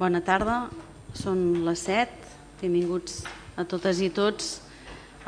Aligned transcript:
Bona 0.00 0.22
tarda, 0.24 0.70
són 1.12 1.60
les 1.66 1.82
7. 1.84 2.28
Benvinguts 2.62 3.18
a 3.60 3.66
totes 3.68 3.98
i 4.00 4.06
tots 4.08 4.46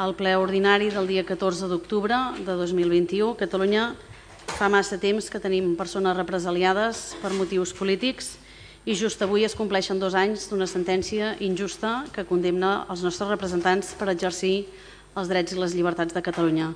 al 0.01 0.15
ple 0.17 0.31
ordinari 0.41 0.87
del 0.95 1.11
dia 1.11 1.27
14 1.29 1.67
d'octubre 1.69 2.17
de 2.39 2.55
2021. 2.57 3.35
Catalunya 3.37 3.91
fa 4.55 4.71
massa 4.73 4.97
temps 4.97 5.27
que 5.29 5.43
tenim 5.45 5.75
persones 5.77 6.17
represaliades 6.17 7.03
per 7.21 7.35
motius 7.37 7.75
polítics 7.77 8.31
i 8.89 8.97
just 8.97 9.21
avui 9.21 9.45
es 9.45 9.53
compleixen 9.59 10.01
dos 10.01 10.17
anys 10.17 10.47
d'una 10.49 10.65
sentència 10.71 11.35
injusta 11.45 12.07
que 12.15 12.25
condemna 12.25 12.87
els 12.89 13.05
nostres 13.05 13.29
representants 13.29 13.93
per 14.01 14.09
exercir 14.15 14.71
els 15.13 15.29
drets 15.29 15.53
i 15.53 15.61
les 15.61 15.77
llibertats 15.77 16.17
de 16.17 16.25
Catalunya. 16.25 16.71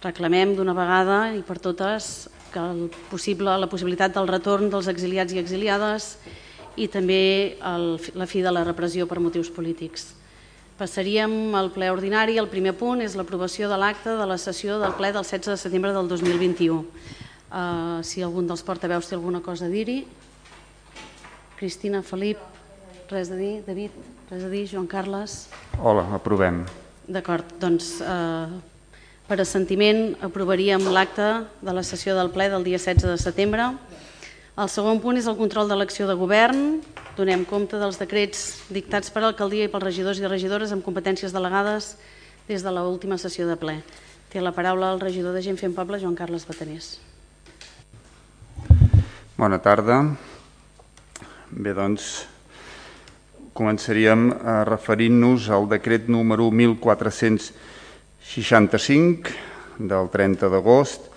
Reclamem 0.00 0.56
d'una 0.56 0.72
vegada 0.72 1.20
i 1.36 1.44
per 1.44 1.58
totes 1.60 2.30
que 2.56 2.64
el 2.64 2.88
possible, 3.12 3.52
la 3.60 3.68
possibilitat 3.68 4.16
del 4.16 4.32
retorn 4.32 4.72
dels 4.72 4.88
exiliats 4.88 5.36
i 5.36 5.44
exiliades 5.44 6.14
i 6.76 6.88
també 6.90 7.56
el, 7.62 7.96
la 8.18 8.26
fi 8.26 8.42
de 8.44 8.52
la 8.52 8.64
repressió 8.66 9.06
per 9.10 9.20
motius 9.22 9.50
polítics. 9.52 10.12
Passaríem 10.74 11.54
al 11.54 11.70
ple 11.70 11.90
ordinari. 11.92 12.38
El 12.40 12.50
primer 12.50 12.74
punt 12.74 13.02
és 13.04 13.14
l'aprovació 13.14 13.68
de 13.70 13.78
l'acte 13.78 14.16
de 14.18 14.26
la 14.26 14.38
sessió 14.42 14.80
del 14.82 14.96
ple 14.98 15.12
del 15.14 15.22
16 15.22 15.52
de 15.54 15.60
setembre 15.60 15.92
del 15.94 16.10
2021. 16.10 16.80
Uh, 17.54 18.02
si 18.02 18.24
algun 18.26 18.48
dels 18.50 18.64
portaveus 18.66 19.06
té 19.06 19.14
alguna 19.14 19.38
cosa 19.38 19.68
a 19.68 19.70
dir-hi. 19.70 20.00
Cristina, 21.54 22.02
Felip, 22.02 22.40
res 23.12 23.30
a 23.30 23.38
dir? 23.38 23.60
David, 23.62 23.94
res 24.32 24.42
a 24.42 24.50
dir? 24.50 24.64
Joan 24.66 24.88
Carles? 24.90 25.44
Hola, 25.78 26.08
aprovem. 26.18 26.64
D'acord, 27.06 27.46
doncs 27.62 28.00
uh, 28.02 28.50
per 29.28 29.38
assentiment 29.44 30.16
aprovaríem 30.26 30.82
l'acte 30.90 31.28
de 31.62 31.72
la 31.76 31.84
sessió 31.86 32.16
del 32.18 32.32
ple 32.34 32.50
del 32.50 32.66
dia 32.66 32.80
16 32.82 33.14
de 33.14 33.20
setembre. 33.22 33.70
El 34.54 34.68
segon 34.70 35.00
punt 35.02 35.16
és 35.18 35.26
el 35.26 35.34
control 35.34 35.66
de 35.66 35.74
l'acció 35.74 36.06
de 36.06 36.14
govern. 36.14 36.78
Donem 37.18 37.42
compte 37.42 37.74
dels 37.74 37.98
decrets 37.98 38.62
dictats 38.70 39.10
per 39.10 39.18
l'alcaldia 39.24 39.66
i 39.66 39.70
pels 39.70 39.82
regidors 39.82 40.20
i 40.22 40.30
regidores 40.30 40.70
amb 40.70 40.86
competències 40.86 41.34
delegades 41.34 41.98
des 42.46 42.62
de 42.62 42.70
l'última 42.70 43.18
sessió 43.18 43.42
de 43.48 43.56
ple. 43.58 43.82
Té 44.30 44.38
la 44.38 44.54
paraula 44.54 44.94
el 44.94 45.02
regidor 45.02 45.34
de 45.34 45.42
Gent 45.42 45.58
Fent 45.58 45.74
Poble, 45.74 45.98
Joan 45.98 46.14
Carles 46.14 46.46
Batanés. 46.46 47.02
Bona 49.34 49.58
tarda. 49.58 50.14
Bé, 51.50 51.74
doncs, 51.74 52.30
començaríem 53.58 54.30
eh, 54.30 54.62
referint-nos 54.70 55.50
al 55.50 55.66
decret 55.72 56.06
número 56.06 56.46
1465 56.54 59.34
del 59.82 60.06
30 60.14 60.46
d'agost 60.54 61.10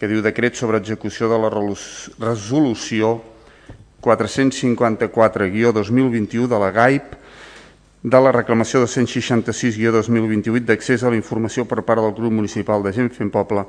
que 0.00 0.08
diu 0.08 0.24
decret 0.24 0.56
sobre 0.56 0.80
execució 0.80 1.28
de 1.28 1.36
la 1.36 1.52
resolució 1.52 3.20
454-2021 4.00 6.48
de 6.48 6.58
la 6.58 6.72
GAIP 6.72 7.04
de 8.00 8.16
la 8.24 8.32
reclamació 8.32 8.80
de 8.80 8.88
166-2028 8.88 10.64
d'accés 10.64 11.04
a 11.04 11.12
la 11.12 11.20
informació 11.20 11.68
per 11.68 11.84
part 11.84 12.00
del 12.00 12.16
grup 12.16 12.32
municipal 12.32 12.80
de 12.80 12.96
Gent 12.96 13.12
Fent 13.12 13.28
Poble 13.28 13.68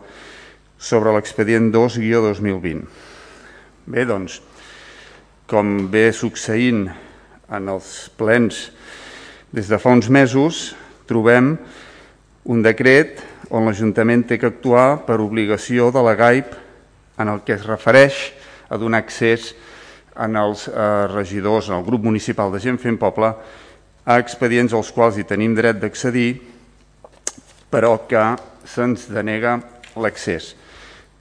sobre 0.80 1.12
l'expedient 1.12 1.68
2-2020. 1.74 2.80
Bé, 3.92 4.08
doncs, 4.08 4.40
com 5.52 5.92
ve 5.92 6.16
succeint 6.16 6.88
en 7.52 7.68
els 7.76 8.08
plens 8.16 8.72
des 9.52 9.68
de 9.68 9.76
fa 9.76 9.92
uns 9.92 10.08
mesos, 10.08 10.80
trobem 11.12 11.60
un 12.48 12.64
decret 12.64 13.20
on 13.52 13.68
l'Ajuntament 13.68 14.24
té 14.28 14.38
que 14.40 14.48
actuar 14.48 15.02
per 15.04 15.20
obligació 15.20 15.90
de 15.92 16.02
la 16.06 16.16
GAIP 16.16 16.54
en 17.20 17.32
el 17.34 17.42
que 17.44 17.58
es 17.58 17.66
refereix 17.68 18.32
a 18.72 18.80
donar 18.80 19.02
accés 19.04 19.52
en 20.16 20.38
els 20.40 20.68
eh, 20.70 21.08
regidors, 21.12 21.68
en 21.70 21.82
el 21.82 21.86
grup 21.86 22.06
municipal 22.08 22.52
de 22.52 22.62
gent 22.64 22.80
fent 22.80 22.98
poble, 23.00 23.32
a 24.08 24.18
expedients 24.24 24.74
als 24.74 24.92
quals 24.96 25.20
hi 25.20 25.28
tenim 25.28 25.54
dret 25.56 25.80
d'accedir, 25.82 26.40
però 27.72 27.98
que 28.08 28.24
se'ns 28.68 29.10
denega 29.12 29.58
l'accés. 30.00 30.54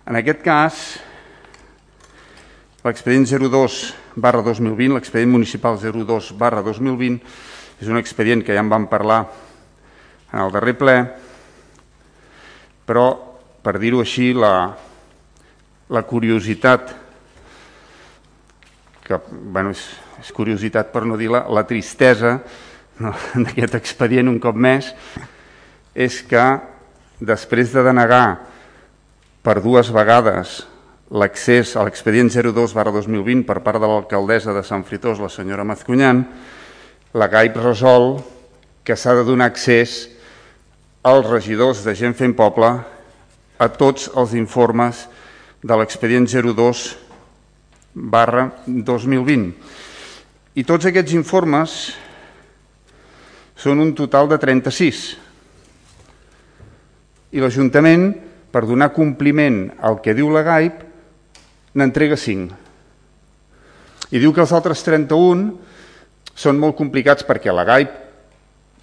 En 0.06 0.19
aquest 0.19 0.43
cas, 0.43 0.79
l'expedient 2.87 3.27
02 3.27 3.81
barra 4.17 4.43
2020, 4.47 4.94
l'expedient 4.94 5.35
municipal 5.35 5.79
02 5.79 6.31
barra 6.38 6.62
2020, 6.62 7.19
és 7.81 7.91
un 7.91 7.99
expedient 7.99 8.44
que 8.44 8.55
ja 8.55 8.62
en 8.62 8.71
vam 8.71 8.87
parlar 8.91 9.25
en 10.31 10.41
el 10.44 10.55
darrer 10.55 10.77
ple, 10.79 10.97
però, 12.91 13.07
per 13.63 13.77
dir-ho 13.79 14.01
així, 14.03 14.33
la, 14.35 14.73
la 15.95 16.03
curiositat, 16.03 16.91
que 19.07 19.21
bueno, 19.31 19.71
és, 19.71 19.85
és 20.19 20.33
curiositat 20.35 20.91
per 20.91 21.05
no 21.07 21.19
dir 21.21 21.31
la, 21.31 21.45
la 21.55 21.63
tristesa 21.71 22.41
no, 22.99 23.15
d'aquest 23.47 23.79
expedient 23.79 24.33
un 24.33 24.43
cop 24.43 24.59
més, 24.59 24.91
és 25.95 26.19
que 26.27 26.45
després 27.23 27.71
de 27.71 27.87
denegar 27.87 28.25
per 29.47 29.61
dues 29.63 29.95
vegades 29.95 30.61
l'accés 31.15 31.77
a 31.79 31.87
l'expedient 31.87 32.31
02 32.31 32.75
barra 32.75 32.91
2020 32.99 33.47
per 33.47 33.61
part 33.63 33.79
de 33.79 33.87
l'alcaldessa 33.87 34.55
de 34.55 34.67
Sant 34.67 34.83
Fritós, 34.87 35.23
la 35.23 35.31
senyora 35.31 35.67
Mazcunyan, 35.67 36.27
la 37.15 37.31
GAIP 37.31 37.63
resol 37.63 38.17
que 38.83 38.99
s'ha 38.99 39.15
de 39.15 39.27
donar 39.27 39.51
accés 39.51 40.09
als 41.02 41.26
regidors 41.26 41.81
de 41.85 41.94
Gent 41.97 42.12
Fent 42.17 42.35
Poble 42.37 42.69
a 43.56 43.69
tots 43.73 44.11
els 44.20 44.35
informes 44.37 45.06
de 45.64 45.76
l'expedient 45.76 46.26
02 46.29 46.82
barra 47.94 48.50
2020. 48.67 49.47
I 50.61 50.64
tots 50.69 50.88
aquests 50.88 51.17
informes 51.17 51.76
són 53.56 53.81
un 53.81 53.94
total 53.97 54.29
de 54.29 54.37
36. 54.41 55.00
I 57.32 57.41
l'Ajuntament, 57.41 58.11
per 58.53 58.67
donar 58.67 58.91
compliment 58.93 59.70
al 59.81 60.00
que 60.05 60.12
diu 60.17 60.29
la 60.32 60.44
GAIP, 60.44 60.85
n'entrega 61.81 62.19
5. 62.19 62.61
I 64.11 64.19
diu 64.20 64.35
que 64.35 64.43
els 64.43 64.53
altres 64.53 64.85
31 64.85 65.49
són 66.35 66.61
molt 66.61 66.76
complicats 66.76 67.25
perquè 67.25 67.55
la 67.55 67.64
GAIP 67.64 68.10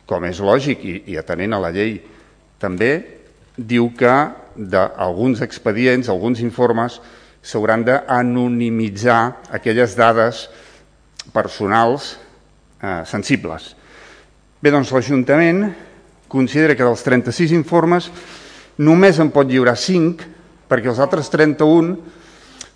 com 0.07 0.25
és 0.25 0.39
lògic 0.39 0.83
i, 0.87 0.95
i 1.13 1.17
atenent 1.19 1.57
a 1.57 1.61
la 1.61 1.71
llei 1.75 1.97
també, 2.61 2.91
diu 3.57 3.91
que 3.97 4.13
d'alguns 4.57 5.43
expedients, 5.45 6.09
alguns 6.09 6.41
informes, 6.41 6.99
s'hauran 7.43 7.83
d'anonimitzar 7.85 9.19
aquelles 9.53 9.93
dades 9.97 10.47
personals 11.33 12.15
eh, 12.81 13.03
sensibles. 13.05 13.73
Bé, 14.61 14.71
doncs 14.73 14.91
l'Ajuntament 14.95 15.67
considera 16.27 16.75
que 16.75 16.85
dels 16.85 17.03
36 17.05 17.53
informes 17.55 18.09
només 18.83 19.19
en 19.21 19.29
pot 19.33 19.47
lliurar 19.47 19.77
5 19.79 20.25
perquè 20.67 20.91
els 20.91 20.99
altres 21.03 21.29
31 21.33 21.95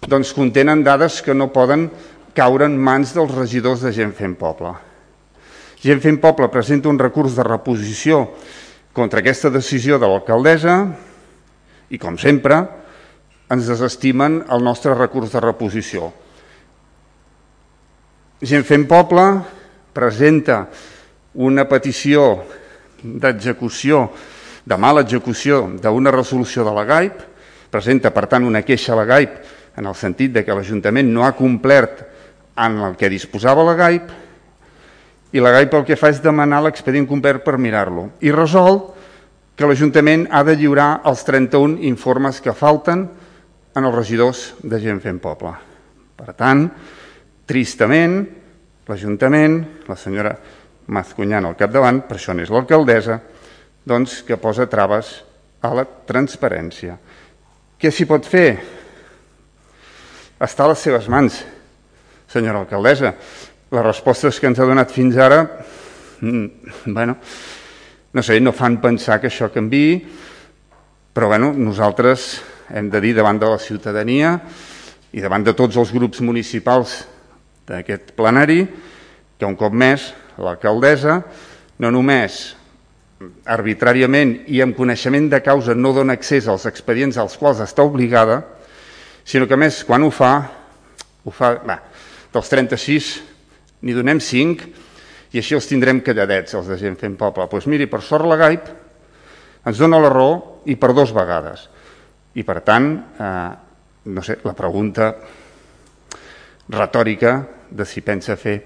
doncs, 0.08 0.32
contenen 0.34 0.86
dades 0.86 1.20
que 1.22 1.36
no 1.36 1.52
poden 1.54 1.90
caure 2.34 2.66
en 2.66 2.78
mans 2.80 3.12
dels 3.14 3.34
regidors 3.36 3.84
de 3.86 3.92
Gent 3.94 4.16
Fent 4.18 4.38
Poble. 4.40 4.91
Gent 5.82 5.98
Fent 5.98 6.20
Poble 6.22 6.46
presenta 6.54 6.92
un 6.92 7.00
recurs 7.02 7.34
de 7.34 7.42
reposició 7.42 8.28
contra 8.94 9.24
aquesta 9.24 9.50
decisió 9.50 9.98
de 9.98 10.06
l'alcaldessa 10.06 10.76
i, 11.90 11.98
com 11.98 12.20
sempre, 12.22 12.60
ens 13.50 13.66
desestimen 13.66 14.44
el 14.54 14.62
nostre 14.62 14.94
recurs 14.94 15.34
de 15.34 15.42
reposició. 15.42 16.12
Gent 18.46 18.68
Fent 18.70 18.86
Poble 18.86 19.26
presenta 19.98 20.68
una 21.42 21.66
petició 21.66 22.30
d'execució, 23.02 24.06
de 24.62 24.78
mala 24.78 25.02
execució 25.02 25.64
d'una 25.82 26.14
resolució 26.14 26.62
de 26.62 26.78
la 26.78 26.86
GAIP, 26.86 27.22
presenta, 27.74 28.14
per 28.14 28.28
tant, 28.30 28.46
una 28.46 28.62
queixa 28.62 28.94
a 28.94 29.02
la 29.02 29.10
GAIP 29.10 29.78
en 29.82 29.90
el 29.90 29.98
sentit 29.98 30.36
de 30.36 30.46
que 30.46 30.54
l'Ajuntament 30.54 31.10
no 31.10 31.26
ha 31.26 31.34
complert 31.34 32.06
en 32.62 32.84
el 32.86 33.00
que 33.00 33.10
disposava 33.10 33.66
la 33.66 33.80
GAIP 33.80 34.21
i 35.32 35.40
la 35.40 35.52
GAIP 35.56 35.76
el 35.78 35.86
que 35.88 35.98
fa 36.00 36.12
és 36.12 36.22
demanar 36.24 36.62
l'expedient 36.66 37.08
complet 37.08 37.40
per 37.46 37.58
mirar-lo 37.62 38.10
i 38.24 38.34
resol 38.36 38.82
que 39.56 39.68
l'Ajuntament 39.68 40.26
ha 40.32 40.44
de 40.48 40.56
lliurar 40.60 41.02
els 41.08 41.24
31 41.28 41.80
informes 41.88 42.42
que 42.44 42.56
falten 42.56 43.06
en 43.76 43.88
els 43.88 43.96
regidors 43.96 44.42
de 44.64 44.80
gent 44.82 45.00
fent 45.04 45.22
poble. 45.24 45.52
Per 46.18 46.34
tant, 46.36 46.66
tristament, 47.48 48.18
l'Ajuntament, 48.88 49.62
la 49.88 49.98
senyora 50.00 50.34
Mazcunyan 50.92 51.46
al 51.48 51.56
capdavant, 51.56 52.02
per 52.08 52.18
això 52.18 52.34
n'és 52.36 52.52
l'alcaldessa, 52.52 53.20
doncs 53.88 54.22
que 54.28 54.40
posa 54.42 54.68
traves 54.68 55.14
a 55.64 55.72
la 55.78 55.86
transparència. 55.86 56.98
Què 57.80 57.92
s'hi 57.94 58.08
pot 58.10 58.28
fer? 58.28 58.50
Està 60.42 60.66
a 60.66 60.72
les 60.74 60.84
seves 60.84 61.08
mans, 61.12 61.38
senyora 62.32 62.64
alcaldessa 62.64 63.14
les 63.72 63.84
respostes 63.86 64.36
que 64.40 64.50
ens 64.52 64.60
ha 64.60 64.68
donat 64.68 64.92
fins 64.92 65.16
ara, 65.16 65.46
mm, 66.20 66.46
bueno, 66.92 67.16
no 68.12 68.24
sé, 68.24 68.40
no 68.42 68.52
fan 68.52 68.82
pensar 68.84 69.22
que 69.22 69.30
això 69.32 69.48
canvi, 69.52 70.04
però 71.14 71.28
bueno, 71.28 71.54
nosaltres 71.56 72.42
hem 72.70 72.90
de 72.92 73.00
dir 73.00 73.14
davant 73.16 73.40
de 73.40 73.48
la 73.48 73.60
ciutadania 73.60 74.42
i 75.14 75.24
davant 75.24 75.44
de 75.44 75.54
tots 75.56 75.78
els 75.78 75.92
grups 75.92 76.20
municipals 76.20 77.06
d'aquest 77.68 78.12
plenari 78.16 78.68
que 79.40 79.48
un 79.48 79.56
cop 79.56 79.72
més 79.72 80.12
l'alcaldessa 80.38 81.22
no 81.80 81.92
només 81.92 82.56
arbitràriament 83.46 84.36
i 84.52 84.62
amb 84.62 84.76
coneixement 84.76 85.30
de 85.32 85.40
causa 85.46 85.76
no 85.76 85.94
dona 85.96 86.14
accés 86.20 86.48
als 86.48 86.66
expedients 86.68 87.18
als 87.18 87.38
quals 87.38 87.62
està 87.64 87.84
obligada, 87.88 88.42
sinó 89.24 89.48
que 89.48 89.56
més 89.56 89.84
quan 89.88 90.04
ho 90.04 90.12
fa, 90.12 90.34
ho 91.24 91.32
fa, 91.32 91.56
va, 91.64 91.80
dels 92.34 92.50
36 92.50 93.31
n'hi 93.82 93.96
donem 93.98 94.22
5 94.22 94.70
i 95.32 95.40
així 95.40 95.56
els 95.56 95.68
tindrem 95.70 96.02
calladets, 96.04 96.56
els 96.58 96.68
de 96.70 96.78
gent 96.80 96.98
fent 97.00 97.16
poble. 97.20 97.46
Doncs 97.46 97.52
pues 97.52 97.68
miri, 97.72 97.88
per 97.88 98.02
sort 98.06 98.28
la 98.28 98.38
GAIP 98.40 98.70
ens 99.70 99.80
dona 99.80 100.00
la 100.02 100.12
raó 100.12 100.62
i 100.70 100.76
per 100.76 100.92
dos 100.98 101.14
vegades. 101.16 101.68
I 102.36 102.44
per 102.48 102.60
tant, 102.66 102.92
eh, 103.20 103.50
no 104.12 104.24
sé, 104.24 104.40
la 104.44 104.56
pregunta 104.58 105.12
retòrica 106.72 107.36
de 107.72 107.86
si 107.86 108.02
pensa 108.02 108.36
fer 108.36 108.60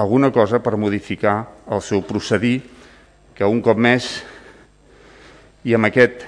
alguna 0.00 0.30
cosa 0.32 0.60
per 0.62 0.78
modificar 0.78 1.36
el 1.70 1.82
seu 1.82 2.02
procedir, 2.06 2.60
que 3.34 3.46
un 3.46 3.60
cop 3.64 3.78
més, 3.78 4.08
i 5.64 5.74
amb 5.76 5.88
aquest 5.88 6.24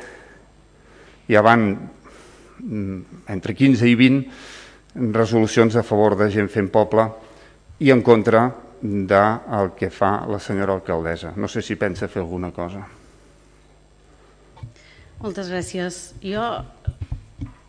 ja 1.28 1.42
van 1.44 1.66
mm, 1.72 3.26
entre 3.32 3.54
15 3.56 3.88
i 3.88 3.96
20 3.96 5.12
resolucions 5.16 5.76
a 5.76 5.84
favor 5.86 6.16
de 6.20 6.28
gent 6.32 6.50
fent 6.52 6.68
poble 6.72 7.06
i 7.82 7.90
en 7.90 8.02
contra 8.02 8.46
del 8.80 9.72
que 9.78 9.90
fa 9.90 10.22
la 10.30 10.38
senyora 10.38 10.74
alcaldessa. 10.78 11.32
No 11.36 11.48
sé 11.50 11.62
si 11.62 11.74
pensa 11.76 12.08
fer 12.08 12.22
alguna 12.22 12.52
cosa. 12.54 12.84
Moltes 15.22 15.50
gràcies. 15.50 15.98
Jo, 16.22 16.42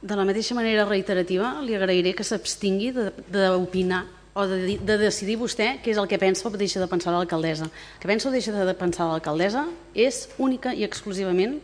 de 0.01 0.17
la 0.17 0.25
mateixa 0.25 0.57
manera 0.57 0.85
reiterativa, 0.89 1.55
li 1.65 1.73
agrairé 1.77 2.13
que 2.13 2.25
s'abstingui 2.25 2.91
d'opinar 3.33 4.03
o 4.33 4.45
de, 4.49 4.77
de 4.81 4.97
decidir 4.97 5.37
vostè 5.37 5.75
què 5.81 5.93
és 5.93 5.99
el 6.01 6.09
que 6.09 6.17
pensa 6.21 6.47
o 6.49 6.53
deixa 6.57 6.81
de 6.81 6.89
pensar 6.89 7.13
l'alcaldessa. 7.13 7.69
que 7.99 8.09
pensa 8.09 8.29
o 8.29 8.33
deixa 8.33 8.53
de 8.53 8.73
pensar 8.73 9.05
l'alcaldessa 9.05 9.67
és 9.93 10.27
única 10.37 10.73
i 10.73 10.83
exclusivament 10.83 11.59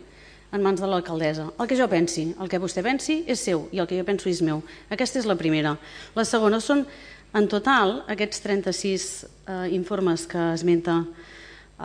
en 0.54 0.62
mans 0.62 0.82
de 0.82 0.88
l'alcaldessa. 0.90 1.50
El 1.60 1.68
que 1.68 1.78
jo 1.78 1.88
pensi, 1.90 2.34
el 2.40 2.50
que 2.50 2.62
vostè 2.62 2.82
pensi 2.86 3.24
és 3.28 3.42
seu 3.42 3.68
i 3.72 3.82
el 3.82 3.88
que 3.88 3.98
jo 3.98 4.06
penso 4.06 4.30
és 4.30 4.42
meu. 4.42 4.62
Aquesta 4.90 5.20
és 5.20 5.26
la 5.26 5.38
primera. 5.38 5.76
La 6.16 6.26
segona 6.26 6.62
són 6.62 6.86
en 7.34 7.48
total, 7.48 8.00
aquests 8.10 8.42
36 8.42 9.04
eh, 9.46 9.68
informes 9.76 10.26
que 10.26 10.42
esmenta 10.56 11.04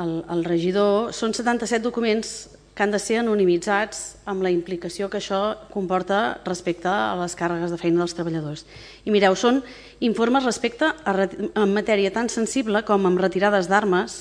el, 0.01 0.23
el 0.33 0.45
regidor 0.47 1.13
són 1.13 1.35
77 1.37 1.83
documents 1.85 2.35
que 2.75 2.83
han 2.83 2.91
de 2.91 2.99
ser 2.99 3.21
anonimitzats 3.21 4.17
amb 4.27 4.43
la 4.43 4.51
implicació 4.51 5.07
que 5.11 5.21
això 5.21 5.55
comporta 5.71 6.41
respecte 6.47 6.91
a 6.91 7.15
les 7.21 7.37
càrregues 7.39 7.71
de 7.71 7.79
feina 7.79 8.01
dels 8.03 8.17
treballadors. 8.17 8.65
I 9.07 9.13
mireu, 9.15 9.37
són 9.39 9.61
informes 10.03 10.49
respecte 10.49 10.91
a, 10.91 11.67
matèria 11.71 12.11
tan 12.11 12.33
sensible 12.33 12.83
com 12.83 13.07
amb 13.07 13.21
retirades 13.23 13.71
d'armes, 13.71 14.17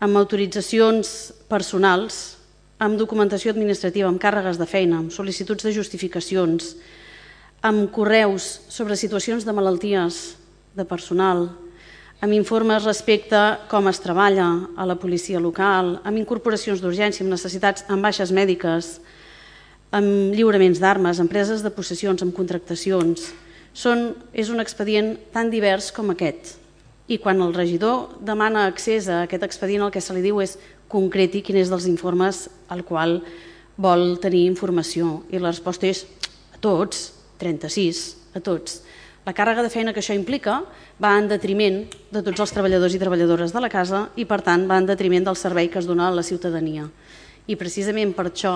amb 0.00 0.18
autoritzacions 0.18 1.12
personals, 1.50 2.38
amb 2.82 2.98
documentació 2.98 3.52
administrativa, 3.52 4.08
amb 4.10 4.22
càrregues 4.22 4.58
de 4.58 4.66
feina, 4.66 4.98
amb 4.98 5.14
sol·licituds 5.14 5.66
de 5.66 5.74
justificacions, 5.74 6.74
amb 7.62 7.90
correus 7.94 8.62
sobre 8.70 8.98
situacions 8.98 9.46
de 9.46 9.54
malalties 9.54 10.37
de 10.78 10.86
personal, 10.86 11.48
amb 12.18 12.34
informes 12.34 12.86
respecte 12.86 13.38
com 13.70 13.86
es 13.90 14.00
treballa 14.02 14.46
a 14.74 14.86
la 14.86 14.96
policia 14.98 15.38
local, 15.42 15.98
amb 16.02 16.18
incorporacions 16.18 16.80
d'urgència, 16.82 17.22
amb 17.22 17.34
necessitats, 17.34 17.84
amb 17.86 18.02
baixes 18.02 18.32
mèdiques, 18.34 18.96
amb 19.94 20.34
lliuraments 20.34 20.80
d'armes, 20.82 21.20
empreses 21.22 21.62
de 21.62 21.70
possessions, 21.74 22.22
amb 22.22 22.34
contractacions. 22.34 23.30
Són, 23.70 24.16
és 24.34 24.50
un 24.50 24.58
expedient 24.58 25.14
tan 25.32 25.52
divers 25.52 25.92
com 25.94 26.10
aquest. 26.10 26.56
I 27.08 27.20
quan 27.22 27.38
el 27.40 27.54
regidor 27.54 28.18
demana 28.20 28.66
accés 28.66 29.06
a 29.08 29.22
aquest 29.24 29.46
expedient, 29.46 29.86
el 29.86 29.94
que 29.94 30.02
se 30.02 30.16
li 30.16 30.24
diu 30.24 30.42
és 30.42 30.58
concreti 30.90 31.44
quin 31.44 31.60
és 31.60 31.70
dels 31.70 31.86
informes 31.88 32.48
al 32.68 32.82
qual 32.84 33.20
vol 33.78 34.18
tenir 34.20 34.48
informació. 34.48 35.22
I 35.30 35.38
la 35.38 35.52
resposta 35.54 35.86
és 35.86 36.02
a 36.52 36.58
tots, 36.60 37.12
36, 37.38 38.02
a 38.34 38.42
tots. 38.42 38.82
La 39.28 39.34
càrrega 39.36 39.60
de 39.60 39.68
feina 39.68 39.92
que 39.92 40.00
això 40.00 40.14
implica 40.16 40.62
va 41.04 41.10
en 41.20 41.26
detriment 41.28 41.82
de 41.84 42.20
tots 42.24 42.40
els 42.40 42.52
treballadors 42.54 42.94
i 42.96 43.00
treballadores 43.02 43.52
de 43.52 43.60
la 43.60 43.68
casa 43.68 44.06
i, 44.16 44.24
per 44.24 44.38
tant, 44.46 44.62
va 44.70 44.78
en 44.80 44.86
detriment 44.88 45.26
del 45.26 45.36
servei 45.36 45.68
que 45.68 45.82
es 45.82 45.88
dona 45.90 46.06
a 46.08 46.14
la 46.16 46.24
ciutadania. 46.24 46.86
I 47.44 47.58
precisament 47.60 48.14
per 48.16 48.30
això, 48.30 48.54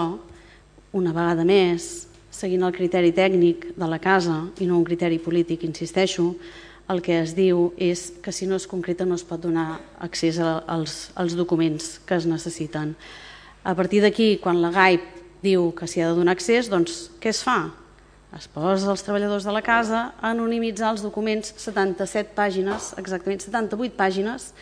una 0.96 1.12
vegada 1.12 1.44
més, 1.44 2.06
seguint 2.32 2.64
el 2.64 2.72
criteri 2.72 3.12
tècnic 3.12 3.66
de 3.76 3.90
la 3.90 3.98
casa 4.00 4.38
i 4.64 4.70
no 4.70 4.78
un 4.78 4.88
criteri 4.88 5.20
polític, 5.20 5.66
insisteixo, 5.68 6.30
el 6.88 7.04
que 7.04 7.20
es 7.20 7.36
diu 7.36 7.68
és 7.76 8.06
que 8.24 8.32
si 8.32 8.48
no 8.48 8.56
es 8.56 8.64
concreta 8.64 9.04
no 9.04 9.20
es 9.20 9.26
pot 9.28 9.44
donar 9.44 9.76
accés 10.00 10.40
als, 10.40 11.10
als 11.12 11.36
documents 11.36 11.98
que 12.08 12.16
es 12.16 12.24
necessiten. 12.24 12.96
A 13.60 13.76
partir 13.76 14.00
d'aquí, 14.00 14.38
quan 14.40 14.64
la 14.64 14.72
GAIP 14.72 15.04
diu 15.44 15.68
que 15.76 15.84
s'hi 15.84 16.00
ha 16.00 16.08
de 16.14 16.20
donar 16.22 16.32
accés, 16.32 16.72
doncs 16.72 17.10
què 17.20 17.28
es 17.36 17.44
fa? 17.44 17.60
Es 18.36 18.48
posa 18.48 18.88
als 18.90 19.02
treballadors 19.04 19.44
de 19.44 19.52
la 19.52 19.60
casa 19.62 20.12
a 20.16 20.30
anonimitzar 20.32 20.94
els 20.94 21.02
documents, 21.04 21.52
77 21.60 22.32
pàgines, 22.36 22.92
exactament 22.96 23.42
78 23.44 23.96
pàgines, 23.98 24.52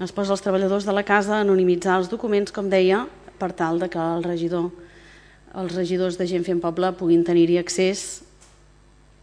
es 0.00 0.12
posa 0.12 0.32
als 0.32 0.44
treballadors 0.44 0.86
de 0.88 0.94
la 0.96 1.04
casa 1.04 1.36
a 1.36 1.42
anonimitzar 1.44 1.98
els 2.00 2.08
documents, 2.08 2.52
com 2.52 2.70
deia, 2.72 3.04
per 3.36 3.52
tal 3.52 3.80
de 3.80 3.90
que 3.92 4.00
el 4.00 4.24
regidor, 4.24 4.70
els 5.56 5.76
regidors 5.76 6.16
de 6.16 6.26
gent 6.28 6.44
fent 6.44 6.60
poble 6.60 6.92
puguin 6.96 7.24
tenir-hi 7.24 7.60
accés 7.60 8.22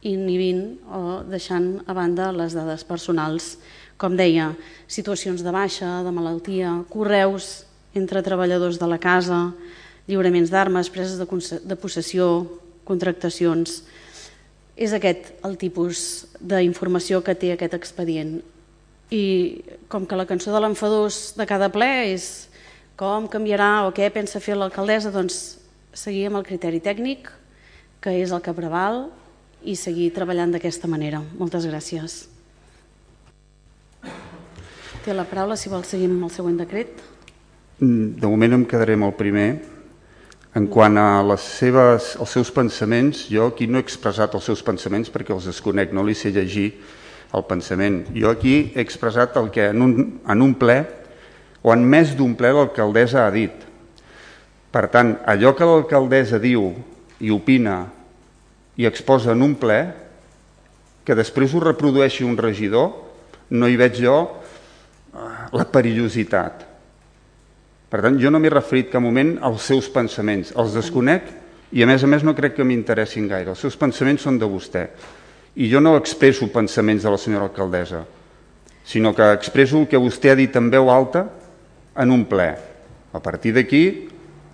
inhibint 0.04 0.80
o 0.92 1.24
deixant 1.26 1.80
a 1.88 1.96
banda 1.98 2.32
les 2.36 2.54
dades 2.54 2.84
personals. 2.86 3.58
Com 3.98 4.18
deia, 4.20 4.52
situacions 4.88 5.42
de 5.46 5.54
baixa, 5.54 6.02
de 6.06 6.12
malaltia, 6.12 6.76
correus 6.90 7.64
entre 7.96 8.22
treballadors 8.26 8.78
de 8.82 8.90
la 8.90 9.00
casa, 9.00 9.54
lliuraments 10.10 10.52
d'armes, 10.52 10.90
preses 10.92 11.18
de, 11.18 11.26
de 11.64 11.78
possessió, 11.80 12.44
contractacions. 12.88 13.82
És 14.76 14.94
aquest 14.94 15.34
el 15.46 15.58
tipus 15.62 16.26
d'informació 16.42 17.22
que 17.22 17.36
té 17.38 17.54
aquest 17.54 17.76
expedient. 17.78 18.40
I 19.14 19.62
com 19.92 20.08
que 20.10 20.18
la 20.18 20.26
cançó 20.26 20.54
de 20.54 20.62
l'enfadós 20.64 21.36
de 21.38 21.46
cada 21.46 21.70
ple 21.74 21.90
és 22.14 22.48
com 22.98 23.28
canviarà 23.30 23.86
o 23.88 23.94
què 23.94 24.10
pensa 24.14 24.42
fer 24.42 24.58
l'alcaldessa, 24.58 25.12
doncs 25.14 25.60
seguir 25.94 26.28
amb 26.30 26.40
el 26.42 26.48
criteri 26.48 26.82
tècnic, 26.82 27.30
que 28.02 28.14
és 28.22 28.34
el 28.34 28.42
que 28.42 28.54
preval, 28.58 29.08
i 29.64 29.76
seguir 29.80 30.12
treballant 30.16 30.52
d'aquesta 30.54 30.90
manera. 30.92 31.22
Moltes 31.40 31.66
gràcies. 31.70 32.24
Té 35.04 35.14
la 35.16 35.26
paraula 35.28 35.56
si 35.60 35.72
vol 35.72 35.86
seguir 35.88 36.10
amb 36.12 36.28
el 36.28 36.32
següent 36.32 36.60
decret. 36.60 36.92
De 37.80 38.28
moment 38.30 38.60
em 38.60 38.66
quedaré 38.70 38.96
amb 38.96 39.08
el 39.10 39.16
primer, 39.20 39.48
en 40.54 40.68
quant 40.70 40.98
a 41.02 41.24
les 41.26 41.46
seves, 41.60 42.14
els 42.22 42.34
seus 42.36 42.52
pensaments, 42.54 43.26
jo 43.32 43.48
aquí 43.50 43.66
no 43.66 43.80
he 43.80 43.86
expressat 43.86 44.36
els 44.38 44.46
seus 44.46 44.62
pensaments 44.66 45.10
perquè 45.10 45.34
els 45.34 45.48
desconec, 45.50 45.94
no 45.94 46.06
li 46.06 46.14
sé 46.14 46.30
llegir 46.34 46.68
el 47.34 47.46
pensament. 47.50 48.04
Jo 48.14 48.30
aquí 48.36 48.72
he 48.76 48.84
expressat 48.84 49.38
el 49.42 49.50
que 49.54 49.72
en 49.72 49.82
un, 49.82 49.96
en 50.30 50.46
un 50.46 50.54
ple 50.54 50.84
o 51.64 51.74
en 51.74 51.86
més 51.90 52.14
d'un 52.18 52.36
ple 52.38 52.52
l'alcaldessa 52.54 53.26
ha 53.26 53.32
dit. 53.34 53.66
Per 54.74 54.86
tant, 54.94 55.16
allò 55.26 55.54
que 55.58 55.66
l'alcaldessa 55.66 56.38
diu 56.42 56.70
i 57.24 57.34
opina 57.34 57.80
i 58.78 58.86
exposa 58.90 59.34
en 59.34 59.42
un 59.46 59.56
ple, 59.58 59.80
que 61.04 61.18
després 61.18 61.54
ho 61.54 61.62
reprodueixi 61.64 62.24
un 62.26 62.38
regidor, 62.40 62.94
no 63.54 63.68
hi 63.68 63.78
veig 63.78 63.98
jo 64.02 64.16
eh, 64.24 65.26
la 65.54 65.66
perillositat. 65.70 66.73
Per 67.94 68.00
tant, 68.02 68.16
jo 68.18 68.32
no 68.34 68.40
m'he 68.42 68.50
referit 68.50 68.88
cap 68.90 69.04
moment 69.06 69.36
als 69.46 69.68
seus 69.70 69.86
pensaments. 69.94 70.50
Els 70.58 70.74
desconec 70.74 71.28
i, 71.70 71.84
a 71.84 71.86
més 71.86 72.02
a 72.02 72.08
més, 72.10 72.24
no 72.26 72.34
crec 72.34 72.56
que 72.58 72.66
m'interessin 72.66 73.28
gaire. 73.30 73.54
Els 73.54 73.62
seus 73.62 73.78
pensaments 73.78 74.26
són 74.26 74.40
de 74.42 74.50
vostè. 74.50 74.88
I 75.62 75.68
jo 75.70 75.78
no 75.78 75.94
expresso 76.00 76.48
pensaments 76.50 77.06
de 77.06 77.14
la 77.14 77.20
senyora 77.22 77.46
alcaldessa, 77.52 78.02
sinó 78.84 79.14
que 79.14 79.28
expresso 79.36 79.78
el 79.78 79.86
que 79.92 80.02
vostè 80.02 80.34
ha 80.34 80.40
dit 80.40 80.58
en 80.58 80.72
veu 80.74 80.90
alta 80.90 81.28
en 82.02 82.16
un 82.16 82.26
ple. 82.26 82.50
A 83.14 83.22
partir 83.22 83.54
d'aquí, 83.54 83.84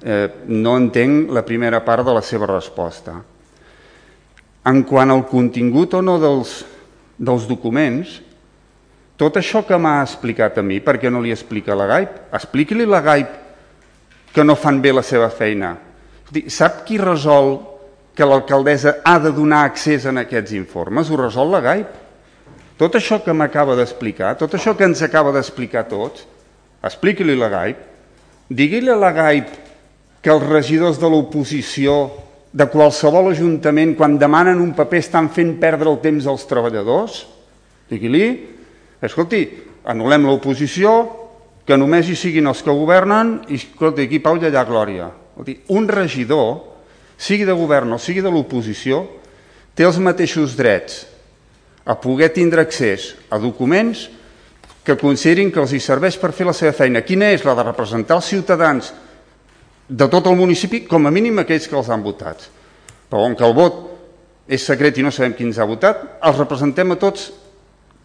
eh, 0.03 0.27
no 0.51 0.75
entenc 0.75 1.31
la 1.31 1.45
primera 1.47 1.79
part 1.85 2.03
de 2.03 2.19
la 2.19 2.21
seva 2.21 2.49
resposta. 2.51 3.15
En 4.67 4.83
quant 4.83 5.15
al 5.15 5.23
contingut 5.31 5.95
o 5.95 6.01
no 6.03 6.19
dels, 6.19 6.65
dels 7.15 7.47
documents, 7.47 8.19
tot 9.19 9.35
això 9.35 9.65
que 9.67 9.75
m'ha 9.75 9.99
explicat 10.05 10.61
a 10.61 10.63
mi, 10.63 10.77
per 10.79 10.95
què 10.95 11.11
no 11.11 11.19
li 11.19 11.33
explica 11.35 11.75
la 11.75 11.89
GAIP? 11.89 12.19
Expliqui-li 12.37 12.85
la 12.87 13.01
GAIP 13.03 13.31
que 14.31 14.45
no 14.45 14.55
fan 14.55 14.77
bé 14.79 14.93
la 14.95 15.03
seva 15.03 15.27
feina. 15.27 15.73
Sap 16.47 16.85
qui 16.87 16.99
resol 17.01 17.57
que 18.15 18.27
l'alcaldessa 18.27 18.99
ha 19.03 19.17
de 19.19 19.33
donar 19.35 19.65
accés 19.67 20.05
a 20.07 20.13
aquests 20.21 20.53
informes? 20.55 21.09
Ho 21.11 21.17
resol 21.19 21.51
la 21.51 21.59
GAIP. 21.65 21.97
Tot 22.79 22.95
això 22.95 23.17
que 23.19 23.35
m'acaba 23.35 23.75
d'explicar, 23.75 24.37
tot 24.39 24.55
això 24.55 24.71
que 24.77 24.87
ens 24.87 25.01
acaba 25.03 25.33
d'explicar 25.35 25.83
tots, 25.91 26.23
expliqui-li 26.87 27.35
la 27.35 27.49
GAIP. 27.51 27.81
Digui-li 28.55 28.93
a 28.93 28.95
la 28.95 29.11
GAIP 29.17 29.49
que 30.23 30.31
els 30.31 30.45
regidors 30.47 30.99
de 31.01 31.09
l'oposició 31.11 31.97
de 32.55 32.69
qualsevol 32.71 33.33
ajuntament, 33.33 33.97
quan 33.99 34.15
demanen 34.17 34.63
un 34.63 34.71
paper, 34.77 35.03
estan 35.03 35.27
fent 35.27 35.57
perdre 35.59 35.91
el 35.91 35.99
temps 35.99 36.23
als 36.23 36.47
treballadors? 36.47 37.25
Digui-li 37.91 38.23
Escolti, 39.05 39.45
anul·lem 39.87 40.27
l'oposició, 40.27 40.93
que 41.65 41.77
només 41.77 42.09
hi 42.09 42.15
siguin 42.17 42.49
els 42.49 42.63
que 42.65 42.73
governen 42.73 43.35
i, 43.47 43.59
escolta, 43.59 44.01
aquí 44.01 44.19
pau 44.23 44.39
i 44.39 44.47
allà 44.47 44.65
glòria. 44.65 45.11
Dir, 45.45 45.59
un 45.71 45.85
regidor, 45.87 46.57
sigui 47.19 47.45
de 47.47 47.55
govern 47.55 47.93
o 47.95 47.99
sigui 48.01 48.23
de 48.25 48.31
l'oposició, 48.33 49.03
té 49.77 49.85
els 49.87 49.99
mateixos 50.03 50.55
drets 50.57 51.03
a 51.85 51.95
poder 51.95 52.31
tindre 52.35 52.65
accés 52.65 53.13
a 53.31 53.39
documents 53.39 54.07
que 54.83 54.97
considerin 54.97 55.51
que 55.53 55.61
els 55.61 55.71
hi 55.73 55.79
serveix 55.83 56.17
per 56.19 56.33
fer 56.33 56.47
la 56.49 56.55
seva 56.57 56.73
feina. 56.75 57.03
Quina 57.05 57.29
és 57.31 57.45
la 57.45 57.55
de 57.55 57.67
representar 57.67 58.17
els 58.19 58.29
ciutadans 58.33 58.91
de 59.89 60.07
tot 60.09 60.27
el 60.29 60.37
municipi, 60.37 60.83
com 60.89 61.05
a 61.05 61.13
mínim 61.13 61.39
aquells 61.41 61.67
que 61.69 61.77
els 61.77 61.89
han 61.89 62.03
votat. 62.03 62.49
Però 63.09 63.23
on 63.25 63.37
que 63.37 63.45
el 63.45 63.55
vot 63.57 63.85
és 64.49 64.65
secret 64.65 64.97
i 64.97 65.05
no 65.05 65.13
sabem 65.13 65.35
qui 65.37 65.45
ens 65.45 65.61
ha 65.61 65.69
votat, 65.69 66.01
els 66.25 66.41
representem 66.41 66.93
a 66.93 66.97
tots, 67.01 67.29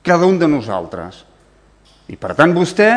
cada 0.05 0.29
un 0.29 0.39
de 0.39 0.47
nosaltres. 0.47 1.25
I 2.13 2.21
per 2.21 2.37
tant 2.37 2.53
vostè 2.55 2.91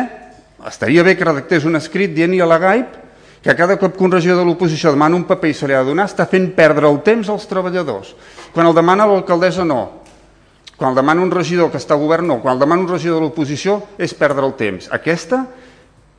estaria 0.68 1.02
bé 1.02 1.16
que 1.16 1.26
redactés 1.26 1.64
un 1.64 1.78
escrit 1.80 2.12
dient-hi 2.14 2.42
a 2.44 2.46
la 2.46 2.60
GAIP 2.60 2.96
que 3.42 3.54
cada 3.56 3.78
cop 3.78 3.96
que 3.96 4.04
un 4.04 4.12
regidor 4.12 4.42
de 4.42 4.44
l'oposició 4.44 4.92
demana 4.92 5.16
un 5.16 5.24
paper 5.24 5.52
i 5.52 5.56
se 5.56 5.66
li 5.66 5.74
ha 5.74 5.80
de 5.80 5.92
donar 5.92 6.08
està 6.10 6.26
fent 6.28 6.50
perdre 6.56 6.90
el 6.90 7.00
temps 7.06 7.30
als 7.30 7.46
treballadors. 7.48 8.12
Quan 8.52 8.66
el 8.66 8.76
demana 8.76 9.06
l'alcaldessa 9.08 9.64
no, 9.64 10.02
quan 10.76 10.92
el 10.92 10.98
demana 10.98 11.24
un 11.24 11.32
regidor 11.32 11.70
que 11.72 11.80
està 11.80 11.96
a 11.96 12.02
govern 12.02 12.28
no, 12.28 12.40
quan 12.42 12.58
el 12.58 12.62
demana 12.62 12.84
un 12.84 12.90
regidor 12.90 13.22
de 13.22 13.26
l'oposició 13.26 13.80
és 13.96 14.14
perdre 14.14 14.44
el 14.46 14.56
temps. 14.58 14.90
Aquesta 14.92 15.44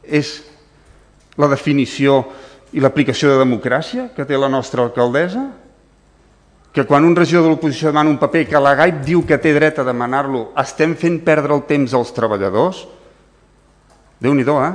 és 0.03 0.39
la 1.39 1.51
definició 1.51 2.24
i 2.74 2.81
l'aplicació 2.81 3.34
de 3.34 3.43
democràcia 3.43 4.10
que 4.15 4.25
té 4.25 4.38
la 4.38 4.50
nostra 4.50 4.84
alcaldessa? 4.88 5.46
Que 6.74 6.86
quan 6.86 7.06
un 7.06 7.16
regidor 7.18 7.48
de 7.48 7.54
l'oposició 7.54 7.90
demana 7.90 8.12
un 8.12 8.20
paper 8.22 8.44
que 8.48 8.62
la 8.62 8.76
GAIP 8.78 9.00
diu 9.06 9.24
que 9.26 9.40
té 9.42 9.56
dret 9.56 9.80
a 9.82 9.86
demanar-lo, 9.88 10.52
estem 10.62 10.94
fent 10.96 11.18
perdre 11.26 11.56
el 11.56 11.64
temps 11.70 11.96
als 11.98 12.14
treballadors? 12.14 12.84
Déu-n'hi-do, 14.22 14.58
eh? 14.62 14.74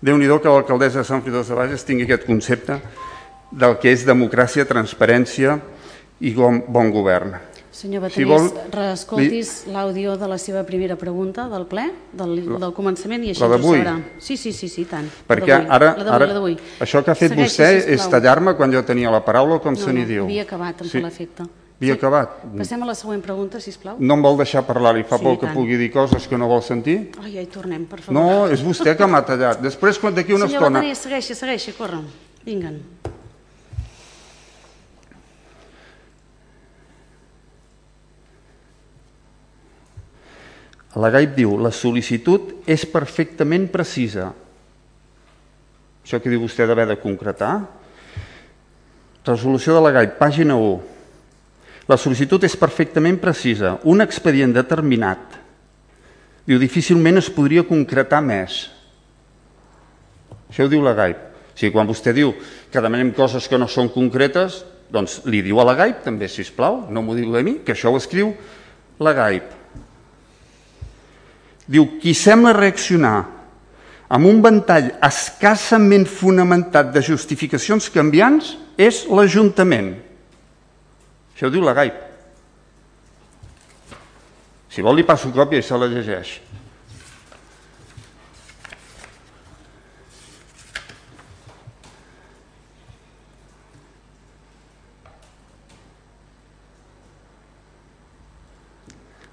Déu-n'hi-do 0.00 0.38
que 0.40 0.48
l'alcaldessa 0.48 1.02
de 1.02 1.08
Sant 1.08 1.24
Fridós 1.24 1.50
de 1.50 1.58
Bages 1.58 1.84
tingui 1.84 2.06
aquest 2.06 2.24
concepte 2.28 2.78
del 3.50 3.76
que 3.82 3.90
és 3.92 4.06
democràcia, 4.06 4.68
transparència 4.68 5.58
i 6.20 6.32
bon 6.34 6.92
govern. 6.94 7.34
Senyor 7.78 8.02
Bateris, 8.02 8.18
si 8.18 8.24
vol, 8.26 8.48
reescoltis 8.74 9.50
li... 9.68 9.72
l'àudio 9.76 10.16
de 10.18 10.26
la 10.26 10.38
seva 10.42 10.64
primera 10.66 10.96
pregunta 10.98 11.44
del 11.46 11.62
ple, 11.70 11.84
del, 12.10 12.32
del 12.58 12.72
començament, 12.74 13.22
i 13.22 13.30
així 13.30 13.44
la 13.44 13.54
ho 13.54 13.60
sabrà. 13.62 13.92
Sí, 14.18 14.34
sí, 14.40 14.50
sí, 14.56 14.66
sí, 14.72 14.82
tant. 14.90 15.06
Perquè 15.28 15.54
ara, 15.60 15.92
ara 16.16 16.26
això 16.82 17.04
que 17.06 17.12
ha 17.12 17.14
fet 17.14 17.36
Segueixi, 17.36 17.44
vostè 17.44 17.68
sisplau. 17.76 17.94
és 17.94 18.08
tallar-me 18.10 18.56
quan 18.58 18.74
jo 18.74 18.82
tenia 18.82 19.12
la 19.14 19.20
paraula, 19.22 19.60
com 19.62 19.76
no, 19.76 19.78
se 19.78 19.94
n'hi 19.94 20.02
no, 20.02 20.10
diu. 20.10 20.24
havia 20.26 20.42
acabat, 20.48 20.82
amb 20.82 20.90
sí. 20.90 21.02
l'efecte. 21.04 21.46
Havia 21.78 21.94
sí. 21.94 21.98
acabat. 22.00 22.32
Passem 22.58 22.82
a 22.82 22.88
la 22.88 22.96
següent 22.98 23.22
pregunta, 23.22 23.60
si 23.62 23.76
plau. 23.78 24.00
No 24.00 24.16
em 24.18 24.26
vol 24.26 24.40
deixar 24.42 24.64
parlar, 24.66 24.96
li 24.96 25.06
fa 25.06 25.20
sí, 25.20 25.28
por 25.28 25.38
que 25.38 25.52
pugui 25.54 25.78
dir 25.78 25.92
coses 25.94 26.26
que 26.26 26.40
no 26.40 26.50
vol 26.50 26.64
sentir? 26.66 26.96
Ai, 27.22 27.36
ja 27.36 27.44
hi 27.46 27.52
tornem, 27.52 27.84
per 27.86 28.00
favor. 28.02 28.18
No, 28.18 28.48
és 28.50 28.64
vostè 28.66 28.96
que 28.98 29.06
m'ha 29.06 29.22
tallat. 29.28 29.62
Després, 29.62 30.02
quan 30.02 30.18
d'aquí 30.18 30.34
una 30.34 30.50
Senyor 30.50 30.66
estona... 30.66 30.82
Senyor 30.82 30.98
Bateris, 30.98 31.04
segueixi, 31.06 31.38
segueixi, 31.38 31.76
corre. 31.78 32.02
Vinguen. 32.42 32.82
La 40.96 41.10
GAIP 41.12 41.34
diu 41.36 41.58
la 41.60 41.72
sol·licitud 41.74 42.62
és 42.68 42.86
perfectament 42.88 43.66
precisa. 43.68 44.30
Això 46.00 46.20
que 46.22 46.30
diu 46.32 46.40
vostè 46.40 46.64
d'haver 46.64 46.86
de 46.88 46.96
concretar. 47.02 47.58
Resolució 49.28 49.74
de 49.76 49.82
la 49.84 49.92
GAIP, 49.92 50.16
pàgina 50.16 50.56
1. 50.56 50.78
La 51.88 51.98
sol·licitud 52.00 52.44
és 52.48 52.56
perfectament 52.56 53.18
precisa. 53.20 53.76
Un 53.84 54.00
expedient 54.00 54.54
determinat. 54.56 55.36
Diu, 56.48 56.56
difícilment 56.56 57.20
es 57.20 57.28
podria 57.28 57.66
concretar 57.68 58.22
més. 58.24 58.62
Això 60.48 60.64
ho 60.64 60.72
diu 60.72 60.80
la 60.84 60.96
GAIP. 60.96 61.20
O 61.52 61.58
sigui, 61.58 61.74
quan 61.74 61.88
vostè 61.88 62.14
diu 62.16 62.32
que 62.72 62.80
demanem 62.80 63.12
coses 63.12 63.48
que 63.50 63.60
no 63.60 63.68
són 63.68 63.92
concretes, 63.92 64.62
doncs 64.88 65.20
li 65.28 65.42
diu 65.44 65.60
a 65.60 65.66
la 65.68 65.76
GAIP 65.76 66.00
també, 66.06 66.28
si 66.32 66.46
plau, 66.56 66.86
no 66.88 67.04
m'ho 67.04 67.16
diu 67.18 67.36
a 67.36 67.44
mi, 67.44 67.58
que 67.60 67.76
això 67.76 67.92
ho 67.92 68.00
escriu 68.00 68.32
la 69.04 69.12
GAIP. 69.12 69.52
Diu, 71.68 71.84
qui 72.00 72.14
sembla 72.16 72.54
reaccionar 72.56 73.18
amb 74.08 74.24
un 74.24 74.40
ventall 74.40 74.94
escassament 75.04 76.06
fonamentat 76.08 76.94
de 76.94 77.02
justificacions 77.04 77.90
canviants 77.92 78.54
és 78.80 79.02
l'Ajuntament. 79.12 79.92
Això 81.34 81.48
ho 81.48 81.52
diu 81.52 81.62
la 81.62 81.76
GAIP. 81.76 82.04
Si 84.72 84.84
vol 84.84 84.96
li 84.96 85.04
passo 85.04 85.28
còpia 85.34 85.60
i 85.60 85.66
se 85.66 85.76
la 85.76 85.90
llegeix. 85.90 86.38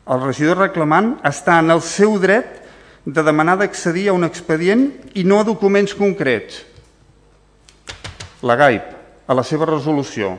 El 0.06 0.22
regidor 0.22 0.60
reclamant 0.62 1.16
està 1.26 1.58
en 1.62 1.74
el 1.74 1.82
seu 1.82 2.20
dret 2.22 2.62
de 3.06 3.22
demanar 3.26 3.58
d'accedir 3.58 4.10
a 4.10 4.16
un 4.18 4.26
expedient 4.26 4.88
i 5.18 5.24
no 5.26 5.40
a 5.42 5.46
documents 5.46 5.96
concrets. 5.98 6.62
La 8.46 8.58
GAIP, 8.58 8.92
a 9.26 9.34
la 9.34 9.44
seva 9.46 9.66
resolució. 9.70 10.36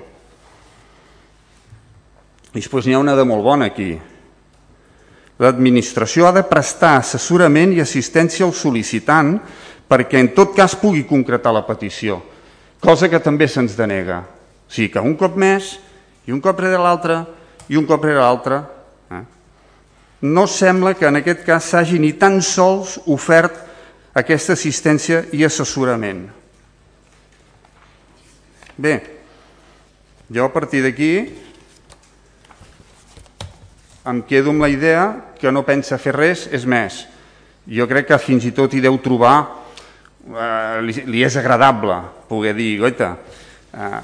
I 2.55 2.61
després 2.63 2.87
n'hi 2.87 2.95
ha 2.95 3.03
una 3.03 3.17
de 3.19 3.25
molt 3.27 3.43
bona 3.43 3.69
aquí. 3.71 3.91
L'administració 5.43 6.29
ha 6.29 6.33
de 6.33 6.47
prestar 6.49 6.97
assessorament 7.01 7.75
i 7.75 7.83
assistència 7.83 8.47
al 8.47 8.55
sol·licitant 8.57 9.35
perquè 9.91 10.23
en 10.23 10.31
tot 10.35 10.55
cas 10.57 10.79
pugui 10.79 11.05
concretar 11.07 11.53
la 11.55 11.67
petició, 11.67 12.23
cosa 12.81 13.11
que 13.11 13.21
també 13.23 13.47
se'ns 13.51 13.77
denega. 13.79 14.23
O 14.67 14.73
sigui 14.73 14.95
que 14.95 15.03
un 15.03 15.15
cop 15.19 15.37
més, 15.39 15.77
i 16.27 16.33
un 16.35 16.41
cop 16.43 16.59
rere 16.59 16.79
l'altre, 16.81 17.21
i 17.69 17.77
un 17.79 17.87
cop 17.87 18.03
rere 18.03 18.23
l'altre, 18.23 18.63
no 20.23 20.47
sembla 20.47 20.95
que 20.95 21.07
en 21.07 21.21
aquest 21.21 21.45
cas 21.45 21.73
s'hagi 21.73 21.99
ni 22.01 22.15
tan 22.17 22.41
sols 22.43 22.97
ofert 23.07 23.59
aquesta 24.17 24.55
assistència 24.57 25.27
i 25.37 25.45
assessorament. 25.45 26.25
Bé, 28.77 28.95
jo 30.33 30.45
a 30.45 30.53
partir 30.53 30.83
d'aquí 30.85 31.13
em 34.07 34.23
quedo 34.23 34.53
amb 34.53 34.63
la 34.63 34.71
idea 34.71 35.05
que 35.41 35.53
no 35.53 35.67
pensa 35.67 35.99
fer 35.99 36.15
res, 36.17 36.47
és 36.55 36.65
més, 36.65 37.05
jo 37.67 37.87
crec 37.91 38.09
que 38.13 38.19
fins 38.23 38.45
i 38.47 38.53
tot 38.57 38.73
hi 38.73 38.83
deu 38.85 38.97
trobar, 39.03 39.37
eh, 40.31 40.79
li, 40.87 40.95
li 41.11 41.25
és 41.27 41.37
agradable 41.37 41.99
poder 42.29 42.55
dir, 42.57 42.77
goita, 42.81 43.17
eh, 43.75 44.01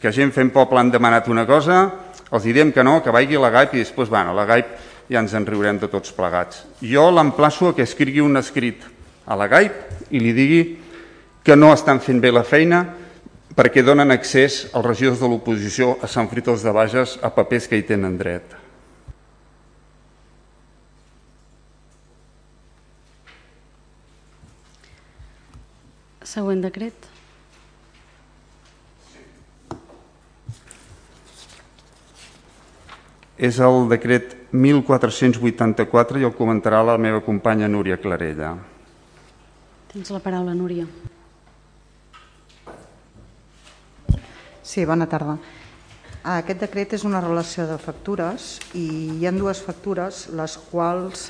que 0.00 0.12
gent 0.12 0.32
fent 0.32 0.50
poble 0.52 0.80
han 0.80 0.90
demanat 0.92 1.28
una 1.28 1.46
cosa, 1.46 1.84
els 2.30 2.46
direm 2.46 2.72
que 2.72 2.84
no, 2.84 2.98
que 3.04 3.12
vagi 3.14 3.36
a 3.36 3.44
la 3.44 3.52
GAIP 3.52 3.76
i 3.76 3.84
després, 3.84 4.10
bueno, 4.10 4.34
la 4.34 4.46
GAIP 4.48 4.72
ja 5.10 5.20
ens 5.20 5.34
en 5.36 5.46
riurem 5.46 5.78
de 5.80 5.88
tots 5.90 6.12
plegats. 6.14 6.64
Jo 6.80 7.10
l'emplaço 7.12 7.68
a 7.68 7.76
que 7.76 7.84
escrigui 7.84 8.24
un 8.24 8.36
escrit 8.40 8.84
a 9.26 9.36
la 9.36 9.48
GAIP 9.48 10.10
i 10.10 10.20
li 10.20 10.32
digui 10.36 10.62
que 11.44 11.56
no 11.56 11.72
estan 11.74 12.00
fent 12.00 12.20
bé 12.20 12.32
la 12.32 12.44
feina 12.44 12.84
perquè 13.54 13.84
donen 13.84 14.10
accés 14.10 14.64
als 14.72 14.86
regidors 14.86 15.20
de 15.22 15.30
l'oposició 15.30 15.94
a 16.02 16.10
Sant 16.10 16.28
Fritós 16.32 16.64
de 16.64 16.72
Bages 16.74 17.18
a 17.22 17.30
papers 17.30 17.68
que 17.70 17.78
hi 17.78 17.86
tenen 17.86 18.18
dret. 18.18 18.56
Següent 26.24 26.64
decret. 26.64 27.13
És 33.36 33.58
el 33.58 33.88
decret 33.90 34.36
1484 34.54 36.20
i 36.20 36.26
el 36.26 36.34
comentarà 36.36 36.84
la 36.86 36.98
meva 36.98 37.20
companya 37.24 37.68
Núria 37.68 37.98
Clarella. 37.98 38.54
Tens 39.90 40.10
la 40.14 40.20
paraula, 40.22 40.54
Núria. 40.54 40.86
Sí, 44.62 44.84
bona 44.86 45.06
tarda. 45.06 45.36
Aquest 46.24 46.62
decret 46.62 46.94
és 46.96 47.02
una 47.04 47.20
relació 47.20 47.66
de 47.68 47.76
factures 47.76 48.54
i 48.72 48.86
hi 49.18 49.26
ha 49.26 49.32
dues 49.34 49.60
factures, 49.60 50.28
les 50.32 50.54
quals 50.70 51.26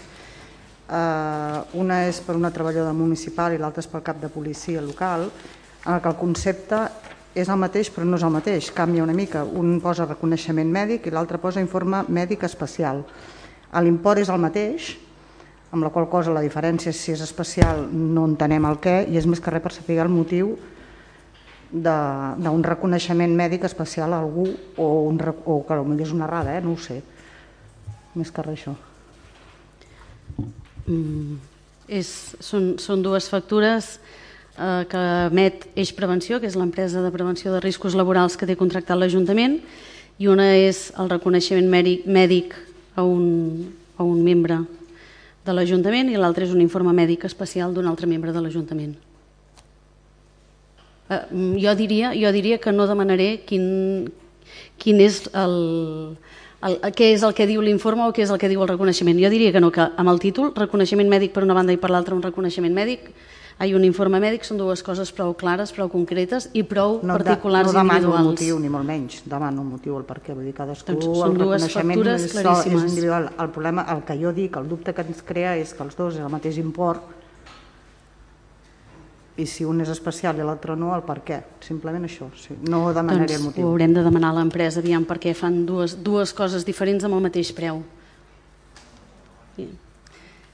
eh, 0.86 1.58
una 1.80 2.04
és 2.06 2.20
per 2.22 2.36
una 2.38 2.52
treballadora 2.54 2.94
municipal 2.94 3.56
i 3.56 3.58
l'altra 3.58 3.82
és 3.82 3.90
pel 3.90 4.04
cap 4.06 4.20
de 4.22 4.30
policia 4.30 4.84
local, 4.84 5.26
en 5.84 5.98
què 5.98 6.12
el 6.12 6.20
concepte 6.20 6.84
és 7.34 7.48
el 7.50 7.58
mateix 7.58 7.90
però 7.90 8.06
no 8.06 8.18
és 8.18 8.24
el 8.24 8.32
mateix, 8.34 8.70
canvia 8.74 9.04
una 9.04 9.16
mica. 9.16 9.42
Un 9.44 9.80
posa 9.82 10.06
reconeixement 10.06 10.70
mèdic 10.70 11.08
i 11.08 11.14
l'altre 11.14 11.40
posa 11.42 11.62
informe 11.62 12.04
mèdic 12.08 12.46
especial. 12.46 13.02
L'import 13.74 14.22
és 14.22 14.30
el 14.30 14.38
mateix, 14.38 14.92
amb 15.74 15.82
la 15.82 15.90
qual 15.90 16.06
cosa 16.08 16.34
la 16.34 16.44
diferència 16.44 16.92
és 16.94 17.00
si 17.00 17.12
és 17.12 17.22
especial 17.24 17.88
no 17.90 18.28
entenem 18.30 18.64
el 18.68 18.78
què 18.78 19.00
i 19.10 19.18
és 19.18 19.26
més 19.26 19.42
que 19.42 19.50
res 19.50 19.62
per 19.64 19.74
saber 19.74 19.98
el 20.04 20.12
motiu 20.12 20.54
d'un 21.74 22.62
reconeixement 22.62 23.34
mèdic 23.34 23.64
especial 23.66 24.14
a 24.14 24.20
algú 24.22 24.46
o, 24.78 24.86
un, 25.08 25.18
o 25.18 25.56
que 25.66 25.78
potser 25.80 26.06
és 26.06 26.12
una 26.14 26.28
errada, 26.28 26.54
eh? 26.54 26.62
no 26.62 26.76
ho 26.76 26.78
sé. 26.78 27.00
Més 28.14 28.30
que 28.30 28.44
res 28.46 28.60
això. 28.60 28.76
Mm, 30.86 31.40
és, 31.88 32.08
són, 32.38 32.76
són 32.78 33.02
dues 33.02 33.26
factures 33.32 33.96
eh, 34.58 34.84
que 34.90 35.02
emet 35.30 35.66
Eix 35.74 35.92
Prevenció, 35.96 36.40
que 36.40 36.48
és 36.50 36.58
l'empresa 36.58 37.02
de 37.02 37.12
prevenció 37.14 37.52
de 37.54 37.62
riscos 37.64 37.96
laborals 37.98 38.36
que 38.36 38.46
té 38.46 38.56
contractat 38.56 38.98
l'Ajuntament, 38.98 39.60
i 40.18 40.28
una 40.30 40.52
és 40.54 40.92
el 41.00 41.10
reconeixement 41.10 41.66
mèdic, 41.70 42.54
a, 42.94 43.02
un, 43.02 43.72
a 43.98 44.06
un 44.06 44.22
membre 44.22 44.60
de 45.44 45.52
l'Ajuntament 45.52 46.12
i 46.12 46.20
l'altre 46.20 46.46
és 46.46 46.54
un 46.54 46.62
informe 46.62 46.94
mèdic 46.94 47.26
especial 47.28 47.74
d'un 47.74 47.88
altre 47.90 48.06
membre 48.08 48.32
de 48.32 48.40
l'Ajuntament. 48.40 48.94
Eh, 51.10 51.20
jo, 51.60 51.74
diria, 51.76 52.14
jo 52.16 52.30
diria 52.32 52.60
que 52.62 52.72
no 52.72 52.86
demanaré 52.88 53.44
quin, 53.44 54.12
quin 54.80 55.02
és 55.04 55.24
el, 55.36 55.58
el, 56.64 56.78
què 56.96 57.10
és 57.12 57.26
el 57.26 57.34
que 57.36 57.48
diu 57.50 57.60
l'informe 57.60 58.06
o 58.06 58.14
què 58.14 58.24
és 58.24 58.32
el 58.32 58.40
que 58.40 58.48
diu 58.48 58.64
el 58.64 58.70
reconeixement. 58.72 59.20
Jo 59.20 59.32
diria 59.32 59.52
que 59.52 59.60
no, 59.60 59.72
que 59.74 59.84
amb 59.84 60.14
el 60.14 60.22
títol, 60.22 60.54
reconeixement 60.56 61.10
mèdic 61.10 61.34
per 61.34 61.44
una 61.44 61.58
banda 61.58 61.74
i 61.76 61.80
per 61.80 61.92
l'altra 61.92 62.16
un 62.16 62.24
reconeixement 62.24 62.72
mèdic, 62.72 63.10
ha 63.58 63.66
un 63.70 63.84
informe 63.86 64.18
mèdic, 64.18 64.42
són 64.46 64.58
dues 64.58 64.82
coses 64.82 65.12
prou 65.14 65.34
clares, 65.38 65.70
prou 65.74 65.88
concretes 65.92 66.48
i 66.52 66.64
prou 66.66 66.98
no, 67.02 67.14
particulars 67.14 67.70
no 67.70 67.80
individuals. 67.80 68.04
No 68.04 68.10
demano 68.10 68.14
un 68.18 68.30
motiu, 68.32 68.58
ni 68.58 68.70
molt 68.72 68.88
menys, 68.88 69.20
demano 69.30 69.62
un 69.62 69.68
motiu, 69.76 69.96
el 70.00 70.06
per 70.08 70.18
què. 70.24 70.34
Vull 70.34 70.48
dir, 70.48 70.54
cadascú, 70.56 70.96
doncs 70.98 71.68
el 71.68 71.70
factures 71.70 72.24
és, 72.26 72.32
claríssimes. 72.34 72.82
és 72.82 72.90
individual. 72.90 73.28
El 73.38 73.52
problema, 73.54 73.86
el 73.94 74.02
que 74.08 74.18
jo 74.18 74.32
dic, 74.34 74.58
el 74.58 74.66
dubte 74.68 74.94
que 74.96 75.06
ens 75.06 75.22
crea 75.22 75.54
és 75.60 75.74
que 75.74 75.86
els 75.86 75.94
dos 75.94 76.18
és 76.18 76.24
el 76.24 76.32
mateix 76.34 76.58
import 76.58 77.22
i 79.36 79.46
si 79.50 79.64
un 79.66 79.80
és 79.82 79.90
especial 79.90 80.38
i 80.38 80.44
l'altre 80.46 80.76
no, 80.78 80.92
el 80.94 81.02
per 81.06 81.18
què. 81.26 81.40
Simplement 81.64 82.06
això, 82.06 82.28
sí. 82.38 82.54
no 82.70 82.86
demanaré 82.94 83.26
doncs 83.26 83.38
el 83.38 83.46
motiu. 83.48 83.66
ho 83.66 83.72
haurem 83.72 83.94
de 83.94 84.04
demanar 84.06 84.30
a 84.30 84.38
l'empresa, 84.38 84.82
aviam 84.82 85.06
per 85.06 85.18
què 85.22 85.34
fan 85.34 85.64
dues, 85.66 85.96
dues 86.06 86.34
coses 86.34 86.66
diferents 86.66 87.06
amb 87.06 87.18
el 87.18 87.24
mateix 87.26 87.50
preu. 87.54 87.82
Sí. 89.56 89.68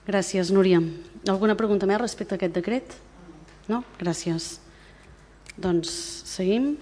Gràcies, 0.09 0.53
Núria. 0.53 0.81
Alguna 1.29 1.57
pregunta 1.57 1.85
més 1.85 2.01
respecte 2.01 2.33
a 2.33 2.39
aquest 2.41 2.55
decret? 2.57 2.95
No? 3.69 3.83
Gràcies. 4.01 4.55
Doncs 5.61 5.91
seguim. 6.25 6.73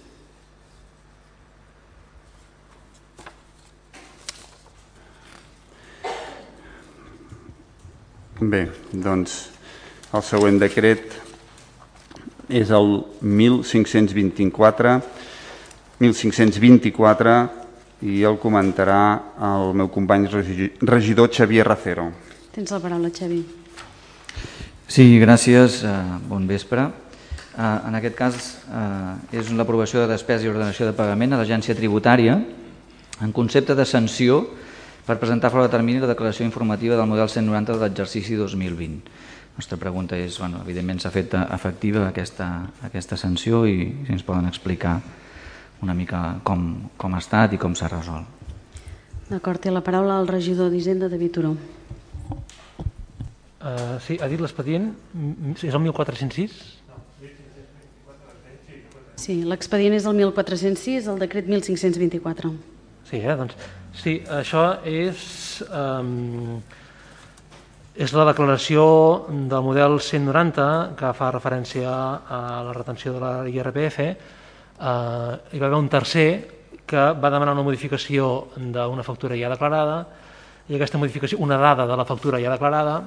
Bé, 8.39 8.69
doncs 8.95 9.49
el 10.15 10.23
següent 10.23 10.61
decret 10.63 11.17
és 12.49 12.71
el 12.71 13.01
1524 13.21 14.95
1524 15.99 17.39
i 18.07 18.23
el 18.23 18.39
comentarà 18.39 19.03
el 19.43 19.75
meu 19.75 19.91
company 19.91 20.31
regidor 20.31 21.33
Xavier 21.35 21.67
Racero. 21.67 22.13
Tens 22.55 22.71
la 22.71 22.79
paraula, 22.79 23.11
Xavi. 23.11 23.58
Sí, 24.89 25.19
gràcies. 25.21 25.83
Eh, 25.85 25.93
bon 26.29 26.47
vespre. 26.49 26.89
Eh, 27.59 27.61
en 27.61 27.95
aquest 27.95 28.15
cas 28.17 28.37
eh, 28.73 29.37
és 29.37 29.51
l'aprovació 29.53 30.01
de 30.01 30.15
despesa 30.15 30.47
i 30.47 30.49
ordenació 30.49 30.89
de 30.89 30.97
pagament 30.97 31.37
a 31.37 31.41
l'agència 31.43 31.77
tributària 31.77 32.39
en 33.21 33.35
concepte 33.37 33.77
de 33.77 33.85
sanció 33.85 34.47
per 35.05 35.19
presentar 35.21 35.51
fora 35.53 35.67
de 35.67 35.75
termini 35.75 36.01
la 36.01 36.09
declaració 36.09 36.47
informativa 36.49 36.97
del 36.97 37.11
model 37.11 37.29
190 37.29 37.77
de 37.77 37.85
l'exercici 37.85 38.41
2020. 38.41 39.05
La 39.05 39.61
nostra 39.61 39.77
pregunta 39.77 40.17
és, 40.17 40.39
bueno, 40.41 40.63
evidentment 40.65 41.03
s'ha 41.03 41.13
fet 41.13 41.37
efectiva 41.37 42.07
aquesta, 42.09 42.49
aquesta 42.89 43.21
sanció 43.21 43.67
i 43.69 43.91
si 44.07 44.15
ens 44.15 44.25
poden 44.25 44.49
explicar 44.49 45.01
una 45.83 45.95
mica 45.95 46.39
com, 46.45 46.91
com 46.97 47.15
ha 47.15 47.21
estat 47.21 47.53
i 47.53 47.61
com 47.61 47.77
s'ha 47.77 47.93
resolt. 47.93 48.25
D'acord, 49.29 49.61
té 49.61 49.69
la 49.69 49.85
paraula 49.85 50.17
el 50.23 50.31
regidor 50.31 50.73
d'Hisenda, 50.73 51.11
David 51.13 51.35
Turó. 51.37 51.57
Uh, 53.59 53.97
sí, 54.05 54.19
ha 54.23 54.29
dit 54.31 54.39
l'expedient, 54.39 54.93
és 55.59 55.75
el 55.75 55.83
1406? 55.83 56.59
Sí, 59.19 59.41
l'expedient 59.43 59.97
és 59.97 60.07
el 60.07 60.15
1406, 60.15 61.09
el 61.11 61.19
decret 61.19 61.51
1524. 61.51 62.53
Sí, 63.09 63.19
eh? 63.19 63.35
doncs 63.35 63.57
Sí, 63.99 64.21
això 64.31 64.79
és, 64.87 65.23
um, 65.75 66.61
és 67.99 68.13
la 68.15 68.27
declaració 68.29 68.85
del 69.51 69.65
model 69.67 69.99
190 69.99 70.67
que 70.99 71.11
fa 71.19 71.33
referència 71.35 71.91
a 71.91 72.41
la 72.69 72.75
retenció 72.77 73.17
de 73.17 73.23
la 73.25 73.33
IRPF. 73.51 73.99
Uh, 74.79 75.35
hi 75.51 75.59
va 75.59 75.67
haver 75.67 75.81
un 75.81 75.91
tercer 75.91 76.29
que 76.87 77.09
va 77.19 77.33
demanar 77.35 77.57
una 77.57 77.67
modificació 77.67 78.53
d'una 78.55 79.03
factura 79.03 79.37
ja 79.37 79.51
declarada 79.51 80.05
i 80.69 80.77
aquesta 80.77 81.01
modificació, 81.03 81.41
una 81.43 81.59
dada 81.59 81.89
de 81.89 81.97
la 81.99 82.07
factura 82.07 82.39
ja 82.39 82.55
declarada 82.55 83.01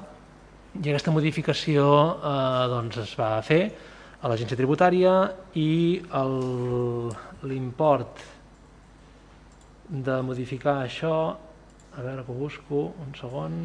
i 0.80 0.88
aquesta 0.88 1.12
modificació 1.12 1.84
eh, 2.16 2.68
doncs 2.72 3.02
es 3.02 3.12
va 3.18 3.34
fer 3.44 3.62
a 4.22 4.30
l'agència 4.30 4.56
tributària 4.56 5.12
i 5.58 6.00
l'import 7.44 8.22
de 9.92 10.18
modificar 10.24 10.78
això, 10.86 11.14
a 11.92 12.00
veure 12.00 12.24
que 12.24 12.32
ho 12.32 12.38
busco, 12.38 12.82
un 13.02 13.12
segon. 13.18 13.56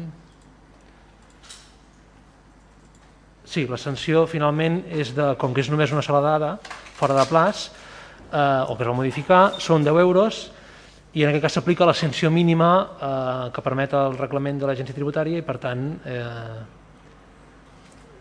Sí, 3.48 3.64
la 3.70 3.78
sanció 3.80 4.26
finalment 4.28 4.82
és 4.92 5.14
de, 5.16 5.30
com 5.40 5.54
que 5.56 5.62
és 5.64 5.70
només 5.72 5.94
una 5.94 6.04
sola 6.04 6.20
dada, 6.20 6.56
fora 6.98 7.16
de 7.16 7.24
plaç, 7.30 7.68
eh, 8.28 8.68
o 8.68 8.74
que 8.76 8.84
es 8.84 8.90
va 8.90 8.96
modificar, 8.98 9.42
són 9.62 9.86
10 9.86 10.02
euros 10.04 10.42
i 11.16 11.22
en 11.24 11.30
aquest 11.30 11.46
cas 11.46 11.54
s'aplica 11.56 11.86
la 11.88 11.96
sanció 11.96 12.28
mínima 12.30 12.72
eh, 12.84 13.46
que 13.54 13.64
permet 13.64 13.94
el 13.96 14.18
reglament 14.18 14.58
de 14.60 14.68
l'agència 14.68 14.96
tributària 14.96 15.40
i 15.40 15.46
per 15.46 15.56
tant 15.62 15.86
eh, 16.04 16.58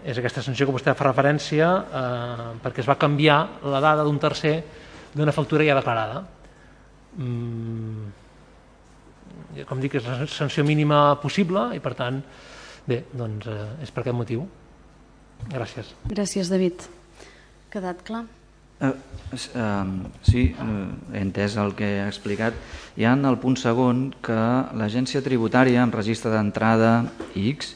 és 0.06 0.18
aquesta 0.18 0.44
sanció 0.46 0.68
que 0.68 0.76
vostè 0.76 0.94
fa 0.98 1.08
referència 1.10 1.70
eh, 1.78 2.46
perquè 2.64 2.84
es 2.84 2.90
va 2.90 2.98
canviar 3.00 3.40
la 3.66 3.82
dada 3.84 4.06
d'un 4.06 4.20
tercer 4.22 4.56
d'una 5.18 5.34
factura 5.34 5.66
ja 5.66 5.76
declarada. 5.78 6.22
Mm, 7.18 8.08
com 9.66 9.82
dic, 9.82 9.98
és 9.98 10.06
la 10.06 10.28
sanció 10.30 10.64
mínima 10.68 11.18
possible 11.22 11.72
i 11.76 11.82
per 11.82 11.96
tant, 11.98 12.22
bé, 12.88 13.04
doncs 13.12 13.50
eh, 13.50 13.84
és 13.84 13.94
per 13.94 14.04
aquest 14.04 14.18
motiu. 14.18 14.48
Gràcies. 15.50 15.94
Gràcies, 16.10 16.50
David. 16.54 16.86
Quedat 17.74 18.02
clar? 18.06 18.26
Uh, 18.78 18.92
uh, 19.34 19.86
sí, 20.22 20.52
uh, 20.54 20.86
he 21.10 21.22
entès 21.24 21.56
el 21.58 21.74
que 21.78 21.88
ha 22.04 22.08
explicat. 22.12 22.54
Hi 22.98 23.08
ha 23.08 23.16
en 23.18 23.26
el 23.26 23.40
punt 23.42 23.58
segon 23.58 24.12
que 24.22 24.38
l'agència 24.78 25.24
tributària 25.26 25.82
en 25.82 25.94
registre 25.96 26.30
d'entrada 26.34 26.92
X 27.34 27.74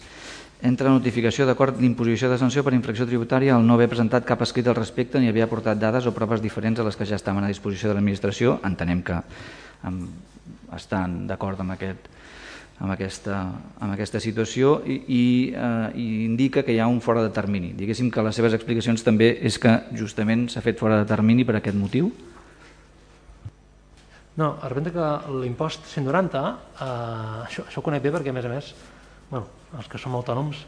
entra 0.62 0.94
notificació 0.94 1.48
d'acord 1.50 1.78
d'imposició 1.80 2.30
de 2.30 2.38
sanció 2.38 2.62
per 2.64 2.76
infracció 2.78 3.08
tributària 3.10 3.56
al 3.56 3.66
no 3.66 3.76
haver 3.76 3.90
presentat 3.90 4.26
cap 4.28 4.42
escrit 4.46 4.68
al 4.70 4.78
respecte 4.78 5.20
ni 5.20 5.30
havia 5.32 5.48
aportat 5.50 5.80
dades 5.82 6.06
o 6.06 6.14
proves 6.14 6.42
diferents 6.42 6.80
a 6.80 6.86
les 6.86 6.98
que 6.98 7.08
ja 7.10 7.18
estaven 7.18 7.44
a 7.44 7.50
disposició 7.50 7.90
de 7.90 7.98
l'administració. 7.98 8.60
Entenem 8.68 9.02
que 9.02 9.18
estan 10.78 11.26
d'acord 11.28 11.60
amb, 11.64 11.74
aquest, 11.74 12.06
amb, 12.78 12.94
aquesta, 12.94 13.40
amb 13.82 13.96
aquesta 13.96 14.22
situació 14.22 14.78
i, 14.86 15.00
i, 15.02 15.24
uh, 15.58 15.90
i 15.98 16.26
indica 16.28 16.62
que 16.62 16.76
hi 16.76 16.80
ha 16.80 16.88
un 16.88 17.02
fora 17.02 17.26
de 17.26 17.34
termini. 17.34 17.74
Diguéssim 17.78 18.12
que 18.14 18.24
les 18.24 18.38
seves 18.38 18.54
explicacions 18.54 19.02
també 19.04 19.34
és 19.42 19.58
que 19.58 19.80
justament 19.98 20.46
s'ha 20.54 20.62
fet 20.62 20.80
fora 20.80 21.02
de 21.02 21.10
termini 21.10 21.48
per 21.48 21.58
aquest 21.58 21.78
motiu? 21.78 22.14
No, 24.38 24.56
repente 24.64 24.94
que 24.94 25.08
l'impost 25.42 25.90
190, 25.92 26.42
eh, 26.80 26.86
això, 27.50 27.66
això 27.68 27.82
ho 27.82 27.86
conec 27.86 28.06
bé 28.06 28.14
perquè 28.14 28.32
a 28.32 28.38
més 28.38 28.46
a 28.48 28.54
més 28.54 28.74
bueno, 29.32 29.48
els 29.78 29.88
que 29.90 29.98
som 29.98 30.16
autònoms 30.16 30.62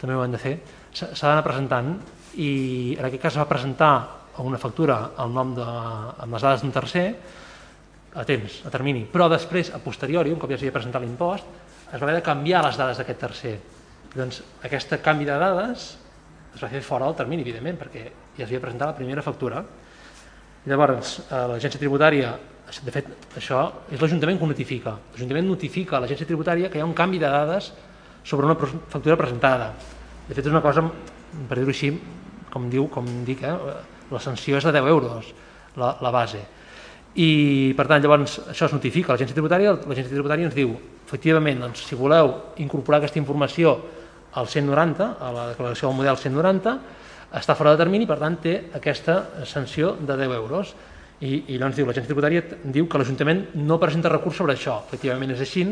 també 0.00 0.16
ho 0.16 0.22
han 0.24 0.34
de 0.34 0.40
fer, 0.40 0.56
s'ha 0.94 1.12
d'anar 1.12 1.44
presentant 1.44 1.94
i 2.40 2.94
en 2.98 3.06
aquest 3.06 3.22
cas 3.22 3.38
va 3.40 3.48
presentar 3.50 3.94
una 4.42 4.58
factura 4.58 5.14
al 5.18 5.30
nom 5.34 5.54
de, 5.54 5.64
amb 5.64 6.34
les 6.34 6.42
dades 6.42 6.62
d'un 6.62 6.72
tercer 6.74 7.06
a 8.14 8.24
temps, 8.26 8.60
a 8.66 8.70
termini, 8.70 9.04
però 9.10 9.28
després, 9.30 9.72
a 9.74 9.80
posteriori, 9.82 10.32
un 10.34 10.38
cop 10.38 10.50
ja 10.50 10.58
s'havia 10.58 10.74
presentat 10.74 11.02
l'impost, 11.02 11.46
es 11.90 11.98
va 11.98 12.06
haver 12.06 12.16
de 12.20 12.26
canviar 12.26 12.62
les 12.64 12.78
dades 12.78 12.98
d'aquest 12.98 13.20
tercer. 13.20 13.54
Doncs 14.14 14.40
aquest 14.66 14.94
canvi 15.02 15.26
de 15.26 15.38
dades 15.38 15.86
es 16.54 16.62
va 16.62 16.70
fer 16.70 16.82
fora 16.86 17.08
del 17.08 17.16
termini, 17.18 17.42
evidentment, 17.42 17.78
perquè 17.80 18.04
ja 18.36 18.44
s'havia 18.44 18.62
presentat 18.62 18.92
la 18.92 18.98
primera 18.98 19.22
factura. 19.22 19.64
Llavors, 20.70 21.16
eh, 21.24 21.40
l'agència 21.50 21.80
tributària, 21.80 22.36
de 22.82 22.94
fet, 22.94 23.10
això 23.36 23.64
és 23.90 24.00
l'Ajuntament 24.00 24.38
que 24.38 24.46
ho 24.46 24.50
notifica. 24.50 24.94
L'Ajuntament 25.12 25.46
notifica 25.46 25.98
a 25.98 26.00
l'agència 26.00 26.26
tributària 26.26 26.70
que 26.70 26.78
hi 26.78 26.82
ha 26.82 26.88
un 26.88 26.94
canvi 26.94 27.18
de 27.18 27.30
dades 27.30 27.72
sobre 28.24 28.48
una 28.48 28.56
factura 28.56 29.16
presentada. 29.20 29.70
De 30.26 30.34
fet, 30.34 30.46
és 30.46 30.52
una 30.52 30.64
cosa, 30.64 30.82
per 31.48 31.58
dir-ho 31.58 31.70
així, 31.70 31.92
com 32.50 32.70
diu, 32.72 32.88
com 32.90 33.06
dic, 33.26 33.44
eh, 33.44 33.54
la 34.10 34.20
sanció 34.20 34.56
és 34.58 34.64
de 34.64 34.72
10 34.72 34.88
euros, 34.88 35.30
la, 35.76 35.94
la 36.00 36.12
base. 36.14 36.40
I, 37.14 37.74
per 37.78 37.86
tant, 37.86 38.02
llavors, 38.02 38.40
això 38.50 38.66
es 38.66 38.74
notifica 38.74 39.12
a 39.12 39.14
l'agència 39.14 39.36
tributària, 39.36 39.76
l'agència 39.76 40.10
tributària 40.10 40.48
ens 40.48 40.56
diu, 40.56 40.72
efectivament, 41.04 41.60
doncs, 41.62 41.84
si 41.86 41.98
voleu 41.98 42.32
incorporar 42.64 43.02
aquesta 43.02 43.20
informació 43.20 43.76
al 44.34 44.48
190, 44.50 45.10
a 45.20 45.30
la 45.34 45.44
declaració 45.52 45.90
del 45.90 46.00
model 46.00 46.18
190, 46.18 46.74
està 47.38 47.54
fora 47.58 47.74
de 47.74 47.82
termini, 47.82 48.06
per 48.06 48.18
tant, 48.18 48.40
té 48.42 48.56
aquesta 48.74 49.44
sanció 49.46 49.94
de 50.00 50.16
10 50.16 50.34
euros. 50.40 50.74
I, 51.20 51.54
i 51.54 51.58
llavors 51.58 51.76
diu, 51.78 51.86
l'agència 51.86 52.10
tributària 52.10 52.42
diu 52.64 52.88
que 52.90 52.98
l'Ajuntament 52.98 53.44
no 53.62 53.78
presenta 53.82 54.10
recurs 54.10 54.40
sobre 54.40 54.56
això. 54.56 54.80
Efectivament 54.88 55.36
és 55.36 55.42
així, 55.44 55.62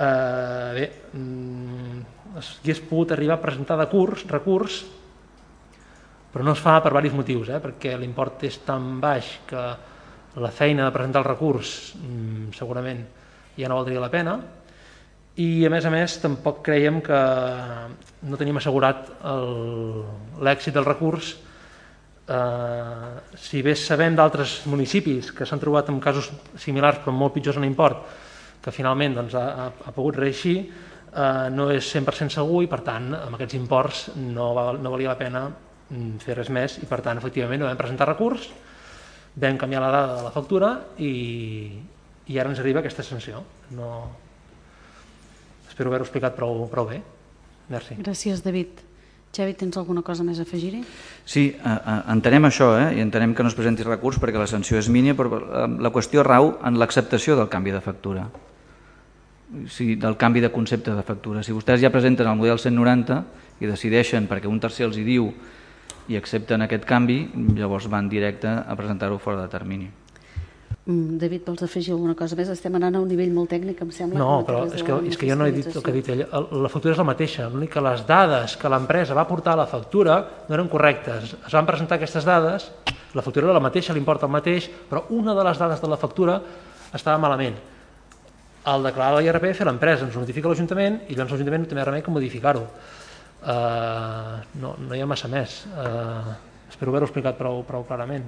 Eh, 0.00 0.70
bé, 0.72 0.86
mm, 1.12 2.00
hagués 2.40 2.80
pogut 2.88 3.12
arribar 3.12 3.36
a 3.36 3.42
presentar 3.42 3.76
de 3.76 3.86
curs, 3.90 4.24
recurs, 4.30 4.80
però 6.32 6.44
no 6.46 6.54
es 6.56 6.62
fa 6.62 6.78
per 6.80 6.92
diversos 6.94 7.18
motius, 7.18 7.50
eh? 7.50 7.58
perquè 7.60 7.98
l'import 7.98 8.46
és 8.48 8.56
tan 8.64 9.00
baix 9.02 9.40
que 9.50 9.64
la 10.40 10.50
feina 10.54 10.86
de 10.86 10.94
presentar 10.94 11.20
el 11.20 11.28
recurs 11.28 11.92
mm, 11.98 12.54
segurament 12.56 13.02
ja 13.58 13.68
no 13.68 13.76
valdria 13.76 14.00
la 14.00 14.08
pena, 14.08 14.38
i 15.36 15.66
a 15.66 15.70
més 15.70 15.84
a 15.84 15.92
més 15.92 16.16
tampoc 16.22 16.62
creiem 16.64 17.02
que 17.04 17.20
no 18.28 18.40
tenim 18.40 18.56
assegurat 18.56 19.10
l'èxit 20.40 20.74
del 20.74 20.88
recurs 20.88 21.34
eh, 22.26 23.12
si 23.36 23.62
bé 23.62 23.76
sabem 23.76 24.16
d'altres 24.16 24.62
municipis 24.66 25.30
que 25.36 25.46
s'han 25.46 25.62
trobat 25.62 25.92
en 25.92 26.00
casos 26.00 26.32
similars 26.56 27.04
però 27.04 27.14
molt 27.14 27.36
pitjors 27.36 27.60
en 27.60 27.68
import 27.68 28.19
que 28.60 28.72
finalment 28.74 29.16
doncs, 29.16 29.36
ha, 29.36 29.68
ha 29.70 29.92
pogut 29.96 30.18
reeixir 30.20 30.56
eh, 30.60 31.48
no 31.54 31.68
és 31.72 31.86
100% 31.94 32.34
segur 32.34 32.64
i 32.64 32.70
per 32.70 32.82
tant 32.86 33.12
amb 33.16 33.36
aquests 33.36 33.56
imports 33.58 34.08
no, 34.16 34.50
val, 34.56 34.80
no 34.82 34.92
valia 34.92 35.12
la 35.12 35.20
pena 35.20 35.46
mm, 35.48 36.18
fer 36.24 36.36
res 36.38 36.50
més 36.52 36.80
i 36.82 36.88
per 36.90 37.00
tant 37.06 37.20
efectivament 37.20 37.62
no 37.62 37.70
vam 37.70 37.80
presentar 37.80 38.08
recurs 38.10 38.50
vam 39.40 39.56
canviar 39.58 39.84
la 39.84 39.94
dada 39.94 40.18
de 40.18 40.26
la 40.26 40.34
factura 40.34 40.74
i, 40.98 41.14
i 42.26 42.38
ara 42.38 42.52
ens 42.52 42.60
arriba 42.60 42.82
aquesta 42.84 43.06
sanció 43.06 43.44
no... 43.78 43.88
espero 45.70 45.90
haver-ho 45.90 46.08
explicat 46.08 46.36
prou, 46.36 46.66
prou 46.72 46.92
bé 46.92 47.00
Merci. 47.70 47.94
Gràcies 48.02 48.40
David 48.42 48.80
Xavi, 49.30 49.54
tens 49.54 49.76
alguna 49.78 50.02
cosa 50.02 50.24
més 50.26 50.40
a 50.40 50.44
afegir-hi? 50.46 50.80
Sí, 51.22 51.44
entenem 52.10 52.48
això 52.48 52.72
eh? 52.80 52.88
i 52.98 53.02
entenem 53.04 53.30
que 53.36 53.44
no 53.46 53.50
es 53.52 53.54
presenti 53.54 53.86
recurs 53.86 54.18
perquè 54.18 54.40
la 54.40 54.48
sanció 54.50 54.80
és 54.80 54.88
mínima, 54.90 55.14
però 55.18 55.38
eh, 55.38 55.66
la 55.78 55.92
qüestió 55.94 56.24
rau 56.26 56.56
en 56.66 56.80
l'acceptació 56.82 57.36
del 57.38 57.46
canvi 57.52 57.70
de 57.70 57.82
factura, 57.84 58.26
o 59.50 59.68
sigui, 59.68 59.96
del 59.98 60.16
canvi 60.16 60.40
de 60.40 60.52
concepte 60.54 60.94
de 60.94 61.02
factura. 61.02 61.42
Si 61.42 61.54
vostès 61.54 61.82
ja 61.82 61.90
presenten 61.90 62.28
el 62.30 62.38
model 62.38 62.58
190 62.58 63.22
i 63.60 63.70
decideixen 63.70 64.28
perquè 64.30 64.48
un 64.48 64.60
tercer 64.62 64.86
els 64.86 64.98
hi 64.98 65.06
diu 65.06 65.30
i 66.10 66.18
accepten 66.18 66.62
aquest 66.62 66.86
canvi, 66.86 67.24
llavors 67.58 67.88
van 67.90 68.08
directe 68.10 68.50
a 68.50 68.76
presentar-ho 68.78 69.18
fora 69.18 69.42
de 69.42 69.50
termini. 69.50 69.90
Mm, 70.90 71.18
David, 71.20 71.44
vols 71.46 71.62
afegir 71.62 71.92
alguna 71.92 72.14
cosa 72.18 72.34
més? 72.38 72.48
Estem 72.50 72.74
anant 72.78 72.96
a 72.96 73.02
un 73.02 73.08
nivell 73.10 73.30
molt 73.34 73.50
tècnic, 73.52 73.82
em 73.84 73.90
sembla. 73.94 74.18
No, 74.18 74.40
però 74.46 74.64
és 74.66 74.82
que, 74.82 74.96
és 75.10 75.18
que 75.18 75.28
jo 75.28 75.36
no 75.38 75.46
he 75.46 75.52
dit 75.54 75.68
el 75.68 75.82
que 75.84 75.92
ha 75.92 75.94
dit 75.94 76.08
ell. 76.14 76.24
La 76.32 76.70
factura 76.72 76.94
és 76.96 77.02
la 77.02 77.06
mateixa, 77.06 77.48
l'únic 77.52 77.74
que 77.74 77.84
les 77.84 78.06
dades 78.08 78.56
que 78.58 78.70
l'empresa 78.72 79.14
va 79.18 79.26
portar 79.28 79.54
a 79.54 79.60
la 79.62 79.68
factura 79.70 80.16
no 80.48 80.56
eren 80.56 80.70
correctes. 80.72 81.36
Es 81.36 81.52
van 81.54 81.68
presentar 81.68 82.00
aquestes 82.00 82.26
dades, 82.26 82.70
la 83.14 83.22
factura 83.22 83.46
era 83.50 83.58
la 83.58 83.62
mateixa, 83.62 83.94
l'import 83.94 84.24
el 84.24 84.32
mateix, 84.32 84.70
però 84.90 85.04
una 85.14 85.36
de 85.36 85.44
les 85.46 85.60
dades 85.60 85.84
de 85.84 85.92
la 85.92 86.00
factura 86.00 86.40
estava 86.94 87.20
malament. 87.22 87.58
Al 88.68 88.84
declarar 88.84 89.22
l'IRPF, 89.22 89.62
l'empresa 89.64 90.04
ens 90.04 90.18
notifica 90.20 90.50
l'Ajuntament 90.50 91.00
i 91.08 91.14
llavors 91.16 91.32
l'Ajuntament 91.32 91.64
no 91.64 91.70
té 91.70 91.78
més 91.78 91.86
remei 91.88 92.04
que 92.04 92.12
modificar-ho. 92.12 92.66
Uh, 93.40 94.36
no, 94.60 94.74
no 94.84 94.92
hi 94.92 95.00
ha 95.00 95.08
massa 95.08 95.30
més. 95.32 95.62
Uh, 95.72 96.34
espero 96.68 96.92
haver-ho 96.92 97.08
explicat 97.08 97.38
prou, 97.38 97.62
prou 97.64 97.86
clarament. 97.88 98.26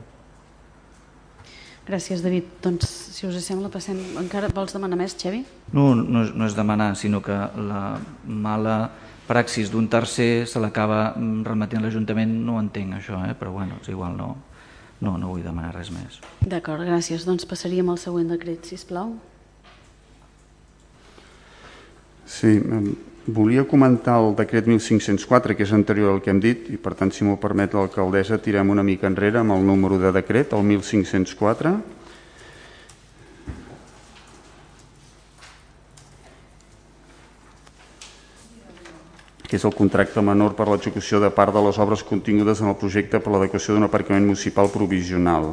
Gràcies, 1.84 2.22
David. 2.22 2.46
Doncs, 2.62 2.86
si 3.16 3.26
us 3.26 3.36
sembla, 3.44 3.68
passem... 3.72 3.98
Encara 4.20 4.48
vols 4.54 4.72
demanar 4.72 4.96
més, 5.00 5.16
Xevi? 5.18 5.42
No, 5.74 5.90
no 5.98 6.22
és, 6.22 6.30
no 6.38 6.46
és 6.46 6.54
demanar, 6.56 6.92
sinó 6.96 7.20
que 7.24 7.34
la 7.58 7.82
mala 8.24 8.76
praxis 9.26 9.70
d'un 9.72 9.88
tercer 9.90 10.46
se 10.48 10.62
l'acaba 10.62 11.10
remetent 11.18 11.82
l'Ajuntament, 11.82 12.32
no 12.46 12.56
entenc 12.62 12.96
això, 13.00 13.18
eh? 13.26 13.34
però 13.38 13.52
bueno, 13.54 13.80
és 13.82 13.90
igual, 13.90 14.14
no, 14.16 14.30
no, 15.02 15.16
no 15.18 15.34
vull 15.34 15.42
demanar 15.44 15.74
res 15.74 15.90
més. 15.92 16.22
D'acord, 16.40 16.86
gràcies. 16.86 17.26
Doncs 17.28 17.48
passaríem 17.50 17.90
al 17.90 18.00
següent 18.00 18.30
decret, 18.30 18.70
si 18.70 18.78
plau. 18.86 19.16
Sí, 22.26 22.60
volia 23.26 23.64
comentar 23.68 24.18
el 24.20 24.34
decret 24.34 24.66
1504, 24.66 25.56
que 25.56 25.66
és 25.66 25.72
anterior 25.72 26.12
al 26.12 26.22
que 26.22 26.30
hem 26.32 26.40
dit, 26.42 26.68
i 26.74 26.78
per 26.78 26.94
tant, 26.98 27.12
si 27.14 27.24
m'ho 27.24 27.38
permet 27.40 27.74
l'alcaldessa, 27.74 28.40
tirem 28.42 28.70
una 28.70 28.82
mica 28.86 29.06
enrere 29.10 29.42
amb 29.42 29.54
el 29.54 29.66
número 29.66 29.98
de 29.98 30.12
decret, 30.14 30.52
el 30.52 30.64
1504. 30.66 31.76
que 39.52 39.58
és 39.60 39.66
el 39.68 39.74
contracte 39.76 40.22
menor 40.24 40.54
per 40.56 40.64
l'execució 40.64 41.18
de 41.20 41.28
part 41.28 41.52
de 41.52 41.60
les 41.60 41.76
obres 41.76 42.00
contingudes 42.08 42.62
en 42.64 42.70
el 42.70 42.78
projecte 42.80 43.18
per 43.20 43.34
l'adequació 43.34 43.74
d'un 43.74 43.84
aparcament 43.84 44.24
municipal 44.24 44.72
provisional. 44.72 45.50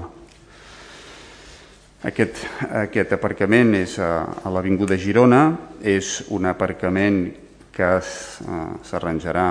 Aquest, 2.00 2.38
aquest 2.80 3.12
aparcament 3.12 3.74
és 3.76 3.98
a, 4.00 4.24
a 4.48 4.52
l'Avinguda 4.56 4.96
Girona, 4.96 5.42
és 5.84 6.22
un 6.32 6.48
aparcament 6.48 7.26
que 7.76 7.90
eh, 8.00 8.60
s'arranjarà 8.88 9.50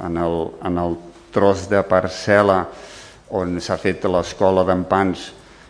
en, 0.00 0.16
el, 0.16 0.36
en 0.64 0.80
el 0.80 0.96
tros 1.34 1.66
de 1.68 1.82
parcel·la 1.84 2.62
on 3.36 3.58
s'ha 3.60 3.76
fet 3.76 4.08
l'escola 4.08 4.64
d'empans 4.64 5.26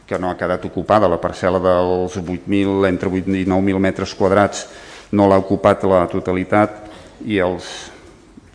que 0.06 0.20
no 0.22 0.30
ha 0.30 0.38
quedat 0.38 0.62
ocupada, 0.70 1.10
la 1.10 1.18
parcel·la 1.18 1.58
dels 1.64 2.20
8.000, 2.22 2.86
entre 2.86 3.10
8.000 3.10 3.42
i 3.42 3.46
9.000 3.50 3.82
metres 3.82 4.14
quadrats 4.14 4.68
no 5.10 5.26
l'ha 5.26 5.40
ocupat 5.42 5.82
la 5.90 6.04
totalitat. 6.06 6.84
I 7.26 7.40
els 7.42 7.72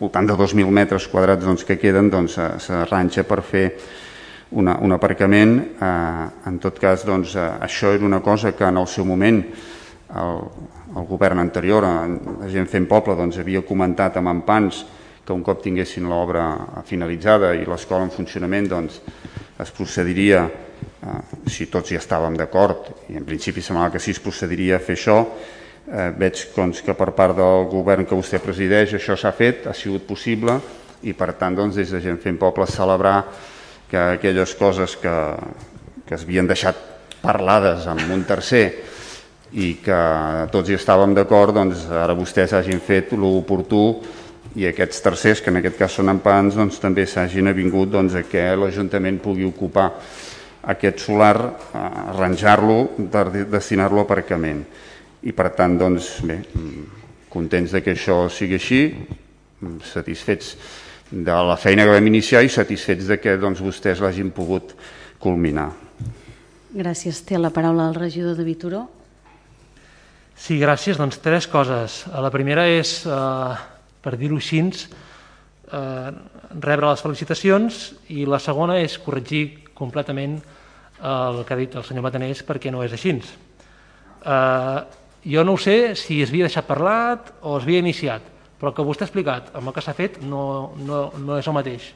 voltant 0.00 0.24
de 0.24 0.38
2.000 0.38 0.72
metres 0.72 1.04
quadrats 1.12 1.44
doncs, 1.44 1.66
que 1.68 1.76
queden 1.76 2.08
doncs, 2.08 2.38
s'arranxa 2.64 3.28
per 3.28 3.42
fer 3.44 3.66
una, 4.52 4.76
un 4.80 4.92
aparcament. 4.92 5.58
Eh, 5.80 6.48
en 6.48 6.58
tot 6.62 6.78
cas, 6.80 7.06
doncs, 7.08 7.36
eh, 7.36 7.48
això 7.66 7.92
era 7.94 8.06
una 8.06 8.20
cosa 8.20 8.52
que 8.56 8.64
en 8.64 8.80
el 8.80 8.88
seu 8.88 9.04
moment 9.08 9.42
el, 9.42 10.42
el 10.96 11.06
govern 11.08 11.40
anterior, 11.40 11.84
la 11.84 12.50
gent 12.52 12.68
fent 12.68 12.88
poble, 12.88 13.16
doncs, 13.16 13.38
havia 13.40 13.64
comentat 13.64 14.18
amb 14.20 14.32
Empans 14.32 14.84
que 15.22 15.32
un 15.32 15.44
cop 15.46 15.62
tinguessin 15.62 16.08
l'obra 16.10 16.82
finalitzada 16.84 17.52
i 17.54 17.64
l'escola 17.64 18.08
en 18.08 18.12
funcionament, 18.12 18.68
doncs, 18.68 19.00
es 19.62 19.70
procediria, 19.74 20.42
eh, 20.48 21.18
si 21.46 21.68
tots 21.70 21.92
hi 21.92 21.98
estàvem 22.00 22.36
d'acord, 22.36 22.90
i 23.12 23.18
en 23.20 23.26
principi 23.28 23.62
semblava 23.62 23.94
que 23.94 24.02
sí 24.02 24.12
es 24.16 24.22
procediria 24.22 24.76
a 24.76 24.82
fer 24.82 24.98
això, 24.98 25.18
eh, 25.86 26.10
veig 26.18 26.48
doncs, 26.56 26.82
que 26.82 26.94
per 26.98 27.12
part 27.16 27.36
del 27.38 27.68
govern 27.70 28.06
que 28.06 28.18
vostè 28.18 28.42
presideix 28.42 28.94
això 28.98 29.16
s'ha 29.16 29.32
fet, 29.32 29.66
ha 29.66 29.74
sigut 29.74 30.06
possible, 30.06 30.58
i 31.02 31.14
per 31.14 31.32
tant, 31.38 31.54
doncs, 31.56 31.76
des 31.78 31.90
de 31.90 32.00
gent 32.02 32.20
fent 32.22 32.38
poble, 32.38 32.66
celebrar 32.66 33.22
que 33.92 34.00
aquelles 34.00 34.54
coses 34.56 34.96
que, 34.96 35.12
que 36.08 36.16
es 36.16 36.24
deixat 36.24 36.78
parlades 37.20 37.84
amb 37.84 38.08
un 38.08 38.24
tercer 38.24 38.64
i 39.52 39.74
que 39.84 39.98
tots 40.48 40.70
hi 40.70 40.78
estàvem 40.78 41.12
d'acord, 41.12 41.52
doncs 41.52 41.84
ara 41.92 42.16
vostès 42.16 42.54
hagin 42.56 42.80
fet 42.80 43.12
l'oportú 43.12 44.00
i 44.56 44.64
aquests 44.64 45.04
tercers, 45.04 45.42
que 45.44 45.52
en 45.52 45.60
aquest 45.60 45.76
cas 45.76 45.92
són 45.92 46.08
empans, 46.08 46.56
doncs 46.56 46.80
també 46.80 47.04
s'hagin 47.04 47.52
avingut 47.52 47.92
doncs, 47.92 48.16
a 48.16 48.24
que 48.24 48.46
l'Ajuntament 48.56 49.20
pugui 49.20 49.44
ocupar 49.44 49.90
aquest 50.72 51.04
solar, 51.04 51.36
arranjar-lo 51.76 52.78
per 53.12 53.26
destinar-lo 53.52 54.00
a 54.00 54.06
aparcament. 54.08 54.64
I 55.28 55.36
per 55.36 55.50
tant, 55.52 55.76
doncs, 55.76 56.14
bé, 56.24 56.40
contents 57.28 57.76
de 57.76 57.84
que 57.84 57.92
això 57.92 58.24
sigui 58.32 58.56
així, 58.56 58.80
satisfets 59.84 60.56
de 61.12 61.36
la 61.44 61.58
feina 61.60 61.84
que 61.84 61.92
vam 61.92 62.06
iniciar 62.08 62.40
i 62.42 62.48
satisfets 62.48 63.06
de 63.10 63.18
que 63.20 63.36
doncs, 63.36 63.60
vostès 63.60 64.00
l'hagin 64.00 64.32
pogut 64.32 64.72
culminar. 65.20 65.68
Gràcies. 66.72 67.20
Té 67.28 67.36
la 67.36 67.52
paraula 67.52 67.90
el 67.90 67.98
regidor 67.98 68.34
de 68.38 68.46
Vituró. 68.48 68.86
Sí, 70.34 70.56
gràcies. 70.58 70.96
Doncs 70.96 71.20
tres 71.20 71.46
coses. 71.46 72.06
La 72.08 72.32
primera 72.32 72.64
és, 72.66 73.04
eh, 73.04 73.54
per 74.00 74.16
dir-ho 74.16 74.36
així, 74.36 74.60
eh, 74.60 76.10
rebre 76.60 76.88
les 76.88 77.02
felicitacions 77.02 77.94
i 78.08 78.24
la 78.24 78.38
segona 78.38 78.80
és 78.80 78.98
corregir 78.98 79.64
completament 79.74 80.40
el 81.02 81.44
que 81.44 81.54
ha 81.54 81.56
dit 81.56 81.74
el 81.74 81.84
senyor 81.84 82.02
Matanés 82.02 82.44
perquè 82.46 82.70
no 82.70 82.82
és 82.82 82.92
així. 82.92 83.20
Eh, 84.24 84.80
jo 85.24 85.44
no 85.44 85.52
ho 85.52 85.58
sé 85.58 85.94
si 85.94 86.22
es 86.22 86.30
havia 86.30 86.48
deixat 86.48 86.66
parlat 86.66 87.32
o 87.42 87.58
es 87.58 87.64
havia 87.64 87.78
iniciat, 87.78 88.22
però 88.62 88.70
el 88.70 88.76
que 88.78 88.86
vostè 88.86 89.02
ha 89.02 89.08
explicat 89.08 89.48
amb 89.58 89.66
el 89.66 89.74
que 89.74 89.82
s'ha 89.82 89.92
fet 89.98 90.20
no, 90.22 90.70
no, 90.78 91.08
no 91.18 91.34
és 91.34 91.46
el 91.50 91.56
mateix. 91.56 91.88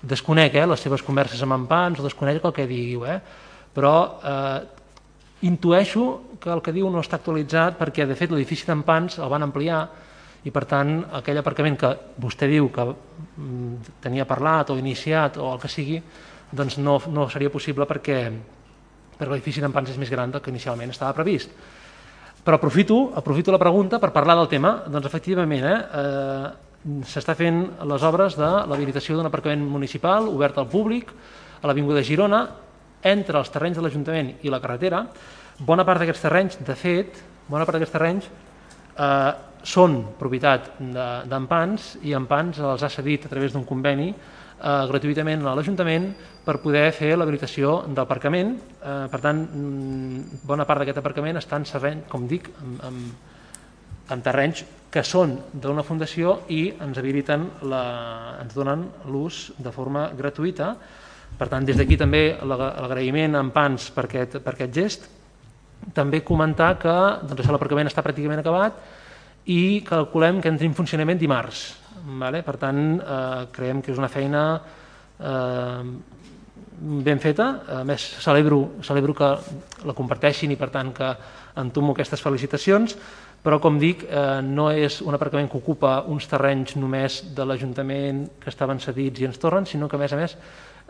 Desconec 0.00 0.54
eh, 0.56 0.62
les 0.64 0.80
seves 0.80 1.02
converses 1.04 1.42
amb 1.44 1.58
en 1.58 1.66
Pans 1.68 2.00
o 2.00 2.06
desconec 2.06 2.40
el 2.40 2.54
que 2.56 2.64
diguiu, 2.64 3.04
eh? 3.04 3.18
però 3.76 3.92
eh, 4.24 4.62
intueixo 5.44 6.38
que 6.40 6.48
el 6.54 6.62
que 6.64 6.72
diu 6.72 6.88
no 6.88 7.02
està 7.04 7.18
actualitzat 7.20 7.76
perquè 7.76 8.06
de 8.08 8.16
fet 8.16 8.32
l'edifici 8.32 8.64
d'Empans 8.64 9.18
el 9.20 9.28
van 9.28 9.44
ampliar 9.44 9.82
i 10.48 10.50
per 10.50 10.64
tant 10.64 11.02
aquell 11.20 11.42
aparcament 11.42 11.76
que 11.76 11.90
vostè 12.24 12.48
diu 12.48 12.70
que 12.72 12.86
mm, 12.88 14.00
tenia 14.00 14.24
parlat 14.24 14.72
o 14.72 14.78
iniciat 14.80 15.36
o 15.36 15.50
el 15.52 15.60
que 15.60 15.68
sigui 15.68 16.00
doncs 16.50 16.78
no, 16.80 16.96
no 17.12 17.28
seria 17.28 17.52
possible 17.52 17.84
perquè, 17.84 18.22
perquè 19.18 19.34
l'edifici 19.34 19.60
d'Empans 19.60 19.92
és 19.92 20.00
més 20.00 20.16
gran 20.16 20.32
del 20.32 20.40
que 20.40 20.48
inicialment 20.48 20.96
estava 20.96 21.12
previst. 21.20 21.52
Però 22.44 22.56
aprofito, 22.56 23.12
aprofito 23.14 23.52
la 23.52 23.60
pregunta 23.60 23.98
per 23.98 24.12
parlar 24.12 24.36
del 24.38 24.48
tema. 24.48 24.82
Doncs 24.88 25.06
efectivament, 25.06 25.64
eh, 25.64 25.74
eh, 25.74 27.04
s'està 27.04 27.34
fent 27.36 27.66
les 27.84 28.02
obres 28.08 28.36
de 28.40 28.48
l'habilitació 28.70 29.16
d'un 29.16 29.28
aparcament 29.28 29.60
municipal 29.60 30.28
obert 30.28 30.56
al 30.58 30.68
públic 30.68 31.12
a 31.60 31.68
l'Avinguda 31.68 32.00
Girona 32.02 32.46
entre 33.02 33.38
els 33.38 33.50
terrenys 33.52 33.76
de 33.76 33.84
l'Ajuntament 33.84 34.32
i 34.40 34.48
la 34.48 34.60
carretera 34.60 35.04
bona 35.60 35.84
part 35.84 36.00
d'aquests 36.00 36.24
terrenys, 36.24 36.56
de 36.64 36.76
fet, 36.76 37.20
bona 37.50 37.66
part 37.68 37.76
d'aquests 37.76 37.92
terrenys 37.92 38.28
eh, 38.96 39.32
són 39.60 39.98
propietat 40.18 40.72
d'Empans 41.28 41.96
i 42.08 42.14
Empans 42.16 42.62
els 42.64 42.84
ha 42.84 42.88
cedit 42.92 43.26
a 43.26 43.32
través 43.32 43.52
d'un 43.52 43.66
conveni 43.68 44.14
eh, 44.60 44.86
gratuïtament 44.90 45.46
a 45.46 45.54
l'Ajuntament 45.56 46.10
per 46.44 46.58
poder 46.62 46.90
fer 46.96 47.14
l'habilitació 47.16 47.80
d'aparcament. 47.88 48.54
Eh, 48.80 49.06
per 49.10 49.20
tant, 49.20 49.40
mm, 49.40 50.44
bona 50.46 50.66
part 50.68 50.80
d'aquest 50.80 50.98
aparcament 50.98 51.36
està 51.36 51.56
en 51.56 51.64
serreny, 51.64 52.04
com 52.08 52.26
dic, 52.28 52.50
en, 52.62 52.76
en, 52.88 53.00
en 54.10 54.22
terrenys 54.22 54.64
que 54.90 55.02
són 55.06 55.36
d'una 55.52 55.84
fundació 55.86 56.40
i 56.50 56.64
ens 56.82 56.98
habiliten, 56.98 57.46
la, 57.70 57.82
ens 58.42 58.54
donen 58.54 58.88
l'ús 59.06 59.52
de 59.58 59.72
forma 59.72 60.08
gratuïta. 60.18 60.74
Per 61.38 61.48
tant, 61.48 61.64
des 61.64 61.78
d'aquí 61.78 61.96
també 61.96 62.36
l'agraïment 62.42 63.38
a 63.38 63.44
Pans 63.54 63.90
per 63.94 64.08
aquest, 64.08 64.40
per 64.42 64.56
aquest 64.56 64.74
gest. 64.74 65.06
També 65.94 66.24
comentar 66.26 66.74
que 66.78 66.96
doncs, 67.22 67.46
l'aparcament 67.48 67.88
està 67.88 68.02
pràcticament 68.04 68.42
acabat 68.42 68.82
i 69.46 69.80
calculem 69.86 70.40
que 70.42 70.50
entri 70.50 70.68
en 70.68 70.74
funcionament 70.76 71.18
dimarts. 71.18 71.79
Vale? 72.04 72.42
Per 72.42 72.56
tant, 72.56 72.80
eh, 73.00 73.46
creiem 73.52 73.82
que 73.82 73.92
és 73.92 73.98
una 73.98 74.08
feina 74.08 74.44
eh, 75.20 75.82
ben 76.80 77.20
feta. 77.20 77.48
A 77.80 77.84
més, 77.84 78.04
celebro, 78.24 78.60
celebro 78.86 79.14
que 79.14 79.30
la 79.84 79.96
comparteixin 79.96 80.52
i, 80.52 80.58
per 80.60 80.70
tant, 80.72 80.94
que 80.96 81.10
entomo 81.60 81.92
aquestes 81.92 82.22
felicitacions, 82.24 82.96
però, 83.40 83.58
com 83.60 83.78
dic, 83.80 84.04
eh, 84.04 84.40
no 84.44 84.70
és 84.70 85.00
un 85.00 85.16
aparcament 85.16 85.48
que 85.50 85.60
ocupa 85.60 86.02
uns 86.08 86.28
terrenys 86.28 86.76
només 86.76 87.22
de 87.36 87.44
l'Ajuntament 87.44 88.26
que 88.40 88.50
estaven 88.52 88.80
cedits 88.80 89.20
i 89.20 89.28
ens 89.28 89.40
tornen, 89.40 89.66
sinó 89.66 89.88
que, 89.88 89.96
a 89.96 90.02
més 90.02 90.12
a 90.12 90.20
més, 90.20 90.36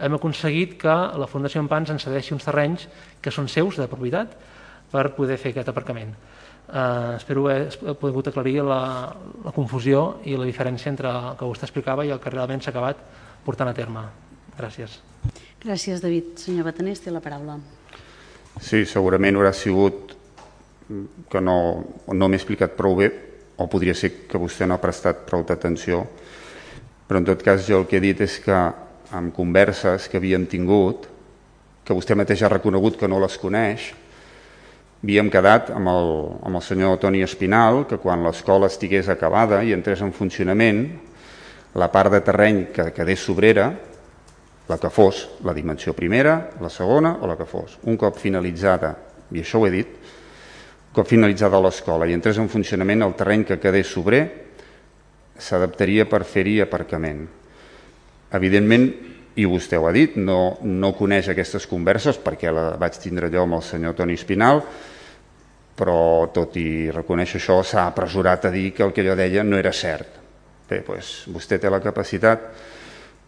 hem 0.01 0.17
aconseguit 0.17 0.79
que 0.81 0.97
la 1.21 1.29
Fundació 1.31 1.61
Empans 1.63 1.91
ens 1.93 2.07
cedeixi 2.07 2.35
uns 2.35 2.47
terrenys 2.47 2.89
que 3.23 3.31
són 3.31 3.49
seus 3.49 3.79
de 3.79 3.87
propietat 3.91 4.35
per 4.91 5.11
poder 5.15 5.39
fer 5.39 5.53
aquest 5.53 5.71
aparcament. 5.71 6.15
Eh, 6.71 7.17
espero 7.17 7.49
haver 7.49 7.97
pogut 7.99 8.29
aclarir 8.31 8.61
la, 8.63 9.11
la 9.45 9.53
confusió 9.53 10.21
i 10.25 10.37
la 10.39 10.47
diferència 10.47 10.91
entre 10.93 11.11
el 11.11 11.37
que 11.39 11.49
vostè 11.49 11.67
explicava 11.67 12.05
i 12.07 12.13
el 12.15 12.21
que 12.23 12.31
realment 12.31 12.63
s'ha 12.63 12.71
acabat 12.71 13.01
portant 13.45 13.71
a 13.71 13.75
terme. 13.75 14.05
Gràcies. 14.59 15.01
Gràcies, 15.65 16.03
David. 16.03 16.37
Senyor 16.39 16.69
Batanés, 16.69 17.03
té 17.03 17.11
la 17.11 17.23
paraula. 17.25 17.59
Sí, 18.61 18.85
segurament 18.87 19.39
haurà 19.39 19.53
sigut 19.57 20.15
que 21.31 21.41
no, 21.43 21.57
no 22.13 22.29
m'he 22.29 22.39
explicat 22.39 22.77
prou 22.79 22.97
bé, 22.99 23.11
o 23.61 23.67
podria 23.71 23.95
ser 23.95 24.27
que 24.29 24.39
vostè 24.41 24.67
no 24.67 24.77
ha 24.77 24.83
prestat 24.83 25.25
prou 25.29 25.43
d'atenció, 25.47 26.05
però 27.07 27.21
en 27.21 27.27
tot 27.29 27.43
cas 27.45 27.67
jo 27.67 27.81
el 27.81 27.87
que 27.91 27.99
he 27.99 28.05
dit 28.05 28.23
és 28.25 28.39
que 28.43 28.57
amb 29.17 29.35
converses 29.35 30.07
que 30.09 30.19
havíem 30.19 30.47
tingut, 30.51 31.09
que 31.85 31.97
vostè 31.97 32.15
mateix 32.15 32.43
ha 32.43 32.53
reconegut 32.53 32.99
que 32.99 33.09
no 33.11 33.19
les 33.23 33.37
coneix, 33.39 33.91
Havíem 35.01 35.31
quedat 35.33 35.71
amb 35.73 35.89
el, 35.89 36.11
amb 36.45 36.59
el 36.59 36.63
senyor 36.63 36.99
Toni 37.01 37.23
Espinal 37.25 37.87
que 37.89 37.97
quan 37.97 38.21
l'escola 38.21 38.69
estigués 38.69 39.07
acabada 39.09 39.63
i 39.65 39.73
entrés 39.73 40.03
en 40.05 40.13
funcionament, 40.13 40.83
la 41.73 41.89
part 41.89 42.13
de 42.13 42.21
terreny 42.21 42.67
que 42.75 42.91
quedés 42.93 43.25
sobrera, 43.25 43.71
la 44.69 44.77
que 44.79 44.91
fos, 44.93 45.23
la 45.41 45.55
dimensió 45.57 45.95
primera, 45.97 46.51
la 46.61 46.69
segona 46.69 47.15
o 47.17 47.31
la 47.31 47.39
que 47.39 47.49
fos. 47.49 47.79
Un 47.89 47.97
cop 47.97 48.21
finalitzada, 48.21 48.93
i 49.33 49.41
això 49.41 49.63
ho 49.63 49.67
he 49.67 49.73
dit, 49.73 49.89
un 49.89 50.93
cop 51.01 51.09
finalitzada 51.09 51.63
l'escola 51.65 52.05
i 52.05 52.13
entrés 52.13 52.37
en 52.37 52.53
funcionament 52.53 53.01
el 53.07 53.17
terreny 53.17 53.49
que 53.49 53.61
quedés 53.63 53.89
sobrer, 53.89 54.27
s'adaptaria 55.41 56.05
per 56.11 56.27
fer-hi 56.29 56.59
aparcament. 56.61 57.25
Evidentment, 58.37 58.91
i 59.41 59.49
vostè 59.49 59.79
ho 59.81 59.89
ha 59.89 59.97
dit, 59.97 60.21
no, 60.21 60.59
no 60.61 60.93
coneix 60.99 61.31
aquestes 61.33 61.65
converses 61.71 62.19
perquè 62.21 62.53
la 62.53 62.75
vaig 62.77 63.01
tindre 63.01 63.31
jo 63.33 63.47
amb 63.47 63.57
el 63.57 63.65
senyor 63.65 63.97
Toni 63.97 64.19
Espinal, 64.19 64.61
però 65.77 66.31
tot 66.35 66.57
i 66.61 66.91
reconèixer 66.93 67.41
això 67.41 67.61
s'ha 67.65 67.87
apresurat 67.89 68.47
a 68.47 68.53
dir 68.55 68.71
que 68.77 68.85
el 68.85 68.93
que 68.93 69.05
jo 69.07 69.17
deia 69.17 69.45
no 69.45 69.59
era 69.59 69.73
cert. 69.73 70.19
Bé, 70.69 70.83
doncs 70.87 71.27
vostè 71.33 71.59
té 71.59 71.71
la 71.71 71.81
capacitat 71.83 72.51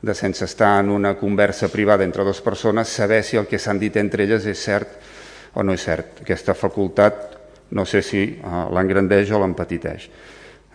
de, 0.03 0.15
sense 0.15 0.45
estar 0.45 0.77
en 0.81 0.91
una 0.91 1.15
conversa 1.19 1.69
privada 1.69 2.05
entre 2.05 2.25
dues 2.25 2.43
persones, 2.43 2.89
saber 2.89 3.23
si 3.25 3.39
el 3.39 3.47
que 3.47 3.59
s'han 3.59 3.79
dit 3.79 3.97
entre 3.97 4.27
elles 4.27 4.47
és 4.47 4.59
cert 4.59 4.99
o 5.55 5.63
no 5.63 5.75
és 5.75 5.83
cert. 5.83 6.23
Aquesta 6.27 6.55
facultat 6.55 7.39
no 7.73 7.87
sé 7.89 8.03
si 8.05 8.27
uh, 8.37 8.69
l'engrandeix 8.75 9.33
o 9.33 9.41
l'empetiteix. 9.41 10.09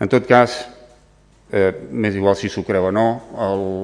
En 0.00 0.10
tot 0.10 0.26
cas, 0.26 0.60
eh, 1.50 1.72
m'és 1.90 2.14
igual 2.14 2.36
si 2.38 2.50
s'ho 2.50 2.62
creu 2.66 2.88
o 2.90 2.92
no, 2.94 3.06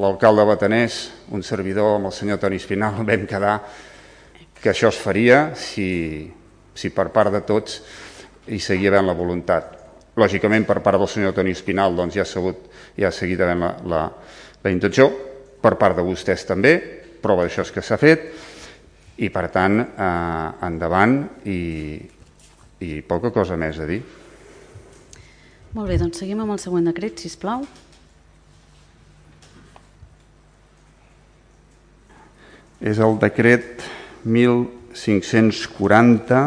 l'alcalde 0.03 0.45
Batanès, 0.47 0.99
un 1.35 1.43
servidor 1.43 1.97
amb 1.97 2.11
el 2.11 2.15
senyor 2.15 2.39
Toni 2.43 2.61
Espinal, 2.61 3.03
vam 3.09 3.27
quedar 3.27 3.59
que 4.61 4.73
això 4.73 4.91
es 4.93 4.99
faria 5.01 5.51
si, 5.59 6.31
si 6.75 6.91
per 6.95 7.09
part 7.15 7.33
de 7.33 7.41
tots 7.47 7.81
hi 8.51 8.61
seguia 8.61 8.93
havent 8.93 9.09
la 9.09 9.17
voluntat. 9.17 9.71
Lògicament, 10.19 10.67
per 10.67 10.81
part 10.83 11.01
del 11.01 11.11
senyor 11.11 11.35
Toni 11.35 11.55
Espinal 11.55 11.97
doncs, 11.97 12.15
ja, 12.15 12.23
ha 12.23 12.29
sabut, 12.29 12.69
ja 12.99 13.09
ha 13.09 13.15
seguit 13.15 13.41
havent 13.41 13.65
la, 13.65 13.71
la, 13.91 14.03
la 14.63 14.73
intenció, 14.75 15.09
per 15.63 15.75
part 15.81 15.97
de 15.99 16.05
vostès 16.07 16.45
també, 16.47 16.77
prova 17.23 17.47
d'això 17.47 17.65
és 17.65 17.73
que 17.75 17.83
s'ha 17.83 17.99
fet, 17.99 18.29
i 19.25 19.31
per 19.31 19.49
tant, 19.55 19.81
eh, 19.81 20.67
endavant 20.67 21.17
i, 21.51 21.61
i 22.85 23.01
poca 23.07 23.33
cosa 23.35 23.59
més 23.59 23.79
a 23.81 23.89
dir. 23.89 24.03
Molt 25.75 25.91
bé, 25.91 25.99
doncs 25.99 26.21
seguim 26.23 26.45
amb 26.45 26.55
el 26.55 26.61
següent 26.63 26.87
decret, 26.87 27.19
si 27.19 27.33
plau. 27.41 27.65
És 32.85 33.01
el 33.03 33.17
decret 33.19 33.83
1540 34.95 36.39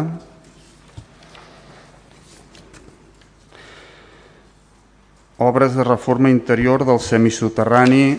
obres 5.38 5.76
de 5.76 5.84
reforma 5.84 6.30
interior 6.32 6.86
del 6.88 7.00
semisoterrani 7.00 8.18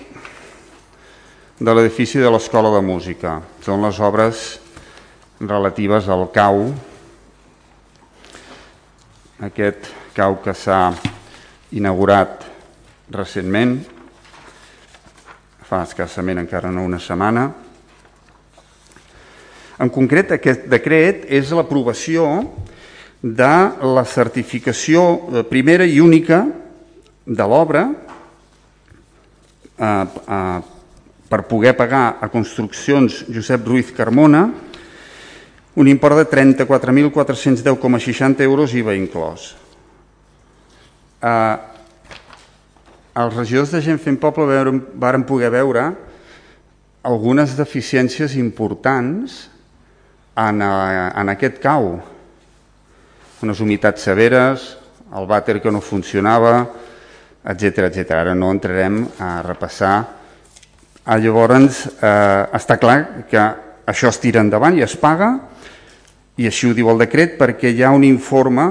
de 1.58 1.74
l'edifici 1.74 2.20
de 2.22 2.30
l'Escola 2.30 2.70
de 2.76 2.82
Música. 2.84 3.40
Són 3.64 3.82
les 3.82 3.98
obres 3.98 4.44
relatives 5.40 6.06
al 6.12 6.28
CAU, 6.30 6.68
aquest 9.48 9.88
CAU 10.14 10.38
que 10.44 10.54
s'ha 10.54 10.92
inaugurat 11.74 12.44
recentment, 13.10 13.80
fa 15.68 15.82
escassament 15.88 16.44
encara 16.44 16.70
no 16.70 16.86
una 16.86 17.00
setmana. 17.02 17.48
En 19.78 19.86
concret, 19.94 20.32
aquest 20.34 20.66
decret 20.66 21.22
és 21.30 21.52
l'aprovació 21.54 22.26
de 23.22 23.70
la 23.94 24.02
certificació 24.06 25.30
eh, 25.30 25.42
primera 25.46 25.86
i 25.86 26.00
única 26.02 26.46
de 27.26 27.44
l'obra 27.46 27.94
eh, 29.78 29.86
eh, 29.86 30.60
per 31.28 31.42
poder 31.46 31.76
pagar 31.78 32.18
a 32.18 32.28
Construccions 32.32 33.24
Josep 33.30 33.66
Ruiz 33.66 33.92
Carmona 33.94 34.50
un 35.78 35.86
import 35.86 36.18
de 36.18 36.26
34.410,60 36.26 38.42
euros 38.42 38.74
IVA 38.74 38.98
inclòs. 38.98 39.54
Eh, 41.22 41.56
els 43.18 43.34
regidors 43.34 43.70
de 43.74 43.80
Gent 43.82 43.98
Fent 44.02 44.18
Poble 44.18 44.46
varen 44.98 45.24
poder 45.26 45.50
veure 45.54 45.94
algunes 47.06 47.56
deficiències 47.58 48.34
importants 48.38 49.50
en, 50.38 50.62
eh, 50.62 51.10
en 51.20 51.32
aquest 51.34 51.58
cau. 51.62 51.96
Unes 53.42 53.60
humitats 53.60 54.02
severes, 54.02 54.76
el 55.14 55.26
vàter 55.26 55.58
que 55.62 55.72
no 55.72 55.82
funcionava, 55.82 56.66
etc 57.48 57.88
etc. 57.88 58.14
Ara 58.18 58.34
no 58.34 58.50
entrarem 58.54 59.04
a 59.18 59.42
repassar. 59.42 59.96
Ah, 61.04 61.18
llavors, 61.18 61.86
eh, 61.86 62.46
està 62.52 62.78
clar 62.78 63.26
que 63.30 63.40
això 63.86 64.08
es 64.08 64.18
tira 64.20 64.40
endavant 64.40 64.76
i 64.76 64.82
es 64.84 64.96
paga, 64.96 65.38
i 66.36 66.46
així 66.46 66.68
ho 66.68 66.74
diu 66.74 66.90
el 66.90 66.98
decret, 66.98 67.38
perquè 67.38 67.72
hi 67.72 67.82
ha 67.82 67.90
un 67.90 68.04
informe 68.04 68.68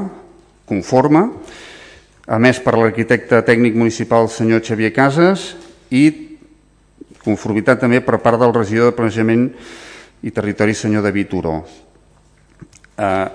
conforme 0.67 1.23
a 2.27 2.37
més 2.39 2.59
per 2.59 2.75
l'arquitecte 2.75 3.39
tècnic 3.47 3.75
municipal 3.75 4.27
senyor 4.29 4.61
Xavier 4.63 4.91
Casas 4.91 5.55
i 5.89 6.03
conformitat 7.23 7.79
també 7.79 8.01
per 8.03 8.19
part 8.23 8.39
del 8.39 8.53
regidor 8.55 8.91
de 8.91 8.97
Planejament 8.97 9.45
i 10.23 10.31
Territori 10.31 10.73
senyor 10.73 11.03
David 11.05 11.29
Turó. 11.29 11.57
Eh, 12.97 13.27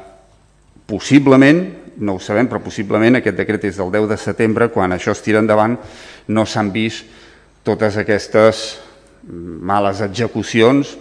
possiblement, 0.86 1.62
no 1.96 2.16
ho 2.16 2.20
sabem, 2.20 2.48
però 2.50 2.60
possiblement 2.62 3.20
aquest 3.20 3.36
decret 3.38 3.68
és 3.68 3.78
del 3.78 3.92
10 3.92 4.08
de 4.10 4.18
setembre, 4.18 4.70
quan 4.74 4.92
això 4.92 5.12
es 5.14 5.22
tira 5.22 5.42
endavant 5.42 5.76
no 6.28 6.46
s'han 6.46 6.72
vist 6.74 7.06
totes 7.62 7.96
aquestes 8.00 8.64
males 9.22 10.00
execucions 10.02 10.96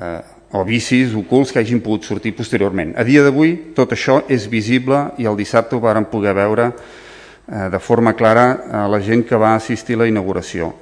eh, 0.00 0.20
o 0.56 0.62
vicis 0.64 1.12
ocults 1.18 1.52
que 1.52 1.60
hagin 1.60 1.82
pogut 1.84 2.06
sortir 2.06 2.32
posteriorment. 2.36 2.94
A 2.96 3.04
dia 3.04 3.24
d'avui 3.26 3.74
tot 3.76 3.92
això 3.92 4.22
és 4.32 4.46
visible 4.48 5.10
i 5.20 5.28
el 5.28 5.36
dissabte 5.36 5.76
ho 5.76 5.82
varen 5.82 6.08
poder 6.08 6.32
veure 6.38 6.70
eh, 6.70 7.68
de 7.72 7.80
forma 7.82 8.14
clara 8.16 8.46
a 8.84 8.86
la 8.88 9.02
gent 9.04 9.26
que 9.28 9.36
va 9.36 9.54
assistir 9.56 9.98
a 9.98 10.04
la 10.04 10.08
inauguració. 10.08 10.72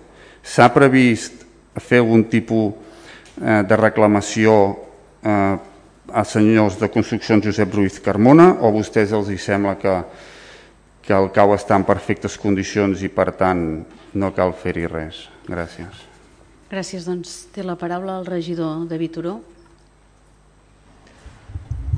S'ha 0.44 0.70
previst 0.70 1.42
fer 1.80 2.04
algun 2.04 2.28
tipus 2.30 2.83
eh, 3.40 3.62
de 3.66 3.76
reclamació 3.80 4.54
eh, 5.22 5.56
a 6.12 6.24
senyors 6.28 6.78
de 6.78 6.90
construccions 6.92 7.44
Josep 7.46 7.74
Ruiz 7.74 7.98
Carmona 8.04 8.52
o 8.60 8.68
a 8.68 8.74
vostès 8.74 9.14
els 9.16 9.32
hi 9.32 9.40
sembla 9.40 9.78
que 9.80 9.98
que 11.04 11.12
el 11.12 11.30
cau 11.36 11.52
està 11.52 11.76
en 11.76 11.84
perfectes 11.84 12.38
condicions 12.40 13.02
i 13.04 13.10
per 13.12 13.28
tant 13.36 13.60
no 14.16 14.30
cal 14.36 14.54
fer-hi 14.56 14.86
res. 14.88 15.26
Gràcies. 15.44 16.04
Gràcies, 16.70 17.04
doncs 17.04 17.34
té 17.52 17.64
la 17.64 17.76
paraula 17.76 18.16
el 18.22 18.28
regidor 18.28 18.86
David 18.88 19.12
Turó. 19.18 19.34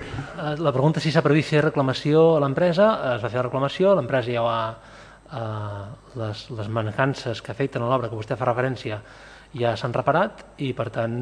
Eh, 0.01 0.57
La 0.59 0.73
pregunta 0.75 0.99
és 0.99 1.07
si 1.07 1.15
s'ha 1.15 1.23
previst 1.23 1.55
fer 1.55 1.63
reclamació 1.63 2.37
a 2.37 2.43
l'empresa. 2.43 2.91
Es 3.15 3.23
va 3.23 3.31
fer 3.31 3.39
la 3.39 3.47
reclamació, 3.47 3.95
l'empresa 3.95 4.33
ja 4.33 4.43
va... 4.43 4.61
Eh, 5.27 5.87
les, 6.17 6.43
les 6.55 6.69
mancances 6.71 7.41
que 7.43 7.51
afecten 7.53 7.83
a 7.83 7.89
l'obra 7.91 8.09
que 8.09 8.19
vostè 8.19 8.37
fa 8.39 8.47
referència 8.47 9.01
ja 9.59 9.77
s'han 9.77 9.93
reparat 9.95 10.45
i 10.65 10.73
per 10.77 10.89
tant 10.91 11.17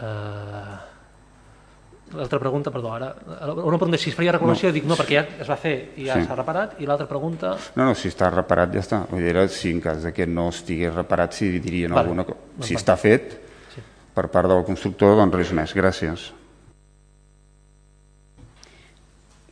eh, 0.00 0.76
l'altra 2.14 2.38
pregunta, 2.38 2.70
perdó, 2.70 2.92
ara 2.94 3.08
una 3.56 3.78
pregunta 3.80 3.98
si 3.98 4.10
es 4.12 4.16
faria 4.16 4.32
reclamació, 4.36 4.68
no. 4.70 4.74
dic 4.76 4.84
no 4.86 4.94
perquè 4.98 5.16
ja 5.18 5.24
es 5.42 5.48
va 5.50 5.56
fer 5.58 5.74
i 5.98 6.06
ja 6.06 6.14
Sí. 6.20 6.26
s'ha 6.28 6.36
reparat 6.38 6.76
i 6.80 6.86
l'altra 6.86 7.08
pregunta 7.10 7.56
No, 7.74 7.88
no, 7.90 7.94
si 7.98 8.08
està 8.08 8.30
reparat 8.30 8.72
ja 8.72 8.80
està. 8.84 9.00
Vull 9.10 9.20
dir, 9.24 9.32
era 9.34 9.48
si 9.48 9.70
en 9.74 9.80
cas 9.80 10.02
de 10.06 10.12
que 10.14 10.26
no 10.26 10.48
estigués 10.54 10.94
reparat, 10.94 11.32
si 11.34 11.50
dirien 11.58 11.90
Vale. 11.92 12.04
alguna 12.06 12.24
cosa. 12.24 12.38
Si 12.62 12.74
està 12.78 12.96
fet 12.96 13.40
Sí. 13.74 13.82
per 14.14 14.28
part 14.30 14.48
del 14.48 14.64
constructor, 14.64 15.16
doncs 15.16 15.34
res 15.34 15.52
més. 15.52 15.74
Gràcies. 15.74 16.30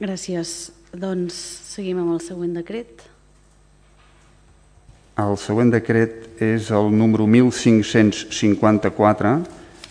Gràcies. 0.00 0.70
Doncs 0.94 1.34
seguim 1.74 1.98
amb 2.02 2.14
el 2.14 2.20
següent 2.22 2.54
decret. 2.54 3.02
El 5.14 5.36
següent 5.38 5.68
decret 5.70 6.42
és 6.42 6.72
el 6.74 6.88
número 6.90 7.22
1554 7.30 9.30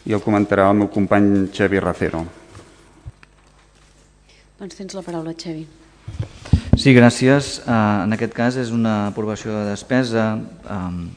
i 0.03 0.11
el 0.11 0.19
comentarà 0.19 0.67
el 0.67 0.75
meu 0.81 0.89
company 0.91 1.47
Xavi 1.55 1.79
Racero. 1.79 2.27
Doncs 4.59 4.75
tens 4.75 4.91
la 4.97 5.03
paraula, 5.05 5.31
Xevi. 5.31 5.63
Sí, 6.75 6.91
gràcies. 6.91 7.63
Eh, 7.63 8.03
En 8.03 8.11
aquest 8.11 8.35
cas 8.35 8.59
és 8.59 8.75
una 8.75 9.07
aprovació 9.07 9.55
de 9.55 9.63
despesa 9.69 10.35
eh, 10.35 11.07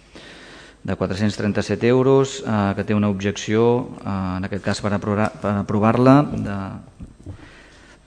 de 0.86 0.94
437 0.94 1.90
euros 1.90 2.44
eh, 2.46 2.74
que 2.76 2.84
té 2.84 2.94
una 2.94 3.10
objecció, 3.10 3.90
eh, 4.06 4.36
en 4.38 4.44
aquest 4.46 4.62
cas 4.62 4.80
per 4.80 4.92
aprovar-la, 4.94 6.22
de 6.30 6.58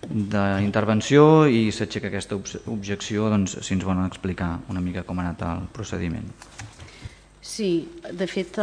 d'intervenció 0.09 1.45
i 1.45 1.69
s'aixeca 1.71 2.09
aquesta 2.09 2.37
objecció 2.67 3.29
doncs, 3.29 3.59
si 3.61 3.75
ens 3.75 3.85
volen 3.85 4.07
explicar 4.09 4.57
una 4.69 4.81
mica 4.81 5.03
com 5.05 5.19
ha 5.19 5.27
anat 5.29 5.43
el 5.45 5.67
procediment. 5.73 6.25
Sí, 7.41 7.89
de 8.13 8.27
fet, 8.29 8.57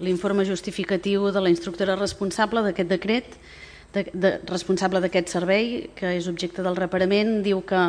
l'informe 0.00 0.44
justificatiu 0.48 1.30
de 1.32 1.40
la 1.40 1.52
instructora 1.52 1.96
responsable 1.96 2.62
d'aquest 2.64 2.90
decret, 2.90 3.36
de, 3.94 4.06
de, 4.12 4.32
responsable 4.48 5.00
d'aquest 5.02 5.32
servei, 5.32 5.90
que 5.96 6.14
és 6.16 6.28
objecte 6.30 6.62
del 6.62 6.78
reparament, 6.78 7.40
diu 7.44 7.62
que 7.66 7.80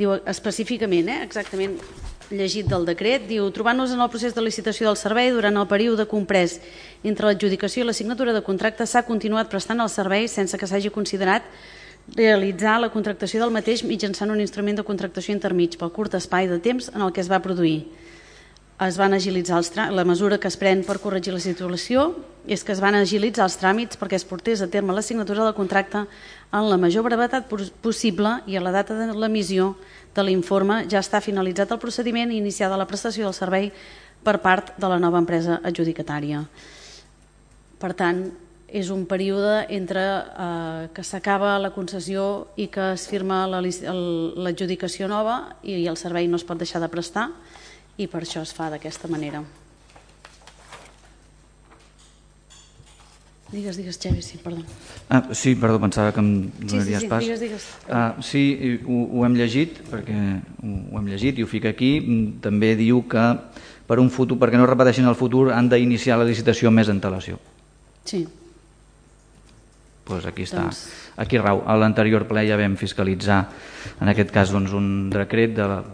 diu 0.00 0.16
específicament, 0.28 1.08
eh, 1.12 1.22
exactament 1.26 1.76
llegit 2.30 2.68
del 2.70 2.86
decret, 2.86 3.26
diu 3.28 3.48
trobant-nos 3.50 3.92
en 3.92 4.00
el 4.00 4.10
procés 4.12 4.36
de 4.36 4.44
licitació 4.44 4.86
del 4.86 4.98
servei 4.98 5.32
durant 5.34 5.56
el 5.58 5.66
període 5.66 6.06
comprès 6.06 6.60
entre 7.02 7.26
l'adjudicació 7.26 7.82
i 7.82 7.88
la 7.88 7.96
signatura 7.96 8.32
de 8.32 8.44
contracte 8.46 8.86
s'ha 8.86 9.02
continuat 9.02 9.50
prestant 9.50 9.82
el 9.82 9.90
servei 9.90 10.28
sense 10.30 10.56
que 10.56 10.68
s'hagi 10.70 10.92
considerat 10.94 11.42
realitzar 12.16 12.80
la 12.80 12.90
contractació 12.90 13.40
del 13.42 13.54
mateix 13.54 13.84
mitjançant 13.84 14.30
un 14.30 14.40
instrument 14.40 14.78
de 14.80 14.86
contractació 14.86 15.34
intermig 15.34 15.76
pel 15.78 15.92
curt 15.94 16.14
espai 16.18 16.48
de 16.50 16.58
temps 16.58 16.90
en 16.94 17.02
el 17.02 17.12
que 17.12 17.22
es 17.22 17.30
va 17.30 17.42
produir 17.42 17.84
es 18.80 18.96
van 18.96 19.12
agilitzar 19.12 19.58
els 19.60 19.74
la 19.76 20.04
mesura 20.08 20.38
que 20.40 20.48
es 20.48 20.56
pren 20.56 20.82
per 20.86 20.98
corregir 21.00 21.34
la 21.34 21.40
situació 21.40 22.14
és 22.48 22.64
que 22.64 22.72
es 22.72 22.80
van 22.80 22.96
agilitzar 22.96 23.44
els 23.44 23.58
tràmits 23.60 23.98
perquè 24.00 24.16
es 24.16 24.24
portés 24.24 24.62
a 24.64 24.70
terme 24.72 24.94
la 24.96 25.04
signatura 25.04 25.44
del 25.44 25.54
contracte 25.54 26.06
en 26.06 26.68
la 26.70 26.78
major 26.80 27.04
brevetat 27.04 27.48
pos- 27.48 27.70
possible 27.70 28.40
i 28.46 28.56
a 28.56 28.64
la 28.64 28.72
data 28.72 28.96
de 28.96 29.12
l'emissió 29.12 29.74
de 30.14 30.24
l'informe 30.24 30.86
ja 30.88 31.04
està 31.04 31.20
finalitzat 31.20 31.70
el 31.70 31.78
procediment 31.78 32.32
i 32.32 32.40
iniciada 32.40 32.80
la 32.80 32.88
prestació 32.88 33.28
del 33.28 33.36
servei 33.36 33.70
per 34.24 34.40
part 34.40 34.72
de 34.80 34.88
la 34.88 34.98
nova 34.98 35.20
empresa 35.20 35.60
adjudicatària. 35.62 36.42
Per 37.80 37.92
tant, 37.96 38.30
és 38.72 38.90
un 38.94 39.04
període 39.10 39.66
entre 39.74 40.00
eh, 40.02 40.88
que 40.94 41.02
s'acaba 41.06 41.58
la 41.58 41.72
concessió 41.74 42.48
i 42.56 42.68
que 42.72 42.92
es 42.94 43.06
firma 43.10 43.44
l'adjudicació 43.50 45.08
nova 45.10 45.56
i, 45.62 45.74
i 45.82 45.86
el 45.90 45.98
servei 45.98 46.28
no 46.30 46.38
es 46.38 46.44
pot 46.46 46.58
deixar 46.60 46.80
de 46.82 46.88
prestar 46.92 47.28
i 47.98 48.06
per 48.06 48.22
això 48.24 48.42
es 48.46 48.52
fa 48.56 48.70
d'aquesta 48.72 49.10
manera. 49.10 49.42
Digues, 53.50 53.74
digues, 53.76 53.98
Xavi, 53.98 54.22
sí, 54.22 54.38
perdó. 54.38 54.62
Ah, 55.10 55.24
sí, 55.34 55.56
perdó, 55.58 55.80
pensava 55.82 56.12
que 56.14 56.20
em 56.22 56.52
Sí, 56.52 56.68
sí, 56.68 56.68
donaries 56.70 57.00
sí, 57.02 57.08
pas. 57.10 57.24
digues, 57.24 57.40
digues. 57.40 57.64
Ah, 57.90 58.14
sí, 58.22 58.78
ho, 58.86 58.98
ho 59.18 59.24
hem 59.26 59.34
llegit, 59.34 59.80
perquè 59.90 60.14
ho, 60.62 60.98
hem 61.00 61.08
llegit 61.10 61.40
i 61.40 61.42
ho 61.42 61.48
fica 61.50 61.72
aquí. 61.74 61.90
També 62.40 62.76
diu 62.78 63.02
que 63.10 63.24
per 63.90 63.98
un 63.98 64.06
futur, 64.14 64.38
perquè 64.38 64.54
no 64.54 64.68
repeteixin 64.70 65.08
el 65.10 65.18
futur, 65.18 65.48
han 65.50 65.66
d'iniciar 65.68 66.20
la 66.20 66.28
licitació 66.28 66.70
amb 66.70 66.78
més 66.78 66.92
antelació. 66.94 67.40
Sí, 68.06 68.22
Pues 70.10 70.26
aquí 70.26 70.42
està, 70.42 70.64
Doncs- 70.66 70.88
aquí 71.16 71.38
rau. 71.38 71.62
A 71.66 71.76
l'anterior 71.78 72.26
ple 72.26 72.42
ja 72.48 72.58
vam 72.58 72.74
fiscalitzar, 72.76 73.44
en 74.00 74.10
aquest 74.10 74.30
cas, 74.34 74.50
doncs, 74.50 74.72
un 74.74 75.08
decret 75.10 75.54
de 75.54 75.68
la- 75.68 75.84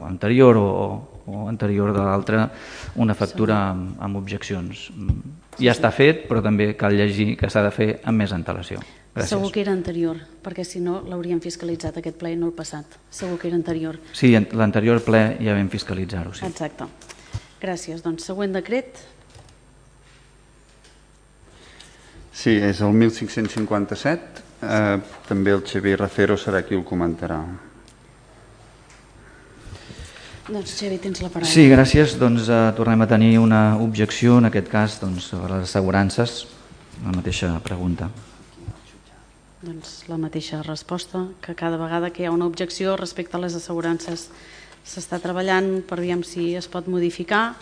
o 0.56 1.12
o, 1.26 1.48
anterior 1.48 1.92
de 1.92 1.98
l'altre, 1.98 2.48
una 3.02 3.14
factura 3.14 3.70
amb, 3.70 3.96
amb 4.00 4.16
objeccions. 4.16 4.90
Mm, 4.94 5.34
Ja 5.58 5.72
està 5.72 5.90
fet, 5.90 6.28
però 6.28 6.42
també 6.44 6.76
cal 6.76 6.94
llegir 6.94 7.36
que 7.36 7.48
s'ha 7.50 7.62
de 7.64 7.70
fer 7.72 8.00
amb 8.04 8.18
més 8.18 8.32
antelació. 8.32 8.78
Gràcies. 9.16 9.30
segur 9.32 9.50
que 9.50 9.62
era 9.62 9.72
anterior, 9.72 10.18
perquè 10.44 10.62
si 10.62 10.78
no 10.78 11.00
l'hauríem 11.00 11.40
fiscalitzat 11.40 11.96
aquest 11.96 12.18
ple 12.18 12.34
i 12.34 12.36
no 12.36 12.46
el 12.50 12.52
passat. 12.52 12.84
Segur 13.08 13.38
que 13.38 13.48
era 13.48 13.56
anterior. 13.56 13.96
Sí, 14.12 14.36
l'anterior 14.52 15.00
ple 15.02 15.38
ja 15.40 15.54
vam 15.54 15.70
fiscalitzar-ho, 15.72 16.34
sí. 16.34 16.44
Exacte. 16.44 16.84
Gràcies. 17.62 18.02
Doncs 18.02 18.24
següent 18.28 18.52
decret. 18.52 19.00
Sí, 22.36 22.52
és 22.60 22.82
el 22.84 22.92
1557. 22.92 24.42
Eh, 24.60 24.98
també 25.24 25.54
el 25.56 25.62
Xavier 25.64 25.96
Racero 26.02 26.36
serà 26.36 26.60
qui 26.66 26.76
el 26.76 26.84
comentarà. 26.84 27.38
Doncs 30.46 30.76
Xavi, 30.76 30.98
tens 31.02 31.22
la 31.24 31.30
paraula. 31.32 31.48
Sí, 31.48 31.64
gràcies. 31.72 32.18
Doncs 32.20 32.50
eh, 32.52 32.60
tornem 32.76 33.00
a 33.02 33.08
tenir 33.08 33.32
una 33.40 33.78
objecció, 33.80 34.36
en 34.38 34.50
aquest 34.50 34.68
cas, 34.70 35.00
doncs, 35.00 35.30
sobre 35.32 35.56
les 35.56 35.70
assegurances. 35.70 36.44
La 37.06 37.16
mateixa 37.16 37.54
pregunta. 37.64 38.10
Doncs 39.64 40.04
la 40.12 40.20
mateixa 40.20 40.60
resposta, 40.62 41.24
que 41.40 41.56
cada 41.56 41.80
vegada 41.80 42.12
que 42.12 42.22
hi 42.22 42.28
ha 42.28 42.36
una 42.36 42.46
objecció 42.46 42.98
respecte 43.00 43.36
a 43.36 43.40
les 43.42 43.56
assegurances 43.56 44.28
s'està 44.86 45.18
treballant 45.24 45.80
per 45.88 45.98
veure 46.04 46.22
si 46.28 46.52
es 46.54 46.68
pot 46.68 46.86
modificar. 46.86 47.56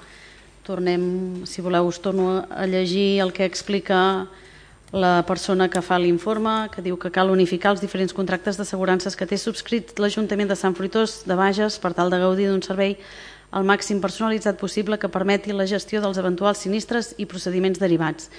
Tornem, 0.67 1.45
si 1.47 1.63
voleu, 1.63 1.87
us 1.87 2.03
torno 2.03 2.43
a 2.51 2.67
llegir 2.67 3.23
el 3.23 3.33
que 3.33 3.47
explica 3.47 4.27
la 4.95 5.25
persona 5.27 5.67
que 5.69 5.83
fa 5.83 5.99
l'informe, 5.99 6.69
que 6.71 6.83
diu 6.83 6.95
que 6.95 7.11
cal 7.11 7.33
unificar 7.35 7.73
els 7.75 7.81
diferents 7.83 8.15
contractes 8.15 8.55
d'assegurances 8.55 9.17
que 9.19 9.27
té 9.27 9.35
subscrit 9.35 9.91
l'Ajuntament 9.99 10.47
de 10.47 10.57
Sant 10.57 10.77
Fruitós 10.79 11.25
de 11.27 11.35
Bages 11.35 11.81
per 11.83 11.91
tal 11.99 12.15
de 12.15 12.21
gaudir 12.23 12.47
d'un 12.47 12.63
servei 12.63 12.95
al 13.51 13.67
màxim 13.67 13.99
personalitzat 14.01 14.55
possible 14.59 14.99
que 14.99 15.11
permeti 15.11 15.51
la 15.51 15.67
gestió 15.67 15.99
dels 16.01 16.19
eventuals 16.23 16.63
sinistres 16.63 17.11
i 17.19 17.27
procediments 17.27 17.83
derivats. 17.83 18.31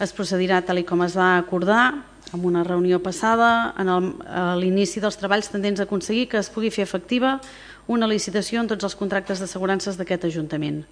Es 0.00 0.12
procedirà 0.12 0.60
tal 0.60 0.82
i 0.82 0.84
com 0.84 1.00
es 1.00 1.16
va 1.16 1.38
acordar 1.38 2.04
en 2.32 2.44
una 2.44 2.62
reunió 2.64 3.00
passada 3.00 3.72
en 3.80 3.88
el, 3.88 4.12
a 4.28 4.52
l'inici 4.60 5.00
dels 5.00 5.16
treballs 5.16 5.48
tendents 5.48 5.80
a 5.80 5.88
aconseguir 5.88 6.28
que 6.28 6.40
es 6.44 6.52
pugui 6.52 6.68
fer 6.70 6.84
efectiva 6.84 7.38
una 7.88 8.08
licitació 8.08 8.60
en 8.60 8.68
tots 8.68 8.84
els 8.84 8.96
contractes 9.00 9.40
d'assegurances 9.40 9.96
d'aquest 9.96 10.28
Ajuntament 10.28 10.84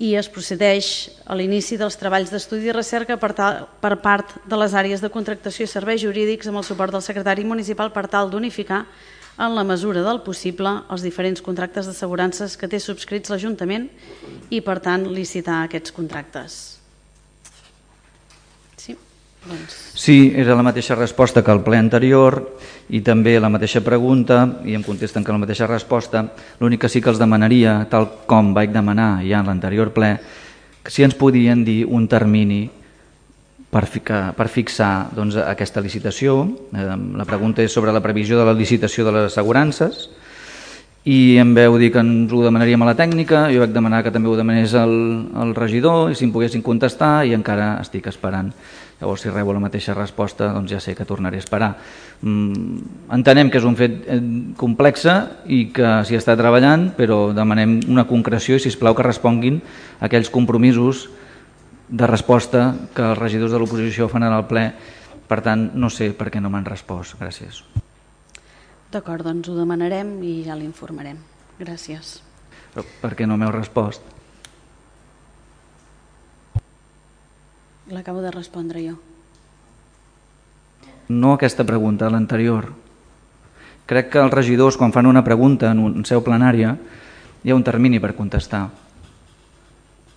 i 0.00 0.14
es 0.16 0.28
procedeix 0.32 1.10
a 1.28 1.36
l'inici 1.36 1.76
dels 1.76 1.98
treballs 2.00 2.32
d'estudi 2.32 2.70
i 2.70 2.74
recerca 2.74 3.18
per, 3.20 3.32
tal, 3.36 3.66
per 3.80 3.96
part 4.00 4.38
de 4.48 4.56
les 4.56 4.72
àrees 4.74 5.04
de 5.04 5.12
contractació 5.12 5.66
i 5.66 5.70
serveis 5.70 6.00
jurídics 6.00 6.48
amb 6.48 6.62
el 6.62 6.66
suport 6.66 6.94
del 6.94 7.04
secretari 7.04 7.44
municipal 7.44 7.92
per 7.92 8.06
tal 8.08 8.30
d'unificar 8.32 8.86
en 9.38 9.54
la 9.56 9.64
mesura 9.64 10.02
del 10.04 10.20
possible 10.24 10.72
els 10.92 11.04
diferents 11.04 11.44
contractes 11.44 11.88
d'assegurances 11.88 12.56
que 12.56 12.68
té 12.68 12.80
subscrits 12.80 13.32
l'Ajuntament 13.32 13.88
i, 14.50 14.60
per 14.60 14.78
tant, 14.80 15.08
licitar 15.08 15.62
aquests 15.64 15.92
contractes. 15.92 16.71
Doncs, 19.42 19.82
Sí, 19.94 20.32
era 20.34 20.54
la 20.56 20.64
mateixa 20.64 20.94
resposta 20.94 21.42
que 21.44 21.52
el 21.52 21.60
ple 21.60 21.76
anterior 21.76 22.38
i 22.90 23.02
també 23.04 23.34
la 23.40 23.50
mateixa 23.52 23.82
pregunta 23.84 24.40
i 24.64 24.72
em 24.74 24.82
contesten 24.82 25.22
que 25.22 25.34
la 25.34 25.42
mateixa 25.42 25.68
resposta. 25.68 26.24
L'únic 26.60 26.80
que 26.82 26.88
sí 26.88 27.02
que 27.02 27.10
els 27.12 27.20
demanaria, 27.20 27.82
tal 27.90 28.08
com 28.26 28.54
vaig 28.56 28.72
demanar 28.72 29.20
ja 29.26 29.42
en 29.42 29.50
l'anterior 29.50 29.92
ple, 29.92 30.14
que 30.82 30.90
si 30.90 31.04
ens 31.04 31.14
podien 31.18 31.64
dir 31.64 31.84
un 31.84 32.08
termini 32.08 32.64
per, 33.70 33.84
ficar, 33.86 34.32
per 34.34 34.48
fixar 34.48 35.12
doncs, 35.14 35.36
aquesta 35.36 35.84
licitació. 35.84 36.40
Eh, 36.72 36.88
la 37.20 37.28
pregunta 37.28 37.62
és 37.62 37.72
sobre 37.72 37.92
la 37.92 38.02
previsió 38.02 38.40
de 38.40 38.48
la 38.48 38.56
licitació 38.56 39.04
de 39.04 39.14
les 39.18 39.30
assegurances 39.30 40.08
i 41.04 41.36
em 41.42 41.50
veu 41.54 41.76
dir 41.82 41.90
que 41.90 41.98
ens 41.98 42.30
ho 42.32 42.44
demanaríem 42.44 42.82
a 42.84 42.92
la 42.92 42.94
tècnica, 42.94 43.48
jo 43.50 43.58
vaig 43.60 43.72
demanar 43.74 44.04
que 44.06 44.12
també 44.14 44.30
ho 44.30 44.36
demanés 44.38 44.72
el, 44.78 44.94
el 45.42 45.50
regidor 45.54 46.12
i 46.12 46.14
si 46.14 46.28
em 46.28 46.32
poguessin 46.32 46.62
contestar 46.62 47.26
i 47.26 47.34
encara 47.34 47.74
estic 47.82 48.06
esperant 48.06 48.52
Llavors, 49.02 49.24
si 49.24 49.30
rebo 49.34 49.50
la 49.50 49.58
mateixa 49.58 49.96
resposta, 49.96 50.52
doncs 50.54 50.70
ja 50.70 50.78
sé 50.78 50.92
que 50.94 51.02
tornaré 51.02 51.40
a 51.40 51.42
esperar. 51.42 51.72
Mm, 52.22 52.76
entenem 53.16 53.48
que 53.50 53.58
és 53.58 53.66
un 53.66 53.74
fet 53.74 53.96
eh, 54.06 54.20
complex 54.60 55.08
i 55.50 55.64
que 55.74 55.90
s'hi 56.06 56.14
està 56.14 56.36
treballant, 56.38 56.92
però 56.94 57.32
demanem 57.34 57.80
una 57.90 58.06
concreció 58.06 58.54
i, 58.54 58.62
si 58.62 58.70
plau 58.78 58.94
que 58.94 59.02
responguin 59.02 59.58
aquells 59.98 60.30
compromisos 60.30 61.08
de 61.90 62.06
resposta 62.06 62.68
que 62.94 63.02
els 63.10 63.18
regidors 63.18 63.50
de 63.50 63.58
l'oposició 63.58 64.06
fan 64.06 64.28
en 64.28 64.38
el 64.38 64.46
ple. 64.46 64.68
Per 65.26 65.42
tant, 65.42 65.72
no 65.74 65.90
sé 65.90 66.12
per 66.14 66.30
què 66.30 66.38
no 66.38 66.52
m'han 66.52 66.70
respost. 66.70 67.18
Gràcies. 67.18 67.64
D'acord, 68.94 69.26
doncs 69.26 69.50
ho 69.50 69.58
demanarem 69.58 70.20
i 70.22 70.44
ja 70.46 70.54
l'informarem. 70.54 71.18
Gràcies. 71.58 72.20
Però 72.70 72.86
per 73.02 73.16
què 73.18 73.26
no 73.26 73.34
m'heu 73.34 73.50
respost? 73.50 74.06
L'acabo 77.92 78.22
de 78.24 78.30
respondre 78.32 78.80
jo. 78.80 78.96
No 81.12 81.34
aquesta 81.36 81.66
pregunta, 81.68 82.08
l'anterior. 82.08 82.70
Crec 83.84 84.08
que 84.14 84.22
els 84.22 84.32
regidors, 84.32 84.78
quan 84.80 84.94
fan 84.94 85.10
una 85.10 85.24
pregunta 85.26 85.68
en 85.74 85.82
un 85.82 86.06
seu 86.08 86.22
plenària, 86.24 86.72
hi 87.44 87.52
ha 87.52 87.58
un 87.58 87.66
termini 87.66 88.00
per 88.00 88.14
contestar. 88.16 88.62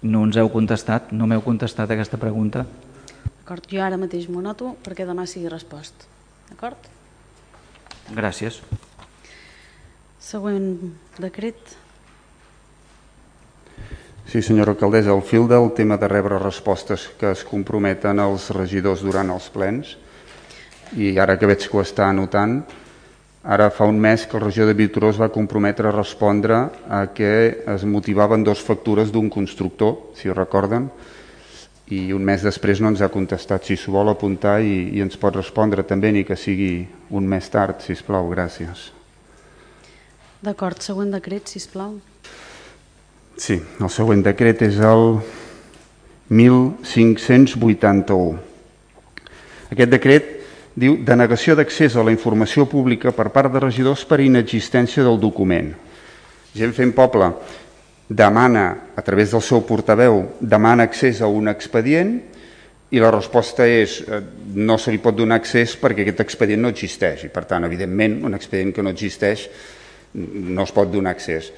No 0.07 0.23
ens 0.23 0.37
heu 0.39 0.47
contestat, 0.53 1.11
no 1.11 1.27
m'heu 1.27 1.43
contestat 1.43 1.91
aquesta 1.91 2.21
pregunta. 2.21 2.63
D'acord, 3.41 3.67
jo 3.67 3.83
ara 3.83 3.99
mateix 3.99 4.29
m'ho 4.31 4.41
noto 4.45 4.77
perquè 4.85 5.03
demà 5.05 5.25
sigui 5.27 5.51
respost. 5.51 6.07
D'acord? 6.47 6.87
Gràcies. 8.15 8.61
Següent 10.21 10.93
decret. 11.19 11.75
Sí, 14.25 14.41
senyora 14.41 14.73
alcaldessa, 14.73 15.13
al 15.13 15.21
fil 15.21 15.45
del 15.47 15.69
tema 15.77 15.99
de 16.01 16.07
rebre 16.09 16.39
respostes 16.41 17.05
que 17.19 17.29
es 17.35 17.43
comprometen 17.45 18.17
els 18.23 18.49
regidors 18.55 19.03
durant 19.05 19.29
els 19.29 19.51
plens, 19.53 19.91
i 20.97 21.13
ara 21.21 21.37
que 21.37 21.45
veig 21.45 21.61
que 21.61 21.77
ho 21.77 21.83
està 21.83 22.07
anotant, 22.09 22.63
ara 23.45 23.69
fa 23.69 23.85
un 23.85 23.99
mes 24.01 24.25
que 24.25 24.39
el 24.39 24.47
regidor 24.47 24.71
de 24.71 24.77
Vitoró 24.79 25.11
es 25.13 25.19
va 25.21 25.29
comprometre 25.29 25.91
a 25.91 25.93
respondre 25.93 26.57
a 26.89 27.03
que 27.13 27.29
es 27.75 27.85
motivaven 27.85 28.43
dos 28.43 28.63
factures 28.65 29.13
d'un 29.13 29.29
constructor, 29.29 30.09
si 30.17 30.29
ho 30.29 30.33
recorden, 30.33 30.89
i 31.93 32.09
un 32.17 32.25
mes 32.25 32.41
després 32.41 32.81
no 32.81 32.89
ens 32.89 33.05
ha 33.05 33.11
contestat. 33.13 33.69
Si 33.69 33.77
s'ho 33.77 33.93
vol 33.93 34.09
apuntar 34.09 34.57
i, 34.65 34.89
i 34.97 35.05
ens 35.05 35.19
pot 35.21 35.37
respondre 35.37 35.85
també, 35.85 36.09
ni 36.11 36.25
que 36.25 36.33
sigui 36.33 36.87
un 37.13 37.29
mes 37.29 37.45
tard, 37.53 37.85
si 37.85 37.93
plau, 38.01 38.31
gràcies. 38.33 38.89
D'acord, 40.41 40.81
següent 40.81 41.13
decret, 41.13 41.45
si 41.45 41.61
plau. 41.69 41.99
Sí, 43.35 43.57
el 43.59 43.89
següent 43.91 44.21
decret 44.23 44.61
és 44.63 44.77
el 44.79 45.17
1581. 46.31 48.37
Aquest 49.75 49.91
decret 49.91 50.29
diu 50.79 50.95
denegació 51.03 51.57
d'accés 51.59 51.97
a 51.99 52.05
la 52.07 52.13
informació 52.15 52.63
pública 52.71 53.11
per 53.11 53.27
part 53.35 53.51
de 53.51 53.59
regidors 53.59 54.05
per 54.07 54.21
inexistència 54.23 55.03
del 55.03 55.19
document. 55.19 55.73
Gent 56.55 56.71
fent 56.77 56.95
poble 56.95 57.27
demana, 58.07 58.95
a 58.95 59.03
través 59.03 59.35
del 59.35 59.43
seu 59.43 59.65
portaveu, 59.67 60.39
demana 60.39 60.87
accés 60.87 61.19
a 61.19 61.27
un 61.27 61.51
expedient 61.51 62.15
i 62.95 63.03
la 63.03 63.11
resposta 63.11 63.67
és 63.67 63.99
eh, 64.05 64.21
no 64.55 64.79
se 64.79 64.95
li 64.95 65.03
pot 65.03 65.17
donar 65.17 65.41
accés 65.41 65.75
perquè 65.81 66.05
aquest 66.05 66.21
expedient 66.23 66.61
no 66.63 66.71
existeix 66.71 67.27
i 67.27 67.33
per 67.33 67.43
tant, 67.49 67.67
evidentment, 67.67 68.21
un 68.23 68.37
expedient 68.37 68.71
que 68.71 68.85
no 68.85 68.95
existeix 68.95 69.49
no 70.15 70.63
es 70.63 70.71
pot 70.71 70.87
donar 70.87 71.11
accés. 71.17 71.51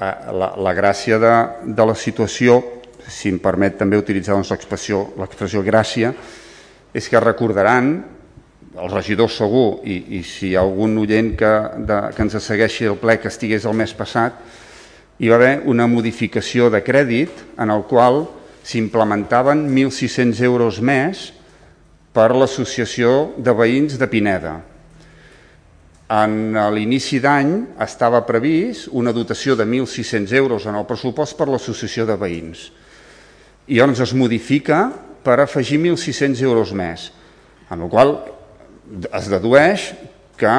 Eh, 0.00 0.32
la, 0.32 0.54
la 0.56 0.72
gràcia 0.72 1.18
de, 1.20 1.32
de 1.76 1.84
la 1.84 1.94
situació, 1.94 2.60
si 3.04 3.28
em 3.28 3.40
permet 3.42 3.76
també 3.76 3.98
utilitzar 4.00 4.32
doncs, 4.32 4.48
l'expressió 4.54 5.60
gràcia, 5.66 6.14
és 6.96 7.08
que 7.08 7.20
recordaran 7.20 7.92
els 8.80 8.94
regidors 8.94 9.36
segur, 9.36 9.82
i, 9.84 9.98
i 10.16 10.22
si 10.24 10.50
hi 10.50 10.56
ha 10.56 10.62
algun 10.64 10.96
oient 11.02 11.34
que, 11.36 11.52
de, 11.84 12.00
que 12.16 12.24
ens 12.24 12.38
segueixi 12.40 12.88
el 12.88 12.96
ple 13.02 13.18
que 13.20 13.28
estigués 13.28 13.66
el 13.68 13.76
mes 13.76 13.92
passat, 13.98 14.40
hi 15.20 15.28
va 15.28 15.36
haver 15.36 15.52
una 15.68 15.84
modificació 15.90 16.70
de 16.72 16.80
crèdit 16.80 17.44
en 17.60 17.68
el 17.74 17.84
qual 17.90 18.22
s'implementaven 18.64 19.66
1.600 19.68 20.40
euros 20.48 20.80
més 20.80 21.28
per 22.16 22.30
l'associació 22.32 23.34
de 23.36 23.52
veïns 23.52 24.00
de 24.00 24.08
Pineda. 24.08 24.56
En 26.10 26.56
l'inici 26.74 27.20
d'any 27.22 27.52
estava 27.84 28.24
previst 28.26 28.88
una 28.98 29.12
dotació 29.14 29.54
de 29.54 29.62
1.600 29.62 30.32
euros 30.34 30.66
en 30.66 30.74
el 30.74 30.86
pressupost 30.88 31.36
per 31.38 31.46
l'associació 31.46 32.02
de 32.08 32.16
veïns. 32.18 32.64
I 33.70 33.78
llavors 33.78 34.02
es 34.02 34.14
modifica 34.18 34.88
per 35.22 35.38
afegir 35.38 35.78
1.600 35.78 36.42
euros 36.42 36.72
més, 36.74 37.12
en 37.70 37.84
el 37.86 37.92
qual 37.92 38.16
es 39.06 39.30
dedueix 39.30 39.92
que 40.40 40.56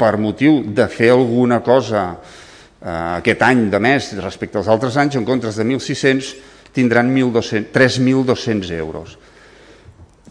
per 0.00 0.16
motiu 0.16 0.62
de 0.72 0.88
fer 0.88 1.10
alguna 1.12 1.60
cosa 1.60 2.06
eh, 2.14 3.20
aquest 3.20 3.44
any 3.44 3.66
de 3.68 3.80
més 3.84 4.14
respecte 4.22 4.56
als 4.58 4.72
altres 4.72 4.96
anys, 4.96 5.20
en 5.20 5.28
comptes 5.28 5.60
de 5.60 5.68
1.600 5.68 6.32
tindran 6.74 7.12
3.200 7.12 8.72
euros. 8.80 9.18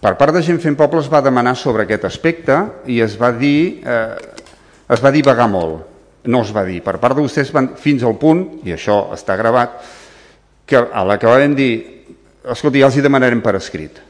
Per 0.03 0.13
part 0.19 0.35
de 0.35 0.43
gent 0.43 0.59
fent 0.59 0.75
poble 0.75 0.99
es 0.99 1.09
va 1.11 1.23
demanar 1.23 1.55
sobre 1.55 1.85
aquest 1.85 2.05
aspecte 2.09 2.59
i 2.91 2.99
es 3.01 3.15
va 3.19 3.31
dir, 3.31 3.81
eh, 3.87 4.15
es 4.91 5.03
va 5.03 5.13
divagar 5.15 5.47
molt. 5.47 5.89
No 6.27 6.41
es 6.43 6.51
va 6.55 6.63
dir. 6.67 6.81
Per 6.83 6.97
part 6.99 7.15
de 7.15 7.23
vostès 7.23 7.51
van 7.55 7.73
fins 7.79 8.03
al 8.03 8.17
punt, 8.19 8.45
i 8.67 8.75
això 8.75 9.13
està 9.15 9.35
gravat, 9.39 9.79
que 10.67 10.79
a 10.79 11.03
la 11.07 11.17
que 11.19 11.27
vam 11.27 11.55
dir, 11.55 11.73
escolti, 12.51 12.79
ja 12.83 12.91
els 12.91 12.97
hi 12.99 13.03
demanarem 13.03 13.41
per 13.43 13.55
escrit 13.59 14.03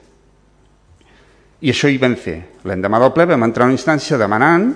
i 1.64 1.72
això 1.72 1.88
hi 1.88 2.00
vam 2.00 2.16
fer. 2.20 2.40
L'endemà 2.68 3.00
del 3.00 3.14
ple 3.16 3.28
vam 3.30 3.46
entrar 3.48 3.66
a 3.66 3.72
una 3.72 3.78
instància 3.78 4.20
demanant 4.20 4.68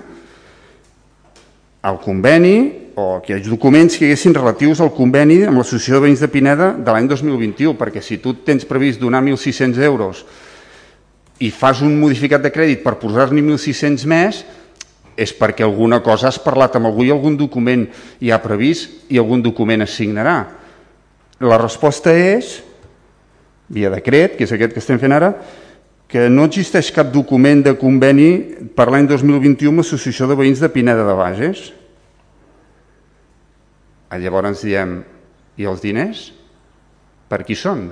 el 1.87 1.97
conveni 2.03 2.55
o 2.97 3.17
aquells 3.19 3.47
documents 3.51 3.97
que 3.99 4.07
haguessin 4.07 4.35
relatius 4.35 4.79
al 4.81 4.93
conveni 4.95 5.41
amb 5.45 5.59
l'Associació 5.59 5.97
de 5.97 6.05
Veïns 6.07 6.23
de 6.23 6.29
Pineda 6.31 6.71
de 6.73 6.93
l'any 6.93 7.09
2021, 7.11 7.75
perquè 7.77 8.01
si 8.01 8.17
tu 8.23 8.37
tens 8.47 8.65
previst 8.65 9.03
donar 9.03 9.21
1.600 9.21 9.83
euros 9.83 10.23
i 11.39 11.51
fas 11.53 11.81
un 11.85 11.97
modificat 11.99 12.41
de 12.41 12.51
crèdit 12.53 12.83
per 12.83 12.97
posar-n'hi 13.01 13.43
1.600 13.43 14.05
més, 14.09 14.41
és 15.17 15.33
perquè 15.33 15.65
alguna 15.65 15.99
cosa 16.05 16.29
has 16.29 16.37
parlat 16.41 16.77
amb 16.77 16.89
algú 16.89 17.05
i 17.05 17.11
algun 17.13 17.37
document 17.37 17.87
hi 18.21 18.29
ha 18.29 18.41
previst 18.41 19.09
i 19.09 19.17
algun 19.17 19.41
document 19.41 19.81
es 19.85 19.95
signarà. 19.97 20.37
La 21.41 21.57
resposta 21.57 22.13
és, 22.13 22.59
via 23.69 23.89
decret, 23.93 24.37
que 24.37 24.45
és 24.45 24.53
aquest 24.53 24.75
que 24.75 24.81
estem 24.81 25.01
fent 25.01 25.15
ara, 25.17 25.33
que 26.07 26.29
no 26.31 26.45
existeix 26.47 26.91
cap 26.95 27.09
document 27.11 27.65
de 27.65 27.73
conveni 27.77 28.29
per 28.77 28.87
l'any 28.87 29.09
2021 29.09 29.73
amb 29.73 29.83
l'Associació 29.83 30.29
de 30.29 30.37
Veïns 30.39 30.61
de 30.63 30.69
Pineda 30.71 31.03
de 31.03 31.15
Bages. 31.17 31.65
Llavors 34.17 34.53
ens 34.53 34.61
diem, 34.63 34.93
i 35.59 35.65
els 35.67 35.81
diners? 35.83 36.29
Per 37.27 37.41
qui 37.43 37.57
són? 37.57 37.89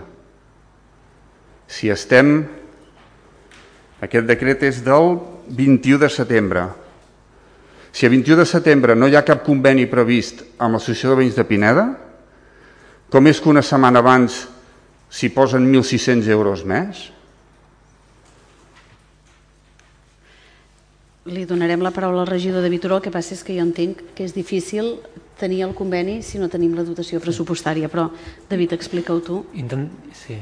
Si 1.68 1.92
estem... 1.92 2.38
Aquest 4.04 4.28
decret 4.28 4.64
és 4.68 4.82
del 4.84 5.16
21 5.56 6.02
de 6.02 6.10
setembre. 6.12 6.66
Si 7.96 8.06
a 8.06 8.12
21 8.12 8.42
de 8.42 8.46
setembre 8.50 8.96
no 8.96 9.08
hi 9.08 9.16
ha 9.16 9.24
cap 9.24 9.46
conveni 9.46 9.86
previst 9.88 10.44
amb 10.60 10.76
l'Associació 10.76 11.14
de 11.14 11.22
Veïns 11.22 11.38
de 11.38 11.46
Pineda, 11.48 11.86
com 13.08 13.28
és 13.32 13.40
que 13.40 13.48
una 13.48 13.64
setmana 13.64 14.02
abans 14.04 14.42
s'hi 15.08 15.30
posen 15.32 15.70
1.600 15.72 16.28
euros 16.34 16.66
més? 16.68 17.06
Li 21.32 21.46
donarem 21.48 21.82
la 21.82 21.94
paraula 21.96 22.26
al 22.26 22.30
regidor 22.30 22.62
de 22.62 22.70
Vitoró, 22.70 23.00
el 23.00 23.06
que 23.06 23.14
passa 23.14 23.34
és 23.34 23.46
que 23.48 23.56
jo 23.56 23.64
entenc 23.64 24.04
que 24.18 24.28
és 24.28 24.36
difícil 24.36 24.98
tenir 25.40 25.64
el 25.66 25.74
conveni 25.78 26.20
si 26.22 26.38
no 26.42 26.52
tenim 26.52 26.76
la 26.76 26.84
dotació 26.86 27.24
pressupostària, 27.24 27.88
però 27.90 28.10
David, 28.50 28.76
explica-ho 28.76 29.24
tu. 29.24 29.40
Intent... 29.56 29.88
Sí. 30.14 30.38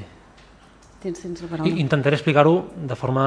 Tens, 1.03 1.19
tens 1.19 1.43
la 1.43 1.49
paraula. 1.51 1.79
Intentaré 1.83 2.15
explicar-ho 2.15 2.55
de 2.75 2.95
forma... 2.95 3.25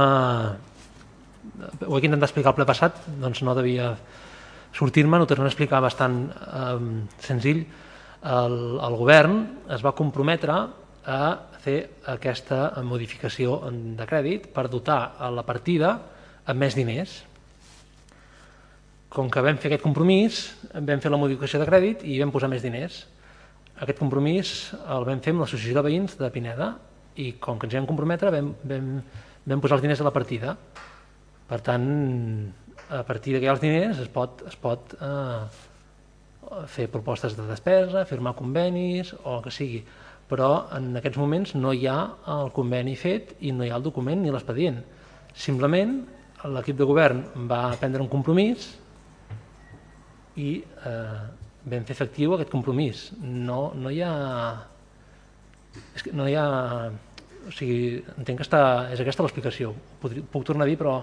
Ho 1.86 1.98
he 1.98 2.06
intentat 2.06 2.30
explicar 2.30 2.54
el 2.54 2.56
ple 2.56 2.66
passat, 2.68 3.02
doncs 3.20 3.42
no 3.44 3.54
devia 3.56 3.90
sortir-me, 4.76 5.20
ho 5.20 5.28
tornaré 5.28 5.50
a 5.50 5.52
explicar 5.52 5.82
bastant 5.84 6.16
eh, 6.32 6.78
senzill. 7.22 7.62
El, 8.26 8.56
el 8.82 8.96
govern 8.98 9.38
es 9.76 9.84
va 9.84 9.94
comprometre 9.96 10.56
a 11.06 11.20
fer 11.62 11.76
aquesta 12.10 12.72
modificació 12.82 13.60
de 13.70 14.08
crèdit 14.08 14.48
per 14.54 14.66
dotar 14.72 15.16
a 15.20 15.30
la 15.30 15.44
partida 15.46 15.92
amb 16.46 16.62
més 16.64 16.74
diners, 16.78 17.20
com 19.12 19.28
que 19.32 19.42
vam 19.44 19.60
fer 19.60 19.70
aquest 19.70 19.84
compromís, 19.84 20.40
vam 20.74 21.00
fer 21.02 21.12
la 21.12 21.20
modificació 21.20 21.60
de 21.62 21.68
crèdit 21.68 22.02
i 22.08 22.18
vam 22.20 22.32
posar 22.34 22.50
més 22.52 22.64
diners. 22.64 23.04
Aquest 23.76 24.00
compromís 24.00 24.56
el 24.82 25.06
vam 25.06 25.22
fer 25.22 25.36
amb 25.36 25.44
l'Associació 25.44 25.78
de 25.78 25.86
Veïns 25.86 26.18
de 26.18 26.32
Pineda 26.32 26.74
i 27.22 27.32
com 27.40 27.58
que 27.58 27.68
ens 27.68 27.78
vam 27.78 27.88
comprometre 27.88 28.32
vam, 28.34 28.52
vam, 28.64 28.90
vam 29.46 29.62
posar 29.62 29.78
els 29.78 29.86
diners 29.86 30.02
a 30.02 30.08
la 30.08 30.14
partida. 30.14 30.56
Per 31.46 31.60
tant, 31.64 31.86
a 32.90 33.02
partir 33.06 33.34
d'aquí 33.34 33.48
els 33.50 33.62
diners 33.62 34.02
es 34.02 34.10
pot, 34.12 34.42
es 34.50 34.56
pot 34.60 34.96
eh, 35.00 35.46
fer 36.70 36.88
propostes 36.92 37.36
de 37.38 37.46
despesa, 37.48 38.04
firmar 38.06 38.36
convenis 38.38 39.14
o 39.22 39.38
el 39.38 39.46
que 39.46 39.54
sigui. 39.54 39.84
però 40.26 40.66
en 40.74 40.96
aquests 40.98 41.20
moments 41.22 41.52
no 41.54 41.70
hi 41.70 41.84
ha 41.86 42.00
el 42.34 42.48
conveni 42.50 42.96
fet 42.98 43.36
i 43.46 43.52
no 43.54 43.62
hi 43.62 43.68
ha 43.70 43.76
el 43.76 43.84
document 43.84 44.24
ni 44.24 44.32
l'expedient. 44.34 44.80
Simplement 45.38 46.00
l'equip 46.50 46.76
de 46.80 46.88
govern 46.88 47.22
va 47.46 47.76
prendre 47.78 48.02
un 48.02 48.10
compromís 48.10 48.66
i 50.36 50.48
eh, 50.58 51.20
vam 51.66 51.86
fer 51.86 51.94
efectiu 51.94 52.34
aquest 52.34 52.50
compromís. 52.50 53.10
No, 53.22 53.72
no 53.74 53.92
hi 53.94 54.02
ha... 54.02 54.12
És 55.94 56.02
que 56.02 56.14
no 56.16 56.26
hi 56.26 56.34
ha... 56.34 56.46
O 57.46 57.52
sigui, 57.54 58.02
entenc 58.18 58.40
que 58.40 58.46
està, 58.46 58.60
és 58.90 59.00
aquesta 59.02 59.24
l'explicació. 59.24 59.72
Puc 60.02 60.46
tornar 60.46 60.66
a 60.66 60.70
dir, 60.70 60.76
però 60.80 60.98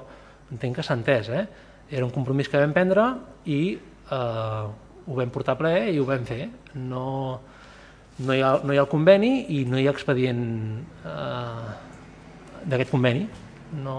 entenc 0.52 0.80
que 0.80 0.86
s'ha 0.86 0.98
entès. 1.00 1.30
Eh? 1.32 1.46
Era 1.92 2.06
un 2.06 2.12
compromís 2.12 2.50
que 2.52 2.60
vam 2.60 2.74
prendre 2.76 3.06
i 3.48 3.62
eh, 3.78 4.64
ho 5.06 5.18
vam 5.18 5.32
portar 5.34 5.56
a 5.56 5.62
ple 5.62 5.74
i 5.94 6.00
ho 6.00 6.06
vam 6.08 6.26
fer. 6.28 6.48
No, 6.76 7.06
no, 8.20 8.34
hi 8.34 8.44
ha, 8.44 8.54
no 8.64 8.74
hi 8.74 8.80
ha 8.80 8.86
el 8.86 8.92
conveni 8.92 9.34
i 9.56 9.64
no 9.70 9.80
hi 9.80 9.88
ha 9.88 9.96
expedient 9.96 10.44
eh, 11.08 11.76
d'aquest 12.66 12.92
conveni. 12.92 13.28
No, 13.84 13.98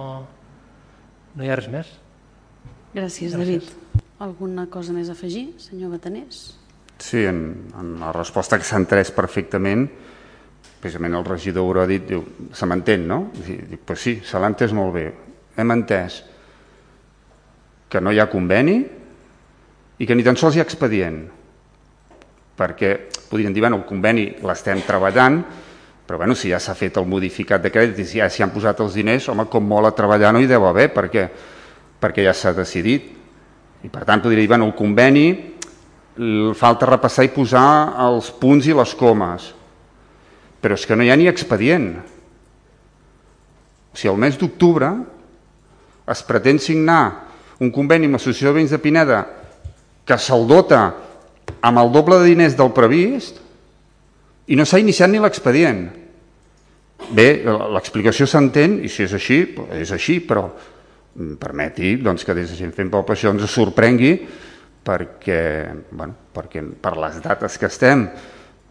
no 1.35 1.45
hi 1.45 1.51
ha 1.51 1.59
res 1.61 1.71
més. 1.73 1.95
Gràcies, 2.95 3.35
Gràcies. 3.35 3.39
David. 3.41 4.03
Alguna 4.25 4.69
cosa 4.71 4.95
més 4.95 5.09
a 5.11 5.17
afegir, 5.17 5.49
senyor 5.59 5.91
Batanés? 5.97 6.45
Sí, 7.03 7.25
en, 7.27 7.41
en 7.75 7.97
la 8.01 8.13
resposta 8.15 8.57
que 8.61 8.67
s'ha 8.67 8.79
entès 8.79 9.11
perfectament, 9.13 9.89
precisament 10.85 11.17
el 11.17 11.25
regidor 11.25 11.65
ho 11.65 11.83
ha 11.83 11.89
dit, 11.89 12.05
diu, 12.05 12.21
se 12.53 12.69
m'entén, 12.69 13.07
no? 13.09 13.31
Dic, 13.41 13.81
pues 13.89 14.03
sí, 14.05 14.19
se 14.25 14.41
l'ha 14.41 14.51
entès 14.53 14.75
molt 14.77 14.93
bé. 14.93 15.07
Hem 15.57 15.73
entès 15.73 16.21
que 17.89 18.03
no 18.05 18.13
hi 18.13 18.21
ha 18.21 18.29
conveni 18.29 18.77
i 19.97 20.07
que 20.07 20.17
ni 20.19 20.27
tan 20.27 20.37
sols 20.37 20.59
hi 20.59 20.61
ha 20.61 20.67
expedient. 20.67 21.23
Perquè 22.59 22.93
podrien 23.31 23.55
dir, 23.55 23.65
bueno, 23.65 23.81
el 23.81 23.89
conveni 23.89 24.27
l'estem 24.45 24.85
treballant, 24.85 25.41
però 26.05 26.21
bueno, 26.21 26.37
si 26.37 26.53
ja 26.53 26.61
s'ha 26.61 26.77
fet 26.77 27.01
el 27.01 27.09
modificat 27.09 27.65
de 27.65 27.73
crèdit 27.73 28.05
i 28.05 28.09
si 28.11 28.21
ja 28.21 28.29
s'hi 28.29 28.45
han 28.45 28.53
posat 28.53 28.85
els 28.85 29.01
diners, 29.01 29.31
home, 29.33 29.49
com 29.49 29.65
molt 29.65 29.89
a 29.89 29.97
treballar 29.97 30.35
no 30.37 30.45
hi 30.45 30.51
deu 30.51 30.69
haver, 30.69 30.91
perquè, 30.93 31.27
perquè 32.03 32.29
ja 32.29 32.37
s'ha 32.37 32.53
decidit. 32.53 33.09
I 33.85 33.89
per 33.89 34.05
tant 34.05 34.21
podria 34.21 34.45
dir, 34.45 34.53
bueno, 34.53 34.69
el 34.69 34.77
conveni 34.77 35.29
falta 36.55 36.93
repassar 36.93 37.25
i 37.25 37.33
posar 37.33 37.69
els 38.05 38.29
punts 38.37 38.69
i 38.69 38.77
les 38.77 38.93
comes. 39.01 39.55
Però 40.65 40.79
és 40.79 40.87
que 40.89 40.97
no 40.97 41.05
hi 41.05 41.11
ha 41.13 41.19
ni 41.21 41.29
expedient. 41.29 41.91
O 43.93 43.97
sigui, 43.99 44.15
el 44.15 44.21
mes 44.23 44.39
d'octubre 44.41 44.89
es 46.09 46.23
pretén 46.25 46.57
signar 46.57 47.03
un 47.61 47.69
conveni 47.73 48.09
amb 48.09 48.17
l'Associació 48.17 48.51
de 48.51 48.59
Veïns 48.59 48.73
de 48.73 48.81
Pineda 48.81 49.19
que 50.09 50.17
se'l 50.21 50.47
dota 50.49 50.87
amb 51.65 51.81
el 51.81 51.93
doble 51.93 52.17
de 52.21 52.31
diners 52.33 52.57
del 52.57 52.73
previst 52.77 53.41
i 54.49 54.57
no 54.57 54.65
s'ha 54.65 54.81
iniciat 54.81 55.13
ni 55.13 55.21
l'expedient. 55.21 55.85
Bé, 57.13 57.29
l'explicació 57.45 58.27
s'entén 58.29 58.79
i 58.85 58.89
si 58.89 59.05
és 59.05 59.13
així, 59.17 59.39
és 59.77 59.93
així, 59.93 60.19
però 60.25 60.47
permeti 61.41 61.95
doncs, 62.01 62.25
que 62.25 62.35
des 62.37 62.51
de 62.51 62.57
gent 62.59 62.73
fent 62.75 62.91
palpació 62.93 63.35
ens 63.35 63.45
sorprengui 63.53 64.17
perquè, 64.85 65.43
bueno, 65.93 66.17
perquè 66.35 66.65
per 66.81 66.97
les 67.01 67.21
dates 67.25 67.61
que 67.61 67.69
estem, 67.71 68.09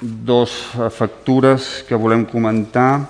dos 0.00 0.52
factures 0.90 1.82
que 1.88 1.94
volem 1.98 2.24
comentar 2.26 3.02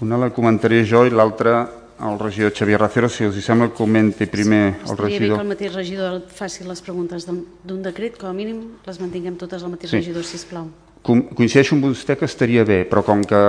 una 0.00 0.16
la 0.16 0.30
comentaré 0.30 0.84
jo 0.86 1.04
i 1.06 1.10
l'altra 1.10 1.66
el 1.98 2.14
regidor 2.20 2.52
Xavier 2.54 2.78
Racero, 2.78 3.08
si 3.10 3.24
els 3.26 3.34
hi 3.34 3.42
sembla, 3.42 3.72
comenti 3.74 4.26
primer 4.30 4.76
el 4.86 4.92
Estaria 4.92 4.94
bé 4.96 5.08
que 5.10 5.18
regidor. 5.18 5.40
el 5.42 5.48
mateix 5.48 5.72
regidor 5.74 6.20
faci 6.30 6.62
les 6.62 6.80
preguntes 6.80 7.26
d'un 7.26 7.82
decret, 7.82 8.14
com 8.16 8.30
a 8.30 8.32
mínim 8.32 8.60
les 8.86 9.00
mantinguem 9.02 9.34
totes 9.34 9.64
al 9.66 9.72
mateix 9.72 9.90
Sí. 9.90 9.96
regidor, 9.96 10.22
si 10.22 10.38
plau. 10.46 10.68
Com- 11.02 11.24
Coincideixo 11.34 11.74
amb 11.74 11.84
vostè 11.88 12.14
que 12.16 12.24
estaria 12.30 12.62
bé, 12.64 12.84
però 12.88 13.02
com 13.02 13.24
que 13.24 13.40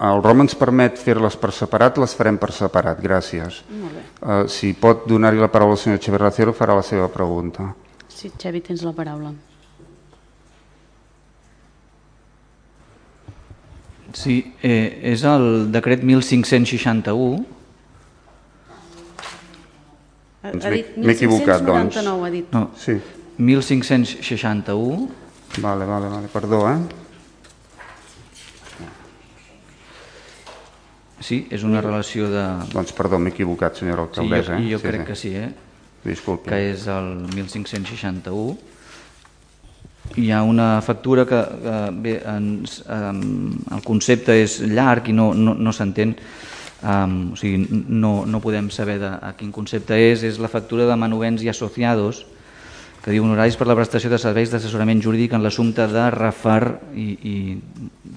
el 0.00 0.22
ROM 0.22 0.40
ens 0.44 0.54
permet 0.54 0.98
fer-les 0.98 1.36
per 1.40 1.52
separat, 1.52 1.96
les 1.98 2.14
farem 2.14 2.36
per 2.38 2.50
separat. 2.52 3.00
Gràcies. 3.00 3.62
Molt 3.70 3.92
bé. 3.96 4.02
Uh, 4.20 4.46
si 4.48 4.72
pot 4.74 5.06
donar-hi 5.08 5.38
la 5.40 5.48
paraula 5.48 5.72
al 5.72 5.78
senyor 5.80 5.98
Xavier 6.00 6.20
Racero, 6.20 6.52
farà 6.52 6.74
la 6.76 6.82
seva 6.82 7.08
pregunta. 7.08 7.74
Sí, 8.08 8.30
Xavi, 8.36 8.60
tens 8.60 8.82
la 8.82 8.92
paraula. 8.92 9.32
Sí, 14.16 14.54
eh, 14.62 15.00
és 15.12 15.22
el 15.28 15.70
decret 15.74 16.02
1561, 16.06 17.44
Ha, 20.46 20.50
Doncs 20.52 20.64
ha 20.64 20.70
m'he- 20.70 20.76
dit 20.76 20.96
m'he 21.02 21.10
equivocat, 21.12 21.62
doncs. 21.66 21.96
1599, 21.96 22.26
ha 22.26 22.30
dit. 22.30 22.52
no, 22.54 22.70
Sí, 22.78 22.92
1561, 23.36 25.08
vale, 25.58 25.84
vale, 25.84 26.06
vale. 26.08 26.28
perdó, 26.32 26.60
eh? 26.70 26.76
Sí, 31.20 31.46
és 31.50 31.64
una 31.64 31.80
relació 31.80 32.28
de... 32.30 32.44
Doncs 32.72 32.92
perdó, 32.96 33.18
m'he 33.18 33.32
equivocat, 33.34 33.78
senyora 33.80 34.06
Sí, 34.10 34.16
jo, 34.16 34.22
alcaldessa. 34.26 34.58
jo 34.60 34.78
eh? 34.78 34.82
crec 34.82 35.06
que 35.08 35.16
sí, 35.16 35.34
eh? 35.36 35.50
Disculpi. 36.06 36.50
que 36.50 36.58
és 36.70 36.86
el 36.92 37.12
1561. 37.34 38.56
Hi 40.16 40.30
ha 40.30 40.42
una 40.46 40.80
factura 40.86 41.24
que, 41.26 41.38
que 41.62 41.78
bé, 42.04 42.12
ens, 42.30 42.78
um, 42.86 43.56
el 43.74 43.82
concepte 43.82 44.36
és 44.38 44.60
llarg 44.62 45.10
i 45.10 45.14
no, 45.16 45.32
no, 45.34 45.56
no 45.58 45.72
s'entén, 45.74 46.14
um, 46.86 47.16
o 47.34 47.40
sigui, 47.40 47.66
no, 47.90 48.20
no 48.30 48.40
podem 48.40 48.70
saber 48.70 49.00
de, 49.02 49.10
a 49.10 49.32
quin 49.36 49.50
concepte 49.52 49.98
és, 49.98 50.22
és 50.22 50.38
la 50.38 50.48
factura 50.52 50.86
de 50.86 50.96
Manovens 50.96 51.42
i 51.42 51.50
Associados, 51.50 52.22
que 53.02 53.10
diu 53.14 53.26
honoraris 53.26 53.58
per 53.58 53.66
la 53.66 53.74
prestació 53.78 54.10
de 54.10 54.18
serveis 54.22 54.54
d'assessorament 54.54 55.02
jurídic 55.02 55.34
en 55.34 55.42
l'assumpte 55.42 55.88
de 55.90 56.06
Rafar 56.14 56.78
i, 56.94 57.08
i 57.26 57.34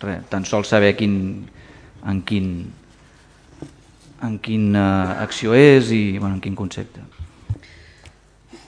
res, 0.02 0.30
tan 0.30 0.46
sols 0.46 0.70
saber 0.70 0.94
quin, 0.98 1.18
en 2.06 2.22
quin 2.22 2.54
en 4.22 4.38
quina 4.44 5.22
acció 5.24 5.54
és 5.56 5.92
i 5.96 6.18
bueno, 6.20 6.36
en 6.36 6.42
quin 6.42 6.56
concepte. 6.56 7.02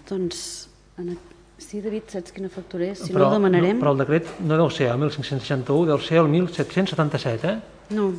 Doncs, 0.09 0.67
en... 0.99 1.17
sí, 1.61 1.79
David, 1.81 2.09
saps 2.11 2.33
quina 2.35 2.49
factura 2.51 2.89
és? 2.91 2.99
Si 3.05 3.13
no, 3.15 3.27
ho 3.27 3.31
demanarem. 3.33 3.77
No, 3.77 3.83
però 3.83 3.93
el 3.95 4.01
decret 4.03 4.27
no 4.43 4.57
deu 4.59 4.69
ser 4.73 4.89
el 4.91 4.99
1561, 4.99 5.85
deu 5.91 5.99
ser 6.03 6.19
el 6.23 6.27
1777, 6.31 7.47
eh? 7.47 7.95
No. 7.95 8.11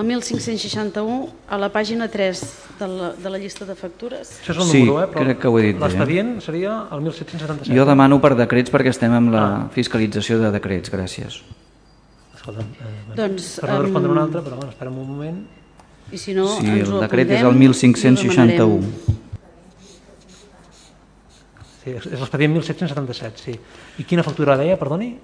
El 0.00 0.06
1561, 0.08 1.16
a 1.52 1.58
la 1.60 1.68
pàgina 1.68 2.06
3 2.08 2.42
de 2.80 2.86
la, 2.88 3.10
de 3.12 3.30
la 3.34 3.38
llista 3.38 3.66
de 3.68 3.74
factures. 3.76 4.30
Això 4.40 4.54
és 4.54 4.60
el 4.62 4.70
Sí, 4.70 4.80
número, 4.86 5.02
eh? 5.04 5.08
Però 5.12 5.26
crec 5.28 5.42
que 5.42 5.50
ho 5.52 5.58
he 5.60 5.64
dit 5.66 5.76
bé. 5.76 5.84
L'expedient 5.84 6.30
seria 6.40 6.78
el 6.90 7.02
1777. 7.04 7.76
Jo 7.76 7.84
demano 7.84 8.16
per 8.24 8.32
decrets 8.38 8.72
perquè 8.72 8.88
estem 8.94 9.12
amb 9.12 9.34
la 9.34 9.42
Ah. 9.44 9.66
fiscalització 9.74 10.38
de 10.40 10.50
decrets, 10.54 10.90
gràcies. 10.90 11.42
Escolta'm, 12.34 12.70
eh, 12.80 13.14
Doncs, 13.14 13.58
per 13.60 13.68
no 13.70 13.82
respondre 13.84 14.08
em, 14.10 14.16
un 14.16 14.22
altre, 14.24 14.40
però 14.40 14.56
bueno, 14.56 14.72
espera'm 14.72 14.96
un 14.98 15.06
moment. 15.12 15.42
I 16.12 16.18
si 16.20 16.34
no, 16.36 16.46
Sí, 16.60 16.66
ens 16.68 16.88
el 16.90 17.00
decret 17.00 17.30
és 17.30 17.40
el 17.40 17.46
i 17.46 17.50
ho 17.50 17.58
1561. 17.58 18.48
demanarem. 18.48 19.20
Sí, 21.82 21.90
és 21.98 22.06
l'expedient 22.20 22.52
1777, 22.54 23.42
sí. 23.42 23.54
I 23.98 24.04
quina 24.06 24.22
factura 24.22 24.56
deia, 24.60 24.76
perdoni? 24.78 25.16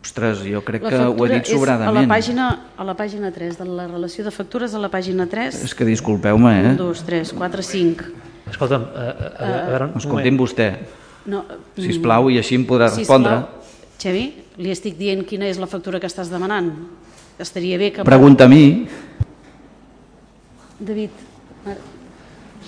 Ostres, 0.00 0.40
jo 0.46 0.62
crec 0.64 0.86
que 0.86 1.00
ho 1.10 1.26
he 1.26 1.28
dit 1.34 1.42
és 1.42 1.50
a 1.50 1.52
la, 1.52 1.58
sobradament. 1.58 2.08
pàgina, 2.08 2.46
a 2.78 2.86
la 2.86 2.94
pàgina 2.96 3.32
3, 3.34 3.58
de 3.58 3.66
la 3.66 3.88
relació 3.90 4.24
de 4.24 4.30
factures 4.32 4.72
a 4.72 4.80
la 4.80 4.88
pàgina 4.88 5.26
3. 5.28 5.58
És 5.66 5.74
que 5.76 5.84
disculpeu-me, 5.84 6.52
eh? 6.62 6.70
1, 6.70 6.76
2, 6.78 7.02
3, 7.04 7.32
4, 7.36 7.62
5. 7.62 8.04
Escolta'm, 8.48 8.86
eh, 8.86 9.02
eh, 9.02 9.02
a, 9.02 9.44
a, 9.44 9.50
a 9.66 9.68
veure, 9.74 9.90
un 9.92 10.00
Escolti'm 10.00 10.38
vostè, 10.40 10.70
No, 11.28 11.42
si 11.76 11.90
us 11.92 11.98
plau, 12.00 12.30
i 12.32 12.38
així 12.40 12.56
em 12.56 12.64
podrà 12.64 12.88
respondre. 12.88 13.42
Xavi, 14.00 14.22
li 14.62 14.70
estic 14.72 14.96
dient 14.96 15.26
quina 15.28 15.44
és 15.50 15.58
la 15.60 15.66
factura 15.68 16.00
que 16.00 16.08
estàs 16.08 16.30
demanant. 16.32 16.70
Estaria 17.38 17.76
bé 17.76 17.90
que... 17.92 18.06
Pregunta 18.06 18.46
a 18.46 18.48
mi, 18.48 18.86
David, 20.78 21.10
ara, 21.66 21.76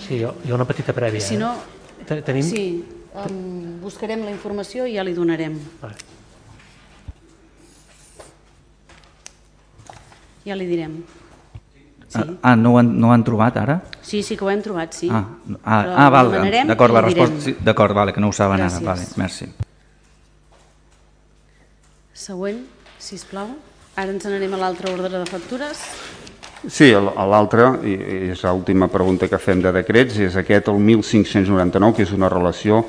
Sí, 0.01 0.17
hi 0.17 0.23
ha 0.25 0.55
una 0.55 0.65
petita 0.65 0.93
prèvia. 0.93 1.21
si 1.21 1.37
no... 1.37 1.53
Eh? 1.53 2.05
Te- 2.07 2.21
Tenim... 2.25 2.43
Sí, 2.43 2.83
um, 3.13 3.79
buscarem 3.83 4.23
la 4.25 4.31
informació 4.33 4.87
i 4.89 4.95
ja 4.97 5.03
li 5.05 5.13
donarem. 5.13 5.57
Vale. 5.81 5.95
Ja 10.45 10.55
li 10.57 10.65
direm. 10.65 10.95
Sí. 12.11 12.23
Ah, 12.41 12.55
no 12.59 12.73
ho, 12.73 12.77
han, 12.81 12.89
no 12.99 13.07
ho 13.07 13.13
han 13.13 13.23
trobat 13.23 13.55
ara? 13.61 13.77
Sí, 14.03 14.23
sí 14.23 14.35
que 14.35 14.43
ho 14.43 14.49
hem 14.51 14.63
trobat, 14.65 14.95
sí. 14.97 15.07
Ah, 15.07 15.21
ah, 15.63 15.81
Però 15.85 15.93
ah 15.95 16.09
val, 16.11 16.31
d'acord, 16.67 16.95
la 16.97 17.03
resposta... 17.05 17.39
Sí, 17.45 17.55
d'acord, 17.63 17.95
vale, 17.95 18.11
que 18.11 18.19
no 18.19 18.31
ho 18.31 18.35
saben 18.35 18.59
Gràcies. 18.59 18.81
ara. 18.81 18.95
Vale, 18.95 19.07
merci. 19.21 19.47
Següent, 22.11 22.65
si 22.99 23.21
plau. 23.29 23.53
Ara 23.95 24.11
ens 24.11 24.25
n'anem 24.27 24.57
a 24.57 24.59
l'altre 24.59 24.91
ordre 24.91 25.11
de 25.13 25.23
factures. 25.29 25.79
Sí, 26.61 26.93
i 26.93 28.29
és 28.29 28.43
l'última 28.45 28.85
pregunta 28.85 29.25
que 29.25 29.41
fem 29.41 29.57
de 29.63 29.71
decrets, 29.73 30.19
és 30.21 30.35
aquest, 30.37 30.67
el 30.69 30.77
1599, 30.77 31.95
que 31.97 32.05
és 32.05 32.13
una 32.13 32.29
relació 32.29 32.85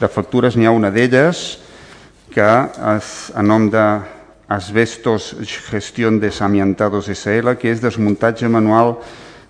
de 0.00 0.08
factures. 0.08 0.56
N'hi 0.56 0.64
ha 0.64 0.72
una 0.72 0.88
d'elles 0.88 1.60
que 2.32 2.48
és 2.96 3.28
a 3.36 3.44
nom 3.44 3.68
de 3.68 4.00
Asbestos 4.48 5.36
Gestión 5.68 6.16
Desamiantados 6.18 7.12
SL, 7.12 7.60
que 7.60 7.68
és 7.74 7.84
desmuntatge 7.84 8.48
manual 8.48 8.96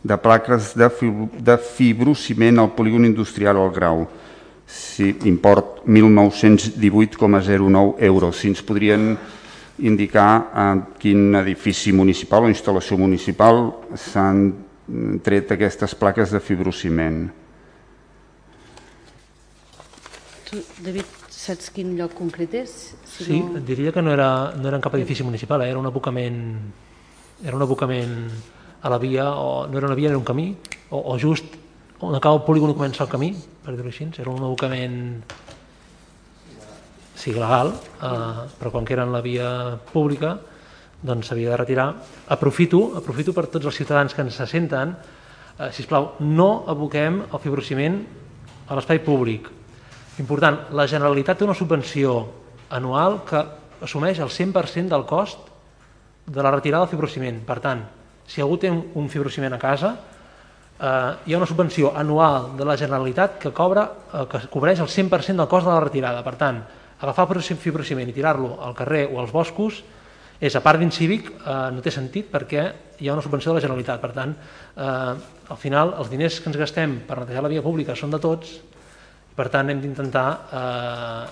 de 0.03 0.19
plaques 0.19 0.75
de, 0.75 0.91
de 1.39 1.59
fibrociment 1.63 2.59
al 2.59 2.75
polígon 2.75 3.07
industrial 3.07 3.57
al 3.57 3.71
grau. 3.71 4.09
Sí, 4.67 5.15
import 5.31 5.87
1.918,09 5.87 8.03
euros. 8.03 8.37
Si 8.37 8.49
ens 8.51 8.63
podrien 8.67 9.15
indicar 9.87 10.31
a 10.53 10.65
quin 11.01 11.35
edifici 11.41 11.93
municipal 11.93 12.45
o 12.45 12.51
instal·lació 12.53 12.99
municipal 13.01 13.63
s'han 13.97 14.51
tret 15.25 15.53
aquestes 15.55 15.95
plaques 15.95 16.33
de 16.35 16.41
fibrociment. 16.43 17.23
Tu, 20.51 20.59
David, 20.83 21.07
saps 21.31 21.71
quin 21.75 21.95
lloc 21.99 22.15
concret 22.19 22.55
és? 22.59 22.77
Si 23.07 23.25
Sí, 23.25 23.39
no... 23.41 23.59
et 23.61 23.67
diria 23.67 23.93
que 23.95 24.03
no 24.03 24.13
era, 24.13 24.53
no 24.57 24.69
era 24.69 24.77
en 24.81 24.85
cap 24.85 24.95
edifici 24.99 25.23
municipal, 25.23 25.63
eh? 25.63 25.71
era 25.71 25.79
un 25.79 25.87
abocament 25.87 26.41
era 27.45 27.57
un 27.57 27.63
abocament 27.63 28.29
a 28.83 28.91
la 28.91 28.99
via, 28.99 29.31
o 29.33 29.67
no 29.67 29.79
era 29.79 29.87
una 29.87 29.97
via, 29.97 30.09
era 30.09 30.19
un 30.19 30.25
camí, 30.25 30.57
o, 30.91 30.99
o 30.99 31.19
just 31.19 31.45
on 32.01 32.15
acaba 32.15 32.37
el 32.37 32.45
polígon 32.45 32.73
i 32.73 32.77
comença 32.77 33.05
el 33.05 33.11
camí, 33.13 33.31
per 33.65 33.77
dir-ho 33.77 33.89
així, 33.89 34.09
era 34.21 34.33
un 34.33 34.43
abocament 34.45 35.23
sí, 37.21 37.35
legal, 37.37 37.75
eh, 37.77 38.49
però 38.59 38.73
com 38.73 38.85
que 38.85 38.97
era 38.97 39.05
en 39.05 39.13
la 39.13 39.21
via 39.21 39.77
pública, 39.93 40.39
doncs 41.03 41.29
s'havia 41.29 41.53
de 41.53 41.61
retirar. 41.61 41.89
Aprofito, 42.33 42.97
aprofito 42.97 43.35
per 43.37 43.47
tots 43.53 43.69
els 43.69 43.77
ciutadans 43.77 44.15
que 44.17 44.25
ens 44.25 44.37
se 44.41 44.47
senten, 44.49 44.97
eh, 45.59 45.71
sisplau, 45.77 46.15
no 46.21 46.65
aboquem 46.67 47.23
el 47.29 47.41
fibrociment 47.41 48.01
a 48.69 48.77
l'espai 48.79 49.03
públic. 49.05 49.49
Important, 50.19 50.71
la 50.73 50.89
Generalitat 50.89 51.39
té 51.39 51.45
una 51.45 51.57
subvenció 51.57 52.27
anual 52.71 53.23
que 53.29 53.41
assumeix 53.83 54.19
el 54.21 54.29
100% 54.29 54.89
del 54.89 55.07
cost 55.07 55.49
de 56.27 56.43
la 56.43 56.51
retirada 56.51 56.85
del 56.85 56.93
fibrociment. 56.93 57.41
Per 57.45 57.61
tant, 57.61 57.85
si 58.27 58.41
algú 58.41 58.59
té 58.59 58.71
un 58.71 58.85
un 58.95 59.09
fibrociment 59.09 59.53
a 59.53 59.59
casa, 59.59 59.97
eh, 60.81 61.15
hi 61.27 61.35
ha 61.35 61.39
una 61.39 61.47
subvenció 61.47 61.93
anual 61.97 62.57
de 62.57 62.65
la 62.65 62.77
Generalitat 62.77 63.39
que 63.39 63.53
cobra 63.53 63.91
eh, 64.13 64.27
que 64.31 64.47
cobreix 64.49 64.81
el 64.81 64.89
100% 64.89 65.37
del 65.37 65.49
cost 65.49 65.67
de 65.67 65.73
la 65.73 65.81
retirada. 65.81 66.23
Per 66.23 66.37
tant, 66.37 66.63
agafar 67.01 67.27
fibrociment 67.41 68.09
i 68.09 68.13
tirar-lo 68.13 68.59
al 68.63 68.75
carrer 68.75 69.09
o 69.13 69.21
als 69.21 69.33
boscos 69.33 69.83
és, 70.41 70.55
a 70.57 70.61
part 70.61 70.81
d'incívic, 70.81 71.31
eh, 71.31 71.71
no 71.73 71.83
té 71.85 71.91
sentit 71.91 72.31
perquè 72.33 72.73
hi 72.99 73.09
ha 73.09 73.13
una 73.13 73.23
subvenció 73.23 73.53
de 73.53 73.59
la 73.59 73.61
Generalitat. 73.61 74.01
Per 74.01 74.13
tant, 74.13 74.35
eh, 74.77 75.15
al 75.51 75.57
final, 75.57 75.95
els 75.99 76.11
diners 76.11 76.41
que 76.41 76.49
ens 76.49 76.57
gastem 76.57 77.01
per 77.07 77.19
netejar 77.21 77.43
la 77.43 77.49
via 77.53 77.63
pública 77.63 77.97
són 77.97 78.11
de 78.11 78.19
tots 78.19 78.57
i, 78.57 78.61
per 79.37 79.49
tant, 79.49 79.71
hem 79.71 79.81
d'intentar 79.81 80.27
eh, 80.53 81.27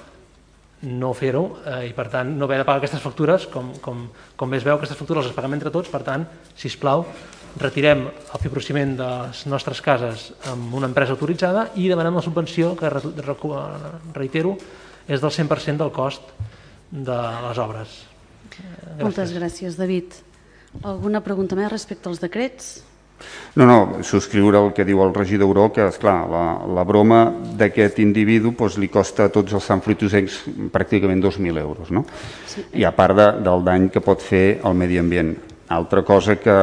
no 0.89 1.11
fer-ho 1.13 1.59
eh, 1.67 1.89
i 1.89 1.93
per 1.93 2.07
tant 2.09 2.31
no 2.39 2.47
haver 2.47 2.61
de 2.61 2.65
pagar 2.65 2.79
aquestes 2.79 3.03
factures 3.03 3.49
com, 3.51 3.73
com, 3.83 4.05
com 4.37 4.55
es 4.55 4.63
veu 4.65 4.77
aquestes 4.77 4.97
factures 4.97 5.27
les 5.27 5.35
paguem 5.35 5.57
entre 5.57 5.73
tots 5.75 5.91
per 5.91 6.05
tant, 6.07 6.25
si 6.55 6.71
plau 6.79 7.03
retirem 7.59 8.05
el 8.07 8.41
fibrociment 8.41 8.95
de 8.97 9.09
les 9.27 9.41
nostres 9.51 9.81
cases 9.83 10.29
amb 10.53 10.75
una 10.79 10.87
empresa 10.87 11.17
autoritzada 11.17 11.71
i 11.75 11.89
demanem 11.91 12.15
la 12.15 12.23
subvenció 12.23 12.77
que 12.79 12.91
recu- 12.93 13.51
reitero 14.15 14.55
és 15.09 15.25
del 15.25 15.33
100% 15.33 15.81
del 15.81 15.95
cost 15.95 16.31
de 16.93 17.19
les 17.49 17.59
obres 17.65 17.99
Eh, 18.59 19.03
Moltes 19.03 19.33
gràcies, 19.37 19.79
David. 19.79 20.19
Alguna 20.85 21.23
pregunta 21.25 21.57
més 21.59 21.71
respecte 21.73 22.11
als 22.11 22.21
decrets? 22.23 22.79
No, 23.59 23.67
no, 23.67 23.79
subscriure 24.07 24.61
el 24.63 24.69
que 24.77 24.85
diu 24.87 25.01
el 25.03 25.11
regidor 25.15 25.51
Uró, 25.51 25.65
que, 25.75 25.83
esclar, 25.91 26.21
la, 26.31 26.43
la 26.71 26.85
broma 26.87 27.25
d'aquest 27.59 27.99
individu 28.05 28.53
doncs, 28.55 28.77
li 28.79 28.87
costa 28.95 29.27
a 29.27 29.33
tots 29.35 29.57
els 29.59 29.67
sanfritosencs 29.67 30.37
pràcticament 30.75 31.25
2.000 31.25 31.59
euros, 31.59 31.91
no? 31.91 32.05
Sí. 32.47 32.63
I 32.79 32.87
a 32.87 32.93
part 32.95 33.19
de, 33.19 33.29
del 33.43 33.65
dany 33.67 33.89
que 33.91 34.05
pot 34.05 34.23
fer 34.23 34.61
al 34.63 34.79
medi 34.79 35.01
ambient. 35.03 35.35
Altra 35.75 36.05
cosa 36.07 36.39
que 36.39 36.55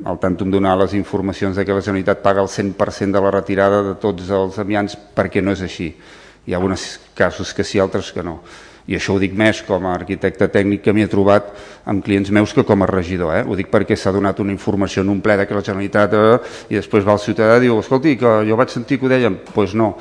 al 0.00 0.16
tantum 0.22 0.48
donar 0.48 0.78
les 0.80 0.94
informacions 0.96 1.58
de 1.58 1.66
que 1.66 1.76
la 1.76 1.84
Generalitat 1.84 2.22
paga 2.24 2.40
el 2.40 2.48
100% 2.48 3.12
de 3.12 3.20
la 3.20 3.34
retirada 3.34 3.82
de 3.90 3.94
tots 4.00 4.32
els 4.32 4.56
amiants 4.62 4.96
perquè 4.96 5.44
no 5.44 5.52
és 5.52 5.60
així. 5.66 5.92
Hi 6.46 6.54
ha 6.54 6.58
alguns 6.58 6.98
casos 7.14 7.52
que 7.54 7.64
sí, 7.64 7.78
altres 7.78 8.12
que 8.12 8.22
no. 8.24 8.40
I 8.90 8.96
això 8.96 9.14
ho 9.14 9.20
dic 9.22 9.36
més 9.38 9.60
com 9.62 9.84
a 9.86 9.92
arquitecte 9.94 10.48
tècnic 10.50 10.82
que 10.82 10.92
m'hi 10.96 11.04
he 11.04 11.10
trobat 11.10 11.52
amb 11.90 12.02
clients 12.02 12.32
meus 12.34 12.54
que 12.56 12.64
com 12.66 12.82
a 12.82 12.88
regidor. 12.90 13.34
Eh? 13.36 13.44
Ho 13.46 13.54
dic 13.58 13.68
perquè 13.70 13.94
s'ha 13.94 14.12
donat 14.14 14.40
una 14.42 14.54
informació 14.54 15.04
en 15.04 15.12
un 15.12 15.20
ple 15.22 15.36
que 15.46 15.54
la 15.54 15.62
Generalitat... 15.62 16.16
Eh, 16.16 16.38
I 16.72 16.80
després 16.80 17.06
va 17.06 17.14
el 17.14 17.22
ciutadà 17.22 17.60
i 17.60 17.66
diu, 17.68 17.78
escolti, 17.78 18.16
que 18.18 18.32
jo 18.48 18.58
vaig 18.58 18.72
sentir 18.72 18.98
que 18.98 19.06
ho 19.06 19.12
deien. 19.12 19.36
Doncs 19.44 19.54
pues 19.54 19.76
no. 19.78 19.92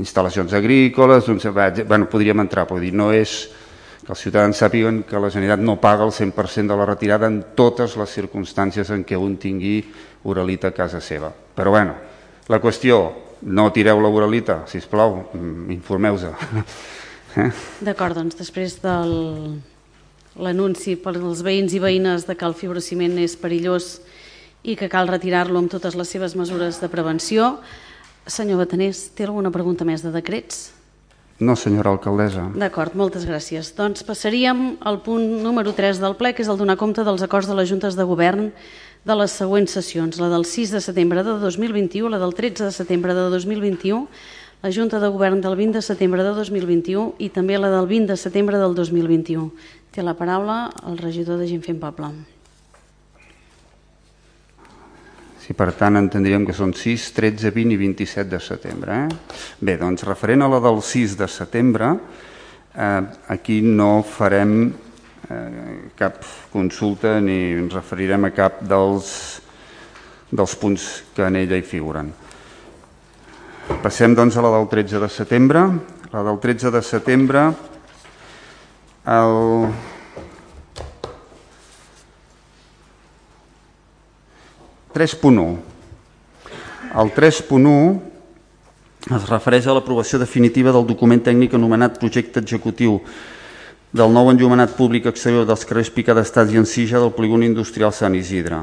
Instal·lacions 0.00 0.54
agrícoles, 0.54 1.26
doncs, 1.26 1.48
bueno, 1.82 2.06
podríem 2.08 2.40
entrar, 2.40 2.64
però 2.70 2.78
dir, 2.80 2.92
no 2.94 3.10
és 3.12 3.40
que 4.04 4.14
els 4.14 4.22
ciutadans 4.22 4.58
sàpiguen 4.62 5.02
que 5.04 5.20
la 5.20 5.28
Generalitat 5.34 5.64
no 5.66 5.80
paga 5.82 6.06
el 6.06 6.14
100% 6.14 6.70
de 6.70 6.76
la 6.78 6.86
retirada 6.88 7.28
en 7.28 7.42
totes 7.58 7.98
les 8.00 8.14
circumstàncies 8.16 8.94
en 8.94 9.02
què 9.04 9.18
un 9.18 9.34
tingui 9.36 9.80
uralita 10.30 10.70
a 10.70 10.76
casa 10.76 11.02
seva. 11.04 11.28
Però 11.30 11.74
bueno, 11.74 11.98
la 12.48 12.62
qüestió, 12.62 13.02
no 13.42 13.70
tireu 13.72 14.00
la 14.00 14.12
uralita, 14.12 14.62
si 14.68 14.80
plau, 14.90 15.24
informeu-se. 15.72 16.32
Eh? 17.38 17.50
D'acord, 17.86 18.16
doncs 18.18 18.34
després 18.34 18.80
del 18.82 19.12
l'anunci 20.40 20.96
per 20.98 21.12
als 21.18 21.44
veïns 21.46 21.74
i 21.74 21.80
veïnes 21.82 22.26
de 22.26 22.34
que 22.34 22.46
el 22.46 22.56
fibrociment 22.58 23.16
és 23.22 23.36
perillós 23.38 24.00
i 24.62 24.76
que 24.76 24.90
cal 24.92 25.08
retirar-lo 25.08 25.58
amb 25.58 25.70
totes 25.72 25.94
les 25.94 26.10
seves 26.10 26.36
mesures 26.36 26.80
de 26.80 26.88
prevenció. 26.92 27.58
Senyor 28.26 28.60
Batanés, 28.60 29.08
té 29.16 29.26
alguna 29.26 29.50
pregunta 29.50 29.86
més 29.88 30.02
de 30.02 30.12
decrets? 30.14 30.70
No, 31.40 31.54
senyora 31.56 31.94
alcaldessa. 31.94 32.50
D'acord, 32.60 32.92
moltes 33.00 33.24
gràcies. 33.24 33.70
Doncs 33.72 34.04
passaríem 34.04 34.74
al 34.84 35.00
punt 35.00 35.24
número 35.40 35.72
3 35.72 36.02
del 36.02 36.18
ple, 36.18 36.34
que 36.36 36.44
és 36.44 36.50
el 36.52 36.58
donar 36.60 36.76
compte 36.76 37.04
dels 37.06 37.24
acords 37.24 37.48
de 37.48 37.56
les 37.56 37.70
Juntes 37.70 37.96
de 37.96 38.04
Govern 38.04 38.50
de 39.04 39.16
les 39.16 39.32
següents 39.32 39.72
sessions, 39.72 40.20
la 40.20 40.28
del 40.28 40.44
6 40.44 40.74
de 40.76 40.80
setembre 40.84 41.24
de 41.24 41.38
2021, 41.40 42.10
la 42.12 42.20
del 42.20 42.34
13 42.34 42.68
de 42.68 42.72
setembre 42.72 43.14
de 43.16 43.28
2021, 43.32 44.08
la 44.62 44.72
Junta 44.72 45.00
de 45.00 45.08
Govern 45.08 45.40
del 45.40 45.56
20 45.56 45.78
de 45.78 45.82
setembre 45.82 46.22
de 46.22 46.34
2021 46.36 47.14
i 47.18 47.30
també 47.32 47.56
la 47.56 47.70
del 47.72 47.88
20 47.88 48.12
de 48.12 48.18
setembre 48.20 48.60
del 48.60 48.74
2021. 48.76 49.48
Té 49.90 50.04
la 50.04 50.14
paraula 50.18 50.66
el 50.86 51.00
regidor 51.00 51.40
de 51.40 51.48
Gent 51.48 51.64
Fent 51.64 51.80
Poble. 51.80 52.12
Sí, 55.40 55.56
per 55.56 55.72
tant, 55.74 55.96
entendríem 55.96 56.44
que 56.46 56.54
són 56.54 56.74
6, 56.76 57.08
13, 57.16 57.50
20 57.56 57.74
i 57.74 57.78
27 57.80 58.28
de 58.30 58.38
setembre. 58.44 58.98
Eh? 59.06 59.48
Bé, 59.64 59.78
doncs, 59.80 60.04
referent 60.06 60.44
a 60.44 60.50
la 60.52 60.60
del 60.62 60.82
6 60.84 61.16
de 61.18 61.26
setembre, 61.26 61.88
eh, 62.76 63.00
aquí 63.32 63.62
no 63.64 64.04
farem 64.06 64.68
eh, 65.30 65.90
cap 65.96 66.24
consulta 66.52 67.18
ni 67.22 67.54
ens 67.54 67.74
referirem 67.74 68.26
a 68.26 68.32
cap 68.34 68.60
dels, 68.66 69.12
dels 70.30 70.56
punts 70.58 70.90
que 71.14 71.24
en 71.26 71.38
ella 71.40 71.56
hi 71.58 71.64
figuren. 71.66 72.10
Passem, 73.80 74.14
doncs, 74.18 74.36
a 74.36 74.42
la 74.42 74.50
del 74.58 74.66
13 74.68 74.98
de 74.98 75.08
setembre. 75.08 75.64
La 76.10 76.24
del 76.26 76.40
13 76.42 76.72
de 76.74 76.82
setembre, 76.82 77.44
el, 79.06 79.68
El 86.90 87.12
3.1 87.14 88.00
es 89.14 89.28
refereix 89.30 89.68
a 89.70 89.76
l'aprovació 89.76 90.18
definitiva 90.18 90.74
del 90.74 90.84
document 90.88 91.22
tècnic 91.24 91.54
anomenat 91.54 92.00
projecte 92.02 92.42
executiu 92.42 92.98
del 93.90 94.12
nou 94.14 94.28
enllumenat 94.30 94.76
públic 94.78 95.08
exterior 95.10 95.42
dels 95.48 95.64
carrers 95.66 95.88
Pica 95.90 96.14
d'Estats 96.14 96.52
i 96.54 96.60
Ensija 96.60 97.00
del 97.02 97.10
polígon 97.10 97.42
industrial 97.42 97.90
Sant 97.90 98.14
Isidre, 98.14 98.60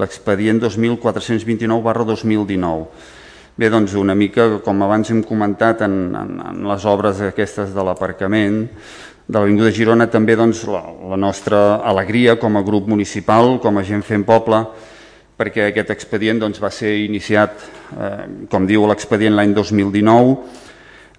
l'expedient 0.00 0.62
2429 0.62 1.84
barra 1.84 2.06
2019. 2.08 2.86
Bé, 3.52 3.68
doncs 3.68 3.92
una 4.00 4.16
mica, 4.16 4.46
com 4.64 4.80
abans 4.80 5.10
hem 5.12 5.20
comentat 5.28 5.84
en, 5.84 5.96
en, 6.16 6.30
en 6.40 6.62
les 6.70 6.86
obres 6.88 7.20
aquestes 7.20 7.74
de 7.76 7.84
l'aparcament 7.84 8.62
de 9.28 9.36
l'Avinguda 9.36 9.74
Girona, 9.76 10.08
també 10.08 10.38
doncs, 10.40 10.64
la, 10.64 10.80
la 11.12 11.20
nostra 11.20 11.82
alegria 11.84 12.38
com 12.40 12.56
a 12.56 12.64
grup 12.64 12.88
municipal, 12.88 13.58
com 13.60 13.76
a 13.76 13.84
gent 13.84 14.00
fent 14.08 14.24
poble, 14.24 14.64
perquè 15.36 15.68
aquest 15.68 15.92
expedient 15.92 16.40
doncs, 16.40 16.64
va 16.64 16.72
ser 16.72 16.94
iniciat, 17.04 17.60
eh, 17.92 18.24
com 18.48 18.64
diu 18.64 18.88
l'expedient, 18.88 19.36
l'any 19.36 19.52
2019, 19.52 20.71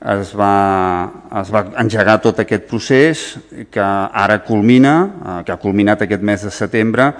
es 0.03 0.33
va, 0.35 1.11
es 1.39 1.51
va 1.53 1.63
engegar 1.79 2.19
tot 2.21 2.41
aquest 2.43 2.67
procés 2.67 3.23
que 3.71 3.83
ara 3.83 4.41
culmina, 4.43 4.95
eh, 5.03 5.39
que 5.47 5.55
ha 5.55 5.61
culminat 5.61 6.03
aquest 6.03 6.21
mes 6.21 6.43
de 6.43 6.51
setembre, 6.51 7.13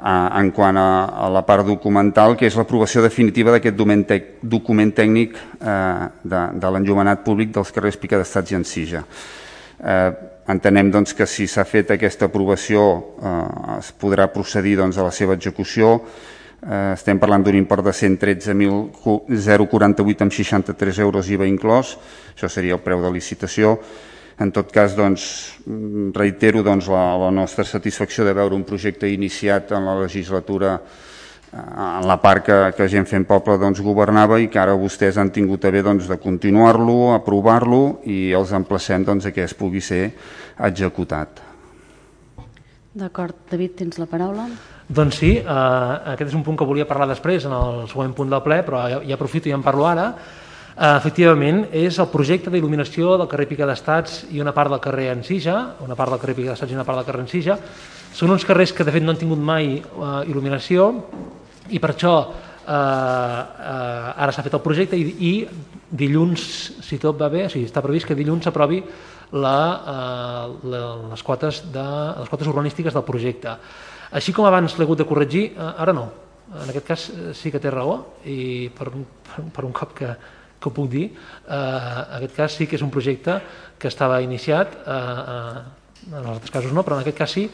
en 0.00 0.48
quant 0.56 0.76
a, 0.80 0.90
a 1.12 1.28
la 1.28 1.42
part 1.44 1.66
documental, 1.66 2.36
que 2.36 2.48
és 2.48 2.56
l'aprovació 2.56 3.02
definitiva 3.04 3.52
d'aquest 3.52 3.76
document 3.76 4.94
tècnic 4.96 5.36
eh, 5.36 6.08
de, 6.24 6.42
de 6.56 6.72
l'enllumenat 6.72 7.24
públic 7.24 7.52
dels 7.52 7.72
carrers 7.74 8.00
Pica 8.00 8.20
d'Estats 8.20 8.52
i 8.52 8.56
Encija. 8.56 9.04
Eh, 9.80 10.10
entenem 10.50 10.90
doncs, 10.90 11.12
que 11.16 11.28
si 11.28 11.46
s'ha 11.48 11.66
fet 11.68 11.92
aquesta 11.92 12.30
aprovació 12.30 12.86
eh, 13.20 13.78
es 13.78 13.92
podrà 13.92 14.30
procedir 14.32 14.78
doncs, 14.80 14.98
a 14.98 15.06
la 15.06 15.14
seva 15.14 15.36
execució. 15.36 15.98
Eh, 16.60 16.92
estem 16.92 17.16
parlant 17.16 17.40
d'un 17.40 17.56
import 17.56 17.80
de 17.86 17.92
113.048 17.96 20.24
amb 20.26 20.34
63 20.36 20.98
euros 21.00 21.24
IVA 21.32 21.46
inclòs, 21.48 21.96
això 22.34 22.50
seria 22.52 22.76
el 22.76 22.82
preu 22.84 23.00
de 23.00 23.08
licitació. 23.14 23.78
En 24.40 24.50
tot 24.52 24.72
cas, 24.72 24.96
doncs, 24.96 25.56
reitero 26.16 26.62
doncs, 26.64 26.88
la, 26.92 27.16
la 27.20 27.30
nostra 27.32 27.64
satisfacció 27.64 28.24
de 28.24 28.32
veure 28.36 28.54
un 28.56 28.64
projecte 28.68 29.08
iniciat 29.08 29.72
en 29.76 29.84
la 29.88 29.96
legislatura 30.00 30.74
eh, 30.76 30.80
en 31.56 32.06
la 32.08 32.16
part 32.20 32.44
que, 32.44 32.72
que 32.76 32.88
Gent 32.92 33.06
Fent 33.08 33.24
Poble 33.28 33.58
doncs, 33.60 33.80
governava 33.84 34.40
i 34.40 34.48
que 34.52 34.60
ara 34.60 34.74
vostès 34.76 35.16
han 35.16 35.30
tingut 35.32 35.64
a 35.64 35.70
bé 35.72 35.82
doncs, 35.84 36.08
de 36.12 36.18
continuar-lo, 36.20 37.14
aprovar-lo 37.14 38.00
i 38.04 38.32
els 38.36 38.52
emplacem 38.56 39.04
doncs, 39.08 39.32
que 39.32 39.44
es 39.48 39.54
pugui 39.56 39.80
ser 39.80 40.12
executat. 40.60 41.40
D'acord. 42.92 43.34
David, 43.48 43.72
tens 43.80 43.96
la 44.02 44.08
paraula. 44.10 44.44
Doncs 44.90 45.20
sí, 45.22 45.36
eh, 45.38 45.44
aquest 46.16 46.32
és 46.32 46.34
un 46.34 46.42
punt 46.42 46.56
que 46.58 46.66
volia 46.66 46.88
parlar 46.88 47.06
després 47.12 47.44
en 47.46 47.52
el 47.54 47.84
següent 47.86 48.10
punt 48.16 48.30
del 48.32 48.42
ple, 48.42 48.56
però 48.66 48.80
ja, 48.90 48.96
ja 49.06 49.14
aprofito 49.14 49.46
i 49.46 49.54
en 49.54 49.62
parlo 49.62 49.84
ara. 49.86 50.08
Eh, 50.74 50.96
efectivament, 50.96 51.60
és 51.70 52.00
el 52.02 52.08
projecte 52.10 52.50
d'il·luminació 52.50 53.14
del 53.20 53.28
carrer 53.30 53.46
Pica 53.46 53.68
d'Estats 53.70 54.24
i 54.34 54.42
una 54.42 54.54
part 54.56 54.72
del 54.74 54.80
carrer 54.82 55.12
Encija, 55.12 55.54
una 55.86 55.94
part 55.94 56.10
del 56.10 56.18
carrer 56.18 56.34
Pica 56.40 56.50
d'Estats 56.50 56.74
i 56.74 56.78
una 56.78 56.86
part 56.88 56.98
del 56.98 57.06
carrer 57.06 57.22
Encija. 57.22 57.56
Són 58.18 58.34
uns 58.34 58.46
carrers 58.48 58.72
que 58.74 58.86
de 58.86 58.94
fet 58.96 59.04
no 59.06 59.14
han 59.14 59.20
tingut 59.20 59.38
mai 59.38 59.76
uh, 59.78 60.24
il·luminació 60.26 60.88
i 61.70 61.78
per 61.78 61.92
això 61.92 62.14
eh, 62.26 62.72
uh, 62.74 64.08
ara 64.24 64.32
s'ha 64.34 64.42
fet 64.42 64.56
el 64.58 64.62
projecte 64.64 64.98
i, 64.98 65.04
i 65.28 65.30
dilluns, 66.02 66.42
si 66.82 66.98
tot 66.98 67.14
va 67.20 67.28
bé, 67.30 67.44
o 67.46 67.52
sigui, 67.52 67.68
està 67.70 67.78
previst 67.84 68.10
que 68.10 68.18
dilluns 68.18 68.48
s'aprovi 68.48 68.80
la, 69.38 69.54
uh, 69.78 70.58
la, 70.66 70.82
les, 71.12 71.22
quotes 71.22 71.62
de, 71.70 71.86
les 72.18 72.32
quotes 72.32 72.50
urbanístiques 72.50 72.98
del 72.98 73.06
projecte. 73.06 73.54
Així 74.12 74.34
com 74.34 74.48
abans 74.48 74.76
l'he 74.76 74.84
hagut 74.84 74.98
de 74.98 75.06
corregir, 75.06 75.52
uh, 75.56 75.74
ara 75.78 75.94
no. 75.94 76.08
En 76.50 76.70
aquest 76.72 76.86
cas 76.86 77.06
sí 77.38 77.50
que 77.54 77.60
té 77.62 77.70
raó 77.70 78.00
i 78.26 78.68
per, 78.74 78.90
per, 78.90 79.44
per 79.54 79.64
un 79.64 79.74
cop 79.76 79.92
que, 79.94 80.14
que 80.60 80.68
ho 80.68 80.72
puc 80.72 80.88
dir. 80.92 81.08
Eh, 81.08 81.56
en 81.56 82.16
aquest 82.20 82.36
cas 82.36 82.56
sí 82.58 82.68
que 82.68 82.76
és 82.76 82.84
un 82.84 82.92
projecte 82.92 83.40
que 83.80 83.88
estava 83.88 84.20
iniciat, 84.22 84.76
eh, 84.84 84.96
eh, 85.34 86.08
en 86.10 86.16
els 86.20 86.30
altres 86.34 86.52
casos 86.52 86.72
no, 86.76 86.84
però 86.84 86.98
en 86.98 87.04
aquest 87.04 87.18
cas 87.18 87.32
sí. 87.32 87.46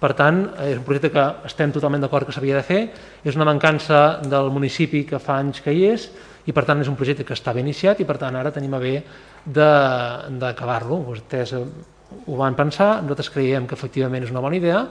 Per 0.00 0.12
tant, 0.16 0.42
és 0.64 0.76
un 0.76 0.84
projecte 0.84 1.10
que 1.12 1.24
estem 1.48 1.72
totalment 1.72 2.02
d'acord 2.04 2.26
que 2.26 2.34
s'havia 2.36 2.58
de 2.58 2.64
fer, 2.66 2.80
és 3.24 3.36
una 3.36 3.46
mancança 3.48 4.20
del 4.24 4.50
municipi 4.52 5.04
que 5.08 5.20
fa 5.20 5.38
anys 5.40 5.62
que 5.64 5.72
hi 5.72 5.86
és, 5.92 6.08
i 6.44 6.52
per 6.52 6.66
tant 6.68 6.80
és 6.80 6.90
un 6.90 6.96
projecte 6.96 7.24
que 7.24 7.32
estava 7.32 7.60
iniciat 7.60 8.00
i 8.00 8.04
per 8.04 8.18
tant 8.20 8.36
ara 8.36 8.52
tenim 8.52 8.74
a 8.76 8.80
bé 8.82 8.98
d'acabar-lo. 9.46 11.00
Vostès 11.08 11.54
ho 11.56 12.36
van 12.36 12.54
pensar, 12.54 13.00
nosaltres 13.02 13.32
creiem 13.32 13.66
que 13.66 13.74
efectivament 13.74 14.24
és 14.24 14.32
una 14.34 14.44
bona 14.44 14.60
idea 14.60 14.84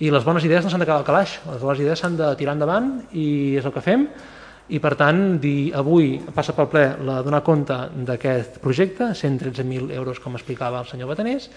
i 0.00 0.10
les 0.10 0.24
bones 0.24 0.44
idees 0.44 0.64
no 0.64 0.70
s'han 0.70 0.80
de 0.80 0.86
quedar 0.86 1.00
al 1.00 1.08
calaix, 1.08 1.40
les 1.50 1.60
bones 1.60 1.82
idees 1.82 2.00
s'han 2.00 2.16
de 2.16 2.30
tirar 2.38 2.56
endavant 2.56 2.94
i 3.12 3.58
és 3.60 3.66
el 3.66 3.74
que 3.74 3.84
fem 3.84 4.06
i 4.72 4.78
per 4.80 4.94
tant 4.96 5.40
dir, 5.42 5.72
avui 5.76 6.14
passa 6.32 6.54
pel 6.56 6.68
ple 6.72 6.84
la 7.04 7.18
donar 7.24 7.42
compte 7.44 7.76
d'aquest 8.06 8.60
projecte, 8.62 9.10
113.000 9.18 9.90
euros 9.98 10.20
com 10.22 10.38
explicava 10.38 10.80
el 10.80 10.88
senyor 10.88 11.10
Batanés, 11.10 11.50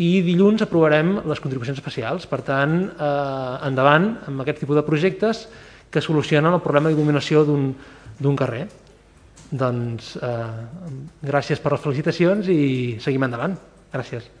i 0.00 0.22
dilluns 0.24 0.64
aprovarem 0.64 1.18
les 1.28 1.42
contribucions 1.42 1.78
especials. 1.78 2.26
Per 2.30 2.40
tant, 2.46 2.76
eh, 2.88 3.68
endavant 3.68 4.10
amb 4.26 4.40
aquest 4.42 4.62
tipus 4.64 4.78
de 4.78 4.86
projectes 4.86 5.46
que 5.90 6.00
solucionen 6.00 6.54
el 6.54 6.64
problema 6.64 6.90
d'il·luminació 6.90 7.44
d'un 7.44 8.36
carrer. 8.36 8.66
Doncs 9.50 10.16
eh, 10.16 10.34
gràcies 11.26 11.60
per 11.60 11.74
les 11.74 11.82
felicitacions 11.86 12.48
i 12.48 12.98
seguim 13.02 13.26
endavant. 13.26 13.58
Gràcies. 13.92 14.39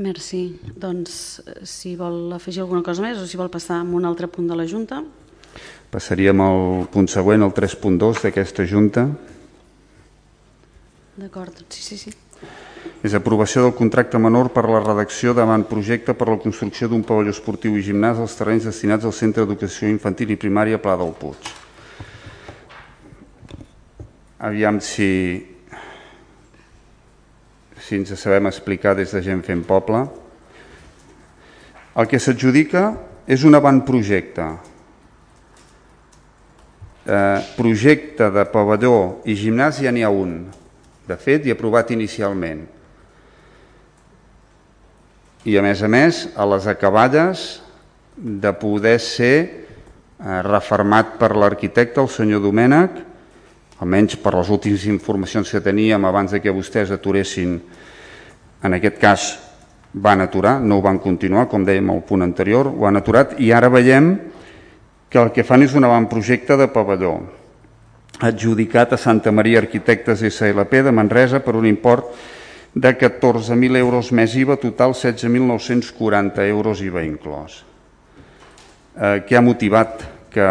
Merci. 0.00 0.58
Doncs 0.76 1.42
si 1.68 1.96
vol 1.96 2.32
afegir 2.32 2.62
alguna 2.62 2.84
cosa 2.86 3.04
més 3.04 3.20
o 3.20 3.26
si 3.28 3.36
vol 3.36 3.52
passar 3.52 3.82
a 3.82 3.84
un 3.84 4.06
altre 4.08 4.28
punt 4.28 4.48
de 4.48 4.56
la 4.56 4.64
Junta. 4.68 5.02
Passaríem 5.92 6.40
al 6.40 6.86
punt 6.88 7.10
següent, 7.12 7.44
el 7.44 7.52
3.2 7.52 8.22
d'aquesta 8.24 8.64
Junta. 8.64 9.04
D'acord, 11.20 11.52
sí, 11.68 11.82
sí, 11.84 11.98
sí. 12.00 12.14
És 13.04 13.12
aprovació 13.18 13.66
del 13.66 13.74
contracte 13.76 14.16
menor 14.16 14.48
per 14.54 14.62
a 14.64 14.70
la 14.70 14.80
redacció 14.80 15.34
davant 15.36 15.66
projecte 15.68 16.14
per 16.16 16.28
a 16.28 16.36
la 16.36 16.40
construcció 16.40 16.88
d'un 16.88 17.02
pavelló 17.04 17.34
esportiu 17.34 17.76
i 17.76 17.82
gimnàs 17.84 18.20
als 18.22 18.38
terrenys 18.38 18.64
destinats 18.70 19.04
al 19.04 19.12
Centre 19.12 19.44
d'Educació 19.44 19.90
Infantil 19.90 20.32
i 20.32 20.38
Primària 20.40 20.80
Pla 20.80 20.96
del 20.96 21.12
Puig. 21.18 21.50
Aviam 24.42 24.80
si, 24.80 25.10
si 27.92 27.98
ens 28.00 28.16
sabem 28.16 28.48
explicar 28.48 28.94
des 28.96 29.10
de 29.12 29.20
gent 29.20 29.42
fent 29.44 29.60
poble. 29.68 30.06
El 31.92 32.08
que 32.08 32.16
s'adjudica 32.16 32.86
és 33.28 33.44
un 33.44 33.52
avantprojecte, 33.58 34.46
eh, 37.04 37.40
projecte 37.58 38.30
de 38.32 38.44
pavelló 38.48 39.20
i 39.28 39.36
gimnàs 39.36 39.82
ja 39.84 39.92
n'hi 39.92 40.06
ha 40.06 40.08
un, 40.08 40.46
de 41.04 41.16
fet, 41.20 41.44
i 41.44 41.52
aprovat 41.52 41.92
inicialment. 41.92 42.64
I 45.44 45.58
a 45.58 45.62
més 45.62 45.82
a 45.82 45.88
més, 45.88 46.28
a 46.32 46.46
les 46.46 46.66
acaballes 46.70 47.60
de 48.16 48.52
poder 48.56 48.96
ser 49.00 49.36
eh, 49.44 50.40
reformat 50.48 51.18
per 51.20 51.34
l'arquitecte, 51.36 52.00
el 52.00 52.08
senyor 52.08 52.40
Domènech, 52.40 53.02
almenys 53.82 54.16
per 54.16 54.32
les 54.38 54.48
últimes 54.48 54.86
informacions 54.86 55.50
que 55.50 55.60
teníem 55.60 56.04
abans 56.06 56.32
de 56.32 56.40
que 56.40 56.54
vostès 56.54 56.94
aturessin, 56.94 57.58
en 58.62 58.78
aquest 58.78 58.98
cas 59.02 59.26
van 59.92 60.22
aturar, 60.24 60.60
no 60.60 60.78
ho 60.78 60.82
van 60.84 60.98
continuar, 61.02 61.48
com 61.50 61.64
dèiem 61.66 61.90
al 61.92 62.02
punt 62.06 62.24
anterior, 62.24 62.70
ho 62.70 62.86
han 62.88 62.96
aturat 62.96 63.36
i 63.40 63.52
ara 63.52 63.68
veiem 63.68 64.14
que 65.12 65.20
el 65.20 65.32
que 65.34 65.44
fan 65.44 65.66
és 65.66 65.74
un 65.76 65.84
avantprojecte 65.84 66.56
de 66.56 66.70
pavelló 66.72 67.16
adjudicat 68.22 68.92
a 68.92 69.00
Santa 69.00 69.32
Maria 69.32 69.58
Arquitectes 69.60 70.22
SLP 70.22 70.84
de 70.86 70.92
Manresa 70.94 71.42
per 71.42 71.56
un 71.58 71.66
import 71.66 72.14
de 72.72 72.92
14.000 72.96 73.76
euros 73.76 74.12
més 74.16 74.36
IVA, 74.38 74.56
total 74.56 74.94
16.940 74.96 76.46
euros 76.48 76.80
IVA 76.80 77.02
inclòs. 77.04 77.58
Eh, 78.96 79.18
què 79.28 79.36
ha 79.36 79.44
motivat 79.44 80.06
que 80.32 80.46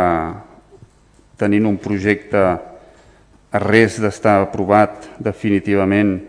tenint 1.42 1.66
un 1.66 1.80
projecte 1.82 2.42
a 2.42 3.62
res 3.64 3.98
d'estar 4.02 4.42
aprovat 4.44 5.08
definitivament 5.18 6.20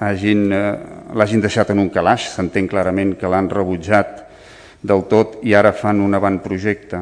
eh, 0.00 0.74
l'hagin 1.14 1.40
deixat 1.40 1.70
en 1.70 1.78
un 1.78 1.90
calaix, 1.90 2.28
s'entén 2.34 2.68
clarament 2.68 3.14
que 3.18 3.28
l'han 3.28 3.50
rebutjat 3.50 4.24
del 4.82 5.06
tot 5.08 5.38
i 5.42 5.54
ara 5.54 5.72
fan 5.72 6.00
un 6.00 6.14
avantprojecte. 6.14 7.00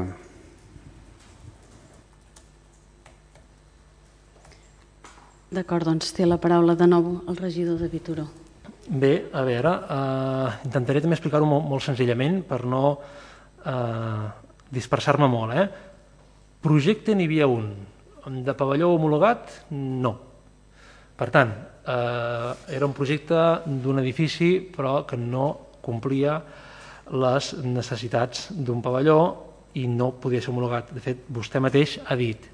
D'acord, 5.53 5.85
doncs 5.85 6.15
té 6.17 6.25
la 6.25 6.39
paraula 6.41 6.75
de 6.75 6.87
nou 6.89 7.19
el 7.29 7.37
regidor 7.37 7.77
de 7.77 7.89
Vituró. 7.93 8.25
Bé, 8.89 9.29
a 9.33 9.43
veure, 9.45 9.73
eh, 9.73 10.53
intentaré 10.65 11.03
també 11.03 11.19
explicar-ho 11.19 11.47
molt, 11.47 11.67
molt 11.69 11.85
senzillament 11.85 12.41
per 12.49 12.65
no 12.65 12.99
eh, 13.65 14.25
dispersar-me 14.73 15.29
molt. 15.29 15.53
Eh? 15.55 15.67
Projecte 16.63 17.15
n'hi 17.15 17.29
havia 17.29 17.47
un. 17.51 17.69
De 18.47 18.55
pavelló 18.55 18.93
homologat, 18.95 19.51
no. 19.71 20.15
Per 21.19 21.29
tant, 21.35 21.53
eh, 21.87 22.75
era 22.77 22.87
un 22.87 22.95
projecte 22.95 23.63
d'un 23.67 23.99
edifici 24.03 24.59
però 24.61 25.03
que 25.07 25.17
no 25.17 25.79
complia 25.83 26.41
les 27.13 27.53
necessitats 27.65 28.49
d'un 28.53 28.81
pavelló 28.83 29.19
i 29.75 29.87
no 29.89 30.13
podia 30.21 30.41
ser 30.41 30.53
homologat. 30.53 30.93
De 30.93 31.01
fet, 31.01 31.25
vostè 31.33 31.61
mateix 31.61 31.99
ha 32.07 32.17
dit 32.17 32.49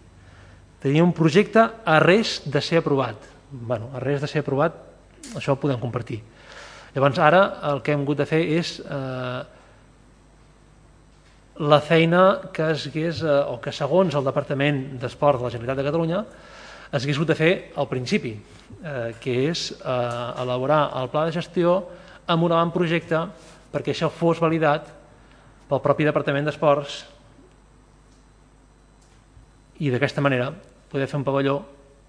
tenia 0.83 1.03
un 1.03 1.13
projecte 1.13 1.61
a 1.61 1.99
res 1.99 2.41
de 2.47 2.61
ser 2.63 2.79
aprovat. 2.79 3.17
bueno, 3.51 3.89
a 3.95 4.01
res 4.01 4.21
de 4.21 4.29
ser 4.29 4.43
aprovat, 4.45 4.75
això 5.35 5.55
ho 5.55 5.57
podem 5.57 5.81
compartir. 5.81 6.21
Llavors, 6.95 7.19
ara 7.19 7.61
el 7.71 7.81
que 7.83 7.93
hem 7.93 8.03
hagut 8.03 8.19
de 8.19 8.27
fer 8.29 8.43
és 8.59 8.75
eh, 8.81 9.41
la 11.59 11.81
feina 11.81 12.51
que 12.53 12.71
es 12.75 12.87
hagués, 12.87 13.23
eh, 13.23 13.39
o 13.49 13.57
que 13.61 13.73
segons 13.73 14.15
el 14.15 14.25
Departament 14.25 14.99
d'Esport 15.01 15.41
de 15.41 15.47
la 15.47 15.51
Generalitat 15.51 15.81
de 15.81 15.87
Catalunya 15.89 16.21
es 16.93 17.03
hagués 17.03 17.19
hagut 17.19 17.29
de 17.29 17.37
fer 17.37 17.53
al 17.77 17.89
principi, 17.89 18.33
eh, 18.35 19.15
que 19.21 19.35
és 19.51 19.71
eh, 19.73 20.43
elaborar 20.43 20.87
el 21.01 21.11
pla 21.13 21.27
de 21.29 21.35
gestió 21.37 21.75
amb 22.29 22.45
un 22.45 22.55
avantprojecte 22.55 23.21
perquè 23.73 23.93
això 23.93 24.09
fos 24.13 24.41
validat 24.41 24.89
pel 25.69 25.83
propi 25.85 26.07
Departament 26.09 26.49
d'Esports 26.49 27.03
i 29.85 29.93
d'aquesta 29.93 30.25
manera 30.25 30.49
poder 30.89 31.07
fer 31.07 31.19
un 31.21 31.27
pavelló, 31.27 31.59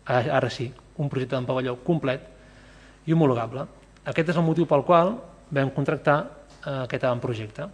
ara 0.07 0.49
sí, 0.49 0.69
un 0.97 1.09
projecte 1.11 1.35
d'un 1.35 1.47
pavelló 1.47 1.75
complet 1.83 2.23
i 3.05 3.13
homologable. 3.13 3.65
Aquest 4.07 4.31
és 4.31 4.39
el 4.39 4.47
motiu 4.47 4.65
pel 4.69 4.85
qual 4.87 5.17
vam 5.51 5.73
contractar 5.75 6.19
eh, 6.23 6.85
aquest 6.85 7.03
avantprojecte. 7.03 7.67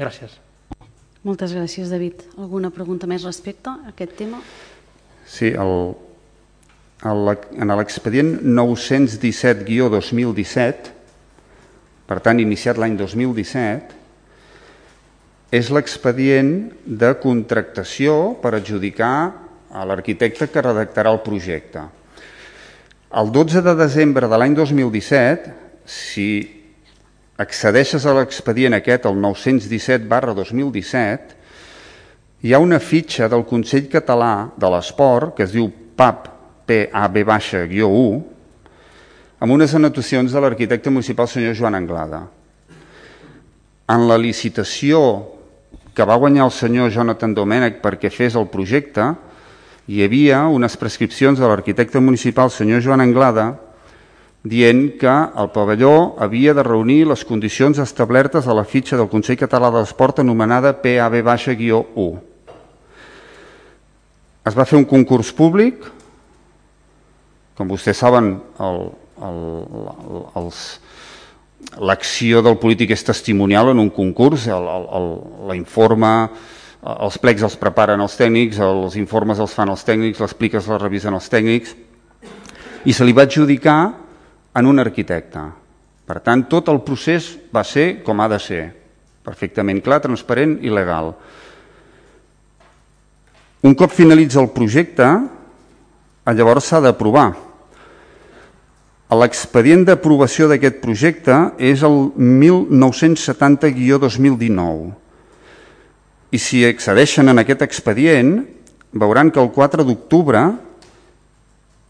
Gràcies. 0.00 0.38
Moltes 1.22 1.52
gràcies, 1.52 1.90
David. 1.92 2.24
Alguna 2.40 2.70
pregunta 2.72 3.08
més 3.10 3.26
respecte 3.28 3.68
a 3.68 3.92
aquest 3.92 4.16
tema? 4.16 4.40
Sí, 5.30 5.52
el, 5.54 5.94
el, 7.06 7.28
en 7.54 7.70
l'expedient 7.78 8.42
917-2017, 8.42 10.90
per 12.10 12.18
tant 12.24 12.40
iniciat 12.42 12.80
l'any 12.82 12.96
2017, 12.98 13.94
és 15.54 15.70
l'expedient 15.74 16.50
de 16.82 17.14
contractació 17.22 18.34
per 18.42 18.58
adjudicar 18.58 19.14
a 19.70 19.86
l'arquitecte 19.86 20.50
que 20.50 20.66
redactarà 20.66 21.14
el 21.14 21.22
projecte. 21.22 21.86
El 23.10 23.26
12 23.34 23.62
de 23.66 23.74
desembre 23.78 24.28
de 24.30 24.38
l'any 24.38 24.54
2017, 24.58 25.50
si 25.86 26.28
accedeixes 27.42 28.06
a 28.06 28.14
l'expedient 28.18 28.74
aquest, 28.76 29.06
el 29.06 29.16
917 29.22 30.06
barra 30.10 30.34
2017, 30.34 31.39
hi 32.40 32.54
ha 32.54 32.58
una 32.58 32.78
fitxa 32.80 33.28
del 33.28 33.44
Consell 33.44 33.88
Català 33.92 34.50
de 34.56 34.68
l'Esport, 34.72 35.34
que 35.36 35.44
es 35.44 35.52
diu 35.52 35.66
PAP, 35.68 36.28
PAB-U, 36.64 38.04
amb 39.40 39.52
unes 39.52 39.74
anotacions 39.76 40.32
de 40.32 40.40
l'arquitecte 40.40 40.88
municipal 40.88 41.28
senyor 41.28 41.58
Joan 41.58 41.76
Anglada. 41.76 42.22
En 43.92 44.06
la 44.08 44.16
licitació 44.16 45.02
que 45.92 46.06
va 46.06 46.16
guanyar 46.16 46.46
el 46.46 46.54
senyor 46.54 46.88
Jonathan 46.94 47.34
Domènech 47.36 47.82
perquè 47.82 48.08
fes 48.08 48.38
el 48.40 48.48
projecte, 48.48 49.10
hi 49.90 50.00
havia 50.06 50.46
unes 50.48 50.78
prescripcions 50.80 51.36
de 51.36 51.44
l'arquitecte 51.44 52.00
municipal 52.00 52.48
senyor 52.48 52.80
Joan 52.80 53.04
Anglada 53.04 53.50
dient 54.40 54.94
que 54.96 55.12
el 55.12 55.52
pavelló 55.52 56.16
havia 56.16 56.54
de 56.56 56.64
reunir 56.64 57.02
les 57.04 57.26
condicions 57.28 57.76
establertes 57.76 58.48
a 58.48 58.56
la 58.56 58.64
fitxa 58.64 58.96
del 58.96 59.12
Consell 59.12 59.36
Català 59.36 59.68
de 59.68 59.82
l'Esport 59.82 60.24
anomenada 60.24 60.72
PAB-U. 60.80 62.29
Es 64.46 64.56
va 64.56 64.64
fer 64.64 64.78
un 64.78 64.86
concurs 64.88 65.32
públic, 65.36 65.84
com 67.58 67.68
vostès 67.68 67.98
saben, 68.00 68.32
l'acció 71.90 72.40
del 72.40 72.56
polític 72.62 72.94
és 72.96 73.04
testimonial 73.04 73.74
en 73.74 73.82
un 73.82 73.90
concurs, 73.92 74.46
l'informe, 75.50 76.12
els 76.80 77.18
plecs 77.20 77.44
els 77.44 77.58
preparen 77.60 78.00
els 78.00 78.16
tècnics, 78.16 78.62
els 78.64 78.96
informes 78.96 79.40
els 79.44 79.52
fan 79.52 79.68
els 79.68 79.84
tècnics, 79.84 80.22
les 80.24 80.34
pliques 80.34 80.68
les 80.72 80.80
revisen 80.80 81.12
els 81.12 81.28
tècnics, 81.28 81.74
i 82.88 82.96
se 82.96 83.04
li 83.04 83.12
va 83.12 83.26
adjudicar 83.28 83.80
en 84.56 84.66
un 84.66 84.80
arquitecte. 84.80 85.42
Per 86.08 86.16
tant, 86.24 86.46
tot 86.48 86.72
el 86.72 86.80
procés 86.82 87.28
va 87.52 87.62
ser 87.62 88.00
com 88.06 88.24
ha 88.24 88.28
de 88.32 88.40
ser, 88.40 88.62
perfectament 89.22 89.84
clar, 89.84 90.00
transparent 90.00 90.56
i 90.64 90.72
legal. 90.72 91.12
Un 93.60 93.74
cop 93.76 93.92
finalitza 93.92 94.40
el 94.40 94.48
projecte, 94.54 95.04
llavors 96.30 96.70
s'ha 96.70 96.78
d'aprovar. 96.80 97.34
L'expedient 99.10 99.82
d'aprovació 99.84 100.48
d'aquest 100.48 100.80
projecte 100.80 101.52
és 101.58 101.82
el 101.84 102.12
1970-2019. 102.14 104.92
I 106.30 106.38
si 106.38 106.64
accedeixen 106.64 107.28
en 107.28 107.38
aquest 107.42 107.62
expedient, 107.66 108.46
veuran 108.92 109.30
que 109.34 109.40
el 109.42 109.50
4 109.50 109.84
d'octubre 109.84 110.54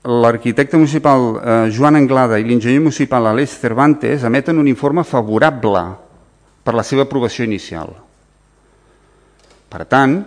l'arquitecte 0.01 0.77
municipal 0.81 1.37
eh, 1.37 1.69
Joan 1.77 2.01
Anglada 2.01 2.41
i 2.41 2.45
l'enginyer 2.49 2.81
municipal 2.81 3.27
Aleix 3.29 3.53
Cervantes 3.61 4.25
emeten 4.25 4.57
un 4.59 4.67
informe 4.67 5.05
favorable 5.05 5.85
per 6.65 6.75
la 6.75 6.83
seva 6.83 7.03
aprovació 7.05 7.45
inicial. 7.45 7.93
Per 9.71 9.85
tant, 9.85 10.25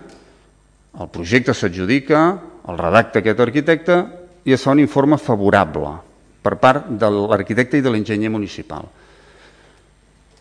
el 0.99 1.09
projecte 1.09 1.53
s'adjudica, 1.57 2.23
el 2.69 2.77
redacta 2.77 3.19
aquest 3.19 3.39
arquitecte 3.41 3.97
i 4.45 4.53
es 4.53 4.61
fa 4.61 4.75
un 4.75 4.81
informe 4.83 5.17
favorable 5.17 5.95
per 6.43 6.57
part 6.59 6.89
de 6.99 7.09
l'arquitecte 7.09 7.79
i 7.79 7.83
de 7.83 7.91
l'enginyer 7.91 8.29
municipal. 8.29 8.85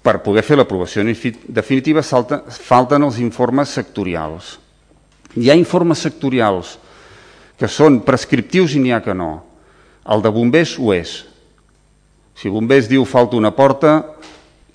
Per 0.02 0.18
poder 0.24 0.42
fer 0.42 0.58
l'aprovació 0.58 1.04
definitiva 1.06 2.02
salta, 2.02 2.42
falten 2.50 3.06
els 3.06 3.20
informes 3.22 3.70
sectorials. 3.70 4.56
Hi 5.38 5.48
ha 5.48 5.56
informes 5.56 6.02
sectorials 6.02 6.76
que 7.56 7.70
són 7.70 8.00
prescriptius 8.02 8.74
i 8.74 8.82
n'hi 8.82 8.92
ha 8.92 9.00
que 9.00 9.14
no. 9.14 9.30
El 10.10 10.22
de 10.24 10.32
bombers 10.34 10.74
ho 10.82 10.90
és. 10.92 11.22
Si 12.34 12.50
bombers 12.50 12.90
diu 12.90 13.06
falta 13.06 13.38
una 13.38 13.52
porta, 13.54 14.00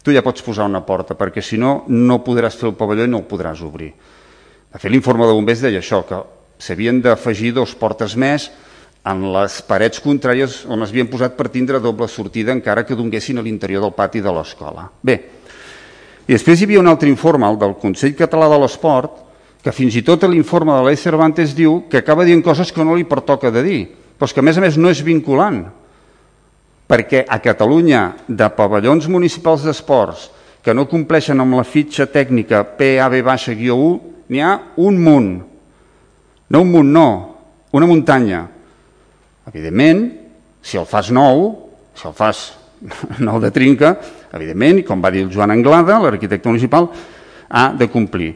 tu 0.02 0.16
ja 0.16 0.24
pots 0.24 0.42
posar 0.42 0.70
una 0.72 0.86
porta, 0.88 1.18
perquè 1.20 1.44
si 1.44 1.60
no, 1.60 1.84
no 1.92 2.24
podràs 2.24 2.56
fer 2.56 2.70
el 2.72 2.78
pavelló 2.80 3.04
i 3.04 3.12
no 3.12 3.20
el 3.20 3.28
podràs 3.28 3.60
obrir. 3.68 3.92
De 4.78 4.82
fet, 4.84 4.92
l'informe 4.94 5.26
de 5.26 5.34
bombers 5.34 5.62
deia 5.64 5.80
això, 5.82 6.04
que 6.06 6.20
s'havien 6.62 7.00
d'afegir 7.02 7.50
dos 7.56 7.72
portes 7.74 8.14
més 8.14 8.44
en 9.10 9.24
les 9.34 9.56
parets 9.66 9.98
contràries 10.04 10.60
on 10.70 10.84
es 10.86 10.92
havien 10.92 11.08
posat 11.10 11.34
per 11.34 11.48
tindre 11.50 11.80
doble 11.82 12.06
sortida 12.06 12.54
encara 12.54 12.84
que 12.86 12.94
donguessin 12.94 13.40
a 13.42 13.44
l'interior 13.46 13.82
del 13.82 13.96
pati 13.98 14.22
de 14.22 14.30
l'escola. 14.36 14.84
Bé, 15.02 15.16
i 16.28 16.30
després 16.30 16.62
hi 16.62 16.68
havia 16.68 16.84
un 16.84 16.92
altre 16.92 17.10
informe, 17.10 17.50
el 17.50 17.58
del 17.58 17.74
Consell 17.82 18.14
Català 18.20 18.52
de 18.52 18.60
l'Esport, 18.62 19.16
que 19.66 19.74
fins 19.74 19.98
i 19.98 20.04
tot 20.06 20.28
l'informe 20.30 20.76
de 20.76 20.84
l'Eix 20.86 21.02
Cervantes 21.02 21.56
diu 21.58 21.80
que 21.90 22.04
acaba 22.04 22.28
dient 22.28 22.44
coses 22.46 22.70
que 22.70 22.86
no 22.86 22.94
li 22.94 23.08
pertoca 23.10 23.50
de 23.50 23.64
dir, 23.66 23.80
però 24.20 24.30
que 24.30 24.44
a 24.44 24.46
més 24.46 24.60
a 24.60 24.62
més 24.62 24.78
no 24.78 24.92
és 24.94 25.02
vinculant, 25.02 25.64
perquè 26.86 27.24
a 27.26 27.40
Catalunya 27.42 28.04
de 28.30 28.52
pavellons 28.54 29.10
municipals 29.10 29.66
d'esports 29.66 30.30
que 30.62 30.78
no 30.78 30.86
compleixen 30.86 31.42
amb 31.42 31.58
la 31.58 31.66
fitxa 31.66 32.06
tècnica 32.06 32.62
PAB-U 32.78 33.90
n'hi 34.30 34.42
ha 34.44 34.54
un 34.84 35.00
munt, 35.02 35.32
no 36.50 36.62
un 36.62 36.72
munt, 36.72 36.92
no, 36.92 37.08
una 37.72 37.88
muntanya. 37.90 38.46
Evidentment, 39.48 40.06
si 40.62 40.80
el 40.80 40.88
fas 40.88 41.12
nou, 41.16 41.50
si 41.96 42.08
el 42.08 42.16
fas 42.16 42.50
nou 43.28 43.40
de 43.44 43.52
trinca, 43.56 43.96
evidentment, 44.36 44.84
com 44.88 45.04
va 45.04 45.12
dir 45.14 45.26
el 45.26 45.32
Joan 45.34 45.56
Anglada, 45.56 46.00
l'arquitecte 46.04 46.50
municipal, 46.50 46.90
ha 47.48 47.70
de 47.78 47.88
complir. 47.92 48.34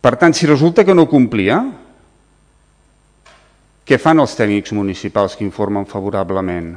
Per 0.00 0.14
tant, 0.16 0.32
si 0.36 0.48
resulta 0.48 0.84
que 0.84 0.96
no 0.96 1.08
complia, 1.08 1.60
què 3.84 3.98
fan 4.00 4.22
els 4.22 4.36
tècnics 4.38 4.72
municipals 4.76 5.34
que 5.36 5.44
informen 5.44 5.88
favorablement? 5.88 6.76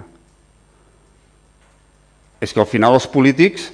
És 2.43 2.51
que 2.51 2.59
al 2.63 2.67
final 2.67 2.97
els 2.97 3.07
polítics, 3.07 3.69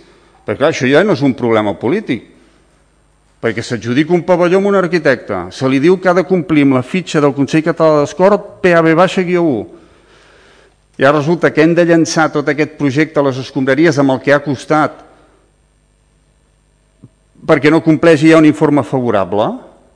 perquè 0.46 0.60
clar, 0.60 0.74
això 0.74 0.90
ja 0.90 1.02
no 1.06 1.16
és 1.18 1.24
un 1.26 1.34
problema 1.38 1.74
polític, 1.80 2.29
perquè 3.40 3.64
s'adjudica 3.64 4.14
un 4.14 4.26
pavelló 4.28 4.60
amb 4.60 4.72
un 4.72 4.78
arquitecte, 4.80 5.46
se 5.56 5.68
li 5.72 5.80
diu 5.80 5.98
que 6.00 6.10
ha 6.12 6.16
de 6.18 6.28
complir 6.28 6.66
amb 6.68 6.76
la 6.80 6.84
fitxa 6.84 7.22
del 7.24 7.36
Consell 7.38 7.64
Català 7.64 8.02
d'Escort 8.02 8.60
PAB-1, 8.64 9.80
i 11.00 11.06
ara 11.06 11.16
resulta 11.16 11.54
que 11.56 11.64
hem 11.64 11.72
de 11.72 11.86
llançar 11.88 12.28
tot 12.34 12.50
aquest 12.52 12.74
projecte 12.76 13.22
a 13.22 13.24
les 13.24 13.38
escombraries 13.40 13.98
amb 14.02 14.12
el 14.12 14.20
que 14.20 14.34
ha 14.36 14.42
costat 14.44 14.98
perquè 17.48 17.72
no 17.72 17.80
compleix 17.80 18.26
ja 18.26 18.42
un 18.42 18.48
informe 18.50 18.84
favorable 18.84 19.48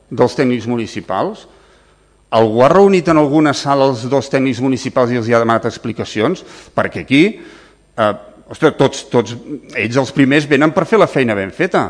dels 0.08 0.38
tècnics 0.38 0.70
municipals? 0.72 1.44
Algú 2.34 2.64
ha 2.64 2.70
reunit 2.72 3.12
en 3.12 3.20
alguna 3.20 3.52
sala 3.54 3.90
els 3.92 4.06
dos 4.10 4.32
tècnics 4.32 4.62
municipals 4.64 5.12
i 5.12 5.20
els 5.20 5.28
ha 5.28 5.44
demanat 5.44 5.68
explicacions? 5.68 6.46
Perquè 6.74 7.04
aquí, 7.04 7.24
eh, 8.00 8.14
ostres, 8.48 8.78
tots, 8.80 9.04
tots 9.12 9.36
ells 9.76 10.00
els 10.00 10.16
primers 10.16 10.48
venen 10.48 10.72
per 10.72 10.88
fer 10.88 11.02
la 11.04 11.12
feina 11.12 11.36
ben 11.36 11.52
feta. 11.52 11.90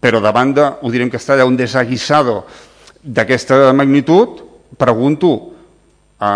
Però 0.00 0.20
davant 0.20 0.52
de, 0.54 0.64
ho 0.82 0.90
direm 0.90 1.10
que 1.10 1.20
està 1.20 1.34
allà 1.34 1.46
un 1.46 1.56
desaguissado 1.56 2.42
d'aquesta 3.04 3.72
magnitud, 3.76 4.40
pregunto 4.78 5.34
a, 6.18 6.30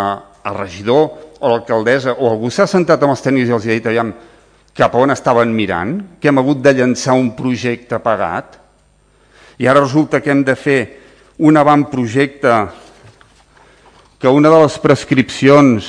al 0.45 0.59
regidor 0.59 1.39
o 1.41 1.51
l'alcaldessa 1.51 2.15
o 2.19 2.29
algú 2.31 2.51
s'ha 2.51 2.67
sentat 2.71 3.03
amb 3.03 3.15
els 3.15 3.23
tècnics 3.25 3.51
i 3.51 3.55
els 3.57 3.67
ha 3.67 3.75
dit 3.75 3.87
aviam, 3.91 4.13
cap 4.79 4.95
a 4.95 5.03
on 5.03 5.11
estaven 5.11 5.51
mirant, 5.55 5.97
que 6.21 6.31
hem 6.31 6.39
hagut 6.39 6.63
de 6.63 6.75
llançar 6.77 7.17
un 7.19 7.33
projecte 7.35 7.99
pagat, 8.03 8.59
i 9.59 9.67
ara 9.67 9.83
resulta 9.83 10.21
que 10.23 10.31
hem 10.31 10.45
de 10.47 10.55
fer 10.55 10.81
un 11.39 11.57
avantprojecte 11.57 12.55
que 14.19 14.29
una 14.29 14.51
de 14.51 14.61
les 14.63 14.79
prescripcions 14.83 15.89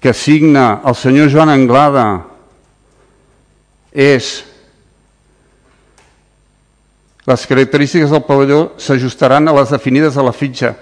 que 0.00 0.12
signa 0.12 0.80
el 0.84 0.96
senyor 0.96 1.30
Joan 1.32 1.52
Anglada 1.52 2.06
és 3.92 4.42
les 7.26 7.46
característiques 7.46 8.10
del 8.10 8.24
pavelló 8.26 8.72
s'ajustaran 8.76 9.46
a 9.48 9.54
les 9.54 9.70
definides 9.70 10.16
a 10.16 10.24
la 10.26 10.34
fitxa 10.34 10.74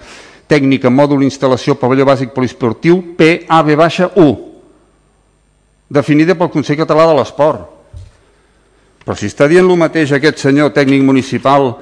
tècnica 0.49 0.89
mòdul 0.89 1.23
instal·lació 1.23 1.77
pavelló 1.79 2.07
bàsic 2.07 2.33
poliesportiu 2.33 2.97
PAB-1 3.17 4.31
definida 5.91 6.35
pel 6.39 6.51
Consell 6.51 6.79
Català 6.79 7.05
de 7.09 7.17
l'Esport. 7.19 7.67
Però 9.01 9.15
si 9.17 9.27
està 9.27 9.47
dient 9.49 9.67
el 9.67 9.79
mateix 9.79 10.13
aquest 10.15 10.39
senyor 10.39 10.71
tècnic 10.75 11.03
municipal 11.03 11.73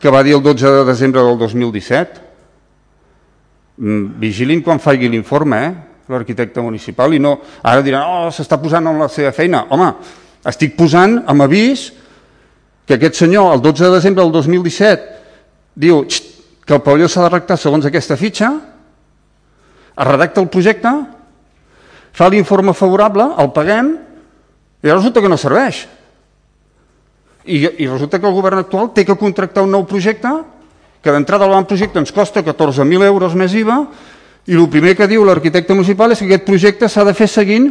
que 0.00 0.12
va 0.12 0.22
dir 0.24 0.36
el 0.36 0.42
12 0.44 0.72
de 0.78 0.84
desembre 0.88 1.22
del 1.24 1.38
2017, 1.38 2.20
mm, 3.76 4.04
vigilin 4.22 4.62
quan 4.62 4.80
faci 4.80 5.08
l'informe, 5.08 5.56
eh? 5.56 5.74
l'arquitecte 6.08 6.62
municipal, 6.62 7.12
i 7.14 7.18
no, 7.18 7.40
ara 7.62 7.82
diran, 7.82 8.02
oh, 8.06 8.30
s'està 8.30 8.60
posant 8.62 8.86
en 8.86 8.98
la 8.98 9.08
seva 9.08 9.32
feina. 9.32 9.64
Home, 9.70 9.88
estic 10.46 10.76
posant 10.78 11.18
amb 11.26 11.42
avís 11.42 11.90
que 12.86 12.94
aquest 12.94 13.18
senyor, 13.18 13.52
el 13.54 13.62
12 13.62 13.84
de 13.84 13.90
desembre 13.90 14.22
del 14.22 14.32
2017, 14.32 15.12
diu 15.74 16.04
que 16.06 16.74
el 16.74 16.82
pavelló 16.82 17.08
s'ha 17.10 17.26
de 17.26 17.30
redactar 17.32 17.58
segons 17.58 17.86
aquesta 17.86 18.16
fitxa, 18.16 18.50
es 19.96 20.06
redacta 20.06 20.40
el 20.40 20.48
projecte, 20.52 20.92
fa 22.16 22.30
l'informe 22.30 22.74
favorable, 22.74 23.26
el 23.42 23.50
paguem, 23.52 23.92
i 24.82 24.90
resulta 24.90 25.20
que 25.20 25.30
no 25.30 25.38
serveix. 25.40 25.86
I, 27.46 27.62
I 27.84 27.88
resulta 27.88 28.18
que 28.18 28.26
el 28.26 28.34
govern 28.34 28.62
actual 28.62 28.92
té 28.94 29.04
que 29.06 29.18
contractar 29.18 29.66
un 29.66 29.74
nou 29.74 29.86
projecte, 29.86 30.30
que 31.02 31.12
d'entrada 31.14 31.46
projecte 31.66 31.98
ens 31.98 32.12
costa 32.12 32.42
14.000 32.42 33.04
euros 33.06 33.34
més 33.34 33.54
IVA, 33.54 33.78
i 34.46 34.54
el 34.54 34.68
primer 34.70 34.94
que 34.96 35.06
diu 35.10 35.24
l'arquitecte 35.26 35.74
municipal 35.74 36.12
és 36.12 36.18
que 36.18 36.26
aquest 36.26 36.46
projecte 36.46 36.88
s'ha 36.88 37.04
de 37.04 37.14
fer 37.14 37.26
seguint 37.26 37.66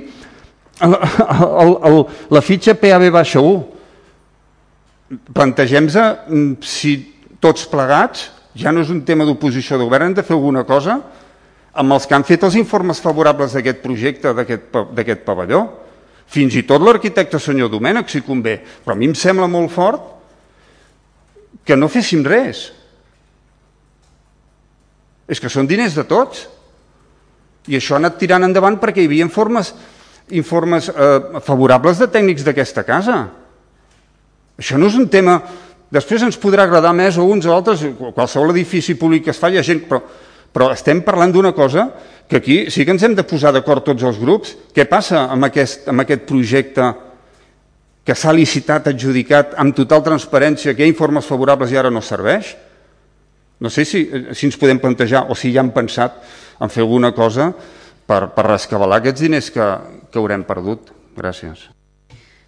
el, 0.83 0.95
el, 0.95 1.71
el, 1.87 1.99
la 2.31 2.41
fitxa 2.41 2.75
PAB-1. 2.75 3.74
Plantegem-nos 5.05 5.95
mm, 5.95 6.63
si 6.65 6.95
tots 7.43 7.67
plegats, 7.69 8.31
ja 8.57 8.71
no 8.73 8.81
és 8.81 8.89
un 8.89 9.03
tema 9.05 9.25
d'oposició 9.27 9.77
de 9.77 9.85
govern, 9.85 10.09
hem 10.09 10.17
de 10.17 10.23
fer 10.25 10.33
alguna 10.33 10.63
cosa 10.65 10.97
amb 11.75 11.91
els 11.91 12.07
que 12.07 12.15
han 12.15 12.23
fet 12.23 12.45
els 12.47 12.55
informes 12.55 13.01
favorables 13.03 13.53
d'aquest 13.53 13.81
projecte, 13.83 14.31
d'aquest 14.31 15.25
pavelló. 15.27 15.65
Fins 16.31 16.55
i 16.55 16.63
tot 16.65 16.81
l'arquitecte 16.81 17.39
senyor 17.39 17.69
Domènech, 17.69 18.07
si 18.09 18.23
convé. 18.23 18.57
Però 18.63 18.95
a 18.95 18.97
mi 18.97 19.09
em 19.09 19.15
sembla 19.19 19.49
molt 19.51 19.73
fort 19.75 20.05
que 21.67 21.75
no 21.75 21.91
féssim 21.91 22.23
res. 22.25 22.69
És 25.27 25.41
que 25.43 25.51
són 25.51 25.67
diners 25.67 25.97
de 25.99 26.05
tots. 26.07 26.45
I 27.67 27.75
això 27.75 27.97
ha 27.97 28.01
anat 28.01 28.17
tirant 28.21 28.47
endavant 28.47 28.79
perquè 28.79 29.03
hi 29.03 29.09
havia 29.09 29.27
informes, 29.27 29.73
informes 30.31 30.87
eh, 30.89 31.41
favorables 31.43 31.99
de 31.99 32.07
tècnics 32.07 32.45
d'aquesta 32.47 32.85
casa. 32.87 33.19
Això 34.59 34.79
no 34.79 34.91
és 34.91 34.99
un 34.99 35.09
tema... 35.11 35.39
Després 35.95 36.23
ens 36.25 36.39
podrà 36.41 36.65
agradar 36.65 36.91
més 36.97 37.15
o 37.21 37.23
uns 37.29 37.45
o 37.45 37.53
altres, 37.53 37.83
qualsevol 38.15 38.51
edifici 38.51 38.95
públic 38.99 39.27
que 39.27 39.31
es 39.31 39.39
fa, 39.39 39.51
hi 39.51 39.59
ha 39.59 39.63
gent... 39.63 39.85
Però, 39.87 40.01
però 40.55 40.71
estem 40.73 41.01
parlant 41.05 41.33
d'una 41.35 41.51
cosa 41.55 41.89
que 42.27 42.39
aquí 42.39 42.57
sí 42.71 42.85
que 42.85 42.93
ens 42.95 43.03
hem 43.03 43.15
de 43.15 43.25
posar 43.27 43.51
d'acord 43.53 43.85
tots 43.85 44.03
els 44.07 44.19
grups. 44.19 44.55
Què 44.75 44.87
passa 44.89 45.27
amb 45.31 45.47
aquest, 45.47 45.85
amb 45.91 46.03
aquest 46.03 46.25
projecte 46.27 46.89
que 48.05 48.15
s'ha 48.15 48.33
licitat, 48.33 48.89
adjudicat 48.91 49.55
amb 49.61 49.75
total 49.77 50.03
transparència, 50.05 50.73
que 50.73 50.83
hi 50.83 50.89
ha 50.89 50.93
informes 50.93 51.27
favorables 51.27 51.73
i 51.73 51.79
ara 51.79 51.93
no 51.93 52.03
serveix? 52.05 52.55
No 53.59 53.71
sé 53.71 53.85
si, 53.87 54.03
si 54.35 54.49
ens 54.49 54.59
podem 54.59 54.81
plantejar 54.81 55.25
o 55.29 55.37
si 55.37 55.53
ja 55.53 55.63
han 55.63 55.73
pensat 55.75 56.17
en 56.59 56.71
fer 56.71 56.83
alguna 56.83 57.13
cosa 57.15 57.51
per, 58.07 58.25
per 58.35 58.49
rescabalar 58.51 59.01
aquests 59.01 59.27
diners 59.27 59.51
que, 59.51 59.71
que 60.11 60.21
haurem 60.21 60.47
perdut. 60.47 60.91
Gràcies. 61.15 61.74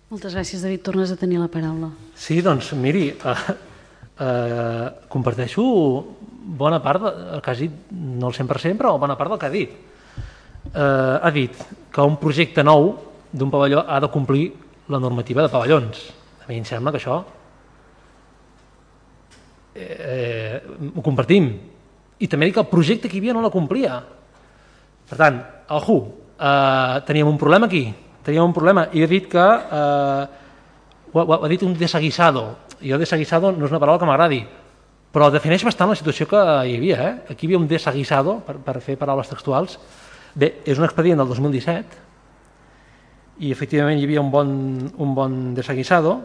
Moltes 0.07 0.31
gràcies, 0.31 0.61
David. 0.63 0.85
Tornes 0.87 1.11
a 1.11 1.17
tenir 1.19 1.35
la 1.41 1.49
paraula. 1.51 1.89
Sí, 2.15 2.39
doncs, 2.41 2.69
miri, 2.79 3.09
eh, 3.11 3.55
eh, 4.23 4.85
comparteixo 5.11 5.63
bona 6.47 6.79
part 6.79 7.03
has 7.43 7.59
dit, 7.59 7.73
no 7.91 8.29
el 8.29 8.33
100%, 8.33 8.77
però 8.79 8.93
bona 8.97 9.17
part 9.19 9.33
del 9.33 9.39
que 9.41 9.45
ha 9.45 9.51
dit. 9.51 9.73
Eh, 10.71 10.79
ha 10.79 11.31
dit 11.31 11.51
que 11.91 12.07
un 12.07 12.15
projecte 12.21 12.63
nou 12.63 12.93
d'un 13.33 13.51
pavelló 13.51 13.83
ha 13.83 13.99
de 13.99 14.07
complir 14.07 14.53
la 14.87 14.99
normativa 14.99 15.43
de 15.43 15.51
pavellons. 15.51 15.99
A 16.39 16.47
mi 16.47 16.61
em 16.61 16.63
sembla 16.63 16.91
que 16.95 17.03
això 17.03 17.19
eh, 19.75 20.63
ho 20.95 21.03
compartim. 21.03 21.51
I 22.17 22.27
també 22.31 22.47
dic 22.47 22.55
que 22.55 22.63
el 22.63 22.71
projecte 22.71 23.09
que 23.09 23.19
hi 23.19 23.25
havia 23.25 23.35
no 23.35 23.43
la 23.43 23.51
complia. 23.51 23.99
Per 25.09 25.19
tant, 25.19 25.43
HU, 25.67 25.99
eh, 26.39 27.01
teníem 27.05 27.27
un 27.27 27.37
problema 27.37 27.67
aquí, 27.67 27.89
teníem 28.28 28.43
un 28.43 28.55
problema, 28.55 28.89
i 28.91 29.05
he 29.05 29.07
dit 29.07 29.32
que, 29.32 29.47
eh, 29.47 30.23
ho, 31.13 31.19
ho 31.23 31.39
ha 31.39 31.49
dit 31.49 31.63
un 31.63 31.73
desaguisado, 31.80 32.49
jo 32.84 32.99
desaguisado 32.99 33.53
no 33.55 33.65
és 33.65 33.71
una 33.71 33.80
paraula 33.80 34.01
que 34.01 34.09
m'agradi, 34.09 34.41
però 35.13 35.30
defineix 35.34 35.63
bastant 35.65 35.89
la 35.89 35.95
situació 35.97 36.28
que 36.30 36.41
hi 36.67 36.75
havia. 36.78 36.97
Eh? 37.07 37.13
Aquí 37.34 37.45
hi 37.45 37.49
havia 37.49 37.61
un 37.61 37.69
desaguisado, 37.69 38.39
per, 38.45 38.57
per 38.61 38.82
fer 38.86 38.97
paraules 38.99 39.32
textuals. 39.32 39.78
Bé, 40.38 40.51
és 40.67 40.78
un 40.78 40.86
expedient 40.86 41.17
del 41.17 41.32
2017 41.32 42.03
i 43.41 43.51
efectivament 43.53 43.97
hi 43.97 44.05
havia 44.05 44.21
un 44.21 44.30
bon, 44.34 44.51
un 44.97 45.15
bon 45.17 45.39
desaguisado. 45.57 46.17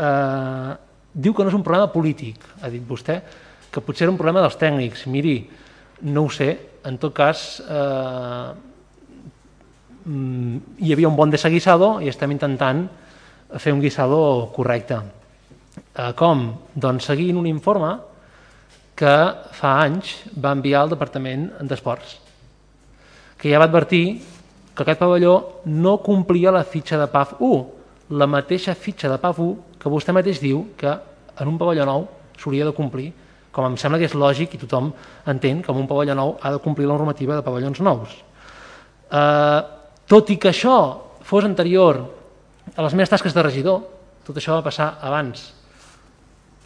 Eh, 0.00 0.72
diu 1.12 1.34
que 1.34 1.44
no 1.44 1.52
és 1.52 1.58
un 1.58 1.66
problema 1.66 1.92
polític, 1.92 2.42
ha 2.62 2.70
dit 2.72 2.82
vostè, 2.86 3.20
que 3.70 3.82
potser 3.84 4.06
era 4.06 4.14
un 4.14 4.18
problema 4.18 4.42
dels 4.42 4.58
tècnics. 4.58 5.06
Miri, 5.10 5.36
no 6.08 6.26
ho 6.26 6.32
sé, 6.32 6.50
en 6.86 6.98
tot 6.98 7.14
cas 7.14 7.60
eh, 7.62 8.69
hi 10.06 10.92
havia 10.92 11.08
un 11.08 11.16
bon 11.16 11.30
desaguisado 11.30 11.98
i 12.00 12.08
estem 12.08 12.32
intentant 12.32 12.86
fer 13.58 13.72
un 13.74 13.80
guisado 13.80 14.50
correcte. 14.54 15.00
Eh, 15.94 16.12
com? 16.16 16.46
Doncs 16.74 17.10
seguint 17.10 17.38
un 17.38 17.48
informe 17.50 17.96
que 18.96 19.14
fa 19.56 19.76
anys 19.84 20.16
va 20.36 20.52
enviar 20.56 20.82
al 20.82 20.92
Departament 20.92 21.48
d'Esports, 21.64 22.18
que 23.40 23.50
ja 23.50 23.60
va 23.60 23.68
advertir 23.70 24.20
que 24.74 24.84
aquest 24.84 25.00
pavelló 25.00 25.62
no 25.66 25.98
complia 26.04 26.52
la 26.52 26.64
fitxa 26.64 26.98
de 27.00 27.08
PAF 27.08 27.38
1, 27.40 27.60
la 28.20 28.26
mateixa 28.26 28.74
fitxa 28.74 29.08
de 29.08 29.18
PAF 29.22 29.40
1 29.40 29.78
que 29.80 29.92
vostè 29.92 30.12
mateix 30.12 30.40
diu 30.42 30.66
que 30.76 30.92
en 31.40 31.48
un 31.48 31.58
pavelló 31.58 31.86
nou 31.88 32.06
s'hauria 32.36 32.66
de 32.68 32.76
complir, 32.76 33.10
com 33.50 33.66
em 33.66 33.76
sembla 33.80 33.98
que 33.98 34.06
és 34.06 34.14
lògic 34.14 34.54
i 34.54 34.60
tothom 34.62 34.92
entén 35.32 35.62
que 35.62 35.72
en 35.72 35.80
un 35.80 35.88
pavelló 35.90 36.14
nou 36.14 36.36
ha 36.40 36.52
de 36.52 36.60
complir 36.62 36.86
la 36.86 36.98
normativa 36.98 37.36
de 37.36 37.44
pavellons 37.46 37.80
nous. 37.80 38.16
Eh, 39.10 39.60
tot 40.10 40.30
i 40.34 40.40
que 40.42 40.50
això 40.50 40.76
fos 41.22 41.46
anterior 41.46 42.00
a 42.74 42.82
les 42.82 42.94
meves 42.98 43.12
tasques 43.12 43.34
de 43.34 43.42
regidor, 43.46 43.84
tot 44.26 44.36
això 44.36 44.56
va 44.56 44.66
passar 44.66 44.96
abans 45.06 45.44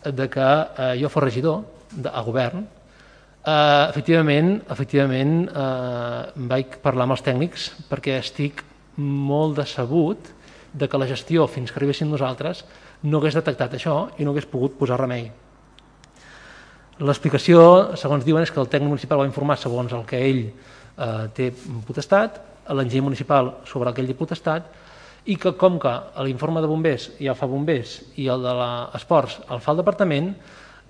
de 0.05 0.29
que 0.33 0.45
eh, 0.45 0.95
jo 1.01 1.11
fos 1.13 1.25
regidor 1.25 1.63
de, 1.93 2.09
a 2.09 2.23
govern, 2.25 2.65
eh, 2.65 3.85
efectivament, 3.91 4.55
efectivament 4.73 5.35
eh, 5.49 6.23
vaig 6.53 6.79
parlar 6.85 7.05
amb 7.05 7.17
els 7.17 7.25
tècnics 7.25 7.69
perquè 7.91 8.17
estic 8.21 8.65
molt 8.97 9.59
decebut 9.61 10.33
de 10.73 10.89
que 10.89 10.99
la 10.99 11.09
gestió, 11.09 11.47
fins 11.47 11.71
que 11.71 11.79
arribéssim 11.79 12.09
nosaltres, 12.11 12.65
no 13.05 13.21
hagués 13.21 13.37
detectat 13.37 13.77
això 13.77 13.99
i 14.19 14.25
no 14.25 14.33
hagués 14.33 14.49
pogut 14.51 14.79
posar 14.79 14.99
remei. 15.01 15.29
L'explicació, 17.05 17.61
segons 17.99 18.25
diuen, 18.25 18.45
és 18.47 18.53
que 18.55 18.61
el 18.63 18.71
tècnic 18.71 18.89
municipal 18.89 19.21
va 19.21 19.29
informar 19.29 19.59
segons 19.61 19.93
el 19.93 20.05
que 20.09 20.25
ell 20.25 20.43
eh, 20.49 21.25
té 21.37 21.51
potestat, 21.87 22.41
l'enginyer 22.71 23.05
municipal 23.05 23.59
sobre 23.69 23.91
el 23.91 23.95
que 23.95 24.03
ell 24.03 24.11
té 24.13 24.17
potestat, 24.19 24.69
i 25.25 25.37
que 25.41 25.55
com 25.57 25.79
que 25.81 25.93
l'informe 26.27 26.61
de 26.61 26.69
bombers 26.69 27.09
ja 27.17 27.33
el 27.33 27.39
fa 27.39 27.49
bombers 27.49 27.97
i 28.21 28.29
el 28.29 28.45
de 28.45 28.53
l'esports 28.61 29.39
el 29.49 29.63
fa 29.65 29.73
el 29.73 29.81
departament, 29.81 30.35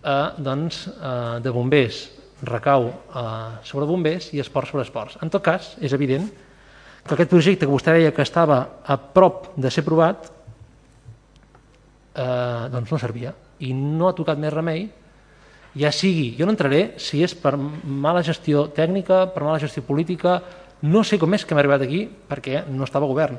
eh, 0.02 0.28
doncs 0.38 0.86
eh, 0.88 1.40
de 1.42 1.52
bombers 1.54 2.00
recau 2.44 2.88
eh, 2.90 3.24
sobre 3.62 3.86
bombers 3.86 4.32
i 4.34 4.42
esports 4.42 4.72
sobre 4.72 4.84
esports. 4.84 5.18
En 5.22 5.30
tot 5.30 5.42
cas, 5.44 5.74
és 5.80 5.94
evident 5.94 6.26
que 7.04 7.14
aquest 7.14 7.30
projecte 7.30 7.66
que 7.66 7.72
vostè 7.72 7.94
deia 7.94 8.14
que 8.16 8.24
estava 8.24 8.58
a 8.84 8.96
prop 8.96 9.52
de 9.56 9.70
ser 9.70 9.84
aprovat 9.84 10.30
eh, 12.14 12.68
doncs 12.72 12.90
no 12.90 13.00
servia 13.00 13.34
i 13.60 13.72
no 13.76 14.08
ha 14.08 14.16
tocat 14.16 14.40
més 14.40 14.52
remei 14.52 14.88
ja 15.74 15.90
sigui, 15.90 16.34
jo 16.38 16.46
no 16.46 16.54
entraré 16.54 16.94
si 17.02 17.22
és 17.26 17.34
per 17.34 17.56
mala 17.58 18.22
gestió 18.22 18.68
tècnica, 18.70 19.24
per 19.34 19.42
mala 19.42 19.58
gestió 19.58 19.82
política, 19.82 20.38
no 20.84 21.04
sé 21.04 21.18
com 21.18 21.32
és 21.34 21.44
que 21.44 21.54
hem 21.54 21.62
arribat 21.62 21.84
aquí 21.84 22.04
perquè 22.28 22.64
no 22.68 22.84
estava 22.84 23.08
govern 23.10 23.38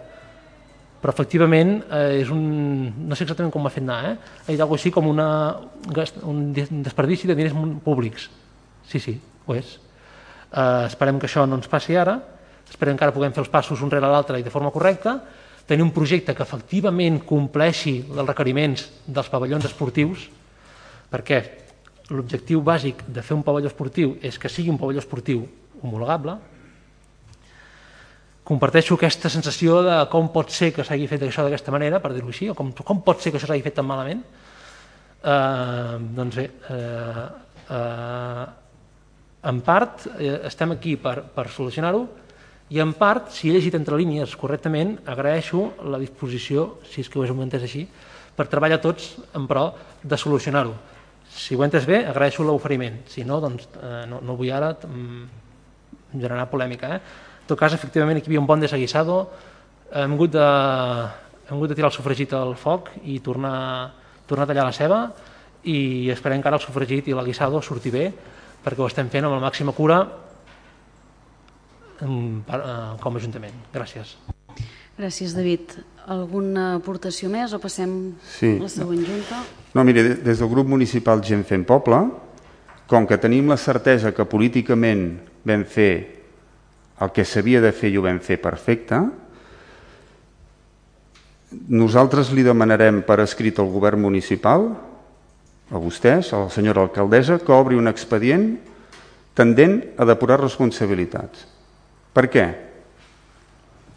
però 1.05 1.13
efectivament 1.13 1.75
eh, 1.93 2.21
és 2.23 2.31
un, 2.33 2.45
no 3.05 3.13
sé 3.13 3.27
exactament 3.27 3.51
com 3.53 3.61
m'ha 3.61 3.69
fet 3.69 3.83
anar, 3.85 3.97
eh? 4.09 4.15
ha 4.47 4.53
alguna 4.55 4.79
així 4.79 4.89
com 4.89 5.05
una, 5.05 5.27
un 6.25 6.39
desperdici 6.55 7.29
de 7.29 7.35
diners 7.37 7.53
públics. 7.85 8.23
Sí, 8.89 8.97
sí, 8.97 9.13
ho 9.45 9.53
és. 9.53 9.75
Eh, 10.49 10.87
esperem 10.87 11.19
que 11.21 11.29
això 11.29 11.43
no 11.45 11.59
ens 11.59 11.69
passi 11.69 11.93
ara, 12.01 12.15
esperem 12.71 12.97
que 12.97 13.05
ara 13.05 13.13
puguem 13.13 13.35
fer 13.35 13.43
els 13.43 13.51
passos 13.53 13.83
un 13.85 13.93
rere 13.93 14.09
l'altre 14.09 14.39
i 14.41 14.47
de 14.47 14.49
forma 14.49 14.73
correcta, 14.73 15.19
tenir 15.69 15.85
un 15.85 15.93
projecte 15.93 16.33
que 16.33 16.41
efectivament 16.41 17.21
compleixi 17.29 17.99
els 18.07 18.25
requeriments 18.25 18.87
dels 19.05 19.29
pavellons 19.29 19.69
esportius, 19.69 20.25
perquè 21.13 21.43
l'objectiu 22.09 22.65
bàsic 22.65 23.05
de 23.05 23.21
fer 23.21 23.37
un 23.37 23.45
pavelló 23.45 23.69
esportiu 23.69 24.17
és 24.25 24.41
que 24.41 24.49
sigui 24.49 24.73
un 24.73 24.81
pavelló 24.81 25.05
esportiu 25.05 25.45
homologable, 25.83 26.39
comparteixo 28.45 28.95
aquesta 28.95 29.29
sensació 29.33 29.79
de 29.85 29.95
com 30.11 30.27
pot 30.33 30.51
ser 30.53 30.71
que 30.75 30.85
s'hagi 30.85 31.07
fet 31.09 31.23
això 31.25 31.45
d'aquesta 31.45 31.73
manera, 31.73 31.99
per 32.01 32.13
dir-ho 32.13 32.29
així, 32.29 32.51
o 32.51 32.57
com, 32.57 32.69
com 32.85 33.01
pot 33.05 33.23
ser 33.23 33.33
que 33.33 33.39
això 33.41 33.49
s'hagi 33.49 33.65
fet 33.65 33.79
tan 33.79 33.87
malament. 33.89 34.21
Eh, 35.25 35.95
doncs 36.13 36.37
bé, 36.37 36.45
eh, 36.69 37.25
eh, 37.73 38.45
en 39.49 39.61
part 39.65 40.05
eh, 40.19 40.35
estem 40.51 40.75
aquí 40.77 40.93
per, 41.01 41.17
per 41.33 41.49
solucionar-ho 41.53 42.03
i 42.69 42.81
en 42.81 42.95
part, 42.97 43.29
si 43.33 43.49
he 43.49 43.53
llegit 43.53 43.75
entre 43.77 43.97
línies 43.97 44.33
correctament, 44.41 44.95
agraeixo 45.09 45.67
la 45.85 45.99
disposició, 46.01 46.79
si 46.89 47.03
és 47.03 47.09
que 47.09 47.19
ho 47.21 47.25
he 47.25 47.29
entès 47.29 47.65
així, 47.65 47.85
per 48.35 48.47
treballar 48.49 48.81
tots 48.81 49.15
en 49.37 49.45
pro 49.47 49.67
de 50.01 50.17
solucionar-ho. 50.17 50.73
Si 51.29 51.55
ho 51.55 51.61
he 51.61 51.67
entès 51.67 51.85
bé, 51.85 52.03
agraeixo 52.09 52.43
l'oferiment. 52.43 53.03
Si 53.09 53.23
no, 53.23 53.37
doncs 53.41 53.69
eh, 53.81 54.05
no, 54.09 54.21
no 54.25 54.37
vull 54.37 54.53
ara 54.53 54.73
mm, 54.73 55.23
generar 56.15 56.49
polèmica. 56.49 56.95
Eh? 56.95 57.24
En 57.45 57.49
tot 57.51 57.59
cas, 57.59 57.75
efectivament, 57.77 58.17
aquí 58.17 58.25
hi 58.25 58.33
havia 58.33 58.41
un 58.41 58.47
bon 58.49 58.63
desaguisado, 58.63 59.19
hem 59.93 60.15
hagut 60.15 60.31
de, 60.33 60.45
hem 61.45 61.59
hagut 61.59 61.69
de 61.69 61.75
tirar 61.77 61.91
el 61.91 61.93
sofregit 61.93 62.31
al 62.33 62.55
foc 62.57 62.89
i 63.05 63.19
tornar, 63.21 63.93
tornar 64.25 64.47
a 64.47 64.49
tallar 64.49 64.63
la 64.65 64.73
ceba 64.73 65.01
i 65.69 66.09
esperem 66.09 66.41
que 66.41 66.49
ara 66.49 66.57
el 66.57 66.63
sofregit 66.63 67.05
i 67.05 67.13
la 67.13 67.21
guisado 67.21 67.61
surti 67.61 67.93
bé 67.93 68.07
perquè 68.65 68.81
ho 68.81 68.89
estem 68.89 69.11
fent 69.13 69.27
amb 69.27 69.37
la 69.37 69.43
màxima 69.43 69.75
cura 69.77 69.99
com 71.99 72.41
a 72.49 73.13
Ajuntament. 73.21 73.53
Gràcies. 73.71 74.17
Gràcies, 74.97 75.37
David. 75.37 75.77
Alguna 76.09 76.79
aportació 76.79 77.29
més 77.29 77.53
o 77.53 77.61
passem 77.61 78.15
sí. 78.25 78.55
a 78.57 78.65
la 78.65 78.73
següent 78.73 79.05
junta? 79.05 79.43
No, 79.77 79.85
mire, 79.85 80.15
des 80.17 80.41
del 80.41 80.49
grup 80.49 80.67
municipal 80.73 81.21
Gent 81.21 81.45
Fent 81.45 81.69
Poble, 81.69 82.01
com 82.89 83.05
que 83.05 83.21
tenim 83.21 83.53
la 83.53 83.57
certesa 83.61 84.17
que 84.17 84.25
políticament 84.25 85.07
vam 85.45 85.63
fer 85.69 86.14
el 87.01 87.11
que 87.11 87.25
s'havia 87.27 87.61
de 87.63 87.73
fer 87.75 87.91
i 87.91 87.97
ho 87.99 88.05
vam 88.05 88.19
fer 88.23 88.37
perfecte, 88.41 89.01
nosaltres 91.69 92.31
li 92.35 92.43
demanarem 92.43 93.01
per 93.07 93.19
escrit 93.23 93.59
al 93.59 93.71
govern 93.71 94.01
municipal, 94.03 94.69
a 95.71 95.81
vostès, 95.81 96.31
a 96.33 96.45
la 96.45 96.53
senyora 96.53 96.83
alcaldessa, 96.85 97.39
que 97.41 97.53
obri 97.53 97.77
un 97.79 97.89
expedient 97.89 98.53
tendent 99.35 99.81
a 99.97 100.07
depurar 100.07 100.39
responsabilitats. 100.41 101.45
Per 102.15 102.25
què? 102.31 102.45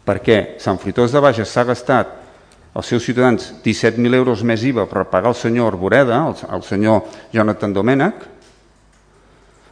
Perquè 0.03 0.39
Sant 0.59 0.79
Fruitós 0.81 1.13
de 1.13 1.21
Bages 1.23 1.51
s'ha 1.51 1.67
gastat 1.67 2.15
els 2.75 2.89
seus 2.89 3.03
ciutadans 3.05 3.53
17.000 3.63 4.17
euros 4.17 4.43
més 4.45 4.63
IVA 4.65 4.85
per 4.89 5.07
pagar 5.09 5.31
el 5.33 5.37
senyor 5.37 5.73
Arboreda, 5.73 6.19
el, 6.27 6.35
el 6.55 6.65
senyor 6.65 7.05
Jonathan 7.33 7.73
Domènech. 7.73 8.25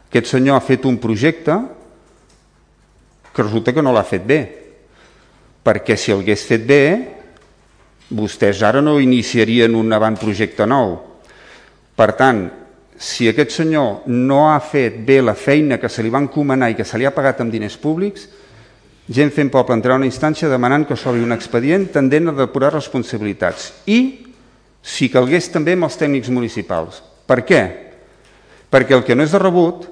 Aquest 0.08 0.30
senyor 0.32 0.58
ha 0.58 0.64
fet 0.64 0.86
un 0.88 0.96
projecte 1.02 1.56
que 3.38 3.46
resulta 3.46 3.70
que 3.70 3.82
no 3.86 3.94
l'ha 3.94 4.02
fet 4.02 4.24
bé. 4.26 4.40
Perquè 5.62 5.94
si 5.94 6.10
el 6.10 6.24
hagués 6.24 6.42
fet 6.42 6.64
bé, 6.66 6.82
vostès 8.10 8.64
ara 8.66 8.80
no 8.82 8.96
iniciarien 8.98 9.76
un 9.78 9.94
avantprojecte 9.94 10.66
nou. 10.66 10.96
Per 11.94 12.08
tant, 12.18 12.48
si 12.98 13.28
aquest 13.30 13.54
senyor 13.60 14.08
no 14.10 14.48
ha 14.50 14.58
fet 14.58 14.96
bé 15.06 15.20
la 15.22 15.36
feina 15.38 15.78
que 15.78 15.86
se 15.86 16.02
li 16.02 16.10
va 16.10 16.18
encomanar 16.24 16.72
i 16.72 16.74
que 16.74 16.86
se 16.88 16.98
li 16.98 17.06
ha 17.06 17.14
pagat 17.14 17.44
amb 17.44 17.54
diners 17.54 17.76
públics, 17.78 18.26
gent 19.06 19.30
fent 19.30 19.52
poble 19.54 19.76
entrarà 19.78 20.00
una 20.00 20.08
instància 20.08 20.50
demanant 20.50 20.88
que 20.88 20.98
s'obri 20.98 21.22
un 21.22 21.36
expedient 21.36 21.86
tendent 21.94 22.32
a 22.32 22.34
depurar 22.40 22.72
responsabilitats 22.74 23.70
i, 23.86 24.00
si 24.82 25.06
calgués, 25.14 25.46
també 25.54 25.76
amb 25.78 25.86
els 25.86 26.00
tècnics 26.00 26.32
municipals. 26.34 27.04
Per 27.28 27.38
què? 27.46 27.62
Perquè 28.66 28.98
el 28.98 29.06
que 29.06 29.14
no 29.14 29.22
és 29.22 29.30
de 29.30 29.40
rebut 29.46 29.86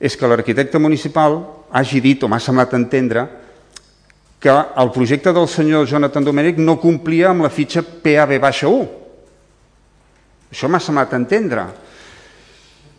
és 0.00 0.16
que 0.16 0.30
l'arquitecte 0.30 0.78
municipal 0.78 1.40
hagi 1.74 2.00
dit, 2.00 2.22
o 2.22 2.28
m'ha 2.30 2.38
semblat 2.40 2.74
entendre, 2.78 3.26
que 4.38 4.50
el 4.50 4.92
projecte 4.94 5.32
del 5.34 5.48
senyor 5.50 5.86
Jonathan 5.90 6.24
Domènech 6.24 6.60
no 6.62 6.78
complia 6.78 7.32
amb 7.32 7.42
la 7.42 7.50
fitxa 7.50 7.82
PAB-1. 7.82 8.86
Això 10.52 10.70
m'ha 10.70 10.80
semblat 10.80 11.16
entendre. 11.18 11.66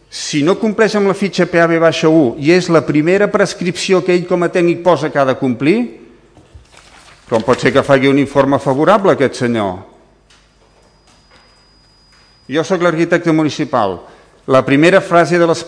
Si 0.09 0.43
no 0.43 0.57
compleix 0.59 0.97
amb 0.97 1.07
la 1.07 1.15
fitxa 1.15 1.47
PAB-1 1.47 2.35
i 2.43 2.51
és 2.51 2.67
la 2.73 2.83
primera 2.85 3.29
prescripció 3.31 4.03
que 4.03 4.13
ell 4.17 4.27
com 4.27 4.43
a 4.43 4.51
tècnic 4.51 4.83
posa 4.83 5.09
que 5.13 5.21
ha 5.21 5.27
de 5.29 5.37
complir, 5.39 5.79
com 7.29 7.45
pot 7.45 7.61
ser 7.61 7.71
que 7.71 7.85
faci 7.85 8.09
un 8.09 8.19
informe 8.19 8.59
favorable 8.59 9.13
aquest 9.13 9.37
senyor? 9.45 9.77
Jo 12.49 12.63
sóc 12.65 12.81
l'arquitecte 12.81 13.31
municipal. 13.31 13.99
La 14.49 14.63
primera 14.65 14.97
frase 14.97 15.37
de 15.37 15.45
les 15.45 15.59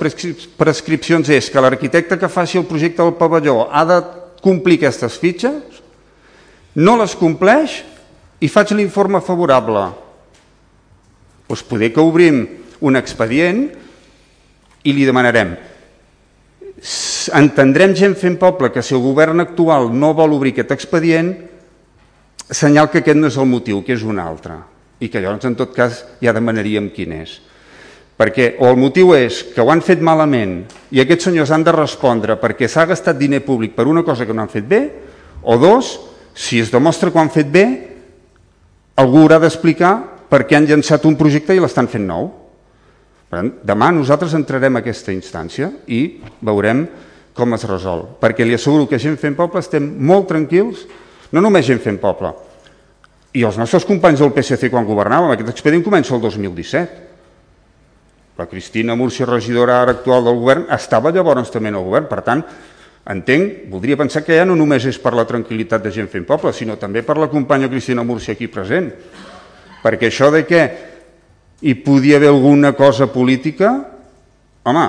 prescripcions 0.57 1.27
és 1.29 1.51
que 1.53 1.61
l'arquitecte 1.61 2.17
que 2.17 2.29
faci 2.33 2.57
el 2.57 2.65
projecte 2.65 3.03
del 3.03 3.13
pavelló 3.13 3.67
ha 3.69 3.83
de 3.85 3.97
complir 4.41 4.79
aquestes 4.79 5.19
fitxes, 5.21 5.81
no 6.81 6.95
les 6.97 7.13
compleix 7.13 7.75
i 8.41 8.49
faig 8.49 8.73
l'informe 8.73 9.21
favorable. 9.21 9.83
Doncs 11.45 11.61
poder 11.69 11.91
que 11.93 12.01
obrim 12.01 12.41
un 12.81 12.97
expedient 12.97 13.67
i 14.81 14.95
li 14.97 15.05
demanarem 15.05 15.53
entendrem 17.37 17.93
gent 17.93 18.17
fent 18.17 18.39
poble 18.41 18.71
que 18.73 18.81
si 18.81 18.95
el 18.97 19.03
govern 19.05 19.43
actual 19.43 19.91
no 19.93 20.15
vol 20.17 20.33
obrir 20.39 20.55
aquest 20.55 20.73
expedient 20.73 21.35
senyal 22.49 22.89
que 22.89 23.03
aquest 23.05 23.19
no 23.19 23.29
és 23.29 23.37
el 23.37 23.45
motiu, 23.45 23.83
que 23.85 23.93
és 23.93 24.01
un 24.01 24.17
altre 24.17 24.57
i 24.97 25.09
que 25.13 25.21
llavors 25.21 25.45
en 25.45 25.53
tot 25.59 25.77
cas 25.77 26.01
ja 26.17 26.33
demanaríem 26.33 26.89
quin 26.95 27.13
és 27.21 27.37
perquè 28.22 28.52
o 28.61 28.69
el 28.69 28.77
motiu 28.77 29.15
és 29.18 29.41
que 29.49 29.64
ho 29.64 29.72
han 29.73 29.81
fet 29.81 30.03
malament 30.06 30.60
i 30.93 31.02
aquests 31.02 31.31
senyors 31.31 31.49
han 31.56 31.65
de 31.65 31.73
respondre 31.73 32.38
perquè 32.38 32.69
s'ha 32.69 32.85
gastat 32.85 33.18
diner 33.18 33.41
públic 33.41 33.73
per 33.73 33.88
una 33.89 34.06
cosa 34.06 34.27
que 34.30 34.35
no 34.38 34.43
han 34.45 34.52
fet 34.52 34.68
bé 34.69 34.81
o 35.41 35.57
dos, 35.57 35.95
si 36.38 36.60
es 36.61 36.69
demostra 36.69 37.10
que 37.10 37.18
ho 37.18 37.23
han 37.23 37.34
fet 37.34 37.49
bé 37.49 37.65
algú 39.02 39.23
haurà 39.23 39.39
d'explicar 39.41 39.95
per 40.30 40.45
què 40.45 40.60
han 40.60 40.69
llançat 40.69 41.07
un 41.10 41.18
projecte 41.18 41.57
i 41.57 41.64
l'estan 41.64 41.89
fent 41.89 42.06
nou 42.06 42.30
per 43.31 43.39
tant, 43.39 43.52
demà 43.64 43.89
nosaltres 43.95 44.35
entrarem 44.38 44.76
a 44.76 44.84
aquesta 44.84 45.15
instància 45.15 45.72
i 45.88 46.19
veurem 46.43 46.84
com 47.34 47.56
es 47.56 47.64
resol. 47.64 48.03
Perquè 48.19 48.43
li 48.43 48.57
asseguro 48.57 48.89
que 48.91 48.99
gent 48.99 49.15
fent 49.19 49.38
poble 49.38 49.61
estem 49.64 49.85
molt 50.03 50.27
tranquils, 50.27 50.84
no 51.31 51.39
només 51.39 51.64
gent 51.64 51.80
fent 51.80 51.99
poble, 52.02 52.34
i 53.31 53.45
els 53.48 53.56
nostres 53.56 53.88
companys 53.88 54.19
del 54.19 54.34
PSC 54.35 54.68
quan 54.68 54.84
governàvem, 54.84 55.31
aquest 55.31 55.53
expedient 55.53 55.85
comença 55.85 56.11
el 56.18 56.19
2017. 56.19 57.10
La 58.41 58.47
Cristina 58.49 58.95
Múrcia, 58.95 59.27
regidora 59.30 59.84
ara 59.84 59.93
actual 59.93 60.23
del 60.26 60.39
govern, 60.41 60.63
estava 60.73 61.11
llavors 61.13 61.51
també 61.53 61.69
en 61.69 61.76
el 61.77 61.84
govern. 61.85 62.07
Per 62.09 62.23
tant, 62.26 62.39
entenc, 63.13 63.68
voldria 63.69 63.99
pensar 63.99 64.23
que 64.26 64.34
ja 64.34 64.47
no 64.49 64.55
només 64.57 64.88
és 64.89 64.97
per 64.97 65.11
la 65.13 65.27
tranquil·litat 65.30 65.84
de 65.84 65.91
gent 65.93 66.07
fent 66.09 66.26
poble, 66.26 66.49
sinó 66.49 66.73
també 66.81 67.03
per 67.05 67.19
la 67.22 67.27
companya 67.30 67.69
Cristina 67.69 68.01
Múrcia 68.01 68.34
aquí 68.34 68.47
present. 68.49 68.88
Perquè 69.84 70.09
això 70.09 70.31
de 70.34 70.41
que 70.49 70.61
hi 71.61 71.76
podia 71.85 72.18
haver 72.18 72.31
alguna 72.31 72.72
cosa 72.73 73.11
política, 73.13 73.76
home, 74.65 74.85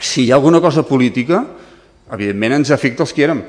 si 0.00 0.24
hi 0.24 0.30
ha 0.32 0.38
alguna 0.38 0.62
cosa 0.64 0.86
política, 0.88 1.42
evidentment 2.08 2.56
ens 2.62 2.72
afecta 2.72 3.04
els 3.04 3.12
que 3.12 3.26
érem. 3.26 3.42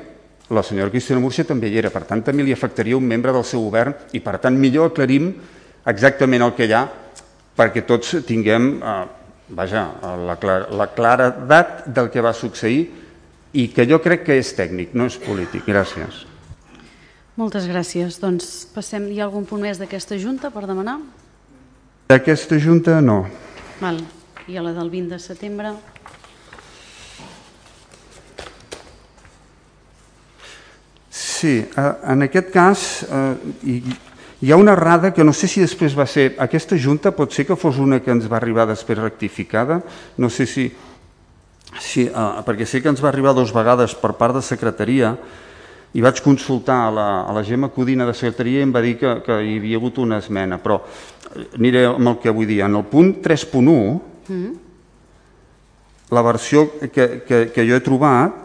La 0.52 0.60
senyora 0.60 0.92
Cristina 0.92 1.22
Múrcia 1.24 1.46
també 1.48 1.70
hi 1.72 1.80
era, 1.80 1.88
per 1.88 2.04
tant 2.04 2.20
també 2.28 2.44
li 2.44 2.52
afectaria 2.52 3.00
un 3.00 3.08
membre 3.08 3.32
del 3.32 3.48
seu 3.48 3.64
govern 3.64 3.96
i 4.12 4.20
per 4.20 4.36
tant 4.44 4.60
millor 4.60 4.92
aclarim 4.92 5.32
exactament 5.88 6.44
el 6.44 6.52
que 6.52 6.68
hi 6.68 6.76
ha 6.76 6.84
perquè 7.54 7.84
tots 7.86 8.16
tinguem 8.26 8.68
eh, 8.82 8.98
vaja, 9.48 9.86
la, 10.26 10.36
clar, 10.40 10.60
la 10.72 10.88
claredat 10.94 11.84
del 11.86 12.10
que 12.10 12.22
va 12.24 12.32
succeir 12.34 12.86
i 13.54 13.68
que 13.70 13.86
jo 13.86 14.00
crec 14.02 14.24
que 14.26 14.38
és 14.40 14.54
tècnic, 14.56 14.94
no 14.98 15.06
és 15.10 15.18
polític. 15.20 15.66
Gràcies. 15.68 16.24
Moltes 17.38 17.66
gràcies. 17.70 18.18
Doncs 18.22 18.66
passem, 18.74 19.08
hi 19.10 19.20
ha 19.20 19.28
algun 19.28 19.46
punt 19.46 19.62
més 19.62 19.78
d'aquesta 19.78 20.18
Junta 20.18 20.50
per 20.54 20.66
demanar? 20.66 20.98
Aquesta 22.14 22.58
Junta 22.62 23.00
no. 23.02 23.24
Val. 23.80 24.02
I 24.46 24.58
a 24.60 24.62
la 24.62 24.74
del 24.76 24.90
20 24.92 25.14
de 25.14 25.18
setembre? 25.22 25.72
Sí, 31.14 31.62
en 31.74 32.26
aquest 32.26 32.50
cas 32.52 32.82
eh, 33.08 33.80
hi, 34.44 34.52
ha 34.52 34.56
una 34.56 34.72
errada 34.72 35.14
que 35.14 35.24
no 35.24 35.32
sé 35.32 35.48
si 35.48 35.62
després 35.62 35.94
va 35.96 36.04
ser... 36.04 36.34
Aquesta 36.44 36.76
Junta 36.76 37.14
pot 37.16 37.32
ser 37.32 37.46
que 37.48 37.56
fos 37.56 37.78
una 37.80 38.02
que 38.04 38.12
ens 38.12 38.26
va 38.28 38.36
arribar 38.36 38.66
després 38.68 39.00
rectificada, 39.00 39.80
no 40.20 40.28
sé 40.28 40.44
si... 40.44 40.66
si 41.80 42.04
eh, 42.04 42.42
perquè 42.44 42.68
sé 42.68 42.82
que 42.82 42.92
ens 42.92 43.00
va 43.00 43.08
arribar 43.08 43.32
dues 43.32 43.54
vegades 43.56 43.96
per 43.96 44.12
part 44.18 44.36
de 44.36 44.44
secretaria, 44.44 45.14
i 45.94 46.02
vaig 46.04 46.20
consultar 46.20 46.76
a 46.88 46.92
la, 46.92 47.08
a 47.24 47.32
la 47.32 47.44
Gemma 47.46 47.70
Codina 47.72 48.04
de 48.04 48.12
secretaria 48.18 48.60
i 48.60 48.66
em 48.66 48.72
va 48.74 48.82
dir 48.84 48.98
que, 49.00 49.14
que 49.24 49.38
hi 49.40 49.56
havia 49.60 49.80
hagut 49.80 50.02
una 50.02 50.18
esmena, 50.20 50.58
però 50.60 50.80
aniré 51.54 51.86
amb 51.88 52.10
el 52.10 52.20
que 52.20 52.34
vull 52.34 52.50
dir. 52.50 52.60
En 52.66 52.76
el 52.76 52.84
punt 52.90 53.14
3.1, 53.24 53.76
mm. 54.28 54.50
la 56.12 56.24
versió 56.26 56.66
que, 56.82 57.06
que, 57.24 57.44
que 57.54 57.64
jo 57.64 57.78
he 57.78 57.84
trobat 57.86 58.42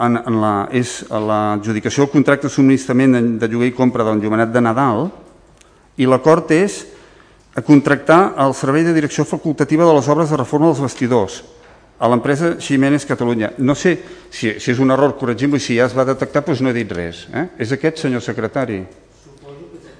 en, 0.00 0.18
en 0.18 0.40
la, 0.42 0.54
és 0.74 1.02
l'adjudicació 1.10 2.04
del 2.04 2.12
contracte 2.12 2.48
de 2.48 2.54
subministrament 2.54 3.14
de, 3.14 3.22
de 3.42 3.50
lloguer 3.50 3.70
i 3.70 3.76
compra 3.76 4.06
del 4.06 4.22
Llumenat 4.22 4.52
de 4.54 4.62
Nadal 4.64 5.08
i 6.00 6.08
l'acord 6.10 6.50
és 6.54 6.82
a 7.54 7.62
contractar 7.62 8.34
el 8.42 8.54
servei 8.58 8.82
de 8.82 8.94
direcció 8.96 9.26
facultativa 9.28 9.86
de 9.86 9.94
les 9.94 10.08
obres 10.10 10.32
de 10.32 10.40
reforma 10.40 10.72
dels 10.72 10.82
vestidors 10.82 11.42
a 11.98 12.08
l'empresa 12.10 12.56
Ximenes 12.58 13.06
Catalunya. 13.06 13.52
No 13.58 13.76
sé 13.78 13.94
si, 14.30 14.50
si 14.58 14.72
és 14.72 14.80
un 14.82 14.90
error, 14.90 15.14
corregim-lo, 15.18 15.60
i 15.60 15.62
si 15.62 15.78
ja 15.78 15.86
es 15.86 15.94
va 15.94 16.06
detectar, 16.08 16.42
doncs 16.44 16.60
no 16.64 16.72
he 16.72 16.76
dit 16.76 16.90
res. 16.90 17.24
Eh? 17.30 17.46
És 17.62 17.72
aquest, 17.72 18.02
senyor 18.02 18.24
secretari? 18.24 18.82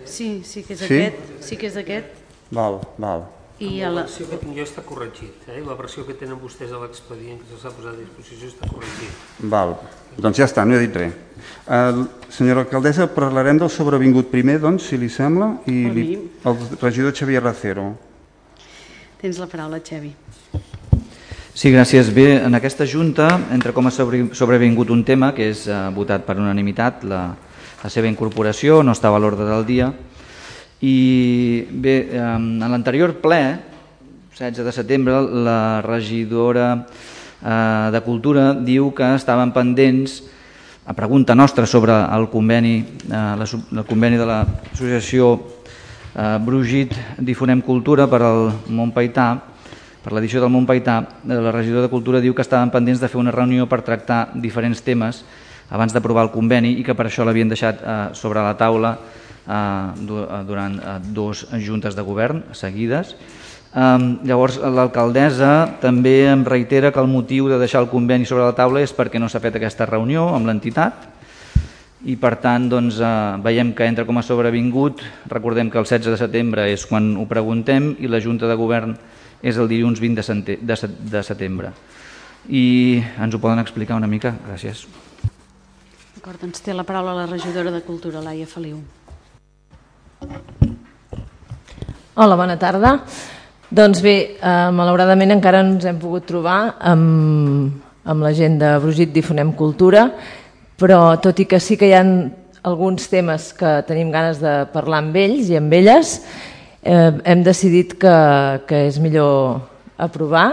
Sí, 0.05 0.43
sí 0.45 0.67
que 0.67 0.75
és 0.75 0.83
sí? 0.83 0.91
aquest. 0.91 1.39
Sí 1.47 1.61
que 1.61 1.71
és 1.71 1.79
aquest. 1.81 2.11
Val, 2.55 2.83
val. 2.99 3.29
I 3.63 3.69
la 3.87 4.03
versió 4.03 4.27
que 4.27 4.37
tinc 4.41 4.57
jo 4.57 4.65
està 4.67 4.83
corregit, 4.83 5.45
eh? 5.47 5.61
la 5.63 5.77
versió 5.79 6.03
que 6.03 6.17
tenen 6.19 6.41
vostès 6.43 6.73
a 6.75 6.81
l'expedient 6.81 7.39
que 7.47 7.59
s'ha 7.61 7.71
posat 7.71 7.93
a 7.93 8.01
disposició 8.01 8.49
està 8.51 8.67
corregit. 8.67 9.21
Val, 9.53 9.77
doncs 10.19 10.41
ja 10.41 10.49
està, 10.49 10.65
no 10.67 10.75
he 10.75 10.81
dit 10.83 10.97
res. 10.99 11.13
Uh, 11.69 12.03
senyora 12.35 12.65
alcaldessa, 12.65 13.07
parlarem 13.15 13.61
del 13.61 13.71
sobrevingut 13.71 14.27
primer, 14.33 14.59
doncs, 14.65 14.89
si 14.91 14.99
li 14.99 15.07
sembla, 15.07 15.53
i 15.71 15.77
li, 15.95 16.05
el 16.19 16.59
regidor 16.81 17.15
Xavier 17.15 17.45
Racero. 17.45 17.93
Tens 19.23 19.39
la 19.39 19.47
paraula, 19.47 19.79
Xavi. 19.79 20.11
Sí, 21.55 21.71
gràcies. 21.71 22.11
Bé, 22.11 22.41
en 22.43 22.59
aquesta 22.59 22.89
Junta 22.91 23.29
entra 23.55 23.71
com 23.73 23.87
a 23.87 23.93
sobrevingut 23.95 24.91
un 24.91 25.05
tema 25.07 25.31
que 25.37 25.47
és 25.53 25.69
eh, 25.71 25.77
votat 25.95 26.27
per 26.27 26.35
unanimitat, 26.41 27.07
la, 27.07 27.23
la 27.85 27.93
seva 27.93 28.11
incorporació, 28.11 28.83
no 28.83 28.99
estava 28.99 29.21
a 29.21 29.23
l'ordre 29.23 29.47
del 29.47 29.63
dia, 29.69 29.93
I 30.83 31.67
bé, 31.71 32.11
en 32.19 32.59
l'anterior 32.59 33.15
ple, 33.23 33.43
16 34.35 34.65
de 34.67 34.73
setembre, 34.73 35.21
la 35.23 35.81
regidora 35.81 36.87
eh, 37.45 37.91
de 37.93 38.01
Cultura 38.03 38.51
diu 38.55 38.91
que 38.91 39.15
estaven 39.15 39.53
pendents 39.55 40.25
a 40.85 40.93
pregunta 40.93 41.37
nostra 41.39 41.67
sobre 41.71 41.95
el 41.95 42.27
conveni, 42.33 42.83
eh, 43.07 43.37
el 43.39 43.85
conveni 43.87 44.19
de 44.19 44.27
l'associació 44.27 45.39
eh, 45.39 46.39
Brugit 46.43 46.99
Difonem 47.23 47.63
Cultura 47.63 48.09
per 48.11 48.23
al 48.27 48.51
Montpaità, 48.67 49.29
per 50.03 50.13
l'edició 50.13 50.43
del 50.43 50.51
Montpaità, 50.51 50.99
la 51.31 51.55
regidora 51.55 51.87
de 51.87 51.95
Cultura 51.95 52.21
diu 52.21 52.35
que 52.35 52.43
estaven 52.43 52.75
pendents 52.75 52.99
de 52.99 53.09
fer 53.09 53.23
una 53.23 53.33
reunió 53.33 53.69
per 53.71 53.85
tractar 53.87 54.35
diferents 54.35 54.83
temes 54.83 55.23
abans 55.71 55.95
d'aprovar 55.95 56.27
el 56.27 56.35
conveni 56.35 56.75
i 56.81 56.83
que 56.83 56.93
per 56.99 57.07
això 57.07 57.25
l'havien 57.25 57.49
deixat 57.49 57.81
sobre 58.19 58.43
la 58.43 58.59
taula 58.59 58.99
durant 59.45 60.79
dos 61.13 61.47
juntes 61.61 61.97
de 61.97 62.03
govern 62.03 62.45
seguides. 62.53 63.15
Llavors 63.75 64.61
l'alcaldessa 64.63 65.81
també 65.83 66.29
em 66.31 66.45
reitera 66.47 66.93
que 66.95 67.03
el 67.03 67.11
motiu 67.11 67.51
de 67.51 67.59
deixar 67.59 67.83
el 67.83 67.91
conveni 67.91 68.25
sobre 68.25 68.47
la 68.47 68.55
taula 68.57 68.81
és 68.81 68.95
perquè 68.95 69.21
no 69.21 69.29
s'ha 69.29 69.43
fet 69.43 69.59
aquesta 69.59 69.89
reunió 69.91 70.29
amb 70.33 70.47
l'entitat 70.47 71.11
i 72.05 72.17
per 72.21 72.37
tant 72.37 72.69
doncs, 72.69 72.99
eh, 73.01 73.11
veiem 73.41 73.73
que 73.73 73.87
entra 73.89 74.05
com 74.05 74.19
a 74.19 74.23
sobrevingut, 74.23 75.01
recordem 75.31 75.71
que 75.71 75.79
el 75.81 75.87
16 75.89 76.13
de 76.13 76.21
setembre 76.21 76.67
és 76.69 76.85
quan 76.87 77.15
ho 77.17 77.25
preguntem 77.27 77.95
i 77.99 78.11
la 78.13 78.21
Junta 78.21 78.47
de 78.47 78.57
Govern 78.61 78.93
és 79.43 79.57
el 79.57 79.69
dilluns 79.69 80.01
20 80.01 80.21
de, 80.45 80.59
de, 80.61 80.77
de 81.13 81.23
setembre. 81.25 81.73
I 82.49 83.01
ens 83.01 83.35
ho 83.35 83.41
poden 83.41 83.63
explicar 83.63 83.97
una 83.97 84.11
mica? 84.11 84.35
Gràcies. 84.45 84.85
D'acord, 86.15 86.41
doncs 86.45 86.61
té 86.61 86.77
la 86.77 86.85
paraula 86.85 87.17
la 87.17 87.27
regidora 87.27 87.73
de 87.73 87.81
Cultura, 87.85 88.21
Laia 88.21 88.47
Feliu. 88.47 88.83
Hola, 92.15 92.37
bona 92.39 92.55
tarda. 92.55 93.01
Doncs 93.75 93.99
bé, 94.05 94.39
eh, 94.39 94.71
malauradament 94.71 95.35
encara 95.35 95.65
ens 95.65 95.83
hem 95.85 95.97
pogut 95.99 96.29
trobar 96.29 96.77
amb, 96.79 97.73
amb 98.05 98.23
la 98.23 98.31
gent 98.37 98.59
de 98.61 98.69
Brugit 98.79 99.11
Difonem 99.11 99.51
Cultura, 99.59 100.05
però 100.79 101.17
tot 101.19 101.41
i 101.43 101.47
que 101.51 101.59
sí 101.59 101.75
que 101.77 101.89
hi 101.89 101.97
ha 101.97 102.05
alguns 102.63 103.09
temes 103.11 103.53
que 103.59 103.83
tenim 103.89 104.13
ganes 104.15 104.39
de 104.39 104.53
parlar 104.73 105.03
amb 105.03 105.17
ells 105.17 105.51
i 105.51 105.59
amb 105.59 105.75
elles, 105.75 106.21
eh, 106.83 107.11
hem 107.25 107.43
decidit 107.43 107.99
que, 107.99 108.15
que 108.69 108.85
és 108.87 109.01
millor 109.03 109.65
aprovar 109.99 110.47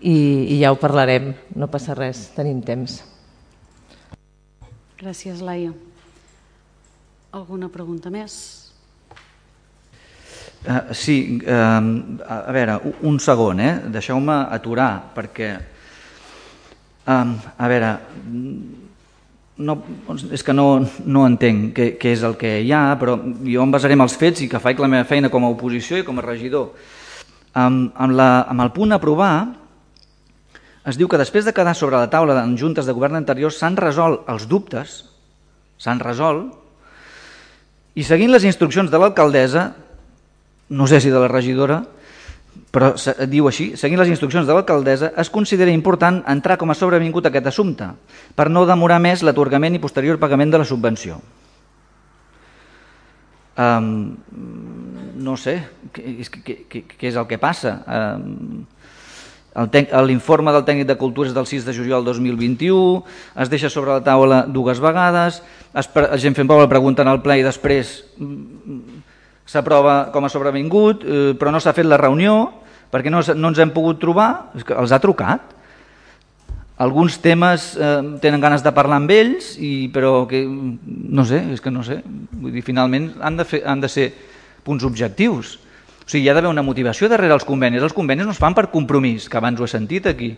i, 0.00 0.16
i 0.56 0.60
ja 0.64 0.72
ho 0.72 0.80
parlarem, 0.80 1.30
no 1.54 1.70
passa 1.70 1.94
res, 1.94 2.26
tenim 2.34 2.58
temps. 2.64 2.98
Gràcies, 4.98 5.40
Laia. 5.44 5.70
Alguna 7.34 7.70
pregunta 7.70 8.10
més? 8.10 8.63
Uh, 10.64 10.94
sí, 10.96 11.42
a 11.44 12.52
veure, 12.56 12.78
un 13.04 13.18
segon, 13.20 13.58
eh? 13.60 13.72
deixeu-me 13.92 14.32
aturar, 14.48 15.10
perquè, 15.12 15.50
a 17.04 17.68
veure, 17.68 17.90
no, 19.60 19.76
és 20.32 20.42
que 20.42 20.54
no, 20.56 20.66
no 21.04 21.26
entenc 21.28 21.74
què, 21.76 21.88
què 22.00 22.14
és 22.16 22.24
el 22.24 22.38
que 22.40 22.54
hi 22.64 22.72
ha, 22.72 22.96
però 22.96 23.18
jo 23.20 23.66
em 23.66 23.74
basaré 23.74 23.92
en 23.98 24.06
els 24.06 24.16
fets 24.16 24.40
i 24.40 24.48
que 24.48 24.62
faig 24.62 24.80
la 24.80 24.88
meva 24.88 25.04
feina 25.04 25.30
com 25.30 25.44
a 25.44 25.52
oposició 25.52 26.00
i 26.00 26.06
com 26.06 26.18
a 26.18 26.24
regidor. 26.24 26.72
Um, 27.54 27.92
amb, 27.92 28.16
la, 28.16 28.30
amb 28.48 28.64
el 28.64 28.72
punt 28.74 28.96
aprovar, 28.96 29.34
es 30.88 30.96
diu 30.96 31.08
que 31.08 31.20
després 31.20 31.46
de 31.46 31.54
quedar 31.54 31.76
sobre 31.76 32.00
la 32.00 32.10
taula 32.10 32.40
en 32.42 32.56
juntes 32.58 32.88
de 32.88 32.96
govern 32.96 33.20
anteriors 33.20 33.60
s'han 33.60 33.76
resolt 33.76 34.26
els 34.32 34.48
dubtes, 34.50 35.02
s'han 35.76 36.02
resolt, 36.02 36.56
i 37.94 38.02
seguint 38.02 38.32
les 38.32 38.48
instruccions 38.48 38.90
de 38.90 38.98
l'alcaldessa 38.98 39.68
no 40.68 40.86
sé 40.86 41.00
si 41.00 41.10
de 41.10 41.20
la 41.20 41.28
regidora, 41.28 41.82
però 42.74 42.92
diu 43.30 43.46
així, 43.46 43.72
seguint 43.78 44.00
les 44.00 44.10
instruccions 44.10 44.46
de 44.46 44.54
l'alcaldessa, 44.54 45.12
es 45.20 45.30
considera 45.30 45.70
important 45.74 46.22
entrar 46.30 46.56
com 46.58 46.70
a 46.70 46.78
sobrevingut 46.78 47.28
aquest 47.30 47.46
assumpte, 47.50 47.88
per 48.34 48.48
no 48.50 48.66
demorar 48.66 49.00
més 49.02 49.22
l'atorgament 49.22 49.76
i 49.76 49.82
posterior 49.82 50.18
pagament 50.22 50.54
de 50.54 50.62
la 50.62 50.68
subvenció. 50.68 51.20
Um, 53.54 54.16
no 55.22 55.36
sé, 55.38 55.60
què, 55.94 56.16
què, 56.42 56.82
què, 56.90 57.06
és 57.06 57.18
el 57.18 57.28
que 57.30 57.38
passa? 57.38 57.78
Um, 57.86 58.64
L'informe 59.54 60.50
del 60.50 60.64
tècnic 60.66 60.88
de 60.88 60.96
cultura 60.98 61.28
és 61.30 61.34
del 61.34 61.46
6 61.46 61.62
de 61.62 61.72
juliol 61.76 62.02
del 62.02 62.16
2021, 62.16 63.04
es 63.38 63.50
deixa 63.52 63.70
sobre 63.70 63.92
la 63.92 64.02
taula 64.02 64.40
dues 64.50 64.80
vegades, 64.82 65.44
es, 65.70 65.88
la 65.94 66.18
gent 66.18 66.34
fent 66.34 66.50
poble 66.50 66.66
pregunten 66.66 67.06
al 67.06 67.22
ple 67.22 67.38
i 67.38 67.46
després 67.46 68.00
s'aprova 69.46 70.10
com 70.12 70.24
a 70.24 70.32
sobrevingut, 70.32 71.04
eh, 71.04 71.32
però 71.38 71.52
no 71.52 71.60
s'ha 71.60 71.74
fet 71.76 71.88
la 71.88 72.00
reunió 72.00 72.64
perquè 72.94 73.10
no, 73.10 73.18
no 73.34 73.50
ens 73.50 73.58
hem 73.58 73.72
pogut 73.74 73.98
trobar, 73.98 74.52
els 74.54 74.92
ha 74.94 75.00
trucat. 75.02 75.50
Alguns 76.78 77.16
temes 77.22 77.72
eh, 77.74 77.90
tenen 78.22 78.42
ganes 78.42 78.62
de 78.62 78.70
parlar 78.74 79.00
amb 79.00 79.10
ells, 79.10 79.54
i, 79.58 79.88
però 79.94 80.28
que, 80.30 80.44
no 80.46 81.24
sé, 81.26 81.40
és 81.54 81.62
que 81.62 81.72
no 81.74 81.82
sé, 81.86 82.00
vull 82.38 82.54
dir, 82.54 82.62
finalment 82.66 83.12
han 83.22 83.38
de, 83.38 83.46
fer, 83.46 83.64
han 83.66 83.82
de 83.82 83.90
ser 83.90 84.08
punts 84.66 84.86
objectius. 84.86 85.56
O 86.04 86.06
sigui, 86.06 86.22
hi 86.26 86.30
ha 86.30 86.36
d'haver 86.36 86.52
una 86.52 86.62
motivació 86.66 87.10
darrere 87.10 87.34
els 87.34 87.46
convenis. 87.46 87.82
Els 87.82 87.96
convenis 87.96 88.28
no 88.28 88.34
es 88.34 88.42
fan 88.42 88.54
per 88.54 88.68
compromís, 88.70 89.26
que 89.30 89.38
abans 89.40 89.58
ho 89.58 89.66
he 89.66 89.70
sentit 89.70 90.06
aquí, 90.10 90.30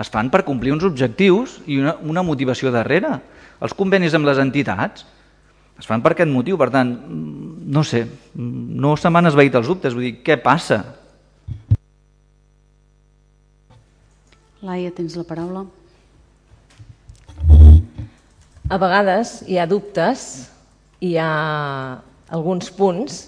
es 0.00 0.10
fan 0.10 0.30
per 0.32 0.42
complir 0.46 0.74
uns 0.74 0.86
objectius 0.86 1.60
i 1.70 1.78
una, 1.78 1.94
una 2.02 2.26
motivació 2.26 2.74
darrere. 2.74 3.18
Els 3.60 3.74
convenis 3.76 4.14
amb 4.18 4.26
les 4.26 4.38
entitats 4.42 5.06
es 5.80 5.88
fan 5.88 6.02
per 6.04 6.12
aquest 6.12 6.30
motiu, 6.30 6.58
per 6.60 6.68
tant, 6.72 6.92
no 7.08 7.82
sé, 7.86 8.04
no 8.36 8.94
se 9.00 9.10
m'han 9.12 9.30
esveït 9.30 9.56
els 9.56 9.68
dubtes, 9.70 9.96
vull 9.96 10.10
dir, 10.10 10.16
què 10.26 10.36
passa? 10.42 10.82
Laia, 14.60 14.92
tens 14.92 15.16
la 15.16 15.24
paraula. 15.24 15.64
A 18.70 18.78
vegades 18.78 19.40
hi 19.48 19.56
ha 19.58 19.64
dubtes, 19.66 20.26
hi 21.00 21.14
ha 21.18 21.30
alguns 22.30 22.68
punts 22.76 23.22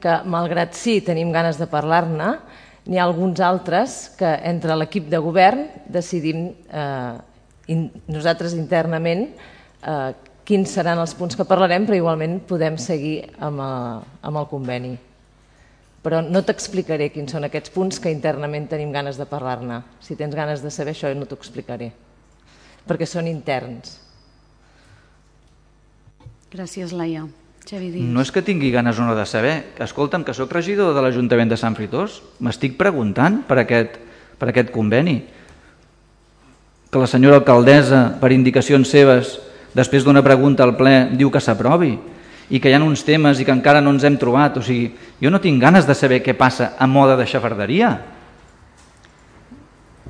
que, 0.00 0.14
malgrat 0.30 0.78
sí 0.78 1.00
tenim 1.04 1.32
ganes 1.34 1.58
de 1.58 1.66
parlar-ne, 1.68 2.36
n'hi 2.86 3.00
ha 3.00 3.04
alguns 3.08 3.42
altres 3.42 3.96
que 4.16 4.30
entre 4.46 4.76
l'equip 4.78 5.10
de 5.10 5.18
govern 5.18 5.66
decidim 5.90 6.46
eh, 6.70 7.16
in, 7.74 7.88
nosaltres 8.06 8.54
internament 8.54 9.26
eh, 9.26 10.14
quins 10.46 10.70
seran 10.70 11.00
els 11.02 11.12
punts 11.18 11.34
que 11.36 11.44
parlarem, 11.48 11.84
però 11.88 11.98
igualment 11.98 12.38
podem 12.46 12.78
seguir 12.78 13.18
amb 13.42 13.60
el, 13.64 14.02
amb 14.30 14.40
el 14.40 14.48
conveni. 14.50 14.94
Però 16.06 16.20
no 16.22 16.44
t'explicaré 16.46 17.08
quins 17.10 17.34
són 17.34 17.48
aquests 17.48 17.72
punts 17.74 17.98
que 17.98 18.12
internament 18.14 18.68
tenim 18.70 18.92
ganes 18.94 19.18
de 19.18 19.26
parlar-ne. 19.26 19.80
Si 19.98 20.14
tens 20.14 20.36
ganes 20.38 20.62
de 20.62 20.70
saber 20.70 20.94
això, 20.94 21.10
no 21.18 21.26
t'ho 21.26 21.38
explicaré, 21.38 21.90
perquè 22.86 23.08
són 23.10 23.26
interns. 23.26 23.98
Gràcies, 26.52 26.94
Laia. 26.94 27.26
Xavi 27.66 27.88
Díaz. 27.90 28.10
No 28.14 28.22
és 28.22 28.30
que 28.30 28.44
tingui 28.46 28.70
ganes 28.70 29.00
o 29.02 29.04
no 29.08 29.16
de 29.18 29.24
saber. 29.26 29.74
Escolta'm, 29.82 30.22
que 30.22 30.34
sóc 30.38 30.52
regidor 30.54 30.94
de 30.94 31.02
l'Ajuntament 31.02 31.50
de 31.50 31.58
Sant 31.58 31.74
Fritós, 31.74 32.20
m'estic 32.38 32.76
preguntant 32.78 33.40
per 33.48 33.58
aquest, 33.64 33.98
per 34.38 34.52
aquest 34.52 34.70
conveni. 34.70 35.16
Que 36.86 37.02
la 37.02 37.10
senyora 37.10 37.40
alcaldessa, 37.42 38.20
per 38.22 38.30
indicacions 38.30 38.94
seves, 38.94 39.34
després 39.76 40.04
d'una 40.04 40.24
pregunta 40.24 40.64
al 40.64 40.76
ple 40.78 41.10
diu 41.12 41.28
que 41.30 41.42
s'aprovi 41.42 41.92
i 42.48 42.60
que 42.62 42.70
hi 42.70 42.76
ha 42.76 42.82
uns 42.82 43.02
temes 43.04 43.40
i 43.40 43.44
que 43.44 43.52
encara 43.52 43.82
no 43.82 43.92
ens 43.92 44.06
hem 44.06 44.16
trobat. 44.16 44.56
O 44.60 44.62
sigui, 44.64 44.92
jo 45.20 45.32
no 45.32 45.42
tinc 45.42 45.60
ganes 45.60 45.86
de 45.86 45.96
saber 45.98 46.22
què 46.24 46.36
passa 46.38 46.74
a 46.78 46.86
moda 46.86 47.16
de 47.18 47.26
xafarderia. 47.28 47.90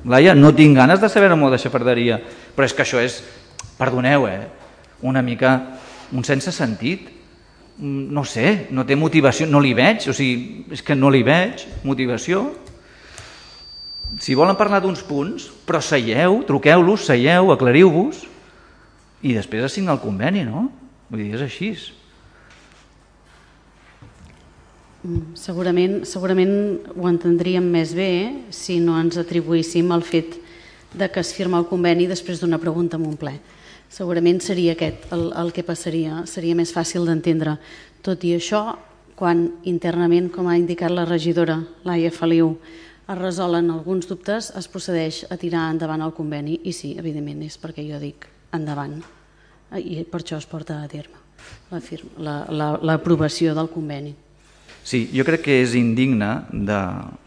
Laia, 0.07 0.35
no 0.37 0.53
tinc 0.55 0.77
ganes 0.77 1.01
de 1.01 1.09
saber 1.09 1.31
a 1.33 1.39
moda 1.39 1.57
de 1.57 1.63
xafarderia, 1.65 2.21
però 2.55 2.67
és 2.67 2.75
que 2.75 2.85
això 2.85 3.01
és, 3.01 3.19
perdoneu, 3.77 4.27
eh, 4.29 4.45
una 5.01 5.21
mica 5.25 5.57
un 6.13 6.23
sense 6.23 6.53
sentit. 6.53 7.09
No 7.77 8.23
sé, 8.25 8.69
no 8.73 8.87
té 8.89 8.95
motivació, 8.97 9.45
no 9.49 9.59
li 9.61 9.75
veig, 9.77 10.07
o 10.09 10.13
sigui, 10.15 10.63
és 10.73 10.81
que 10.81 10.95
no 10.95 11.11
li 11.13 11.21
veig 11.25 11.65
motivació. 11.85 12.47
Si 14.23 14.33
volen 14.37 14.57
parlar 14.57 14.79
d'uns 14.81 15.03
punts, 15.05 15.49
però 15.67 15.81
seieu, 15.83 16.39
truqueu-los, 16.47 17.05
seieu, 17.05 17.51
aclariu-vos, 17.53 18.23
i 19.21 19.33
després 19.33 19.65
es 19.65 19.77
signa 19.77 19.95
el 19.95 20.01
conveni, 20.03 20.43
no? 20.45 20.67
Vull 21.09 21.23
dir, 21.23 21.31
és 21.37 21.43
així. 21.45 21.71
Mm, 25.07 25.33
segurament, 25.39 26.01
segurament 26.05 26.53
ho 26.93 27.07
entendríem 27.09 27.65
més 27.71 27.93
bé 27.97 28.11
si 28.53 28.77
no 28.83 28.97
ens 28.99 29.17
atribuíssim 29.17 29.89
el 29.95 30.03
fet 30.05 30.37
de 30.93 31.09
que 31.09 31.21
es 31.21 31.33
firma 31.33 31.61
el 31.61 31.67
conveni 31.69 32.07
després 32.09 32.41
d'una 32.41 32.61
pregunta 32.61 32.97
en 32.97 33.07
un 33.07 33.17
ple. 33.17 33.37
Segurament 33.89 34.41
seria 34.43 34.75
aquest 34.75 35.07
el, 35.15 35.31
el 35.31 35.53
que 35.55 35.63
passaria, 35.63 36.25
seria 36.27 36.57
més 36.59 36.73
fàcil 36.75 37.07
d'entendre. 37.07 37.55
Tot 38.03 38.23
i 38.27 38.35
això, 38.35 38.75
quan 39.17 39.47
internament, 39.65 40.29
com 40.29 40.49
ha 40.51 40.57
indicat 40.59 40.93
la 40.93 41.07
regidora 41.07 41.61
Laia 41.87 42.11
Feliu, 42.11 42.57
es 43.07 43.17
resolen 43.17 43.71
alguns 43.71 44.09
dubtes, 44.09 44.51
es 44.59 44.67
procedeix 44.67 45.23
a 45.31 45.39
tirar 45.39 45.69
endavant 45.71 46.03
el 46.03 46.13
conveni 46.13 46.59
i 46.67 46.75
sí, 46.75 46.97
evidentment, 46.99 47.45
és 47.47 47.55
perquè 47.57 47.87
jo 47.87 48.01
dic 48.03 48.35
endavant 48.55 48.99
i 49.77 50.03
per 50.07 50.21
això 50.21 50.37
es 50.39 50.47
porta 50.47 50.81
a 50.83 50.87
terme 50.91 51.25
l'aprovació 51.69 53.51
la, 53.51 53.53
la, 53.53 53.61
del 53.61 53.69
conveni. 53.71 54.13
Sí, 54.87 55.09
jo 55.11 55.25
crec 55.27 55.43
que 55.43 55.57
és 55.61 55.75
indigne 55.75 56.29
de 56.51 56.77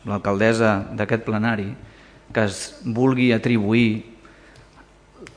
l'alcaldessa 0.08 0.78
d'aquest 0.96 1.26
plenari 1.26 1.68
que 2.32 2.44
es 2.46 2.60
vulgui 2.84 3.30
atribuir 3.36 4.02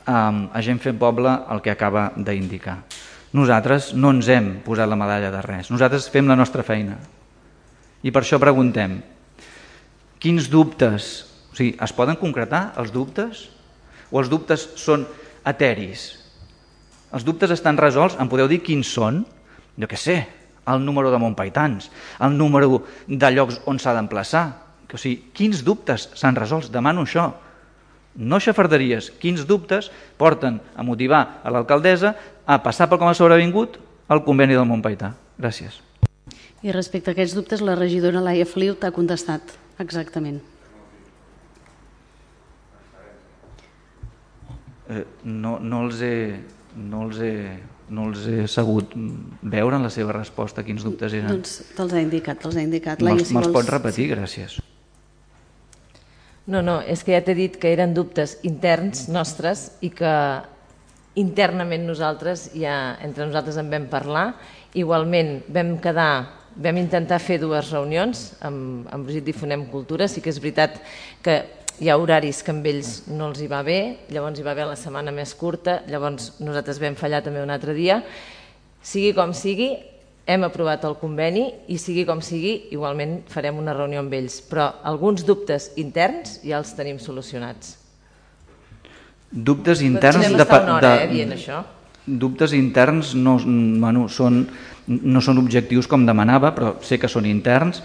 a, 0.06 0.48
a 0.52 0.62
gent 0.64 0.80
fent 0.80 0.98
poble 1.00 1.32
el 1.52 1.60
que 1.60 1.72
acaba 1.74 2.10
d'indicar. 2.16 2.78
Nosaltres 3.34 3.92
no 3.98 4.12
ens 4.14 4.30
hem 4.30 4.50
posat 4.64 4.88
la 4.88 4.98
medalla 4.98 5.32
de 5.34 5.42
res, 5.44 5.70
nosaltres 5.74 6.08
fem 6.08 6.28
la 6.30 6.38
nostra 6.38 6.64
feina. 6.64 6.96
I 8.04 8.12
per 8.12 8.22
això 8.22 8.38
preguntem, 8.40 9.00
quins 10.22 10.48
dubtes, 10.52 11.10
o 11.50 11.58
sigui, 11.58 11.74
es 11.82 11.92
poden 11.96 12.16
concretar 12.20 12.70
els 12.80 12.92
dubtes? 12.94 13.48
O 14.12 14.20
els 14.20 14.30
dubtes 14.30 14.68
són 14.78 15.06
ateris? 15.44 16.10
Els 17.14 17.24
dubtes 17.24 17.52
estan 17.54 17.78
resolts, 17.78 18.16
em 18.18 18.28
podeu 18.30 18.48
dir 18.50 18.62
quins 18.64 18.88
són? 18.90 19.22
Jo 19.78 19.88
què 19.90 19.98
sé, 19.98 20.16
el 20.66 20.84
número 20.84 21.12
de 21.12 21.20
Montpaitans, 21.20 21.90
el 22.24 22.36
número 22.38 22.82
de 23.06 23.30
llocs 23.34 23.60
on 23.70 23.78
s'ha 23.78 23.94
d'emplaçar. 23.96 24.46
O 24.94 24.98
sigui, 24.98 25.32
quins 25.34 25.64
dubtes 25.66 26.06
s'han 26.14 26.36
resolts? 26.38 26.70
Demano 26.70 27.02
això. 27.02 27.32
No 28.14 28.38
xafarderies, 28.38 29.10
quins 29.18 29.42
dubtes 29.42 29.88
porten 30.20 30.60
a 30.78 30.84
motivar 30.86 31.40
a 31.42 31.50
l'alcaldessa 31.50 32.14
a 32.46 32.60
passar 32.62 32.86
pel 32.86 33.00
com 33.02 33.10
ha 33.10 33.16
sobrevingut 33.18 33.80
el 34.06 34.22
conveni 34.22 34.54
del 34.54 34.68
Montpaità. 34.70 35.10
Gràcies. 35.34 35.80
I 36.62 36.70
respecte 36.70 37.10
a 37.10 37.16
aquests 37.18 37.34
dubtes, 37.34 37.60
la 37.60 37.74
regidora 37.74 38.22
Laia 38.22 38.46
Feliu 38.46 38.78
t'ha 38.78 38.94
contestat 38.94 39.56
exactament. 39.82 40.38
Eh, 44.90 45.04
no, 45.24 45.58
no, 45.60 45.84
els 45.86 46.00
he, 46.04 46.16
no, 46.76 47.06
els 47.08 47.20
he, 47.24 47.32
no 47.88 48.08
els 48.10 48.26
he 48.28 48.44
sabut 48.50 48.92
veure 49.40 49.78
en 49.78 49.86
la 49.86 49.90
seva 49.92 50.12
resposta 50.12 50.64
quins 50.66 50.84
dubtes 50.84 51.14
eren. 51.16 51.30
Doncs 51.32 51.60
te'ls 51.76 51.94
ha 51.96 52.02
indicat, 52.04 52.40
te'ls 52.42 52.58
ha 52.60 52.64
indicat. 52.64 53.00
Me'ls 53.04 53.28
si 53.30 53.36
vols- 53.38 53.52
pots 53.54 53.70
repetir? 53.72 54.10
Gràcies. 54.12 54.58
No, 56.46 56.60
no, 56.60 56.80
és 56.84 57.00
que 57.04 57.14
ja 57.16 57.22
t'he 57.24 57.32
dit 57.34 57.54
que 57.56 57.70
eren 57.72 57.94
dubtes 57.96 58.36
interns 58.44 59.06
nostres 59.08 59.70
i 59.80 59.88
que 59.96 60.10
internament 61.16 61.86
nosaltres, 61.88 62.50
ja 62.58 62.98
entre 63.00 63.24
nosaltres 63.24 63.56
en 63.62 63.70
vam 63.72 63.86
parlar, 63.88 64.26
igualment 64.76 65.38
vam 65.54 65.78
quedar, 65.80 66.26
vam 66.60 66.76
intentar 66.82 67.20
fer 67.22 67.38
dues 67.40 67.70
reunions 67.72 68.34
amb, 68.44 68.84
amb 68.92 69.06
Brigit 69.06 69.24
Difonem 69.30 69.64
Cultura, 69.72 70.08
sí 70.10 70.20
que 70.20 70.28
és 70.34 70.40
veritat 70.42 70.76
que 71.24 71.38
hi 71.80 71.88
ha 71.90 71.96
horaris 71.98 72.42
que 72.46 72.52
amb 72.54 72.66
ells 72.70 73.02
no 73.10 73.30
els 73.30 73.40
hi 73.42 73.48
va 73.50 73.62
bé, 73.66 73.78
llavors 74.14 74.38
hi 74.38 74.44
va 74.46 74.52
haver 74.54 74.66
la 74.68 74.76
setmana 74.78 75.12
més 75.14 75.34
curta, 75.34 75.80
llavors 75.90 76.34
nosaltres 76.40 76.78
vam 76.82 76.94
fallar 76.98 77.22
també 77.24 77.42
un 77.42 77.50
altre 77.50 77.74
dia. 77.74 78.02
Sigui 78.84 79.14
com 79.16 79.32
sigui, 79.34 79.72
hem 80.26 80.44
aprovat 80.46 80.84
el 80.88 80.94
conveni 81.00 81.48
i 81.68 81.78
sigui 81.80 82.04
com 82.08 82.20
sigui, 82.24 82.68
igualment 82.72 83.22
farem 83.32 83.58
una 83.60 83.74
reunió 83.76 84.00
amb 84.04 84.12
ells, 84.16 84.38
però 84.48 84.70
alguns 84.86 85.24
dubtes 85.26 85.72
interns 85.80 86.38
ja 86.44 86.60
els 86.60 86.72
tenim 86.76 87.00
solucionats. 87.02 87.78
Dubtes 89.34 89.82
interns... 89.82 90.22
Podem 90.22 90.36
de, 90.38 90.42
estar 90.46 90.62
una 90.62 90.76
hora, 90.76 90.92
de- 90.94 91.04
eh, 91.04 91.10
dient 91.10 91.34
això. 91.34 91.64
Dubtes 92.06 92.52
interns 92.52 93.14
no, 93.16 93.38
bueno, 93.80 94.06
són, 94.12 94.42
no 94.86 95.20
són 95.24 95.40
objectius 95.40 95.88
com 95.88 96.04
demanava, 96.06 96.52
però 96.54 96.74
sé 96.84 96.98
que 97.00 97.08
són 97.08 97.26
interns. 97.26 97.80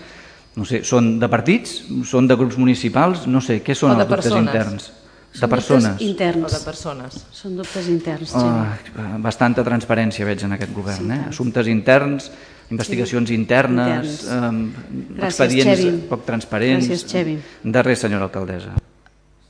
No 0.59 0.65
sé, 0.67 0.81
són 0.83 1.13
de 1.21 1.27
partits? 1.31 1.77
Són 2.09 2.27
de 2.27 2.35
grups 2.35 2.57
municipals? 2.59 3.25
No 3.31 3.39
sé, 3.41 3.61
què 3.63 3.75
són 3.77 3.93
O 3.93 3.95
de 3.95 4.03
els 4.03 4.09
dubtes 4.09 4.25
persones. 4.27 4.49
interns? 4.53 4.89
De 5.29 5.39
Són 5.39 5.49
persones. 5.49 5.89
dubtes 5.93 6.07
interns. 6.09 6.43
O 6.43 6.57
de 6.57 6.63
persones. 6.65 7.19
Són 7.31 7.55
dubtes 7.55 7.87
interns, 7.87 8.31
Xavi. 8.33 8.93
Ah, 8.97 9.17
bastanta 9.23 9.63
transparència 9.63 10.25
veig 10.25 10.43
en 10.43 10.55
aquest 10.57 10.73
govern. 10.73 11.11
Eh? 11.15 11.19
Assumptes 11.29 11.67
interns, 11.67 12.31
investigacions 12.71 13.29
internes, 13.31 14.23
Interns. 14.25 14.27
eh, 14.27 15.15
Gràcies, 15.21 15.27
expedients 15.29 15.79
Xevi. 15.79 15.97
poc 16.09 16.25
transparents. 16.25 16.87
Gràcies, 16.89 17.05
Xevi. 17.07 17.37
De 17.63 17.83
res, 17.83 17.99
senyora 17.99 18.25
alcaldessa. 18.25 18.73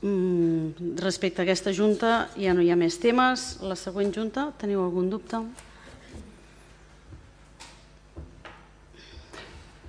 Mm, 0.01 0.95
respecte 1.01 1.41
a 1.41 1.43
aquesta 1.43 1.73
junta 1.73 2.29
ja 2.37 2.53
no 2.53 2.61
hi 2.61 2.69
ha 2.71 2.75
més 2.75 2.99
temes. 2.99 3.57
La 3.63 3.75
següent 3.75 4.13
junta, 4.15 4.51
teniu 4.59 4.83
algun 4.83 5.09
dubte? 5.09 5.37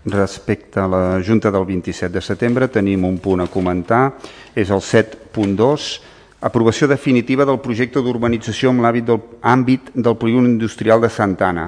Respecte 0.04 0.80
a 0.80 0.86
la 0.88 1.20
Junta 1.20 1.50
del 1.50 1.66
27 1.68 2.14
de 2.14 2.22
setembre 2.24 2.70
tenim 2.72 3.04
un 3.04 3.18
punt 3.20 3.42
a 3.44 3.50
comentar, 3.52 4.14
és 4.56 4.70
el 4.72 4.80
7.2, 4.80 5.88
aprovació 6.40 6.88
definitiva 6.88 7.44
del 7.44 7.60
projecte 7.60 8.00
d'urbanització 8.00 8.72
en 8.72 8.80
l'àmbit 8.80 9.04
del, 9.04 9.20
àmbit 9.44 9.90
del 9.92 10.16
polígon 10.16 10.48
industrial 10.48 11.02
de 11.04 11.10
Santana, 11.12 11.66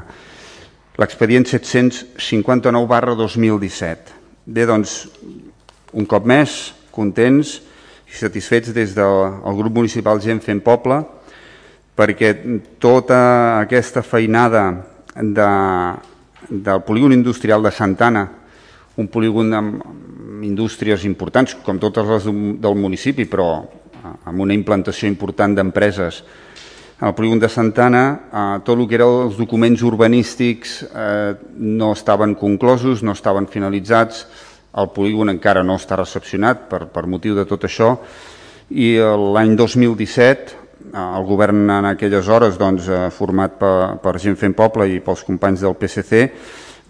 l'expedient 0.97 1.45
759 1.45 2.89
barra 2.89 3.13
2017. 3.19 4.17
Bé, 4.49 4.65
doncs, 4.65 4.95
un 5.93 6.09
cop 6.09 6.25
més, 6.25 6.73
contents 6.93 7.59
i 8.09 8.17
satisfets 8.17 8.73
des 8.73 8.95
del 8.97 9.59
grup 9.61 9.77
municipal 9.77 10.21
Gent 10.25 10.41
Fent 10.41 10.65
Poble, 10.65 11.03
perquè 11.93 12.33
tota 12.81 13.21
aquesta 13.61 14.01
feinada 14.01 14.65
de, 15.21 15.51
del 16.48 16.82
polígon 16.82 17.12
industrial 17.12 17.62
de 17.62 17.70
Santana, 17.70 18.24
un 18.97 19.09
polígon 19.09 19.52
amb 19.56 20.43
indústries 20.44 21.05
importants, 21.09 21.55
com 21.64 21.78
totes 21.78 22.06
les 22.06 22.24
del- 22.60 22.77
municipi, 22.77 23.24
però 23.24 23.64
amb 24.24 24.40
una 24.40 24.55
implantació 24.55 25.09
important 25.09 25.55
d'empreses. 25.55 26.23
Al 27.01 27.14
polígon 27.14 27.39
de 27.39 27.48
Santana, 27.48 28.02
eh, 28.32 28.60
tot 28.64 28.78
el 28.78 28.86
que 28.86 28.94
eren 28.94 29.27
els 29.27 29.36
documents 29.36 29.82
urbanístics 29.82 30.82
eh, 30.85 31.35
no 31.59 31.93
estaven 31.93 32.35
conclosos, 32.35 33.02
no 33.02 33.12
estaven 33.12 33.48
finalitzats, 33.48 34.27
el 34.78 34.89
polígon 34.94 35.28
encara 35.28 35.62
no 35.62 35.77
està 35.77 35.97
recepcionat 35.98 36.69
per, 36.70 36.86
per 36.89 37.06
motiu 37.06 37.35
de 37.35 37.44
tot 37.44 37.64
això, 37.64 37.97
i 38.70 38.94
eh, 38.97 39.16
l'any 39.35 39.56
2017 39.56 40.55
eh, 40.55 40.62
el 40.93 41.24
govern 41.24 41.70
en 41.70 41.86
aquelles 41.89 42.28
hores 42.28 42.59
doncs, 42.60 42.89
eh, 42.89 43.09
format 43.10 43.56
per, 43.56 43.77
per 44.02 44.19
gent 44.20 44.36
fent 44.36 44.52
poble 44.56 44.89
i 44.93 45.01
pels 45.01 45.24
companys 45.24 45.62
del 45.64 45.77
PSC 45.81 46.27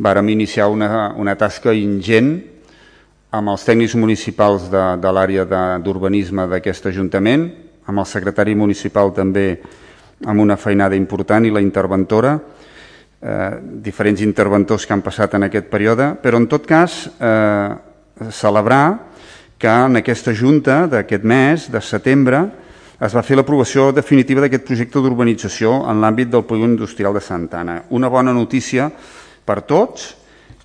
vàrem 0.02 0.32
iniciar 0.32 0.68
una, 0.72 1.12
una 1.14 1.36
tasca 1.38 1.74
ingent 1.76 2.32
amb 3.32 3.52
els 3.52 3.62
tècnics 3.64 3.94
municipals 3.96 4.66
de, 4.72 4.82
de 5.00 5.12
l'àrea 5.14 5.44
d'urbanisme 5.80 6.48
d'aquest 6.50 6.90
Ajuntament, 6.90 7.46
amb 7.86 8.02
el 8.02 8.08
secretari 8.08 8.56
municipal 8.58 9.14
també 9.14 9.46
amb 10.26 10.42
una 10.42 10.58
feinada 10.58 10.98
important 10.98 11.46
i 11.46 11.52
la 11.54 11.62
interventora, 11.62 12.34
eh, 13.22 13.50
diferents 13.86 14.20
interventors 14.20 14.84
que 14.86 14.92
han 14.92 15.04
passat 15.06 15.38
en 15.38 15.46
aquest 15.46 15.70
període, 15.70 16.12
però 16.20 16.42
en 16.42 16.48
tot 16.50 16.66
cas 16.66 17.06
eh, 17.08 17.70
celebrar 18.30 18.84
que 19.62 19.70
en 19.70 20.02
aquesta 20.02 20.34
junta 20.34 20.82
d'aquest 20.90 21.24
mes, 21.24 21.70
de 21.70 21.80
setembre, 21.80 22.42
es 23.02 23.14
va 23.16 23.24
fer 23.26 23.34
l'aprovació 23.34 23.88
definitiva 23.90 24.44
d'aquest 24.44 24.62
projecte 24.62 25.00
d'urbanització 25.02 25.72
en 25.90 25.98
l'àmbit 26.02 26.28
del 26.30 26.44
polígon 26.46 26.76
industrial 26.76 27.16
de 27.16 27.22
Santana. 27.24 27.80
Una 27.90 28.06
bona 28.08 28.30
notícia 28.30 28.86
per 29.44 29.64
tots 29.66 30.12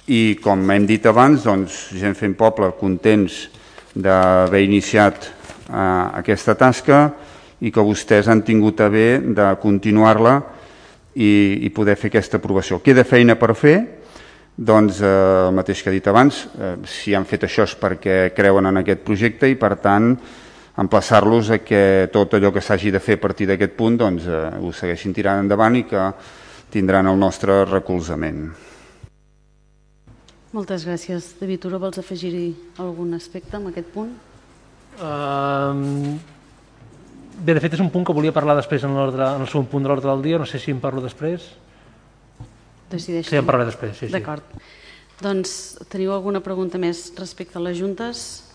i, 0.05 0.37
com 0.37 0.61
hem 0.69 0.85
dit 0.85 1.05
abans, 1.09 1.47
doncs, 1.47 1.87
gent 1.97 2.13
fent 2.13 2.37
poble 2.37 2.69
contents 2.77 3.47
d'haver 3.97 4.61
iniciat 4.67 5.25
eh, 5.25 5.81
aquesta 6.21 6.53
tasca 6.53 7.01
i 7.57 7.73
que 7.73 7.81
vostès 7.81 8.29
han 8.29 8.45
tingut 8.45 8.85
a 8.85 8.91
bé 8.93 9.17
de 9.17 9.49
continuar-la 9.57 10.37
i, 11.17 11.65
i 11.65 11.73
poder 11.73 11.97
fer 11.97 12.13
aquesta 12.13 12.37
aprovació. 12.37 12.83
Queda 12.85 13.01
feina 13.01 13.33
per 13.41 13.55
fer, 13.57 13.77
doncs 14.53 15.01
eh, 15.01 15.09
el 15.49 15.55
mateix 15.57 15.81
que 15.81 15.89
he 15.89 15.97
dit 15.97 16.13
abans, 16.13 16.45
eh, 16.53 16.75
si 16.85 17.17
han 17.17 17.25
fet 17.25 17.49
això 17.49 17.65
és 17.65 17.73
perquè 17.81 18.27
creuen 18.37 18.69
en 18.69 18.85
aquest 18.85 19.01
projecte 19.09 19.49
i 19.49 19.57
per 19.57 19.79
tant 19.81 20.13
emplaçar-los 20.77 21.49
a 21.49 21.57
que 21.65 22.07
tot 22.13 22.33
allò 22.37 22.51
que 22.53 22.61
s'hagi 22.61 22.91
de 22.93 22.99
fer 23.01 23.17
a 23.17 23.21
partir 23.21 23.47
d'aquest 23.49 23.73
punt 23.77 23.97
doncs, 23.97 24.27
eh, 24.29 24.51
ho 24.61 24.71
segueixin 24.71 25.13
tirant 25.13 25.41
endavant 25.41 25.75
i 25.75 25.83
que 25.89 26.03
tindran 26.69 27.07
el 27.07 27.17
nostre 27.17 27.63
recolzament. 27.65 28.51
Moltes 30.53 30.85
gràcies. 30.87 31.33
David 31.41 31.59
Tura, 31.65 31.77
vols 31.81 31.97
afegir-hi 31.99 32.55
algun 32.79 33.13
aspecte 33.17 33.57
en 33.57 33.67
aquest 33.67 33.89
punt? 33.93 34.13
Um, 34.97 36.17
bé, 37.43 37.53
de 37.53 37.61
fet 37.61 37.75
és 37.75 37.81
un 37.83 37.91
punt 37.93 38.05
que 38.07 38.15
volia 38.15 38.33
parlar 38.33 38.55
després 38.57 38.83
en, 38.87 38.95
l'ordre- 38.97 39.27
en 39.35 39.43
el 39.43 39.47
segon 39.51 39.67
punt 39.69 39.83
de 39.83 39.91
l'ordre 39.91 40.09
del 40.09 40.23
dia, 40.23 40.39
no 40.39 40.45
sé 40.49 40.57
si 40.57 40.71
en 40.71 40.79
parlo 40.81 41.01
després. 41.03 41.51
Decideix. 42.89 43.27
Sí, 43.27 43.35
en 43.35 43.45
parlaré 43.45 43.67
després, 43.69 43.97
sí, 43.97 44.07
sí. 44.07 44.13
D'acord. 44.15 44.43
Doncs 45.21 45.77
teniu 45.91 46.13
alguna 46.13 46.39
pregunta 46.45 46.79
més 46.79 47.11
respecte 47.17 47.57
a 47.59 47.61
les 47.61 47.77
juntes? 47.77 48.46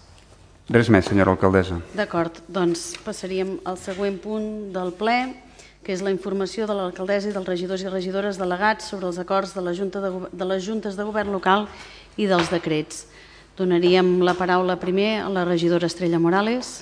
Res 0.73 0.89
més, 0.89 1.05
senyora 1.05 1.35
alcaldessa. 1.35 1.77
D'acord, 1.93 2.39
doncs 2.49 2.95
passaríem 3.05 3.59
al 3.69 3.77
següent 3.77 4.15
punt 4.23 4.47
del 4.73 4.95
ple, 4.97 5.17
que 5.85 5.93
és 5.93 6.01
la 6.01 6.09
informació 6.15 6.65
de 6.65 6.73
l'alcaldessa 6.79 7.29
i 7.29 7.35
dels 7.35 7.49
regidors 7.51 7.85
i 7.85 7.91
regidores 7.93 8.39
delegats 8.41 8.89
sobre 8.89 9.11
els 9.11 9.19
acords 9.21 9.53
de, 9.53 9.61
la 9.61 9.75
Junta 9.77 10.01
de, 10.01 10.13
de 10.33 10.49
les 10.49 10.65
juntes 10.65 10.97
de 10.97 11.05
govern 11.05 11.35
local 11.35 11.67
i 12.17 12.31
dels 12.31 12.49
decrets. 12.49 13.03
Donaríem 13.59 14.23
la 14.25 14.33
paraula 14.33 14.79
primer 14.81 15.19
a 15.27 15.29
la 15.29 15.45
regidora 15.45 15.93
Estrella 15.93 16.23
Morales. 16.23 16.73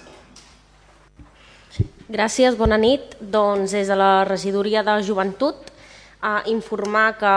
Gràcies, 2.07 2.55
bona 2.55 2.79
nit. 2.79 3.19
Doncs 3.19 3.75
des 3.75 3.91
de 3.91 3.99
la 3.99 4.23
regidoria 4.23 4.87
de 4.87 5.01
joventut 5.03 5.75
a 6.23 6.45
informar 6.47 7.09
que 7.19 7.37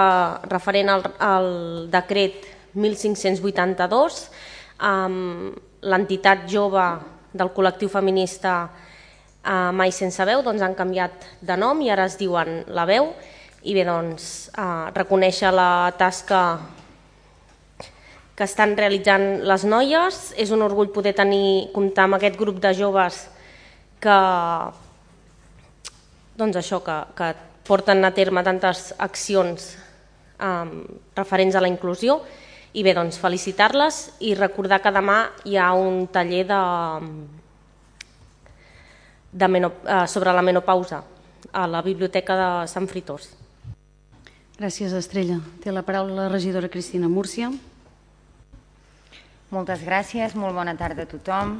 referent 0.53 0.93
al, 0.99 1.09
al 1.17 1.53
decret 1.89 2.45
1582. 2.77 4.25
Um, 4.77 5.55
L'entitat 5.83 6.45
jove 6.51 6.83
del 7.33 7.49
col·lectiu 7.55 7.89
feminista 7.91 8.53
uh, 8.67 9.71
Mai 9.75 9.91
Sense 9.91 10.23
Veu 10.25 10.43
doncs, 10.45 10.61
han 10.63 10.77
canviat 10.77 11.25
de 11.41 11.57
nom 11.59 11.81
i 11.83 11.89
ara 11.91 12.05
es 12.07 12.17
diuen 12.19 12.63
La 12.71 12.85
Veu 12.89 13.11
i 13.63 13.75
bé, 13.75 13.83
doncs, 13.87 14.49
uh, 14.59 14.91
reconèixer 14.95 15.51
la 15.55 15.91
tasca 15.97 16.43
que 18.33 18.47
estan 18.47 18.75
realitzant 18.77 19.43
les 19.45 19.65
noies. 19.65 20.21
És 20.39 20.51
un 20.51 20.63
orgull 20.65 20.91
poder 20.93 21.13
tenir, 21.17 21.69
comptar 21.73 22.07
amb 22.07 22.17
aquest 22.17 22.37
grup 22.39 22.59
de 22.63 22.73
joves 22.77 23.23
que, 24.03 24.19
doncs 26.39 26.59
això, 26.59 26.81
que, 26.83 26.97
que 27.17 27.33
porten 27.63 28.03
a 28.03 28.11
terme 28.11 28.43
tantes 28.43 28.91
accions 28.99 29.73
um, 30.43 30.81
referents 31.15 31.55
a 31.55 31.61
la 31.63 31.71
inclusió 31.71 32.19
i 32.73 32.81
bé, 32.81 32.95
doncs 32.97 33.19
felicitar-les 33.21 33.99
i 34.25 34.33
recordar 34.33 34.81
que 34.81 34.91
demà 34.93 35.17
hi 35.45 35.57
ha 35.61 35.69
un 35.77 36.07
taller 36.09 36.41
de, 36.49 36.61
de 39.31 39.47
menop, 39.47 39.83
eh, 39.85 40.05
sobre 40.09 40.33
la 40.33 40.41
menopausa 40.41 41.03
a 41.53 41.67
la 41.67 41.83
Biblioteca 41.85 42.37
de 42.39 42.49
Sant 42.67 42.89
Fritós. 42.89 43.29
Gràcies, 44.57 44.93
Estrella. 44.93 45.37
Té 45.61 45.73
la 45.73 45.83
paraula 45.85 46.25
la 46.25 46.31
regidora 46.31 46.69
Cristina 46.69 47.09
Múrcia. 47.09 47.51
Moltes 49.53 49.83
gràcies, 49.85 50.33
molt 50.33 50.57
bona 50.57 50.73
tarda 50.77 51.05
a 51.05 51.09
tothom. 51.09 51.59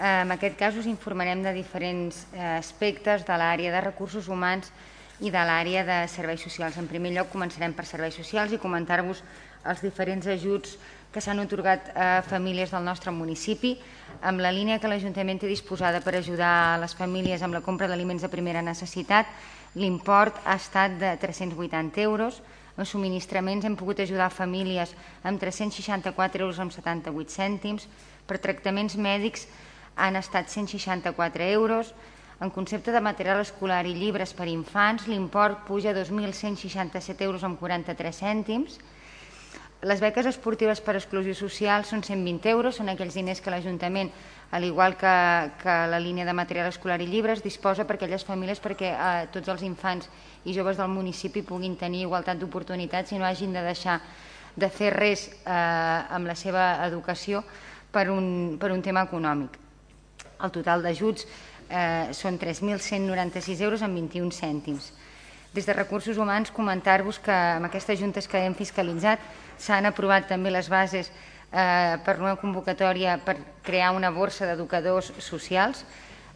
En 0.00 0.32
aquest 0.32 0.56
cas 0.56 0.76
us 0.80 0.88
informarem 0.88 1.42
de 1.44 1.52
diferents 1.52 2.22
eh, 2.32 2.56
aspectes 2.56 3.26
de 3.28 3.36
l'àrea 3.36 3.72
de 3.74 3.84
recursos 3.84 4.28
humans 4.32 4.72
i 5.20 5.28
de 5.28 5.42
l'àrea 5.44 5.84
de 5.84 5.98
serveis 6.08 6.40
socials. 6.40 6.78
En 6.80 6.88
primer 6.88 7.12
lloc 7.12 7.28
començarem 7.28 7.76
per 7.76 7.84
serveis 7.84 8.16
socials 8.16 8.56
i 8.56 8.62
comentar-vos 8.62 9.20
els 9.64 9.82
diferents 9.84 10.26
ajuts 10.26 10.76
que 11.10 11.20
s'han 11.20 11.42
otorgat 11.42 11.90
a 11.98 12.22
famílies 12.22 12.70
del 12.70 12.84
nostre 12.86 13.10
municipi, 13.10 13.74
amb 14.22 14.40
la 14.40 14.52
línia 14.54 14.78
que 14.78 14.88
l'Ajuntament 14.88 15.40
té 15.42 15.48
disposada 15.50 16.00
per 16.04 16.14
ajudar 16.16 16.78
les 16.80 16.94
famílies 16.94 17.42
amb 17.42 17.56
la 17.56 17.64
compra 17.64 17.88
d'aliments 17.90 18.22
de 18.22 18.30
primera 18.30 18.62
necessitat, 18.62 19.26
l'import 19.74 20.38
ha 20.44 20.54
estat 20.54 20.98
de 21.00 21.16
380 21.18 22.00
euros, 22.02 22.40
en 22.78 22.86
subministraments 22.86 23.66
hem 23.66 23.74
pogut 23.76 24.00
ajudar 24.00 24.30
famílies 24.32 24.94
amb 25.26 25.40
364 25.42 26.46
euros 26.46 26.60
amb 26.62 26.72
78 26.72 27.34
cèntims, 27.34 27.88
per 28.26 28.38
tractaments 28.38 28.94
mèdics 28.96 29.48
han 29.96 30.16
estat 30.16 30.48
164 30.48 31.50
euros, 31.50 31.92
en 32.40 32.48
concepte 32.48 32.92
de 32.94 33.02
material 33.04 33.42
escolar 33.42 33.82
i 33.84 33.92
llibres 33.92 34.32
per 34.32 34.46
infants, 34.48 35.04
l'import 35.10 35.66
puja 35.66 35.90
a 35.90 35.98
2.167 35.98 37.26
euros 37.26 37.44
amb 37.44 37.58
43 37.60 38.22
cèntims, 38.22 38.78
les 39.82 40.00
beques 40.00 40.26
esportives 40.28 40.82
per 40.84 40.96
exclusió 40.98 41.32
social 41.32 41.86
són 41.88 42.02
120 42.04 42.50
euros, 42.52 42.76
són 42.76 42.90
aquells 42.92 43.16
diners 43.16 43.40
que 43.40 43.52
l'Ajuntament, 43.52 44.10
al 44.52 44.66
igual 44.66 44.96
que, 45.00 45.12
que 45.62 45.76
la 45.88 46.00
línia 46.02 46.26
de 46.28 46.34
material 46.36 46.68
escolar 46.68 46.98
i 47.00 47.06
llibres, 47.08 47.40
disposa 47.40 47.86
per 47.88 47.96
aquelles 47.96 48.26
famílies 48.26 48.60
perquè 48.60 48.92
eh, 48.92 49.28
tots 49.32 49.48
els 49.48 49.64
infants 49.64 50.10
i 50.44 50.52
joves 50.52 50.76
del 50.76 50.92
municipi 50.92 51.40
puguin 51.46 51.78
tenir 51.80 52.04
igualtat 52.04 52.36
d'oportunitats 52.40 53.12
i 53.12 53.20
no 53.20 53.24
hagin 53.24 53.56
de 53.56 53.64
deixar 53.64 54.00
de 54.56 54.68
fer 54.68 54.92
res 54.92 55.28
eh, 55.30 55.48
amb 55.48 56.28
la 56.28 56.36
seva 56.36 56.84
educació 56.84 57.44
per 57.90 58.10
un, 58.12 58.58
per 58.60 58.74
un 58.74 58.82
tema 58.82 59.06
econòmic. 59.08 59.56
El 60.44 60.52
total 60.52 60.84
d'ajuts 60.84 61.24
eh, 61.70 62.10
són 62.12 62.36
3.196 62.36 63.64
euros 63.64 63.84
amb 63.86 63.96
21 63.96 64.34
cèntims. 64.34 64.92
Des 65.50 65.66
de 65.66 65.74
Recursos 65.74 66.18
Humans 66.18 66.52
comentar-vos 66.54 67.18
que 67.18 67.34
amb 67.34 67.66
aquestes 67.66 67.98
juntes 67.98 68.28
que 68.30 68.38
hem 68.38 68.54
fiscalitzat 68.54 69.18
s'han 69.60 69.86
aprovat 69.86 70.28
també 70.30 70.50
les 70.50 70.68
bases 70.72 71.10
eh, 71.52 71.98
per 72.04 72.16
una 72.20 72.36
convocatòria 72.40 73.18
per 73.24 73.36
crear 73.62 73.92
una 73.96 74.10
borsa 74.10 74.48
d'educadors 74.48 75.12
socials. 75.20 75.84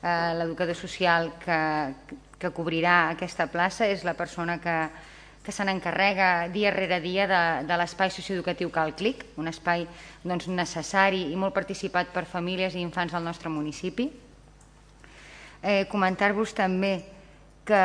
Eh, 0.02 0.34
L'educador 0.38 0.76
social 0.76 1.32
que, 1.40 1.59
que 2.38 2.52
cobrirà 2.52 3.10
aquesta 3.14 3.48
plaça 3.48 3.88
és 3.88 4.05
la 4.05 4.14
persona 4.14 4.59
que, 4.60 4.76
que 5.44 5.52
se 5.52 5.64
n'encarrega 5.64 6.48
dia 6.52 6.72
rere 6.74 7.01
dia 7.01 7.28
de, 7.30 7.42
de 7.68 7.78
l'espai 7.80 8.12
socioeducatiu 8.12 8.70
Cal 8.72 8.94
Clic, 8.96 9.24
un 9.40 9.48
espai 9.48 9.86
doncs, 10.24 10.48
necessari 10.48 11.30
i 11.32 11.40
molt 11.40 11.56
participat 11.56 12.12
per 12.12 12.26
famílies 12.28 12.76
i 12.76 12.84
infants 12.84 13.16
del 13.16 13.24
nostre 13.24 13.52
municipi. 13.52 14.10
Eh, 15.64 15.84
Comentar-vos 15.88 16.52
també 16.52 16.98
que 17.65 17.85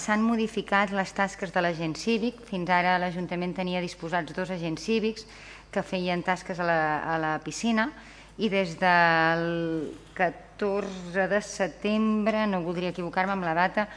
s'han 0.00 0.24
modificat 0.24 0.92
les 0.96 1.12
tasques 1.12 1.52
de 1.52 1.60
l'agent 1.60 1.94
cívic. 1.96 2.40
Fins 2.48 2.70
ara 2.72 2.96
l'Ajuntament 3.00 3.52
tenia 3.56 3.84
disposats 3.84 4.32
dos 4.36 4.50
agents 4.50 4.82
cívics 4.82 5.26
que 5.70 5.84
feien 5.84 6.24
tasques 6.24 6.60
a 6.60 6.64
la, 6.64 6.80
a 7.04 7.18
la 7.20 7.34
piscina 7.44 7.90
i 8.38 8.48
des 8.48 8.76
del 8.80 9.92
14 10.16 11.28
de 11.28 11.42
setembre, 11.42 12.46
no 12.46 12.62
voldria 12.64 12.94
equivocar-me 12.94 13.34
amb 13.34 13.44
la 13.44 13.54
data, 13.58 13.88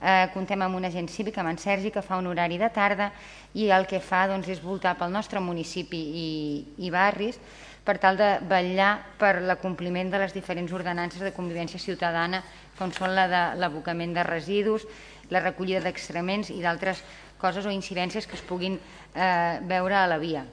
eh, 0.00 0.26
contem 0.34 0.62
amb 0.64 0.76
un 0.76 0.88
agent 0.88 1.08
cívic, 1.12 1.38
amb 1.38 1.52
en 1.52 1.58
Sergi, 1.60 1.92
que 1.92 2.02
fa 2.02 2.18
un 2.18 2.26
horari 2.26 2.58
de 2.58 2.70
tarda 2.72 3.10
i 3.54 3.68
el 3.70 3.86
que 3.86 4.00
fa 4.00 4.26
doncs, 4.30 4.48
és 4.48 4.62
voltar 4.64 4.96
pel 4.98 5.12
nostre 5.12 5.40
municipi 5.40 6.00
i, 6.00 6.30
i 6.78 6.90
barris 6.90 7.38
per 7.84 7.98
tal 7.98 8.16
de 8.16 8.30
vetllar 8.48 8.92
per 9.18 9.40
l'acompliment 9.44 10.10
de 10.12 10.20
les 10.20 10.34
diferents 10.36 10.72
ordenances 10.72 11.22
de 11.24 11.32
convivència 11.36 11.80
ciutadana 11.80 12.42
com 12.80 12.94
són 12.96 13.12
la 13.12 13.28
de 13.28 13.42
l'abocament 13.60 14.16
de 14.16 14.24
residus, 14.24 14.86
la 15.30 15.44
recollida 15.44 15.82
d'extrements 15.84 16.48
i 16.50 16.62
d'altres 16.64 17.04
coses 17.40 17.68
o 17.68 17.72
incidències 17.72 18.26
que 18.26 18.36
es 18.38 18.44
puguin 18.44 18.78
eh, 18.80 19.60
veure 19.68 19.96
a 20.00 20.08
la 20.08 20.18
via. 20.20 20.46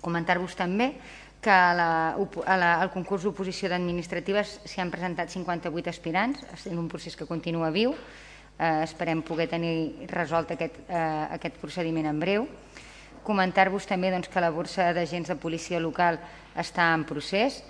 Comentar-vos 0.00 0.56
també 0.56 0.94
que 1.44 1.52
a 1.52 1.72
la, 1.76 1.90
a 2.16 2.56
la, 2.58 2.70
al 2.82 2.90
concurs 2.90 3.22
d'oposició 3.22 3.70
d'administratives 3.70 4.60
s'hi 4.66 4.80
han 4.82 4.90
presentat 4.90 5.30
58 5.30 5.92
aspirants, 5.92 6.42
en 6.66 6.80
un 6.80 6.88
procés 6.90 7.16
que 7.16 7.28
continua 7.28 7.70
viu, 7.70 7.94
eh, 8.58 8.82
esperem 8.82 9.22
poder 9.22 9.48
tenir 9.52 10.08
resolt 10.10 10.50
aquest, 10.56 10.80
eh, 10.88 11.26
aquest 11.36 11.60
procediment 11.62 12.08
en 12.10 12.20
breu. 12.20 12.48
Comentar-vos 13.26 13.86
també 13.86 14.10
doncs, 14.10 14.28
que 14.32 14.42
la 14.42 14.52
borsa 14.54 14.92
d'agents 14.94 15.28
de 15.32 15.38
policia 15.38 15.80
local 15.82 16.18
està 16.56 16.92
en 16.94 17.04
procés, 17.06 17.62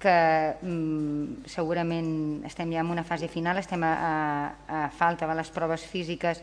que 0.00 0.16
mm, 0.62 1.44
segurament 1.52 2.42
estem 2.48 2.72
ja 2.72 2.80
en 2.80 2.90
una 2.90 3.04
fase 3.04 3.28
final, 3.28 3.60
estem 3.60 3.84
a, 3.84 3.92
a, 3.92 4.14
a 4.66 4.88
falta 4.96 5.28
de 5.28 5.36
les 5.36 5.52
proves 5.52 5.84
físiques, 5.84 6.40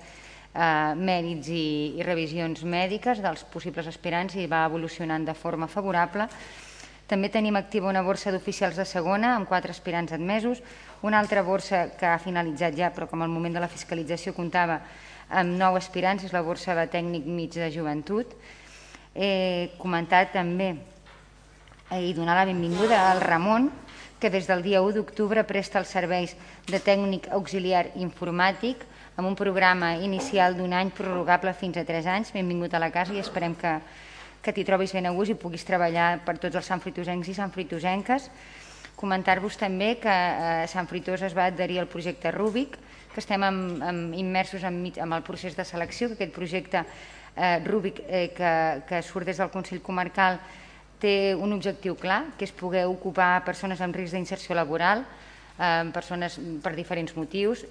eh, 0.53 0.93
mèrits 0.95 1.49
i, 1.49 1.65
i 1.97 2.05
revisions 2.05 2.63
mèdiques 2.63 3.21
dels 3.23 3.43
possibles 3.51 3.89
aspirants 3.89 4.37
i 4.37 4.47
va 4.47 4.65
evolucionant 4.69 5.25
de 5.25 5.35
forma 5.37 5.67
favorable. 5.67 6.29
També 7.07 7.29
tenim 7.31 7.55
activa 7.55 7.87
una 7.87 8.03
borsa 8.03 8.33
d'oficials 8.35 8.75
de 8.75 8.85
segona 8.85 9.33
amb 9.37 9.47
quatre 9.47 9.71
aspirants 9.71 10.11
admesos, 10.13 10.61
una 11.07 11.21
altra 11.21 11.41
borsa 11.41 11.87
que 11.97 12.05
ha 12.05 12.19
finalitzat 12.19 12.75
ja 12.75 12.91
però 12.91 13.07
com 13.07 13.23
al 13.23 13.31
moment 13.31 13.55
de 13.55 13.63
la 13.63 13.71
fiscalització 13.71 14.35
comptava 14.35 14.81
amb 15.29 15.55
nou 15.59 15.75
aspirants, 15.79 16.23
és 16.23 16.35
la 16.35 16.43
borsa 16.43 16.75
de 16.75 16.85
tècnic 16.91 17.25
mig 17.25 17.55
de 17.55 17.71
joventut. 17.71 18.35
He 19.15 19.71
comentat 19.79 20.33
també 20.35 20.75
i 21.95 22.13
donar 22.13 22.35
la 22.35 22.45
benvinguda 22.45 23.11
al 23.11 23.21
Ramon, 23.21 23.71
que 24.19 24.29
des 24.29 24.47
del 24.47 24.63
dia 24.63 24.81
1 24.81 24.97
d'octubre 24.97 25.43
presta 25.47 25.79
els 25.79 25.91
serveis 25.93 26.33
de 26.67 26.79
tècnic 26.83 27.29
auxiliar 27.31 27.85
informàtic 27.95 28.83
amb 29.15 29.29
un 29.29 29.37
programa 29.37 29.95
inicial 30.03 30.57
d'un 30.57 30.73
any 30.73 30.91
prorrogable 30.91 31.53
fins 31.53 31.77
a 31.77 31.85
3 31.85 32.09
anys. 32.11 32.33
Benvingut 32.33 32.73
a 32.73 32.81
la 32.81 32.91
casa 32.91 33.15
i 33.15 33.21
esperem 33.21 33.55
que, 33.55 33.77
que 34.41 34.53
t'hi 34.53 34.65
trobis 34.67 34.91
ben 34.93 35.07
a 35.07 35.13
gust 35.15 35.31
i 35.31 35.39
puguis 35.39 35.63
treballar 35.63 36.19
per 36.25 36.37
tots 36.41 36.59
els 36.59 36.67
santfritosencs 36.67 37.29
i 37.31 37.37
santfritosenques. 37.37 38.29
Comentar-vos 38.97 39.55
també 39.57 39.95
que 40.01 40.11
eh, 40.11 40.67
Sant 40.67 40.89
Fritós 40.89 41.21
es 41.21 41.37
va 41.37 41.47
adherir 41.47 41.79
al 41.79 41.87
projecte 41.87 42.33
Rúbic, 42.33 42.75
que 43.13 43.21
estem 43.21 43.43
amb, 43.45 43.81
amb, 43.85 44.13
immersos 44.17 44.65
en, 44.65 44.81
en 44.89 45.13
el 45.13 45.23
procés 45.23 45.55
de 45.55 45.65
selecció, 45.65 46.09
que 46.09 46.17
aquest 46.17 46.33
projecte 46.33 46.81
eh, 47.35 47.59
Rúbic 47.65 48.01
eh, 48.07 48.31
que, 48.33 48.53
que 48.89 49.03
surt 49.05 49.29
des 49.29 49.37
del 49.37 49.53
Consell 49.53 49.85
Comarcal 49.85 50.41
té 51.01 51.35
un 51.35 51.53
objectiu 51.53 51.95
clar, 51.95 52.23
que 52.37 52.47
és 52.47 52.53
poder 52.55 52.85
ocupar 52.89 53.43
persones 53.45 53.81
amb 53.81 53.95
risc 53.95 54.15
d'inserció 54.15 54.55
laboral, 54.55 55.05
eh, 55.59 55.83
persones 55.93 56.39
per 56.63 56.75
diferents 56.75 57.15
motius, 57.15 57.65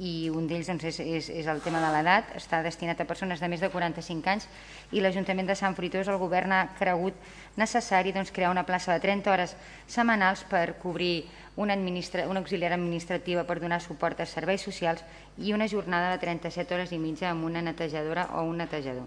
i 0.00 0.30
un 0.32 0.46
d'ells 0.48 0.70
doncs, 0.70 0.84
és, 0.88 0.98
és, 1.04 1.28
és 1.42 1.46
el 1.50 1.60
tema 1.60 1.80
de 1.82 1.90
l'edat, 1.92 2.30
està 2.38 2.62
destinat 2.64 3.00
a 3.02 3.06
persones 3.06 3.42
de 3.42 3.48
més 3.50 3.60
de 3.60 3.68
45 3.68 4.30
anys 4.32 4.48
i 4.90 5.02
l'Ajuntament 5.04 5.46
de 5.46 5.56
Sant 5.58 5.76
Fritós, 5.76 6.08
el 6.08 6.18
govern 6.18 6.54
ha 6.56 6.62
cregut 6.78 7.14
necessari 7.60 8.14
doncs, 8.14 8.32
crear 8.32 8.50
una 8.50 8.64
plaça 8.64 8.94
de 8.94 9.02
30 9.04 9.30
hores 9.30 9.54
setmanals 9.86 10.46
per 10.48 10.78
cobrir 10.80 11.28
una, 11.56 11.76
administra 11.76 12.24
una 12.28 12.40
auxiliar 12.40 12.72
administrativa 12.72 13.44
per 13.44 13.60
donar 13.60 13.82
suport 13.84 14.20
a 14.20 14.26
serveis 14.26 14.64
socials 14.64 15.04
i 15.36 15.52
una 15.52 15.68
jornada 15.68 16.14
de 16.14 16.22
37 16.24 16.74
hores 16.74 16.92
i 16.92 16.98
mitja 16.98 17.28
amb 17.30 17.44
una 17.44 17.60
netejadora 17.60 18.30
o 18.40 18.46
un 18.48 18.64
netejador. 18.64 19.06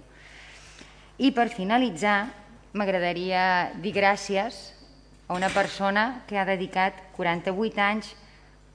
I 1.17 1.31
per 1.31 1.49
finalitzar, 1.49 2.44
m'agradaria 2.75 3.71
dir 3.79 3.93
gràcies 3.95 4.75
a 5.27 5.33
una 5.33 5.49
persona 5.49 6.25
que 6.27 6.37
ha 6.37 6.45
dedicat 6.45 6.99
48 7.15 7.81
anys, 7.81 8.11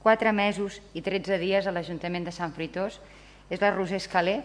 4 0.01 0.33
mesos 0.33 0.81
i 0.97 1.03
13 1.05 1.37
dies 1.37 1.67
a 1.69 1.71
l'Ajuntament 1.71 2.25
de 2.25 2.33
Sant 2.33 2.55
Fritós. 2.57 2.97
És 3.51 3.61
la 3.61 3.69
Roser 3.71 4.01
Escalé, 4.01 4.41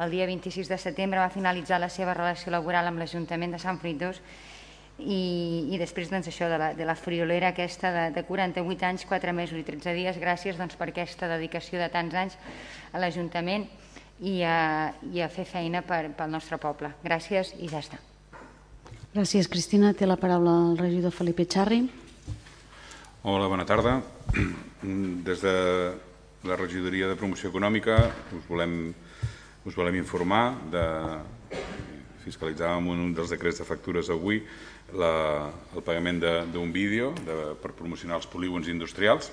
el 0.00 0.10
dia 0.10 0.26
26 0.26 0.68
de 0.68 0.78
setembre 0.80 1.20
va 1.20 1.30
finalitzar 1.30 1.78
la 1.78 1.90
seva 1.92 2.16
relació 2.16 2.50
laboral 2.52 2.88
amb 2.88 2.98
l'Ajuntament 2.98 3.54
de 3.54 3.60
Sant 3.62 3.78
Fruitós 3.78 4.20
i, 4.98 5.70
i 5.70 5.78
després 5.80 6.10
doncs, 6.10 6.28
això 6.32 6.48
de 6.50 6.58
la, 6.60 6.72
de 6.76 6.88
la 6.88 6.96
friolera 6.96 7.52
aquesta 7.52 7.92
de, 7.94 8.04
de 8.16 8.24
48 8.26 8.88
anys, 8.88 9.06
4 9.08 9.36
mesos 9.36 9.60
i 9.60 9.64
13 9.64 9.94
dies, 9.96 10.20
gràcies 10.20 10.58
doncs, 10.58 10.76
per 10.80 10.90
aquesta 10.90 11.28
dedicació 11.30 11.80
de 11.80 11.90
tants 11.92 12.16
anys 12.16 12.38
a 12.92 13.00
l'Ajuntament 13.00 13.68
i, 14.20 14.40
a, 14.42 14.92
i 15.12 15.22
a 15.22 15.30
fer 15.32 15.46
feina 15.48 15.84
per, 15.86 16.06
pel 16.16 16.32
nostre 16.32 16.58
poble. 16.60 16.94
Gràcies 17.04 17.54
i 17.60 17.68
ja 17.68 17.84
està. 17.84 18.09
Gràcies, 19.10 19.48
Cristina. 19.50 19.88
Té 19.90 20.06
la 20.06 20.14
paraula 20.14 20.52
el 20.68 20.76
regidor 20.78 21.10
Felipe 21.10 21.42
Charri. 21.42 21.80
Hola, 23.26 23.48
bona 23.50 23.64
tarda. 23.66 23.96
Des 25.26 25.40
de 25.42 25.54
la 26.46 26.54
regidoria 26.54 27.08
de 27.10 27.16
promoció 27.18 27.50
econòmica 27.50 27.96
us 28.38 28.44
volem, 28.46 28.76
us 29.66 29.74
volem 29.74 29.98
informar 29.98 30.44
de 30.70 30.84
fiscalitzàvem 32.22 32.86
un 32.94 33.10
dels 33.16 33.34
decrets 33.34 33.58
de 33.58 33.66
factures 33.66 34.12
avui 34.14 34.44
la, 34.94 35.10
el 35.74 35.82
pagament 35.82 36.22
d'un 36.54 36.70
vídeo 36.70 37.10
de, 37.26 37.40
per 37.58 37.74
promocionar 37.74 38.20
els 38.20 38.30
polígons 38.30 38.70
industrials, 38.70 39.32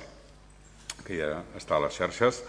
que 1.06 1.22
ja 1.22 1.44
està 1.54 1.78
a 1.78 1.84
les 1.86 2.02
xarxes, 2.02 2.41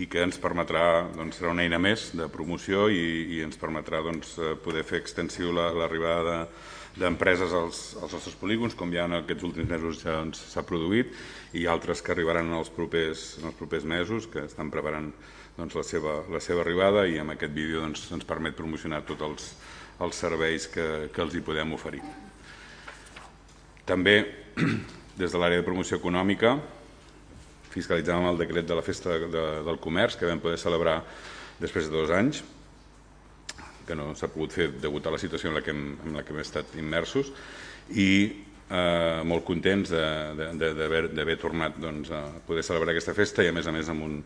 i 0.00 0.06
que 0.08 0.22
ens 0.24 0.38
permetrà, 0.40 1.08
doncs, 1.12 1.36
serà 1.36 1.50
una 1.52 1.66
eina 1.66 1.80
més 1.82 2.10
de 2.16 2.28
promoció 2.32 2.86
i, 2.88 3.02
i 3.36 3.42
ens 3.44 3.58
permetrà 3.60 4.00
doncs, 4.04 4.36
eh, 4.38 4.54
poder 4.64 4.86
fer 4.88 5.02
extensiu 5.02 5.52
l'arribada 5.52 6.38
la, 6.44 6.46
d'empreses 6.96 7.52
als, 7.56 7.82
als 8.00 8.12
nostres 8.12 8.36
polígons, 8.36 8.74
com 8.76 8.90
ja 8.92 9.06
en 9.08 9.18
aquests 9.20 9.46
últims 9.48 9.68
mesos 9.68 10.02
ja 10.02 10.18
doncs, 10.18 10.40
s'ha 10.52 10.60
doncs, 10.60 10.68
produït, 10.68 11.14
i 11.56 11.66
altres 11.68 12.02
que 12.04 12.12
arribaran 12.12 12.50
en 12.50 12.58
els 12.58 12.72
propers, 12.72 13.38
en 13.40 13.48
els 13.50 13.56
propers 13.56 13.86
mesos, 13.88 14.28
que 14.32 14.44
estan 14.48 14.72
preparant 14.72 15.08
doncs, 15.56 15.76
la, 15.76 15.84
seva, 15.84 16.18
la 16.32 16.40
seva 16.40 16.64
arribada 16.64 17.06
i 17.08 17.18
amb 17.20 17.34
aquest 17.34 17.54
vídeo 17.56 17.80
doncs, 17.84 18.04
ens 18.12 18.28
permet 18.28 18.56
promocionar 18.56 19.02
tots 19.08 19.28
els, 19.28 19.48
els 20.04 20.20
serveis 20.24 20.68
que, 20.72 21.08
que 21.12 21.24
els 21.24 21.36
hi 21.36 21.44
podem 21.44 21.72
oferir. 21.76 22.02
També, 23.88 24.16
des 25.20 25.32
de 25.32 25.40
l'àrea 25.40 25.60
de 25.60 25.66
promoció 25.66 26.00
econòmica, 26.00 26.58
fiscalitzàvem 27.72 28.28
el 28.30 28.40
decret 28.40 28.68
de 28.68 28.76
la 28.78 28.84
Festa 28.84 29.16
de, 29.16 29.28
de, 29.32 29.44
del 29.66 29.80
Comerç, 29.82 30.18
que 30.20 30.28
vam 30.28 30.42
poder 30.42 30.60
celebrar 30.60 31.00
després 31.60 31.88
de 31.88 31.96
dos 31.96 32.12
anys, 32.14 32.42
que 33.86 33.96
no 33.98 34.12
s'ha 34.14 34.30
pogut 34.30 34.54
fer 34.54 34.70
degut 34.78 35.06
a 35.06 35.12
la 35.14 35.20
situació 35.20 35.50
en 35.50 35.58
la 35.58 35.64
que 35.64 35.72
hem, 35.74 35.84
en 36.06 36.16
la 36.18 36.24
que 36.24 36.34
hem 36.34 36.40
estat 36.42 36.76
immersos, 36.78 37.32
i 37.98 38.10
eh, 38.72 39.22
molt 39.28 39.44
contents 39.46 39.92
d'haver 39.92 41.36
tornat 41.40 41.78
doncs, 41.82 42.12
a 42.14 42.22
poder 42.46 42.64
celebrar 42.66 42.94
aquesta 42.94 43.14
festa 43.16 43.44
i 43.44 43.50
a 43.50 43.56
més 43.56 43.68
a 43.68 43.74
més 43.74 43.90
amb 43.92 44.06
un, 44.06 44.18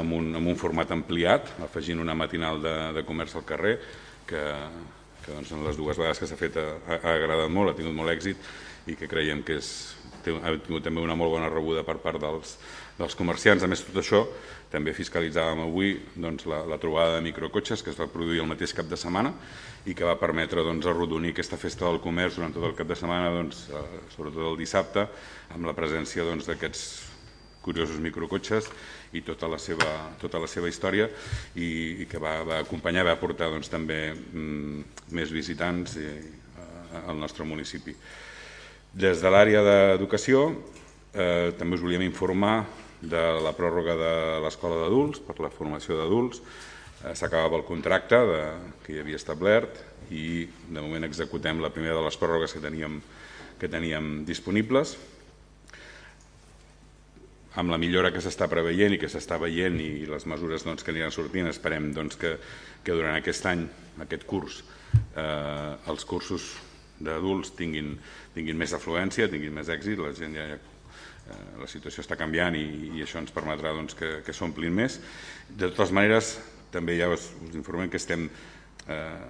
amb 0.00 0.18
un, 0.18 0.30
amb 0.40 0.52
un 0.54 0.60
format 0.60 0.92
ampliat, 0.94 1.54
afegint 1.64 2.02
una 2.02 2.16
matinal 2.18 2.62
de, 2.62 2.76
de 2.96 3.04
comerç 3.06 3.36
al 3.36 3.46
carrer, 3.48 3.78
que, 4.28 4.44
que 5.24 5.32
doncs, 5.32 5.52
en 5.52 5.66
les 5.66 5.80
dues 5.80 5.98
vegades 6.00 6.22
que 6.22 6.30
s'ha 6.30 6.40
fet 6.40 6.56
ha, 6.60 6.68
ha 7.00 7.16
agradat 7.16 7.52
molt, 7.52 7.72
ha 7.72 7.78
tingut 7.78 7.96
molt 7.96 8.14
èxit 8.14 8.90
i 8.90 8.96
que 9.00 9.08
creiem 9.08 9.42
que 9.44 9.58
és, 9.60 9.68
ha 10.32 10.54
tingut 10.56 10.84
també 10.86 11.02
una 11.04 11.16
molt 11.18 11.34
bona 11.34 11.50
rebuda 11.52 11.84
per 11.84 11.98
part 12.02 12.20
dels, 12.22 12.56
dels 12.98 13.16
comerciants. 13.18 13.64
A 13.64 13.70
més, 13.70 13.84
tot 13.84 14.00
això 14.00 14.24
també 14.72 14.94
fiscalitzàvem 14.96 15.62
avui 15.66 15.94
doncs, 16.16 16.48
la, 16.50 16.62
la 16.66 16.80
trobada 16.82 17.18
de 17.18 17.24
microcotxes 17.28 17.82
que 17.84 17.92
es 17.92 18.00
va 18.00 18.10
produir 18.10 18.42
el 18.42 18.50
mateix 18.50 18.74
cap 18.74 18.88
de 18.90 18.98
setmana 18.98 19.34
i 19.86 19.94
que 19.94 20.06
va 20.06 20.18
permetre 20.18 20.64
doncs, 20.66 20.86
arrodonir 20.90 21.34
aquesta 21.34 21.60
festa 21.60 21.86
del 21.86 22.00
comerç 22.02 22.38
durant 22.38 22.54
tot 22.54 22.66
el 22.66 22.76
cap 22.78 22.88
de 22.90 22.98
setmana, 22.98 23.32
doncs, 23.34 23.66
eh, 23.70 24.04
sobretot 24.16 24.52
el 24.52 24.60
dissabte, 24.60 25.08
amb 25.54 25.68
la 25.68 25.76
presència 25.76 26.26
doncs, 26.26 26.48
d'aquests 26.50 26.86
doncs, 26.86 27.10
curiosos 27.64 27.96
microcotxes 27.96 28.68
i 29.16 29.22
tota 29.24 29.48
la 29.48 29.58
seva, 29.62 29.88
tota 30.20 30.40
la 30.42 30.48
seva 30.50 30.68
història 30.68 31.08
i, 31.56 32.04
i 32.04 32.08
que 32.10 32.20
va, 32.20 32.36
va 32.44 32.60
acompanyar, 32.60 33.06
va 33.08 33.16
portar 33.20 33.48
doncs, 33.54 33.70
també 33.72 34.12
mm, 34.12 34.84
més 35.16 35.32
visitants 35.32 35.96
i, 35.96 36.10
eh, 36.10 37.00
al 37.06 37.16
nostre 37.20 37.46
municipi. 37.48 37.96
Des 38.94 39.18
de 39.18 39.26
l'àrea 39.26 39.58
d'educació 39.66 40.52
eh, 41.18 41.50
també 41.58 41.74
us 41.74 41.82
volíem 41.82 42.04
informar 42.06 42.60
de 43.02 43.22
la 43.42 43.50
pròrroga 43.56 43.96
de 43.98 44.10
l'escola 44.44 44.76
d'adults 44.84 45.18
per 45.18 45.34
la 45.42 45.50
formació 45.50 45.96
d'adults. 45.98 46.38
Eh, 47.02 47.14
S'acabava 47.18 47.58
el 47.58 47.64
contracte 47.66 48.20
de, 48.28 48.36
que 48.84 48.92
hi 48.94 49.00
havia 49.02 49.18
establert 49.18 49.80
i 50.14 50.44
de 50.46 50.78
moment 50.78 51.02
executem 51.08 51.58
la 51.58 51.72
primera 51.74 51.96
de 51.98 52.04
les 52.06 52.18
pròrrogues 52.20 52.54
que 52.54 52.62
teníem, 52.62 53.00
que 53.58 53.70
teníem 53.72 54.20
disponibles 54.28 54.94
amb 57.58 57.74
la 57.74 57.78
millora 57.82 58.12
que 58.14 58.22
s'està 58.22 58.46
preveient 58.50 58.94
i 58.94 59.00
que 59.02 59.10
s'està 59.10 59.40
veient 59.42 59.74
i 59.82 60.06
les 60.06 60.28
mesures 60.30 60.62
doncs, 60.62 60.86
que 60.86 60.94
aniran 60.94 61.10
sortint, 61.14 61.50
esperem 61.50 61.90
doncs, 61.98 62.14
que, 62.14 62.36
que 62.86 62.94
durant 62.94 63.18
aquest 63.18 63.50
any, 63.50 63.66
aquest 64.06 64.22
curs, 64.30 64.62
eh, 65.18 65.74
els 65.90 66.06
cursos 66.06 66.46
d'adults 67.00 67.54
tinguin, 67.58 67.94
tinguin 68.34 68.58
més 68.58 68.74
afluència, 68.76 69.28
tinguin 69.30 69.54
més 69.54 69.70
èxit, 69.72 69.98
la 69.98 70.12
gent 70.16 70.36
ja, 70.36 70.46
eh, 70.54 71.38
la 71.60 71.68
situació 71.70 72.04
està 72.04 72.18
canviant 72.20 72.56
i, 72.58 72.64
i 72.94 73.04
això 73.04 73.20
ens 73.22 73.34
permetrà 73.34 73.74
doncs, 73.76 73.96
que, 73.98 74.18
que 74.26 74.36
s'omplin 74.36 74.74
més. 74.74 75.00
De 75.48 75.70
totes 75.70 75.94
maneres, 75.94 76.36
també 76.74 76.98
ja 76.98 77.10
us, 77.12 77.30
us 77.46 77.54
informem 77.58 77.90
que 77.90 78.00
estem 78.00 78.28
eh, 78.28 79.22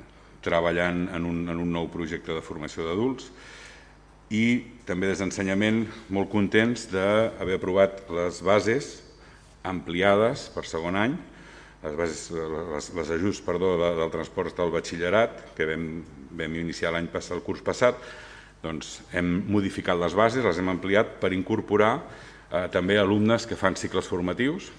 treballant 0.44 1.06
en 1.16 1.28
un, 1.28 1.44
en 1.48 1.60
un 1.60 1.72
nou 1.72 1.88
projecte 1.92 2.36
de 2.36 2.44
formació 2.44 2.86
d'adults 2.88 3.30
i 4.34 4.64
també 4.88 5.08
des 5.08 5.20
d'ensenyament 5.20 5.84
molt 6.12 6.30
contents 6.32 6.88
d'haver 6.92 7.58
aprovat 7.58 8.02
les 8.12 8.40
bases 8.44 8.90
ampliades 9.64 10.48
per 10.52 10.64
segon 10.68 10.96
any 11.00 11.16
les, 11.84 11.96
bases, 11.96 12.30
les, 12.32 12.90
les 12.96 13.10
ajuts 13.18 13.40
perdó, 13.44 13.74
de, 13.80 13.90
del 14.00 14.12
transport 14.12 14.56
del 14.56 14.72
batxillerat, 14.72 15.40
que 15.56 15.68
vam, 15.68 15.88
vam 16.38 16.54
iniciar 16.60 16.92
l'any 16.94 17.08
passat, 17.12 17.36
el 17.36 17.44
curs 17.46 17.62
passat, 17.64 17.98
doncs 18.64 19.00
hem 19.12 19.42
modificat 19.52 19.98
les 20.00 20.14
bases, 20.16 20.44
les 20.44 20.58
hem 20.60 20.70
ampliat 20.72 21.18
per 21.20 21.32
incorporar 21.36 21.92
eh, 21.98 22.66
també 22.72 22.98
alumnes 22.98 23.46
que 23.48 23.58
fan 23.60 23.76
cicles 23.76 24.08
formatius 24.08 24.70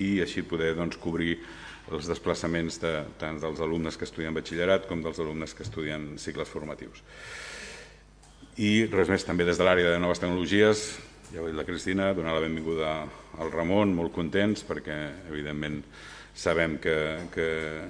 i 0.00 0.18
així 0.24 0.42
poder 0.46 0.72
doncs, 0.78 0.98
cobrir 1.00 1.38
els 1.92 2.08
desplaçaments 2.08 2.80
de, 2.80 2.94
tant 3.20 3.36
dels 3.42 3.60
alumnes 3.60 3.98
que 4.00 4.08
estudien 4.08 4.34
batxillerat 4.34 4.88
com 4.88 5.02
dels 5.04 5.20
alumnes 5.20 5.52
que 5.52 5.66
estudien 5.66 6.14
cicles 6.18 6.48
formatius. 6.48 7.02
I 8.56 8.86
res 8.88 9.10
més, 9.10 9.26
també 9.26 9.44
des 9.44 9.58
de 9.60 9.66
l'àrea 9.66 9.92
de 9.92 10.00
noves 10.00 10.22
tecnologies, 10.22 10.86
ja 11.34 11.42
ho 11.42 11.44
ha 11.44 11.50
dit 11.50 11.58
la 11.58 11.66
Cristina, 11.66 12.12
donar 12.16 12.32
la 12.36 12.44
benvinguda 12.46 12.96
al 13.42 13.52
Ramon, 13.52 13.92
molt 13.92 14.14
contents 14.14 14.64
perquè, 14.64 14.96
evidentment, 15.28 15.82
Sabem 16.34 16.78
que, 16.82 17.30
que 17.30 17.86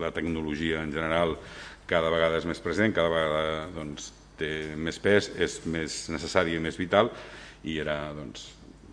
la 0.00 0.10
tecnologia 0.10 0.80
en 0.82 0.90
general 0.92 1.36
cada 1.88 2.12
vegada 2.12 2.38
és 2.38 2.46
més 2.48 2.60
present, 2.62 2.92
cada 2.94 3.10
vegada 3.12 3.66
doncs, 3.74 4.12
té 4.38 4.50
més 4.78 5.00
pes, 5.02 5.32
és 5.40 5.58
més 5.66 6.04
necessari 6.12 6.54
i 6.54 6.62
més 6.62 6.78
vital 6.78 7.10
i 7.66 7.78
era 7.82 7.96
doncs, 8.14 8.52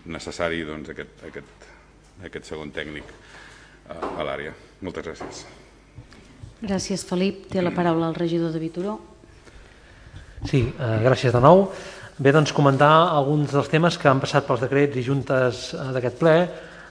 necessari 0.10 0.64
doncs, 0.66 0.90
aquest, 0.94 1.26
aquest, 1.28 1.68
aquest 2.26 2.50
segon 2.50 2.72
tècnic 2.74 3.12
a, 3.90 4.00
a 4.00 4.26
l'àrea. 4.26 4.56
Moltes 4.86 5.06
gràcies. 5.06 5.44
Gràcies, 6.66 7.04
Felip. 7.06 7.46
Té 7.52 7.62
la 7.62 7.74
paraula 7.76 8.10
el 8.10 8.18
regidor 8.18 8.54
de 8.54 8.62
Vituró. 8.64 8.96
Sí, 10.46 10.64
eh, 10.66 10.96
gràcies 11.06 11.34
de 11.36 11.42
nou. 11.44 11.68
Bé, 12.18 12.32
doncs 12.32 12.54
comentar 12.56 13.10
alguns 13.12 13.52
dels 13.52 13.70
temes 13.70 13.98
que 14.00 14.08
han 14.08 14.22
passat 14.24 14.46
pels 14.48 14.64
decrets 14.64 14.98
i 14.98 15.04
juntes 15.04 15.68
eh, 15.76 15.90
d'aquest 15.96 16.22
ple 16.22 16.36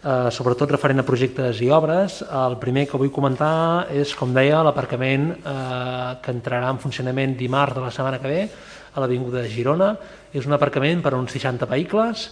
eh, 0.04 0.30
sobretot 0.30 0.70
referent 0.70 1.00
a 1.00 1.06
projectes 1.06 1.60
i 1.64 1.70
obres. 1.72 2.20
El 2.28 2.58
primer 2.62 2.86
que 2.90 3.00
vull 3.00 3.12
comentar 3.14 3.88
és, 3.94 4.14
com 4.18 4.34
deia, 4.36 4.62
l'aparcament 4.66 5.30
eh, 5.34 6.10
que 6.22 6.34
entrarà 6.34 6.70
en 6.70 6.80
funcionament 6.82 7.36
dimarts 7.38 7.76
de 7.78 7.84
la 7.84 7.92
setmana 7.94 8.20
que 8.20 8.30
ve 8.30 8.42
a 8.94 9.02
l'Avinguda 9.02 9.42
de 9.42 9.50
Girona. 9.50 9.94
És 10.34 10.46
un 10.46 10.56
aparcament 10.56 11.02
per 11.02 11.14
a 11.14 11.20
uns 11.20 11.32
60 11.34 11.68
vehicles 11.70 12.28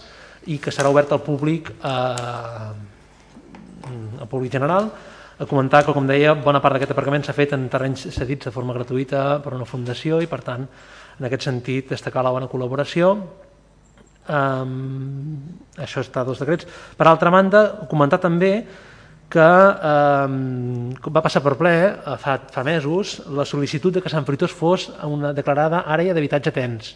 i 0.51 0.59
que 0.59 0.73
serà 0.75 0.91
obert 0.91 1.11
al 1.11 1.23
públic, 1.23 1.71
eh, 1.83 2.71
al 4.21 4.29
públic 4.29 4.51
general. 4.51 4.91
A 5.39 5.47
comentar 5.49 5.81
que, 5.83 5.93
com 5.95 6.05
deia, 6.07 6.35
bona 6.37 6.61
part 6.61 6.77
d'aquest 6.77 6.93
aparcament 6.93 7.23
s'ha 7.25 7.33
fet 7.33 7.55
en 7.57 7.65
terrenys 7.71 8.05
cedits 8.13 8.45
de 8.47 8.53
forma 8.53 8.75
gratuïta 8.75 9.41
per 9.43 9.55
una 9.57 9.65
fundació 9.65 10.21
i, 10.21 10.29
per 10.29 10.43
tant, 10.45 10.67
en 11.17 11.25
aquest 11.25 11.49
sentit, 11.49 11.89
destacar 11.89 12.23
la 12.23 12.31
bona 12.33 12.49
col·laboració 12.51 13.15
Um, 14.23 15.35
això 15.75 15.99
està 15.99 16.23
dels 16.23 16.39
decrets. 16.39 16.67
Per 16.95 17.07
altra 17.09 17.31
banda, 17.33 17.63
comentar 17.91 18.21
també 18.23 18.53
que 19.33 19.47
um, 20.29 20.93
va 21.09 21.23
passar 21.25 21.41
per 21.41 21.55
ple 21.57 21.73
eh, 21.73 22.13
fa, 22.21 22.37
fa 22.53 22.63
mesos 22.63 23.17
la 23.33 23.47
sol·licitud 23.49 23.95
de 23.95 24.03
que 24.03 24.11
Sant 24.11 24.27
Fritós 24.27 24.53
fos 24.53 24.91
una 25.07 25.33
declarada 25.33 25.83
àrea 25.89 26.13
d'habitatge 26.13 26.53
tens. 26.53 26.93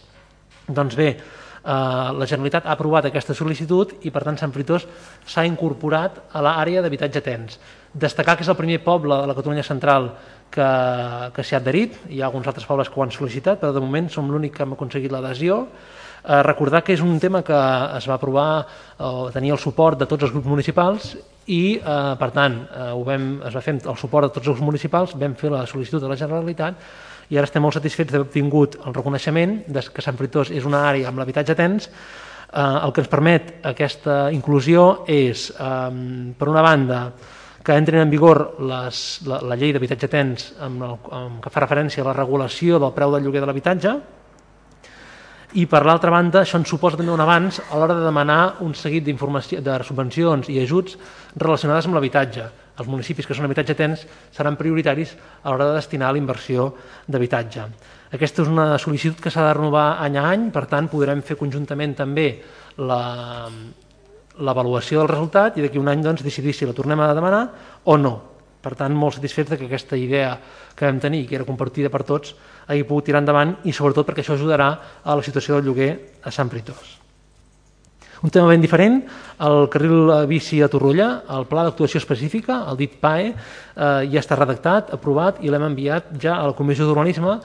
Doncs 0.68 0.94
bé, 0.94 1.08
uh, 1.18 2.14
la 2.14 2.28
Generalitat 2.30 2.68
ha 2.68 2.76
aprovat 2.76 3.10
aquesta 3.10 3.34
sol·licitud 3.34 3.96
i 4.06 4.14
per 4.14 4.22
tant 4.22 4.38
Sant 4.38 4.54
Fritós 4.54 4.86
s'ha 5.26 5.46
incorporat 5.48 6.22
a 6.30 6.44
l'àrea 6.44 6.84
d'habitatge 6.84 7.24
tens. 7.26 7.58
Destacar 7.92 8.36
que 8.38 8.46
és 8.46 8.52
el 8.52 8.60
primer 8.60 8.78
poble 8.86 9.18
de 9.18 9.28
la 9.28 9.36
Catalunya 9.36 9.66
central 9.66 10.12
que, 10.54 10.68
que 11.34 11.42
s'hi 11.42 11.58
ha 11.58 11.62
adherit, 11.64 11.98
hi 12.08 12.22
ha 12.22 12.28
alguns 12.30 12.46
altres 12.46 12.68
pobles 12.68 12.88
que 12.88 13.00
ho 13.00 13.04
han 13.04 13.12
sol·licitat, 13.12 13.58
però 13.58 13.74
de 13.74 13.82
moment 13.82 14.12
som 14.12 14.30
l'únic 14.30 14.54
que 14.54 14.62
hem 14.62 14.78
aconseguit 14.78 15.12
l'adhesió 15.12 15.64
Eh, 16.24 16.42
recordar 16.42 16.82
que 16.84 16.94
és 16.96 17.02
un 17.04 17.18
tema 17.22 17.42
que 17.46 17.56
es 17.96 18.06
va 18.08 18.16
aprovar 18.16 18.66
o 18.98 19.28
tenia 19.34 19.54
el 19.54 19.60
suport 19.62 19.98
de 20.00 20.06
tots 20.10 20.26
els 20.26 20.32
grups 20.34 20.48
municipals 20.50 21.12
i, 21.46 21.78
eh, 21.78 22.14
per 22.18 22.30
tant, 22.34 22.58
eh, 22.68 22.90
ho 22.92 23.04
vam, 23.04 23.40
es 23.46 23.54
va 23.54 23.62
fer 23.64 23.78
el 23.78 23.96
suport 23.96 24.26
de 24.26 24.32
tots 24.34 24.46
els 24.46 24.56
grups 24.56 24.66
municipals, 24.66 25.14
vam 25.16 25.36
fer 25.38 25.52
la 25.54 25.64
sol·licitud 25.66 26.02
de 26.02 26.10
la 26.10 26.18
Generalitat 26.18 26.74
i 27.30 27.36
ara 27.36 27.46
estem 27.48 27.62
molt 27.62 27.76
satisfets 27.76 28.12
d'haver 28.12 28.26
obtingut 28.26 28.78
el 28.84 28.94
reconeixement 28.94 29.62
de 29.68 29.84
que 29.94 30.04
Sant 30.04 30.16
Fruitós 30.16 30.50
és 30.50 30.64
una 30.64 30.86
àrea 30.90 31.08
amb 31.08 31.20
l'habitatge 31.20 31.54
tens. 31.54 31.88
Eh, 31.88 32.60
el 32.60 32.92
que 32.92 33.04
ens 33.04 33.10
permet 33.12 33.50
aquesta 33.68 34.30
inclusió 34.32 35.04
és, 35.06 35.50
eh, 35.52 36.34
per 36.38 36.48
una 36.48 36.62
banda, 36.62 37.02
que 37.64 37.74
entrin 37.76 38.00
en 38.00 38.10
vigor 38.10 38.56
les, 38.64 39.20
la, 39.28 39.42
la 39.44 39.56
llei 39.60 39.74
d'habitatge 39.74 40.08
tens 40.08 40.52
amb 40.64 40.84
el, 40.86 40.94
amb, 41.12 41.40
que 41.44 41.50
fa 41.52 41.60
referència 41.60 42.00
a 42.00 42.06
la 42.06 42.14
regulació 42.16 42.78
del 42.80 42.94
preu 42.96 43.12
del 43.12 43.26
lloguer 43.26 43.42
de 43.44 43.48
l'habitatge, 43.50 43.92
i 45.56 45.64
per 45.64 45.80
l'altra 45.86 46.10
banda 46.12 46.42
això 46.42 46.58
ens 46.60 46.68
suposa 46.68 46.98
també 46.98 47.12
un 47.12 47.20
avanç 47.24 47.60
a 47.70 47.78
l'hora 47.78 47.94
de 47.96 48.04
demanar 48.04 48.60
un 48.60 48.74
seguit 48.76 49.04
de 49.04 49.78
subvencions 49.86 50.48
i 50.52 50.58
ajuts 50.60 50.98
relacionades 51.36 51.86
amb 51.86 51.94
l'habitatge. 51.96 52.44
Els 52.78 52.88
municipis 52.88 53.26
que 53.26 53.34
són 53.34 53.44
habitatge 53.48 53.74
tens 53.74 54.06
seran 54.30 54.56
prioritaris 54.60 55.16
a 55.42 55.50
l'hora 55.50 55.70
de 55.70 55.78
destinar 55.80 56.12
la 56.12 56.18
inversió 56.20 56.74
d'habitatge. 57.08 57.62
Aquesta 58.12 58.42
és 58.42 58.48
una 58.48 58.78
sol·licitud 58.78 59.20
que 59.24 59.30
s'ha 59.32 59.46
de 59.48 59.54
renovar 59.56 59.98
any 60.04 60.16
a 60.16 60.28
any, 60.30 60.50
per 60.52 60.66
tant 60.68 60.88
podrem 60.88 61.22
fer 61.22 61.36
conjuntament 61.40 61.94
també 61.96 62.42
l'avaluació 64.38 65.00
del 65.00 65.08
resultat 65.10 65.56
i 65.56 65.62
d'aquí 65.64 65.78
un 65.80 65.88
any 65.88 66.02
doncs, 66.04 66.22
decidir 66.22 66.54
si 66.54 66.66
la 66.68 66.76
tornem 66.76 67.00
a 67.00 67.14
demanar 67.16 67.48
o 67.84 67.96
no. 67.96 68.37
Per 68.62 68.74
tant, 68.74 68.94
molt 68.94 69.18
satisfets 69.18 69.54
que 69.54 69.66
aquesta 69.68 69.96
idea 69.96 70.32
que 70.74 70.86
vam 70.86 70.98
tenir, 71.00 71.26
que 71.28 71.36
era 71.38 71.46
compartida 71.46 71.90
per 71.90 72.02
tots, 72.06 72.34
hagi 72.66 72.86
pogut 72.86 73.06
tirar 73.06 73.22
endavant 73.22 73.56
i 73.64 73.72
sobretot 73.72 74.06
perquè 74.06 74.24
això 74.24 74.34
ajudarà 74.34 74.70
a 75.04 75.14
la 75.14 75.22
situació 75.22 75.56
del 75.56 75.70
lloguer 75.70 75.92
a 76.22 76.34
Sant 76.34 76.50
Pritós. 76.50 76.98
Un 78.18 78.32
tema 78.34 78.48
ben 78.50 78.60
diferent, 78.60 78.98
el 79.46 79.68
carril 79.70 80.10
bici 80.26 80.58
a 80.58 80.66
Torrolla, 80.68 81.22
el 81.36 81.46
pla 81.46 81.62
d'actuació 81.68 82.00
específica, 82.02 82.64
el 82.66 82.80
dit 82.80 82.96
PAE, 82.98 83.28
eh, 83.30 84.08
ja 84.10 84.18
està 84.18 84.34
redactat, 84.34 84.90
aprovat 84.96 85.38
i 85.46 85.52
l'hem 85.52 85.68
enviat 85.68 86.10
ja 86.18 86.34
a 86.40 86.48
la 86.50 86.56
Comissió 86.58 86.88
d'Urbanisme 86.88 87.38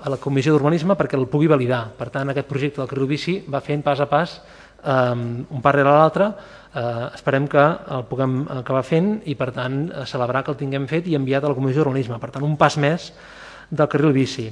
a 0.00 0.08
la 0.08 0.16
Comissió 0.16 0.54
d'Urbanisme 0.54 0.96
perquè 0.96 1.18
el 1.18 1.26
pugui 1.28 1.50
validar. 1.50 1.90
Per 1.98 2.08
tant, 2.14 2.30
aquest 2.30 2.48
projecte 2.48 2.80
del 2.80 2.88
carril 2.88 3.10
bici 3.10 3.40
va 3.50 3.60
fent 3.60 3.82
pas 3.84 4.00
a 4.00 4.06
pas 4.08 4.38
eh, 4.38 5.14
un 5.14 5.60
pas 5.60 5.74
rere 5.74 5.90
l'altre, 5.90 6.30
eh, 6.74 7.06
esperem 7.14 7.46
que 7.50 7.62
el 7.96 8.04
puguem 8.08 8.42
acabar 8.60 8.82
fent 8.86 9.12
i 9.30 9.36
per 9.38 9.50
tant 9.56 9.82
celebrar 10.06 10.44
que 10.44 10.54
el 10.54 10.58
tinguem 10.60 10.86
fet 10.90 11.08
i 11.10 11.16
enviat 11.18 11.44
a 11.44 11.52
la 11.52 11.58
Comissió 11.58 11.82
d'Urbanisme. 11.82 12.18
Per 12.22 12.30
tant, 12.34 12.46
un 12.46 12.56
pas 12.60 12.76
més 12.80 13.10
del 13.70 13.90
carril 13.90 14.14
bici. 14.14 14.48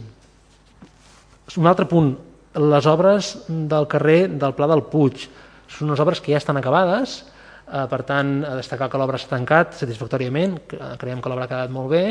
Un 1.57 1.66
altre 1.66 1.89
punt, 1.89 2.12
les 2.59 2.86
obres 2.90 3.35
del 3.49 3.89
carrer 3.90 4.20
del 4.28 4.55
Pla 4.57 4.69
del 4.70 4.85
Puig. 4.90 5.28
Són 5.69 5.90
unes 5.90 6.01
obres 6.01 6.20
que 6.24 6.32
ja 6.32 6.40
estan 6.40 6.59
acabades, 6.61 7.23
eh, 7.69 7.86
per 7.90 8.03
tant, 8.09 8.43
a 8.45 8.57
destacar 8.59 8.90
que 8.90 9.01
l'obra 9.01 9.20
s'ha 9.20 9.31
tancat 9.31 9.77
satisfactòriament, 9.78 10.59
creiem 10.99 11.23
que 11.23 11.28
l'obra 11.28 11.47
ha 11.47 11.53
quedat 11.53 11.73
molt 11.73 11.90
bé, 11.93 12.05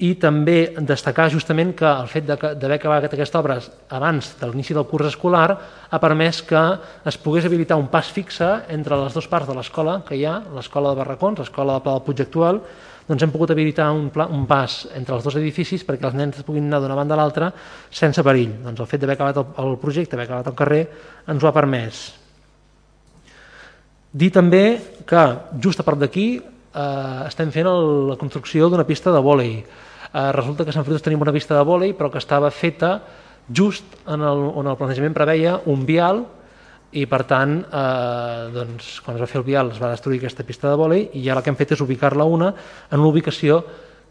i 0.00 0.14
també 0.16 0.72
destacar 0.80 1.28
justament 1.32 1.74
que 1.76 1.88
el 1.88 2.08
fet 2.08 2.24
d'haver 2.24 2.76
acabat 2.78 3.04
aquesta 3.10 3.40
obra 3.42 3.58
abans 3.92 4.30
de 4.40 4.48
l'inici 4.48 4.72
del 4.76 4.86
curs 4.88 5.10
escolar 5.10 5.48
ha 5.90 6.00
permès 6.00 6.40
que 6.48 6.60
es 7.04 7.18
pogués 7.20 7.44
habilitar 7.44 7.76
un 7.76 7.90
pas 7.92 8.08
fixe 8.08 8.48
entre 8.72 8.96
les 8.96 9.12
dues 9.12 9.28
parts 9.28 9.50
de 9.50 9.56
l'escola 9.56 9.98
que 10.06 10.16
hi 10.16 10.24
ha, 10.24 10.38
l'escola 10.56 10.94
de 10.94 11.02
Barracons, 11.02 11.42
l'escola 11.42 11.76
de 11.76 11.84
Pla 11.84 11.98
del 11.98 12.06
Puig 12.06 12.22
actual, 12.24 12.62
doncs 13.10 13.24
hem 13.26 13.32
pogut 13.34 13.50
habilitar 13.50 13.90
un, 13.92 14.06
pla, 14.14 14.28
un 14.30 14.46
pas 14.46 14.84
entre 14.94 15.16
els 15.16 15.26
dos 15.26 15.36
edificis 15.36 15.84
perquè 15.84 16.08
els 16.08 16.16
nens 16.16 16.40
puguin 16.46 16.68
anar 16.68 16.80
d'una 16.80 16.96
banda 16.96 17.16
a 17.16 17.20
l'altra 17.20 17.50
sense 17.90 18.22
perill. 18.22 18.54
Doncs 18.64 18.80
el 18.80 18.88
fet 18.88 19.02
d'haver 19.02 19.18
acabat 19.18 19.40
el, 19.42 19.48
el 19.66 19.76
projecte, 19.82 20.16
haver 20.16 20.28
acabat 20.28 20.48
el 20.52 20.56
carrer, 20.56 20.80
ens 21.28 21.42
ho 21.42 21.50
ha 21.50 21.54
permès. 21.56 22.04
Dir 24.10 24.30
també 24.34 24.64
que 25.06 25.26
just 25.60 25.82
a 25.82 25.86
prop 25.86 26.00
d'aquí 26.00 26.26
eh, 26.38 27.26
estem 27.26 27.50
fent 27.54 27.68
el, 27.70 27.86
la 28.10 28.18
construcció 28.18 28.70
d'una 28.70 28.86
pista 28.86 29.12
de 29.14 29.22
vòlei. 29.22 29.54
Eh, 30.12 30.32
resulta 30.32 30.64
que 30.64 30.72
a 30.72 30.74
Sant 30.74 30.84
Fruitós 30.86 31.04
tenim 31.06 31.22
una 31.22 31.34
pista 31.34 31.54
de 31.54 31.62
vòlei 31.66 31.94
però 31.94 32.10
que 32.10 32.18
estava 32.18 32.50
feta 32.50 32.96
just 33.46 33.84
en 34.10 34.24
el, 34.26 34.42
on 34.58 34.66
el 34.66 34.78
planejament 34.78 35.14
preveia 35.14 35.60
un 35.70 35.84
vial 35.86 36.24
i 36.90 37.04
per 37.06 37.22
tant, 37.30 37.60
eh, 37.62 38.48
doncs, 38.50 38.96
quan 39.04 39.14
es 39.14 39.22
va 39.22 39.28
fer 39.30 39.38
el 39.38 39.46
vial 39.46 39.70
es 39.70 39.78
va 39.78 39.92
destruir 39.92 40.18
aquesta 40.18 40.46
pista 40.46 40.66
de 40.66 40.80
vòlei 40.80 41.06
i 41.14 41.22
ja 41.28 41.36
el 41.36 41.44
que 41.44 41.52
hem 41.52 41.58
fet 41.60 41.76
és 41.76 41.84
ubicar-la 41.84 42.26
una 42.26 42.50
en 42.90 42.98
una 42.98 43.12
ubicació 43.12 43.62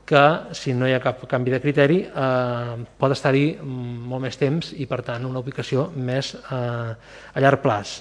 que, 0.10 0.24
si 0.58 0.74
no 0.74 0.88
hi 0.88 0.96
ha 0.96 1.04
cap 1.04 1.22
canvi 1.30 1.52
de 1.54 1.60
criteri, 1.62 2.00
eh, 2.08 2.78
pot 2.98 3.14
estar-hi 3.14 3.60
molt 3.62 4.24
més 4.24 4.40
temps 4.42 4.72
i, 4.74 4.88
per 4.90 5.04
tant, 5.06 5.28
una 5.28 5.44
ubicació 5.44 5.92
més 5.96 6.32
eh, 6.40 6.96
a 7.36 7.44
llarg 7.44 7.62
plaç. 7.62 8.00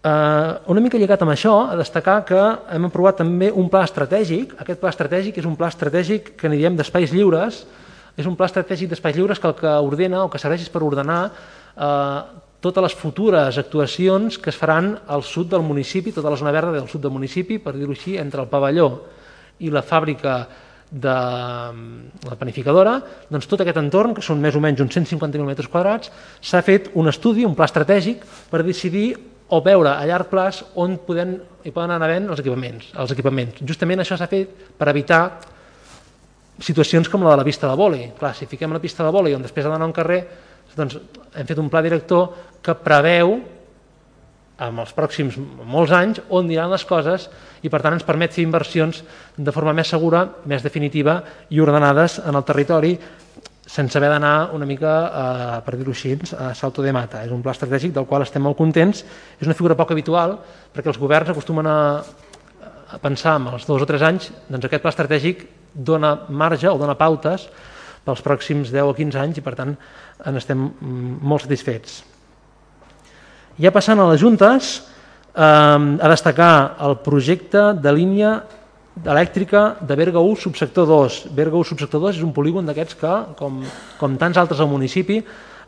Eh, 0.00 0.52
una 0.72 0.80
mica 0.80 0.96
lligat 0.96 1.20
amb 1.20 1.34
això, 1.34 1.54
a 1.68 1.76
destacar 1.76 2.22
que 2.24 2.40
hem 2.72 2.86
aprovat 2.88 3.18
també 3.20 3.50
un 3.52 3.68
pla 3.68 3.82
estratègic. 3.84 4.54
Aquest 4.62 4.80
pla 4.80 4.92
estratègic 4.94 5.40
és 5.42 5.48
un 5.48 5.58
pla 5.60 5.68
estratègic 5.68 6.34
que 6.40 6.48
n'hi 6.48 6.60
diem 6.62 6.78
d'espais 6.78 7.12
lliures, 7.12 7.66
és 8.16 8.26
un 8.26 8.36
pla 8.36 8.48
estratègic 8.48 8.88
d'espais 8.88 9.16
lliures 9.16 9.38
que 9.38 9.48
el 9.50 9.58
que 9.58 9.74
ordena 9.84 10.24
o 10.24 10.30
que 10.32 10.40
serveix 10.40 10.68
per 10.72 10.82
ordenar 10.86 11.20
eh, 11.28 12.20
totes 12.64 12.84
les 12.84 12.96
futures 12.96 13.58
actuacions 13.60 14.38
que 14.40 14.48
es 14.52 14.56
faran 14.56 14.94
al 15.06 15.22
sud 15.22 15.50
del 15.52 15.64
municipi, 15.64 16.12
tota 16.16 16.32
la 16.32 16.40
zona 16.40 16.52
verda 16.52 16.72
del 16.72 16.88
sud 16.88 17.04
del 17.04 17.12
municipi, 17.12 17.58
per 17.60 17.76
dir-ho 17.76 17.92
així, 17.92 18.16
entre 18.20 18.40
el 18.40 18.48
pavelló 18.48 18.90
i 19.60 19.68
la 19.72 19.84
fàbrica 19.84 20.42
de 20.90 21.16
la 22.26 22.36
panificadora, 22.40 22.96
doncs 23.30 23.46
tot 23.46 23.60
aquest 23.62 23.78
entorn, 23.78 24.16
que 24.16 24.24
són 24.24 24.40
més 24.40 24.56
o 24.56 24.62
menys 24.64 24.80
uns 24.80 24.96
150.000 24.96 25.44
metres 25.46 25.68
quadrats, 25.70 26.10
s'ha 26.40 26.64
fet 26.66 26.88
un 26.96 27.08
estudi, 27.08 27.44
un 27.44 27.54
pla 27.54 27.68
estratègic, 27.68 28.24
per 28.50 28.64
decidir 28.64 29.12
o 29.50 29.60
veure 29.64 29.92
a 29.92 30.06
llarg 30.06 30.30
plaç 30.30 30.62
on 30.78 30.96
poden, 31.06 31.36
hi 31.64 31.72
poden 31.74 31.96
anar 31.96 32.08
havent 32.08 32.28
els 32.30 32.42
equipaments, 32.42 32.92
els 32.94 33.14
equipaments. 33.14 33.62
Justament 33.66 34.02
això 34.02 34.18
s'ha 34.18 34.30
fet 34.30 34.52
per 34.78 34.88
evitar 34.92 35.22
situacions 36.60 37.08
com 37.08 37.24
la 37.24 37.32
de 37.34 37.40
la 37.40 37.46
pista 37.46 37.68
de 37.68 37.78
vòlei. 37.78 38.10
Clar, 38.18 38.34
si 38.36 38.46
fiquem 38.46 38.72
la 38.72 38.82
pista 38.82 39.04
de 39.04 39.12
vòlei 39.14 39.34
on 39.34 39.42
després 39.42 39.66
ha 39.66 39.72
d'anar 39.72 39.88
un 39.88 39.96
carrer, 39.96 40.20
doncs 40.76 41.00
hem 41.34 41.48
fet 41.48 41.58
un 41.58 41.70
pla 41.72 41.82
director 41.82 42.28
que 42.62 42.76
preveu 42.78 43.40
amb 44.60 44.82
els 44.82 44.92
pròxims 44.92 45.38
molts 45.64 45.92
anys 45.96 46.20
on 46.28 46.44
aniran 46.44 46.70
les 46.70 46.84
coses 46.84 47.26
i 47.64 47.70
per 47.72 47.80
tant 47.80 47.96
ens 47.96 48.04
permet 48.04 48.34
fer 48.34 48.44
inversions 48.44 49.00
de 49.36 49.54
forma 49.56 49.72
més 49.76 49.88
segura, 49.88 50.26
més 50.44 50.62
definitiva 50.62 51.16
i 51.48 51.62
ordenades 51.64 52.18
en 52.20 52.36
el 52.36 52.44
territori 52.44 52.92
sense 53.70 53.98
haver 53.98 54.10
d'anar 54.10 54.50
una 54.56 54.66
mica, 54.66 54.92
eh, 55.06 55.60
per 55.62 55.76
dir-ho 55.78 55.92
així, 55.94 56.16
a 56.34 56.50
salto 56.58 56.82
de 56.82 56.92
mata. 56.92 57.22
És 57.22 57.30
un 57.30 57.42
pla 57.42 57.54
estratègic 57.54 57.94
del 57.94 58.06
qual 58.06 58.24
estem 58.26 58.42
molt 58.42 58.58
contents. 58.58 59.04
És 59.38 59.46
una 59.46 59.54
figura 59.54 59.76
poc 59.78 59.92
habitual 59.94 60.38
perquè 60.74 60.90
els 60.90 60.98
governs 60.98 61.30
acostumen 61.30 61.66
a, 61.66 61.78
a 62.90 62.98
pensar 62.98 63.36
en 63.38 63.46
els 63.54 63.66
dos 63.66 63.82
o 63.82 63.86
tres 63.86 64.02
anys, 64.02 64.32
doncs 64.48 64.66
aquest 64.66 64.82
pla 64.82 64.90
estratègic 64.90 65.46
dona 65.74 66.16
marge 66.28 66.66
o 66.66 66.78
dona 66.78 66.98
pautes 66.98 67.46
pels 68.04 68.22
pròxims 68.24 68.72
10 68.74 68.90
o 68.90 68.94
15 68.96 69.20
anys 69.20 69.38
i 69.38 69.44
per 69.44 69.54
tant 69.54 69.76
en 70.26 70.36
estem 70.40 70.58
mm, 70.66 71.18
molt 71.22 71.46
satisfets. 71.46 72.00
Ja 73.60 73.70
passant 73.70 74.00
a 74.00 74.08
les 74.10 74.22
juntes, 74.22 74.80
eh, 75.30 75.44
a 75.44 76.10
destacar 76.10 76.76
el 76.80 76.98
projecte 77.04 77.70
de 77.78 77.92
línia 77.94 78.40
elèctrica 79.04 79.76
de 79.80 79.96
Berga 79.96 80.20
1 80.20 80.36
subsector 80.36 80.86
2. 80.86 81.30
Berga 81.32 81.56
1 81.56 81.64
subsector 81.72 82.00
2 82.00 82.18
és 82.18 82.24
un 82.24 82.32
polígon 82.36 82.66
d'aquests 82.66 82.98
que, 83.00 83.12
com, 83.38 83.62
com 83.98 84.16
tants 84.20 84.40
altres 84.40 84.60
al 84.60 84.68
municipi, 84.68 85.20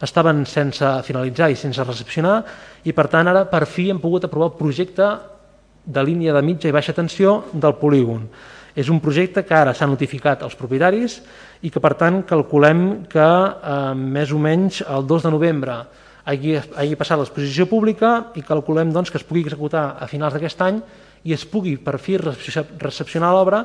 estaven 0.02 0.44
sense 0.46 0.84
finalitzar 1.06 1.48
i 1.52 1.56
sense 1.56 1.84
recepcionar 1.84 2.42
i 2.84 2.92
per 2.92 3.06
tant 3.08 3.28
ara 3.30 3.44
per 3.48 3.64
fi 3.70 3.88
hem 3.90 4.00
pogut 4.02 4.26
aprovar 4.26 4.50
el 4.50 4.58
projecte 4.58 5.06
de 5.84 6.02
línia 6.02 6.34
de 6.34 6.42
mitja 6.42 6.68
i 6.68 6.74
baixa 6.74 6.94
tensió 6.94 7.44
del 7.52 7.78
polígon. 7.78 8.26
És 8.74 8.88
un 8.88 9.00
projecte 9.04 9.44
que 9.44 9.54
ara 9.54 9.74
s'ha 9.74 9.86
notificat 9.86 10.42
als 10.42 10.56
propietaris 10.56 11.20
i 11.62 11.70
que 11.70 11.80
per 11.80 11.94
tant 12.00 12.22
calculem 12.26 13.04
que 13.08 13.22
eh, 13.22 13.94
més 13.94 14.32
o 14.32 14.40
menys 14.40 14.82
el 14.88 15.06
2 15.06 15.28
de 15.28 15.32
novembre 15.32 15.76
hagi, 16.24 16.56
hagi 16.56 16.98
passat 16.98 17.20
l'exposició 17.20 17.66
pública 17.70 18.32
i 18.34 18.42
calculem 18.46 18.92
doncs, 18.92 19.10
que 19.10 19.20
es 19.20 19.26
pugui 19.26 19.44
executar 19.44 19.96
a 20.00 20.08
finals 20.10 20.34
d'aquest 20.34 20.62
any 20.64 20.80
i 21.24 21.34
es 21.34 21.46
pugui 21.46 21.76
per 21.78 21.98
fi 22.02 22.18
recepcionar 22.18 23.32
l'obra 23.32 23.62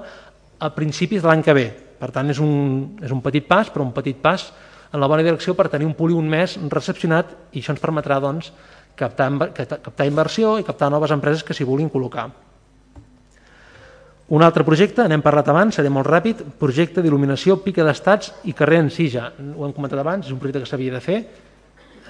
a 0.59 0.69
principis 0.73 1.21
de 1.21 1.29
l'any 1.29 1.43
que 1.45 1.55
ve. 1.57 1.67
Per 1.97 2.11
tant, 2.13 2.29
és 2.29 2.39
un, 2.41 2.97
és 3.01 3.13
un 3.13 3.21
petit 3.25 3.45
pas, 3.47 3.69
però 3.73 3.85
un 3.85 3.93
petit 3.95 4.17
pas 4.21 4.51
en 4.93 5.01
la 5.01 5.09
bona 5.09 5.25
direcció 5.25 5.55
per 5.57 5.69
tenir 5.69 5.87
un 5.87 5.95
polígon 5.97 6.27
més 6.29 6.57
recepcionat 6.71 7.33
i 7.51 7.61
això 7.61 7.73
ens 7.73 7.81
permetrà 7.81 8.19
doncs, 8.23 8.51
captar, 8.97 9.29
captar 9.53 10.09
inversió 10.09 10.57
i 10.59 10.65
captar 10.67 10.91
noves 10.93 11.13
empreses 11.13 11.43
que 11.43 11.57
s'hi 11.57 11.67
vulguin 11.67 11.89
col·locar. 11.93 12.29
Un 14.27 14.43
altre 14.43 14.65
projecte, 14.67 15.05
n'hem 15.07 15.23
parlat 15.23 15.47
abans, 15.47 15.77
seré 15.77 15.87
molt 15.93 16.09
ràpid, 16.09 16.41
projecte 16.59 16.99
d'il·luminació 16.99 17.61
Pica 17.63 17.85
d'Estats 17.87 18.33
i 18.51 18.55
carrer 18.57 18.81
Encija. 18.83 19.29
Ho 19.55 19.63
hem 19.63 19.75
comentat 19.75 20.01
abans, 20.01 20.27
és 20.27 20.33
un 20.35 20.41
projecte 20.41 20.65
que 20.65 20.67
s'havia 20.67 20.91
de 20.97 20.99
fer, 21.03 21.21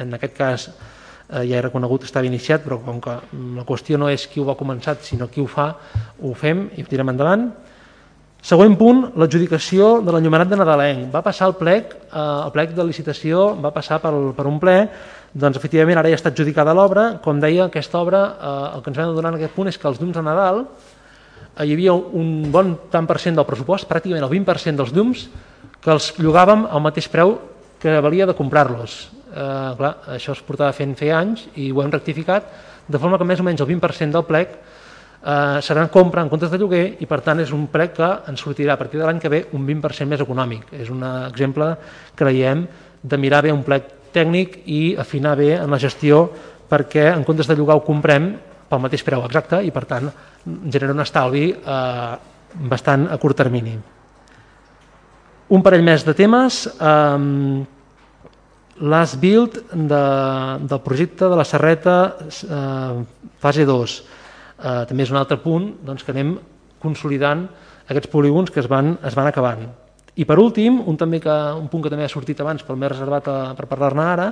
en 0.02 0.18
aquest 0.18 0.34
cas 0.38 0.65
eh, 1.29 1.43
ja 1.49 1.57
he 1.57 1.61
reconegut 1.61 2.03
que 2.03 2.09
estava 2.09 2.27
iniciat, 2.27 2.63
però 2.65 2.79
com 2.83 2.99
que 3.03 3.15
la 3.57 3.65
qüestió 3.67 3.99
no 3.99 4.09
és 4.09 4.27
qui 4.27 4.41
ho 4.41 4.47
va 4.47 4.57
començar, 4.59 4.97
sinó 5.01 5.27
qui 5.31 5.41
ho 5.41 5.47
fa, 5.47 5.73
ho 6.21 6.33
fem 6.33 6.69
i 6.75 6.83
ho 6.83 6.89
tirem 6.89 7.09
endavant. 7.13 7.49
Següent 8.47 8.77
punt, 8.79 8.99
l'adjudicació 9.19 9.97
de 10.05 10.13
l'enllumenat 10.13 10.47
de 10.47 10.59
Nadalenc. 10.59 11.07
Va 11.11 11.23
passar 11.25 11.49
el 11.49 11.55
plec, 11.59 11.95
eh, 12.07 12.19
el 12.45 12.51
plec 12.53 12.75
de 12.77 12.85
licitació 12.85 13.49
va 13.59 13.73
passar 13.75 13.99
per, 13.99 14.13
per 14.37 14.45
un 14.47 14.59
ple, 14.61 14.77
doncs 15.33 15.57
efectivament 15.59 15.99
ara 15.99 16.09
ja 16.09 16.19
està 16.19 16.31
adjudicada 16.31 16.75
l'obra. 16.77 17.17
Com 17.23 17.41
deia, 17.43 17.65
aquesta 17.65 17.99
obra, 17.99 18.21
eh, 18.37 18.77
el 18.77 18.85
que 18.85 18.93
ens 18.93 19.01
vam 19.01 19.15
donar 19.17 19.33
en 19.33 19.41
aquest 19.41 19.55
punt 19.57 19.67
és 19.67 19.77
que 19.77 19.89
els 19.89 19.99
llums 19.99 20.15
de 20.15 20.23
Nadal 20.23 20.63
eh, 20.63 21.65
hi 21.65 21.73
havia 21.73 21.93
un 21.97 22.47
bon 22.53 22.75
tant 22.93 23.09
per 23.09 23.19
cent 23.19 23.35
del 23.35 23.47
pressupost, 23.49 23.89
pràcticament 23.89 24.23
el 24.23 24.31
20% 24.31 24.79
dels 24.79 24.95
llums, 24.95 25.27
que 25.81 25.93
els 25.93 26.13
llogàvem 26.21 26.65
al 26.69 26.83
mateix 26.85 27.09
preu 27.11 27.35
que 27.81 27.99
valia 28.01 28.25
de 28.29 28.37
comprar-los. 28.37 28.95
Eh, 29.27 29.75
clar, 29.77 29.93
això 30.15 30.31
es 30.35 30.41
portava 30.45 30.71
fent 30.75 30.95
feia 30.95 31.19
anys 31.19 31.47
i 31.59 31.71
ho 31.71 31.81
hem 31.83 31.91
rectificat, 31.91 32.47
de 32.87 32.99
forma 32.99 33.19
que 33.19 33.27
més 33.27 33.41
o 33.41 33.45
menys 33.45 33.61
el 33.63 33.67
20% 33.67 34.15
del 34.15 34.23
plec 34.27 34.53
eh, 34.55 35.59
serà 35.65 35.83
en 35.83 35.91
compra 35.91 36.23
en 36.23 36.31
comptes 36.31 36.51
de 36.53 36.59
lloguer 36.61 36.85
i 37.03 37.07
per 37.09 37.19
tant 37.25 37.41
és 37.43 37.51
un 37.51 37.67
prec 37.71 37.97
que 37.99 38.09
ens 38.31 38.43
sortirà 38.43 38.77
a 38.77 38.79
partir 38.79 39.01
de 39.01 39.05
l'any 39.05 39.19
que 39.19 39.31
ve 39.33 39.43
un 39.51 39.67
20% 39.67 40.07
més 40.07 40.23
econòmic. 40.23 40.71
És 40.71 40.91
un 40.93 41.03
exemple, 41.03 41.73
creiem, 42.15 42.65
de 43.03 43.19
mirar 43.19 43.43
bé 43.43 43.51
un 43.51 43.65
plec 43.67 43.91
tècnic 44.15 44.61
i 44.65 44.95
afinar 44.97 45.35
bé 45.37 45.53
en 45.57 45.69
la 45.71 45.79
gestió 45.79 46.25
perquè 46.67 47.11
en 47.11 47.23
comptes 47.27 47.47
de 47.47 47.55
llogar 47.55 47.77
ho 47.77 47.85
comprem 47.85 48.31
pel 48.67 48.83
mateix 48.83 49.03
preu 49.07 49.23
exacte 49.27 49.61
i 49.63 49.71
per 49.71 49.85
tant 49.87 50.09
genera 50.71 50.95
un 50.95 51.03
estalvi 51.03 51.49
eh, 51.51 52.15
bastant 52.71 53.07
a 53.11 53.19
curt 53.19 53.43
termini. 53.43 53.75
Un 55.47 55.63
parell 55.63 55.83
més 55.83 56.03
de 56.03 56.15
temes. 56.15 56.65
Eh, 56.67 57.75
L'AS 58.79 59.15
Build 59.17 59.57
de, 59.73 60.03
del 60.69 60.81
projecte 60.85 61.25
de 61.25 61.37
la 61.37 61.45
Serreta 61.47 61.97
eh, 62.21 63.01
fase 63.41 63.65
2 63.65 63.95
eh, 63.97 64.83
també 64.89 65.05
és 65.05 65.13
un 65.13 65.17
altre 65.17 65.39
punt 65.41 65.71
doncs, 65.85 66.05
que 66.05 66.13
anem 66.13 66.35
consolidant 66.81 67.47
aquests 67.89 68.11
polígons 68.11 68.53
que 68.53 68.61
es 68.61 68.69
van, 68.69 68.95
es 69.05 69.17
van 69.17 69.29
acabant. 69.29 69.65
I 70.17 70.25
per 70.25 70.37
últim, 70.41 70.79
un, 70.85 70.97
també 70.97 71.19
que, 71.21 71.33
un 71.57 71.67
punt 71.69 71.85
que 71.85 71.93
també 71.93 72.05
ha 72.05 72.11
sortit 72.11 72.39
abans 72.41 72.61
però 72.65 72.77
m'he 72.77 72.89
reservat 72.89 73.29
a, 73.29 73.37
per 73.57 73.69
parlar-ne 73.69 74.05
ara, 74.05 74.27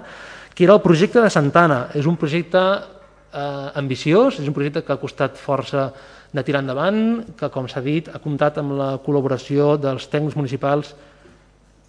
que 0.54 0.66
era 0.66 0.78
el 0.78 0.84
projecte 0.84 1.22
de 1.22 1.30
Santana. 1.30 1.88
És 1.98 2.06
un 2.10 2.18
projecte 2.18 2.62
eh, 2.62 3.70
ambiciós, 3.82 4.40
és 4.42 4.50
un 4.50 4.56
projecte 4.56 4.86
que 4.86 4.94
ha 4.94 5.02
costat 5.02 5.38
força 5.42 5.90
de 6.36 6.44
tirar 6.44 6.62
endavant, 6.62 7.00
que 7.38 7.50
com 7.54 7.70
s'ha 7.72 7.82
dit 7.86 8.10
ha 8.12 8.22
comptat 8.22 8.58
amb 8.62 8.78
la 8.78 8.90
col·laboració 9.06 9.76
dels 9.82 10.10
tècnics 10.12 10.38
municipals, 10.38 10.94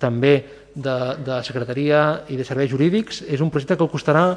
també 0.01 0.39
de, 0.77 0.97
de 1.25 1.41
secretaria 1.43 2.03
i 2.29 2.37
de 2.37 2.45
serveis 2.45 2.71
jurídics. 2.71 3.23
És 3.25 3.41
un 3.41 3.51
projecte 3.51 3.79
que 3.81 3.89
costarà 3.91 4.29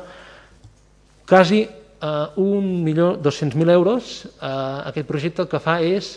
quasi 1.27 1.61
eh, 1.67 2.39
1.200.000 2.39 3.75
euros. 3.75 4.25
Eh, 4.39 4.49
aquest 4.89 5.07
projecte 5.07 5.43
el 5.43 5.51
que 5.51 5.61
fa 5.61 5.79
és 5.83 6.15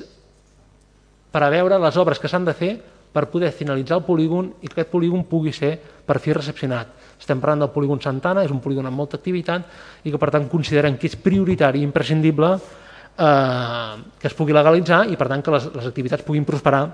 per 1.33 1.43
a 1.43 1.51
veure 1.53 1.81
les 1.81 1.99
obres 1.99 2.21
que 2.23 2.31
s'han 2.31 2.47
de 2.47 2.55
fer 2.55 2.73
per 3.13 3.29
poder 3.29 3.53
finalitzar 3.53 3.99
el 3.99 4.07
polígon 4.07 4.55
i 4.63 4.69
que 4.69 4.79
aquest 4.79 4.93
polígon 4.93 5.27
pugui 5.29 5.53
ser 5.53 5.75
per 6.07 6.21
fi 6.23 6.33
recepcionat. 6.33 6.95
Estem 7.21 7.41
parlant 7.43 7.67
del 7.67 7.73
polígon 7.75 8.01
Santana, 8.01 8.43
és 8.43 8.51
un 8.51 8.61
polígon 8.61 8.89
amb 8.89 8.99
molta 8.99 9.19
activitat 9.21 10.07
i 10.07 10.11
que 10.11 10.19
per 10.19 10.31
tant 10.33 10.49
considerem 10.51 10.97
que 10.99 11.11
és 11.11 11.19
prioritari 11.21 11.83
i 11.83 11.87
imprescindible 11.87 12.55
eh, 12.57 13.95
que 14.19 14.31
es 14.31 14.37
pugui 14.39 14.57
legalitzar 14.57 15.05
i 15.11 15.19
per 15.21 15.29
tant 15.29 15.45
que 15.45 15.55
les, 15.55 15.69
les 15.77 15.89
activitats 15.93 16.25
puguin 16.25 16.49
prosperar 16.49 16.87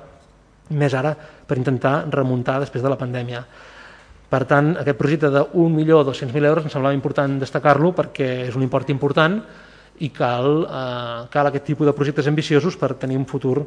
més 0.71 0.95
ara 0.95 1.15
per 1.47 1.59
intentar 1.59 2.05
remuntar 2.13 2.59
després 2.61 2.85
de 2.85 2.93
la 2.93 2.99
pandèmia. 3.01 3.45
Per 4.29 4.43
tant, 4.45 4.75
aquest 4.77 4.99
projecte 4.99 5.31
de 5.33 5.41
1.200.000 5.41 6.45
euros 6.45 6.67
em 6.67 6.73
semblava 6.73 6.97
important 6.97 7.39
destacar-lo 7.41 7.95
perquè 7.97 8.29
és 8.49 8.57
un 8.57 8.67
import 8.67 8.91
important 8.93 9.39
i 10.05 10.11
cal, 10.15 10.67
eh, 10.69 11.23
cal 11.33 11.49
aquest 11.49 11.65
tipus 11.65 11.89
de 11.89 11.95
projectes 11.97 12.29
ambiciosos 12.29 12.77
per 12.77 12.95
tenir 12.95 13.17
un 13.17 13.27
futur 13.27 13.65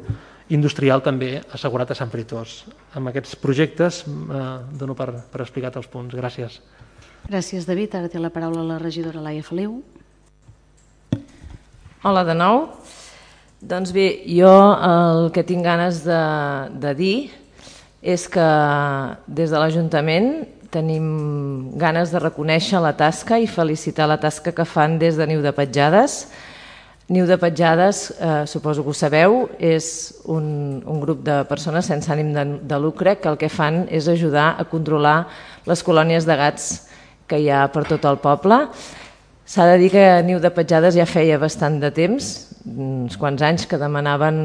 industrial 0.54 1.02
també 1.02 1.42
assegurat 1.52 1.90
a 1.90 1.98
Sant 1.98 2.10
Fritós. 2.12 2.62
Amb 2.94 3.10
aquests 3.10 3.34
projectes 3.42 4.04
eh, 4.06 4.46
dono 4.78 4.94
per, 4.94 5.10
per 5.32 5.42
explicat 5.42 5.76
els 5.76 5.90
punts. 5.90 6.14
Gràcies. 6.14 6.60
Gràcies, 7.28 7.66
David. 7.66 7.98
Ara 7.98 8.08
té 8.08 8.22
la 8.22 8.32
paraula 8.34 8.64
la 8.66 8.78
regidora 8.78 9.20
Laia 9.20 9.42
Feliu. 9.42 9.80
Hola 12.02 12.24
de 12.26 12.34
nou. 12.34 12.68
Doncs 13.62 13.92
bé, 13.94 14.24
jo 14.26 14.50
el 14.82 15.28
que 15.30 15.44
tinc 15.46 15.62
ganes 15.62 16.00
de, 16.02 16.22
de 16.82 16.90
dir 16.98 17.16
és 18.02 18.24
que 18.26 18.46
des 19.30 19.52
de 19.54 19.60
l'Ajuntament 19.62 20.32
tenim 20.74 21.04
ganes 21.78 22.10
de 22.10 22.18
reconèixer 22.18 22.80
la 22.82 22.90
tasca 22.98 23.38
i 23.38 23.46
felicitar 23.46 24.08
la 24.10 24.16
tasca 24.18 24.50
que 24.50 24.66
fan 24.66 24.96
des 24.98 25.14
de 25.14 25.28
Niu 25.30 25.44
de 25.44 25.52
Petjades. 25.54 26.24
Niu 27.06 27.28
de 27.30 27.36
Petjades, 27.38 28.00
eh, 28.18 28.32
suposo 28.50 28.82
que 28.82 28.90
ho 28.90 28.98
sabeu, 28.98 29.44
és 29.62 29.86
un, 30.26 30.82
un 30.82 30.98
grup 30.98 31.22
de 31.22 31.44
persones 31.46 31.86
sense 31.86 32.10
ànim 32.10 32.34
de, 32.34 32.44
de 32.66 32.80
lucre 32.82 33.20
que 33.22 33.30
el 33.30 33.38
que 33.38 33.52
fan 33.52 33.84
és 33.94 34.10
ajudar 34.10 34.56
a 34.58 34.66
controlar 34.66 35.28
les 35.70 35.86
colònies 35.86 36.26
de 36.26 36.40
gats 36.40 36.72
que 37.30 37.38
hi 37.38 37.46
ha 37.46 37.68
per 37.70 37.86
tot 37.86 38.10
el 38.10 38.18
poble. 38.18 38.64
S'ha 39.52 39.66
de 39.68 39.74
dir 39.76 39.90
que 39.92 40.02
Niu 40.24 40.38
de 40.40 40.48
Petjades 40.48 40.94
ja 40.96 41.04
feia 41.04 41.36
bastant 41.36 41.74
de 41.76 41.90
temps, 41.92 42.24
uns 42.64 43.18
quants 43.20 43.42
anys 43.44 43.66
que 43.68 43.76
demanaven 43.76 44.38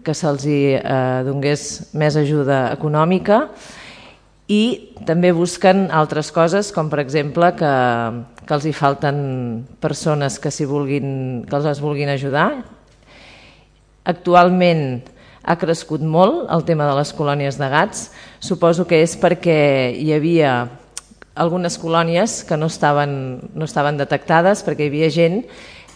que 0.00 0.14
se'ls 0.16 0.46
eh, 0.48 0.78
donés 1.26 1.64
més 1.92 2.16
ajuda 2.16 2.70
econòmica 2.72 3.50
i 4.48 4.62
també 5.04 5.34
busquen 5.36 5.90
altres 5.92 6.32
coses, 6.32 6.70
com 6.72 6.88
per 6.88 7.02
exemple 7.02 7.50
que, 7.58 7.74
que 8.46 8.56
els 8.56 8.64
hi 8.64 8.72
falten 8.72 9.20
persones 9.84 10.40
que, 10.40 10.48
si 10.48 10.64
vulguin, 10.64 11.44
que 11.44 11.60
els 11.60 11.84
vulguin 11.84 12.14
ajudar. 12.14 12.48
Actualment 14.08 15.02
ha 15.44 15.58
crescut 15.60 16.00
molt 16.00 16.48
el 16.48 16.64
tema 16.64 16.88
de 16.88 16.96
les 16.96 17.12
colònies 17.12 17.60
de 17.60 17.68
gats. 17.76 18.08
Suposo 18.40 18.88
que 18.88 19.04
és 19.04 19.20
perquè 19.20 19.92
hi 20.00 20.14
havia 20.16 20.56
algunes 21.36 21.76
colònies 21.78 22.40
que 22.48 22.56
no 22.56 22.70
estaven, 22.72 23.12
no 23.54 23.68
estaven 23.68 24.00
detectades, 24.00 24.64
perquè 24.64 24.86
hi 24.86 24.90
havia 24.90 25.10
gent 25.12 25.42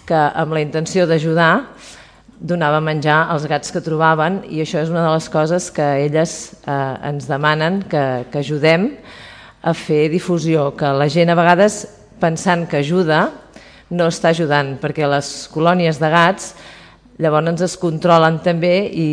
que 0.09 0.19
amb 0.19 0.53
la 0.55 0.63
intenció 0.63 1.07
d'ajudar 1.09 1.53
donava 2.41 2.81
menjar 2.81 3.27
als 3.29 3.45
gats 3.49 3.73
que 3.73 3.83
trobaven 3.85 4.41
i 4.49 4.63
això 4.63 4.81
és 4.81 4.89
una 4.93 5.05
de 5.05 5.13
les 5.13 5.29
coses 5.33 5.69
que 5.77 5.87
elles 6.07 6.37
eh, 6.65 7.09
ens 7.11 7.29
demanen 7.29 7.83
que, 7.85 8.05
que 8.33 8.41
ajudem 8.41 8.89
a 9.61 9.75
fer 9.77 10.09
difusió, 10.09 10.71
que 10.73 10.89
la 10.97 11.09
gent 11.13 11.29
a 11.29 11.37
vegades 11.37 11.83
pensant 12.21 12.65
que 12.69 12.81
ajuda 12.81 13.27
no 13.93 14.09
està 14.09 14.33
ajudant 14.33 14.79
perquè 14.81 15.09
les 15.09 15.49
colònies 15.53 16.01
de 16.01 16.09
gats 16.13 16.55
llavors 17.21 17.61
es 17.67 17.77
controlen 17.77 18.41
també 18.41 18.75
i 18.89 19.11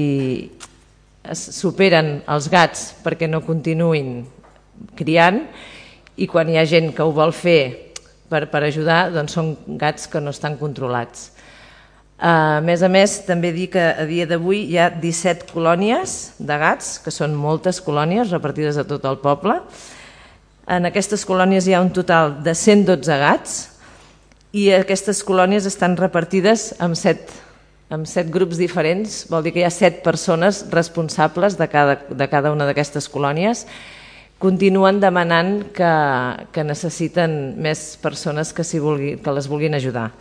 es 1.28 1.42
superen 1.60 2.22
els 2.32 2.48
gats 2.48 2.94
perquè 3.04 3.28
no 3.28 3.44
continuïn 3.44 4.22
criant 4.96 5.44
i 6.18 6.28
quan 6.28 6.50
hi 6.50 6.58
ha 6.58 6.66
gent 6.66 6.92
que 6.96 7.06
ho 7.06 7.14
vol 7.14 7.32
fer 7.36 7.94
per, 8.30 8.48
per 8.52 8.64
ajudar 8.66 9.08
doncs 9.14 9.38
són 9.38 9.54
gats 9.80 10.10
que 10.12 10.22
no 10.22 10.34
estan 10.34 10.58
controlats. 10.60 11.32
A 12.18 12.64
més 12.66 12.82
a 12.82 12.90
més, 12.90 13.20
també 13.28 13.52
dir 13.54 13.68
que 13.70 13.84
a 13.94 14.06
dia 14.10 14.26
d'avui 14.26 14.64
hi 14.72 14.80
ha 14.82 14.90
17 14.90 15.52
colònies 15.52 16.34
de 16.42 16.56
gats, 16.58 16.96
que 17.06 17.14
són 17.14 17.36
moltes 17.38 17.78
colònies 17.86 18.34
repartides 18.34 18.80
a 18.82 18.88
tot 18.90 19.06
el 19.06 19.20
poble. 19.22 19.60
En 20.68 20.90
aquestes 20.90 21.24
colònies 21.30 21.68
hi 21.68 21.76
ha 21.78 21.84
un 21.84 21.94
total 21.94 22.40
de 22.44 22.56
112 22.58 23.20
gats 23.22 23.60
i 24.58 24.72
aquestes 24.74 25.22
colònies 25.24 25.68
estan 25.70 25.94
repartides 26.00 26.72
en 26.82 26.98
7, 26.98 27.38
en 27.94 28.08
7 28.10 28.34
grups 28.34 28.58
diferents, 28.58 29.28
vol 29.30 29.46
dir 29.46 29.54
que 29.54 29.62
hi 29.62 29.68
ha 29.68 29.72
7 29.72 30.02
persones 30.02 30.66
responsables 30.74 31.56
de 31.60 31.70
cada, 31.70 32.00
de 32.10 32.28
cada 32.28 32.52
una 32.52 32.66
d'aquestes 32.66 33.08
colònies 33.14 33.68
continuen 34.40 35.00
demanant 35.02 35.64
que, 35.74 35.94
que 36.54 36.66
necessiten 36.66 37.56
més 37.62 37.96
persones 38.02 38.54
que, 38.54 38.66
si 38.66 38.82
vulgui, 38.82 39.16
que 39.22 39.34
les 39.34 39.50
vulguin 39.50 39.78
ajudar. 39.78 40.12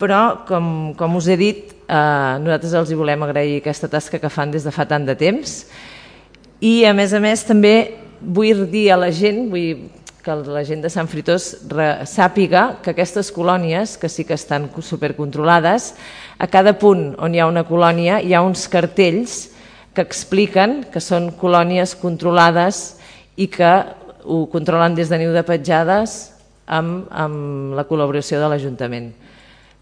Però, 0.00 0.44
com, 0.48 0.94
com 0.96 1.16
us 1.16 1.28
he 1.32 1.36
dit, 1.40 1.76
eh, 1.88 2.32
nosaltres 2.42 2.74
els 2.76 2.92
hi 2.92 2.98
volem 2.98 3.22
agrair 3.24 3.60
aquesta 3.60 3.88
tasca 3.92 4.20
que 4.20 4.32
fan 4.32 4.52
des 4.52 4.64
de 4.64 4.72
fa 4.72 4.84
tant 4.88 5.06
de 5.08 5.16
temps 5.16 5.62
i, 6.60 6.84
a 6.88 6.92
més 6.96 7.12
a 7.12 7.20
més, 7.20 7.44
també 7.44 7.76
vull 8.20 8.66
dir 8.72 8.90
a 8.92 9.00
la 9.00 9.12
gent, 9.12 9.46
vull 9.52 9.86
que 10.26 10.34
la 10.50 10.64
gent 10.66 10.80
de 10.82 10.90
Sant 10.90 11.06
Fritós 11.06 11.52
sàpiga 12.10 12.80
que 12.82 12.90
aquestes 12.90 13.28
colònies, 13.30 13.94
que 14.00 14.08
sí 14.10 14.24
que 14.26 14.34
estan 14.34 14.66
supercontrolades, 14.82 15.92
a 16.38 16.48
cada 16.50 16.72
punt 16.80 17.12
on 17.22 17.34
hi 17.34 17.40
ha 17.40 17.46
una 17.46 17.62
colònia 17.68 18.18
hi 18.18 18.34
ha 18.34 18.42
uns 18.42 18.66
cartells 18.72 19.36
que 19.94 20.02
expliquen 20.02 20.80
que 20.92 21.00
són 21.00 21.30
colònies 21.38 21.94
controlades 22.00 22.95
i 23.36 23.46
que 23.52 23.70
ho 24.26 24.46
controlen 24.50 24.96
des 24.96 25.12
de 25.12 25.18
niu 25.20 25.32
de 25.34 25.44
petjades 25.46 26.16
amb, 26.66 27.06
amb 27.10 27.76
la 27.78 27.84
col·laboració 27.86 28.40
de 28.42 28.50
l'Ajuntament. 28.50 29.12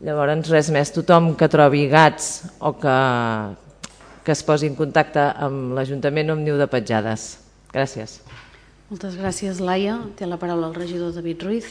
Llavors, 0.05 0.51
res 0.53 0.69
més, 0.75 0.93
tothom 0.93 1.33
que 1.39 1.49
trobi 1.49 1.87
gats 1.89 2.45
o 2.61 2.75
que, 2.77 2.97
que 4.27 4.35
es 4.35 4.43
posi 4.45 4.69
en 4.69 4.77
contacte 4.77 5.23
amb 5.47 5.73
l'Ajuntament 5.79 6.29
o 6.29 6.37
amb 6.37 6.45
niu 6.45 6.59
de 6.61 6.69
petjades. 6.69 7.29
Gràcies. 7.73 8.19
Moltes 8.91 9.17
gràcies, 9.17 9.63
Laia. 9.65 9.97
Té 10.19 10.29
la 10.29 10.37
paraula 10.39 10.69
el 10.69 10.77
regidor 10.77 11.15
David 11.17 11.47
Ruiz. 11.47 11.71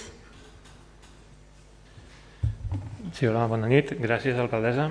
Sí, 3.13 3.27
hola, 3.29 3.45
bona 3.51 3.69
nit. 3.69 3.93
Gràcies, 4.01 4.39
alcaldessa. 4.41 4.89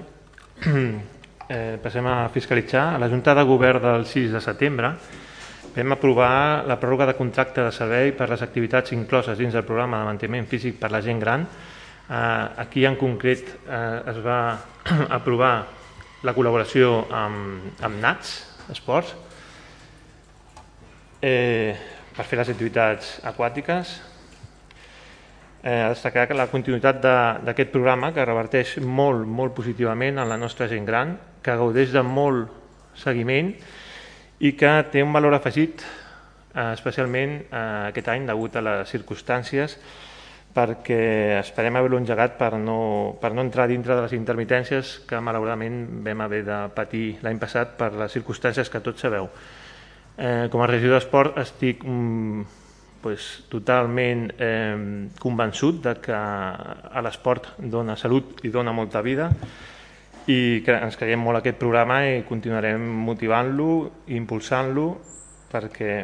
eh, 1.51 1.81
passem 1.83 2.07
a 2.07 2.29
fiscalitzar. 2.33 2.93
A 2.95 3.03
la 3.03 3.11
Junta 3.11 3.35
de 3.35 3.43
Govern 3.49 3.83
del 3.83 4.07
6 4.07 4.39
de 4.39 4.45
setembre 4.45 4.95
vam 5.73 5.95
aprovar 5.95 6.67
la 6.69 6.77
pròrroga 6.77 7.07
de 7.09 7.17
contracte 7.17 7.63
de 7.65 7.73
servei 7.73 8.13
per 8.13 8.29
les 8.29 8.43
activitats 8.45 8.93
incloses 8.93 9.39
dins 9.39 9.55
del 9.57 9.65
programa 9.65 10.03
de 10.03 10.11
manteniment 10.11 10.49
físic 10.49 10.77
per 10.81 10.91
la 10.93 11.01
gent 11.01 11.21
gran. 11.21 11.47
Eh, 12.13 12.47
aquí 12.61 12.85
en 12.85 12.97
concret 13.01 13.49
eh, 13.49 14.13
es 14.13 14.21
va 14.21 14.59
aprovar 15.19 15.55
la 16.23 16.35
col·laboració 16.37 17.07
amb, 17.09 17.81
amb 17.83 18.01
NATS, 18.03 18.35
Esports, 18.71 19.15
eh, 21.25 21.75
per 22.13 22.27
fer 22.29 22.39
les 22.39 22.53
activitats 22.53 23.15
aquàtiques, 23.33 23.95
eh, 25.63 25.89
destacar 25.89 26.29
que 26.29 26.37
la 26.37 26.51
continuïtat 26.53 27.01
d'aquest 27.47 27.73
programa 27.73 28.13
que 28.13 28.27
reverteix 28.29 28.77
molt, 28.85 29.25
molt 29.25 29.57
positivament 29.57 30.21
en 30.21 30.29
la 30.29 30.37
nostra 30.37 30.69
gent 30.69 30.85
gran, 30.85 31.17
que 31.43 31.57
gaudeix 31.57 31.97
de 31.97 32.05
molt 32.05 32.53
seguiment 32.95 33.55
i 33.57 33.82
que 34.59 34.71
té 34.91 35.03
un 35.07 35.13
valor 35.15 35.37
afegit 35.37 35.85
eh, 35.85 36.73
especialment 36.73 37.37
eh, 37.45 37.91
aquest 37.93 38.09
any 38.11 38.27
degut 38.27 38.57
a 38.59 38.65
les 38.67 38.91
circumstàncies 38.91 39.79
perquè 40.53 41.39
esperem 41.39 41.79
haver-lo 41.79 42.01
engegat 42.03 42.35
per 42.37 42.53
no, 42.61 43.17
per 43.21 43.33
no 43.33 43.45
entrar 43.45 43.69
dintre 43.71 43.95
de 43.97 44.03
les 44.05 44.13
intermitències 44.19 44.99
que 45.09 45.21
malauradament 45.25 45.79
vam 46.05 46.25
haver 46.27 46.43
de 46.45 46.59
patir 46.77 47.07
l'any 47.25 47.41
passat 47.41 47.77
per 47.79 47.93
les 47.97 48.13
circumstàncies 48.13 48.69
que 48.69 48.83
tots 48.85 49.01
sabeu. 49.07 49.31
Eh, 50.19 50.49
com 50.53 50.61
a 50.61 50.69
regidor 50.69 50.99
d'esport 50.99 51.39
estic 51.41 51.87
mm, 51.87 52.43
pues, 53.01 53.31
totalment 53.49 54.27
eh, 54.37 55.09
convençut 55.23 55.81
de 55.87 55.97
que 56.05 56.13
a 56.17 57.05
l'esport 57.07 57.55
dona 57.59 57.97
salut 57.97 58.45
i 58.45 58.53
dona 58.53 58.77
molta 58.77 59.01
vida 59.01 59.31
i 60.31 60.63
que 60.65 60.75
ens 60.77 60.99
creiem 60.99 61.23
molt 61.23 61.41
aquest 61.41 61.59
programa 61.59 62.03
i 62.07 62.23
continuarem 62.29 62.83
motivant-lo 63.07 63.71
i 64.07 64.17
impulsant-lo 64.21 64.87
perquè 65.53 65.95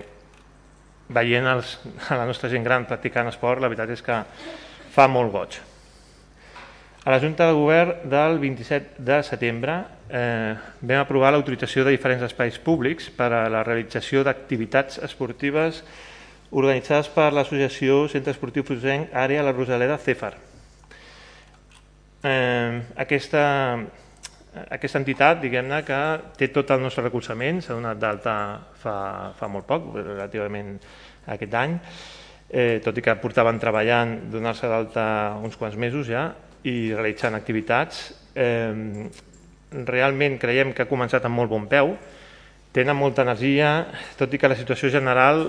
veient 1.15 1.47
els, 1.49 1.78
a 2.11 2.19
la 2.20 2.27
nostra 2.28 2.51
gent 2.53 2.65
gran 2.66 2.86
practicant 2.89 3.31
esport, 3.31 3.62
la 3.62 3.70
veritat 3.70 3.95
és 3.95 4.05
que 4.05 4.20
fa 4.93 5.07
molt 5.09 5.32
goig. 5.32 5.61
A 7.05 7.15
la 7.15 7.20
Junta 7.23 7.47
de 7.49 7.55
Govern 7.57 8.11
del 8.11 8.36
27 8.43 9.01
de 9.01 9.23
setembre 9.24 9.78
eh, 10.11 10.53
vam 10.82 11.01
aprovar 11.01 11.31
l'autorització 11.32 11.86
de 11.86 11.95
diferents 11.95 12.27
espais 12.27 12.59
públics 12.61 13.09
per 13.09 13.31
a 13.32 13.47
la 13.49 13.62
realització 13.65 14.24
d'activitats 14.27 15.01
esportives 15.07 15.81
organitzades 16.51 17.09
per 17.12 17.31
l'associació 17.32 18.03
Centre 18.12 18.35
Esportiu 18.35 18.65
Fusenc 18.65 19.15
Àrea 19.16 19.45
La 19.47 19.55
Rosaleda 19.57 19.97
CEFAR. 20.01 20.35
Eh, 22.24 22.82
aquesta, 22.97 23.43
aquesta 24.75 25.01
entitat, 25.01 25.41
diguem-ne, 25.43 25.83
que 25.87 25.99
té 26.39 26.49
tot 26.55 26.71
el 26.75 26.83
nostre 26.83 27.05
recolzament, 27.07 27.63
s'ha 27.63 27.77
donat 27.77 28.01
d'alta 28.01 28.35
fa, 28.83 28.97
fa 29.39 29.49
molt 29.53 29.67
poc, 29.69 29.91
relativament 30.01 30.77
aquest 31.35 31.57
any, 31.59 31.79
eh, 32.51 32.79
tot 32.85 32.97
i 32.99 33.05
que 33.05 33.17
portaven 33.23 33.61
treballant, 33.61 34.15
donar-se 34.33 34.69
d'alta 34.71 35.07
uns 35.45 35.59
quants 35.61 35.77
mesos 35.77 36.09
ja, 36.09 36.29
i 36.65 36.93
realitzant 36.95 37.37
activitats. 37.39 38.09
Eh, 38.35 39.09
realment 39.89 40.39
creiem 40.41 40.73
que 40.73 40.87
ha 40.87 40.91
començat 40.91 41.27
amb 41.29 41.37
molt 41.37 41.53
bon 41.53 41.69
peu, 41.69 41.93
tenen 42.73 42.97
molta 42.97 43.25
energia, 43.25 43.73
tot 44.19 44.33
i 44.33 44.41
que 44.41 44.49
la 44.51 44.57
situació 44.57 44.91
general 44.93 45.47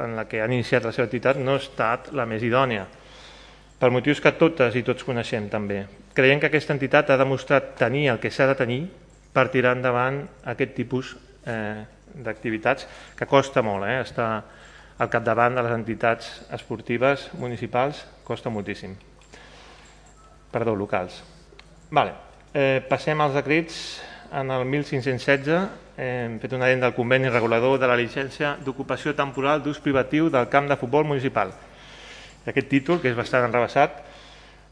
en 0.00 0.16
la 0.18 0.24
que 0.28 0.40
han 0.42 0.52
iniciat 0.52 0.84
la 0.84 0.92
seva 0.92 1.06
activitat 1.08 1.40
no 1.40 1.56
ha 1.56 1.62
estat 1.62 2.12
la 2.16 2.26
més 2.28 2.42
idònia, 2.42 2.86
per 3.78 3.92
motius 3.92 4.20
que 4.20 4.32
totes 4.40 4.76
i 4.76 4.82
tots 4.86 5.04
coneixem 5.04 5.48
també. 5.52 5.84
Creiem 6.14 6.38
que 6.38 6.46
aquesta 6.46 6.74
entitat 6.76 7.10
ha 7.10 7.18
demostrat 7.18 7.72
tenir 7.78 8.06
el 8.12 8.20
que 8.22 8.30
s'ha 8.30 8.46
de 8.46 8.54
tenir 8.54 8.82
per 9.34 9.48
tirar 9.50 9.72
endavant 9.74 10.20
aquest 10.46 10.76
tipus 10.76 11.16
eh, 11.42 11.82
d'activitats 12.14 12.86
que 13.18 13.26
costa 13.26 13.64
molt, 13.66 13.88
eh? 13.90 13.98
estar 14.04 14.28
al 14.94 15.10
capdavant 15.10 15.58
de 15.58 15.64
les 15.66 15.74
entitats 15.74 16.28
esportives 16.54 17.26
municipals 17.34 18.04
costa 18.22 18.52
moltíssim. 18.54 18.94
Perdó, 20.54 20.76
locals. 20.78 21.18
Vale. 21.90 22.14
Eh, 22.54 22.78
passem 22.86 23.18
als 23.18 23.34
decrets 23.34 23.80
en 24.30 24.54
el 24.54 24.62
1516 24.70 25.50
hem 25.98 26.38
fet 26.42 26.54
una 26.54 26.70
dent 26.70 26.86
del 26.86 26.94
conveni 26.94 27.26
regulador 27.26 27.80
de 27.82 27.90
la 27.90 27.98
llicència 27.98 28.54
d'ocupació 28.62 29.18
temporal 29.18 29.62
d'ús 29.62 29.82
privatiu 29.82 30.30
del 30.30 30.46
camp 30.50 30.70
de 30.70 30.78
futbol 30.78 31.06
municipal. 31.10 31.50
Aquest 32.46 32.70
títol, 32.70 33.02
que 33.02 33.10
és 33.10 33.18
bastant 33.18 33.46
enrebaçat, 33.48 34.03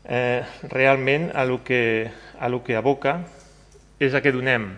eh, 0.04 0.42
realment 0.70 1.30
a 1.34 1.44
lo, 1.44 1.62
que, 1.64 2.10
a 2.38 2.48
lo 2.48 2.62
que 2.64 2.76
aboca 2.76 3.20
és 4.02 4.14
a 4.14 4.22
què 4.22 4.32
donem 4.34 4.72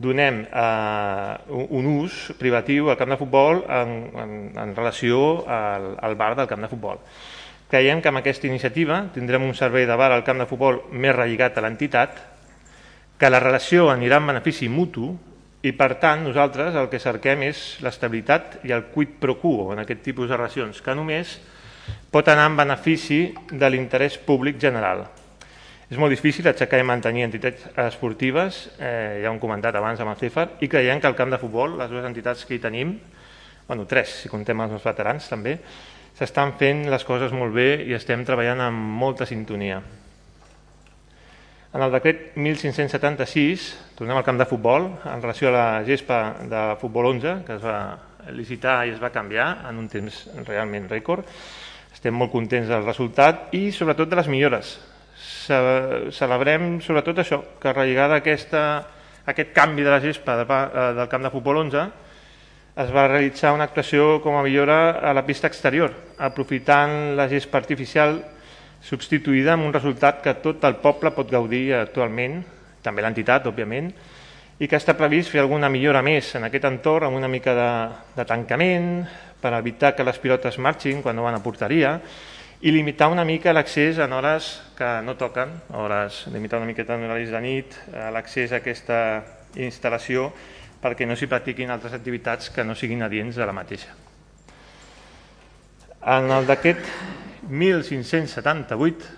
donem 0.00 0.46
eh, 0.48 1.34
un 1.76 1.90
ús 2.00 2.30
privatiu 2.40 2.88
al 2.88 2.96
camp 2.96 3.12
de 3.12 3.20
futbol 3.20 3.60
en, 3.68 3.92
en, 4.16 4.32
en 4.56 4.72
relació 4.76 5.44
al, 5.44 5.92
al 6.00 6.16
bar 6.16 6.32
del 6.38 6.48
camp 6.48 6.64
de 6.64 6.70
futbol. 6.72 7.02
Creiem 7.70 8.00
que 8.02 8.08
amb 8.10 8.22
aquesta 8.22 8.48
iniciativa 8.48 9.04
tindrem 9.14 9.44
un 9.44 9.54
servei 9.54 9.84
de 9.86 9.96
bar 10.00 10.10
al 10.14 10.24
camp 10.26 10.40
de 10.40 10.48
futbol 10.48 10.80
més 10.90 11.14
relligat 11.14 11.58
a 11.58 11.66
l'entitat, 11.66 12.16
que 13.20 13.28
la 13.30 13.42
relació 13.42 13.90
anirà 13.92 14.18
en 14.18 14.32
benefici 14.32 14.70
mutu 14.72 15.12
i, 15.60 15.74
per 15.76 15.92
tant, 16.00 16.24
nosaltres 16.24 16.74
el 16.80 16.88
que 16.88 16.98
cerquem 16.98 17.44
és 17.50 17.76
l'estabilitat 17.84 18.62
i 18.64 18.72
el 18.72 18.88
quid 18.94 19.18
pro 19.20 19.36
quo 19.38 19.74
en 19.74 19.84
aquest 19.84 20.00
tipus 20.08 20.30
de 20.30 20.38
relacions, 20.40 20.80
que 20.80 20.96
només 20.96 21.36
pot 22.10 22.28
anar 22.28 22.48
en 22.50 22.58
benefici 22.58 23.22
de 23.50 23.70
l'interès 23.70 24.18
públic 24.18 24.58
general. 24.60 25.06
És 25.90 25.98
molt 25.98 26.14
difícil 26.14 26.46
aixecar 26.46 26.78
i 26.78 26.86
mantenir 26.86 27.24
entitats 27.26 27.64
esportives, 27.86 28.60
eh, 28.78 29.20
ja 29.22 29.30
ho 29.30 29.34
hem 29.34 29.40
comentat 29.42 29.74
abans 29.74 30.00
amb 30.00 30.12
el 30.12 30.20
CEFAR, 30.20 30.48
i 30.62 30.68
creiem 30.70 31.00
que 31.00 31.10
el 31.10 31.18
camp 31.18 31.32
de 31.34 31.38
futbol, 31.42 31.78
les 31.78 31.90
dues 31.90 32.06
entitats 32.06 32.44
que 32.46 32.54
hi 32.54 32.62
tenim, 32.62 32.94
bueno, 33.66 33.86
tres, 33.90 34.20
si 34.22 34.28
contem 34.30 34.60
els 34.62 34.84
veterans 34.84 35.26
també, 35.30 35.56
s'estan 36.18 36.54
fent 36.60 36.84
les 36.90 37.04
coses 37.06 37.32
molt 37.32 37.54
bé 37.54 37.68
i 37.88 37.94
estem 37.96 38.22
treballant 38.28 38.60
amb 38.66 38.94
molta 39.00 39.26
sintonia. 39.26 39.80
En 41.70 41.84
el 41.86 41.92
decret 41.94 42.34
1576, 42.34 43.66
tornem 43.98 44.18
al 44.18 44.26
camp 44.26 44.38
de 44.40 44.46
futbol, 44.50 44.88
en 45.06 45.22
relació 45.22 45.50
a 45.50 45.54
la 45.54 45.66
gespa 45.86 46.20
de 46.50 46.62
futbol 46.80 47.12
11, 47.12 47.34
que 47.46 47.54
es 47.54 47.62
va 47.62 47.78
licitar 48.34 48.80
i 48.86 48.94
es 48.94 48.98
va 49.02 49.12
canviar 49.14 49.46
en 49.70 49.78
un 49.78 49.86
temps 49.88 50.24
realment 50.48 50.88
rècord. 50.90 51.30
Estem 52.00 52.14
molt 52.16 52.32
contents 52.32 52.64
del 52.64 52.86
resultat 52.86 53.50
i 53.52 53.66
sobretot 53.76 54.08
de 54.08 54.16
les 54.16 54.28
millores. 54.32 54.70
Celebrem 56.16 56.78
sobretot 56.80 57.20
això, 57.20 57.42
que 57.60 57.74
relligada 57.76 58.16
aquesta, 58.22 58.62
aquest 59.28 59.52
canvi 59.52 59.84
de 59.84 59.92
la 59.92 59.98
gespa 60.00 60.38
eh, 60.40 60.86
del 60.96 61.10
camp 61.12 61.28
de 61.28 61.32
futbol 61.34 61.60
11 61.66 61.82
es 62.80 62.94
va 62.96 63.04
realitzar 63.04 63.52
una 63.52 63.66
actuació 63.68 64.22
com 64.24 64.38
a 64.38 64.46
millora 64.46 64.96
a 65.04 65.12
la 65.12 65.26
pista 65.28 65.50
exterior, 65.50 65.92
aprofitant 66.16 67.18
la 67.20 67.28
gespa 67.28 67.60
artificial 67.60 68.16
substituïda 68.80 69.52
amb 69.58 69.68
un 69.68 69.76
resultat 69.76 70.24
que 70.24 70.38
tot 70.40 70.64
el 70.64 70.80
poble 70.80 71.12
pot 71.12 71.28
gaudir 71.28 71.66
actualment, 71.82 72.40
també 72.80 73.04
l'entitat, 73.04 73.52
òbviament, 73.52 73.92
i 74.56 74.68
que 74.68 74.80
està 74.80 74.96
previst 74.96 75.34
fer 75.34 75.44
alguna 75.44 75.68
millora 75.68 76.00
més 76.00 76.32
en 76.40 76.48
aquest 76.48 76.64
entorn, 76.64 77.10
amb 77.10 77.20
una 77.20 77.28
mica 77.28 77.52
de, 77.52 77.72
de 78.16 78.24
tancament, 78.24 78.94
per 79.40 79.54
evitar 79.56 79.94
que 79.96 80.04
les 80.04 80.18
pilotes 80.20 80.58
marxin 80.58 81.02
quan 81.02 81.16
no 81.16 81.24
van 81.26 81.38
a 81.38 81.42
porteria, 81.42 81.98
i 82.60 82.70
limitar 82.70 83.08
una 83.08 83.24
mica 83.24 83.54
l'accés 83.56 83.98
en 83.98 84.12
hores 84.12 84.60
que 84.76 84.88
no 85.02 85.16
toquen, 85.16 85.54
hores, 85.72 86.26
limitar 86.32 86.60
una 86.60 86.68
miqueta 86.68 86.94
en 86.94 87.06
horaris 87.08 87.32
de 87.32 87.40
nit, 87.40 87.76
l'accés 88.12 88.52
a 88.52 88.60
aquesta 88.60 88.98
instal·lació 89.56 90.28
perquè 90.80 91.06
no 91.08 91.16
s'hi 91.16 91.28
practiquin 91.28 91.72
altres 91.72 91.96
activitats 91.96 92.50
que 92.52 92.64
no 92.64 92.76
siguin 92.76 93.02
adients 93.04 93.36
de 93.36 93.46
la 93.48 93.56
mateixa. 93.56 93.96
En 96.00 96.30
el 96.32 96.46
d'aquest 96.48 96.84
1578 97.48 99.08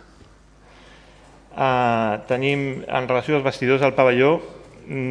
eh, 1.57 2.19
tenim 2.31 2.83
en 2.87 3.09
relació 3.11 3.37
als 3.39 3.47
vestidors 3.47 3.83
del 3.83 3.95
pavelló 3.95 4.62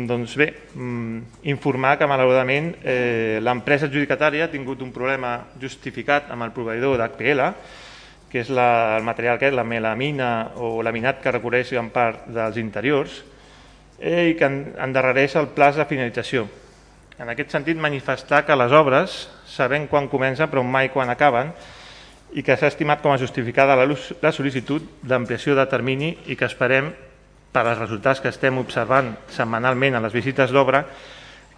doncs 0.08 0.36
bé, 0.38 0.48
mm, 0.76 1.44
informar 1.52 1.98
que 1.98 2.08
malauradament 2.08 2.76
eh, 2.84 3.40
l'empresa 3.42 3.88
adjudicatària 3.88 4.46
ha 4.46 4.52
tingut 4.52 4.82
un 4.82 4.92
problema 4.92 5.38
justificat 5.62 6.32
amb 6.32 6.44
el 6.48 6.54
proveïdor 6.56 6.98
d'HPL, 7.00 7.44
que 8.32 8.40
és 8.40 8.50
la, 8.50 8.98
el 8.98 9.04
material 9.04 9.38
que 9.40 9.50
és 9.50 9.56
la 9.56 9.68
melamina 9.68 10.52
o 10.56 10.80
laminat 10.84 11.20
que 11.22 11.34
recorreix 11.36 11.74
en 11.76 11.90
part 11.92 12.30
dels 12.32 12.58
interiors, 12.58 13.22
eh, 14.00 14.32
i 14.32 14.36
que 14.40 14.48
endarrereix 14.48 15.36
el 15.36 15.52
pla 15.56 15.72
de 15.76 15.86
finalització. 15.86 16.48
En 17.22 17.30
aquest 17.30 17.52
sentit, 17.54 17.78
manifestar 17.78 18.46
que 18.48 18.56
les 18.58 18.72
obres, 18.74 19.28
sabem 19.46 19.86
quan 19.88 20.10
comencen 20.10 20.50
però 20.50 20.64
mai 20.66 20.90
quan 20.90 21.12
acaben, 21.12 21.52
i 22.34 22.42
que 22.44 22.56
s'ha 22.56 22.72
estimat 22.72 23.02
com 23.04 23.12
a 23.12 23.20
justificada 23.20 23.76
la 23.76 24.32
sol·licitud 24.32 25.04
d'ampliació 25.04 25.54
de 25.58 25.66
termini 25.68 26.16
i 26.32 26.38
que 26.40 26.48
esperem, 26.48 26.94
per 27.52 27.66
als 27.66 27.80
resultats 27.80 28.22
que 28.24 28.32
estem 28.32 28.58
observant 28.62 29.12
setmanalment 29.32 29.98
a 29.98 30.04
les 30.04 30.14
visites 30.16 30.52
d'obra, 30.52 30.86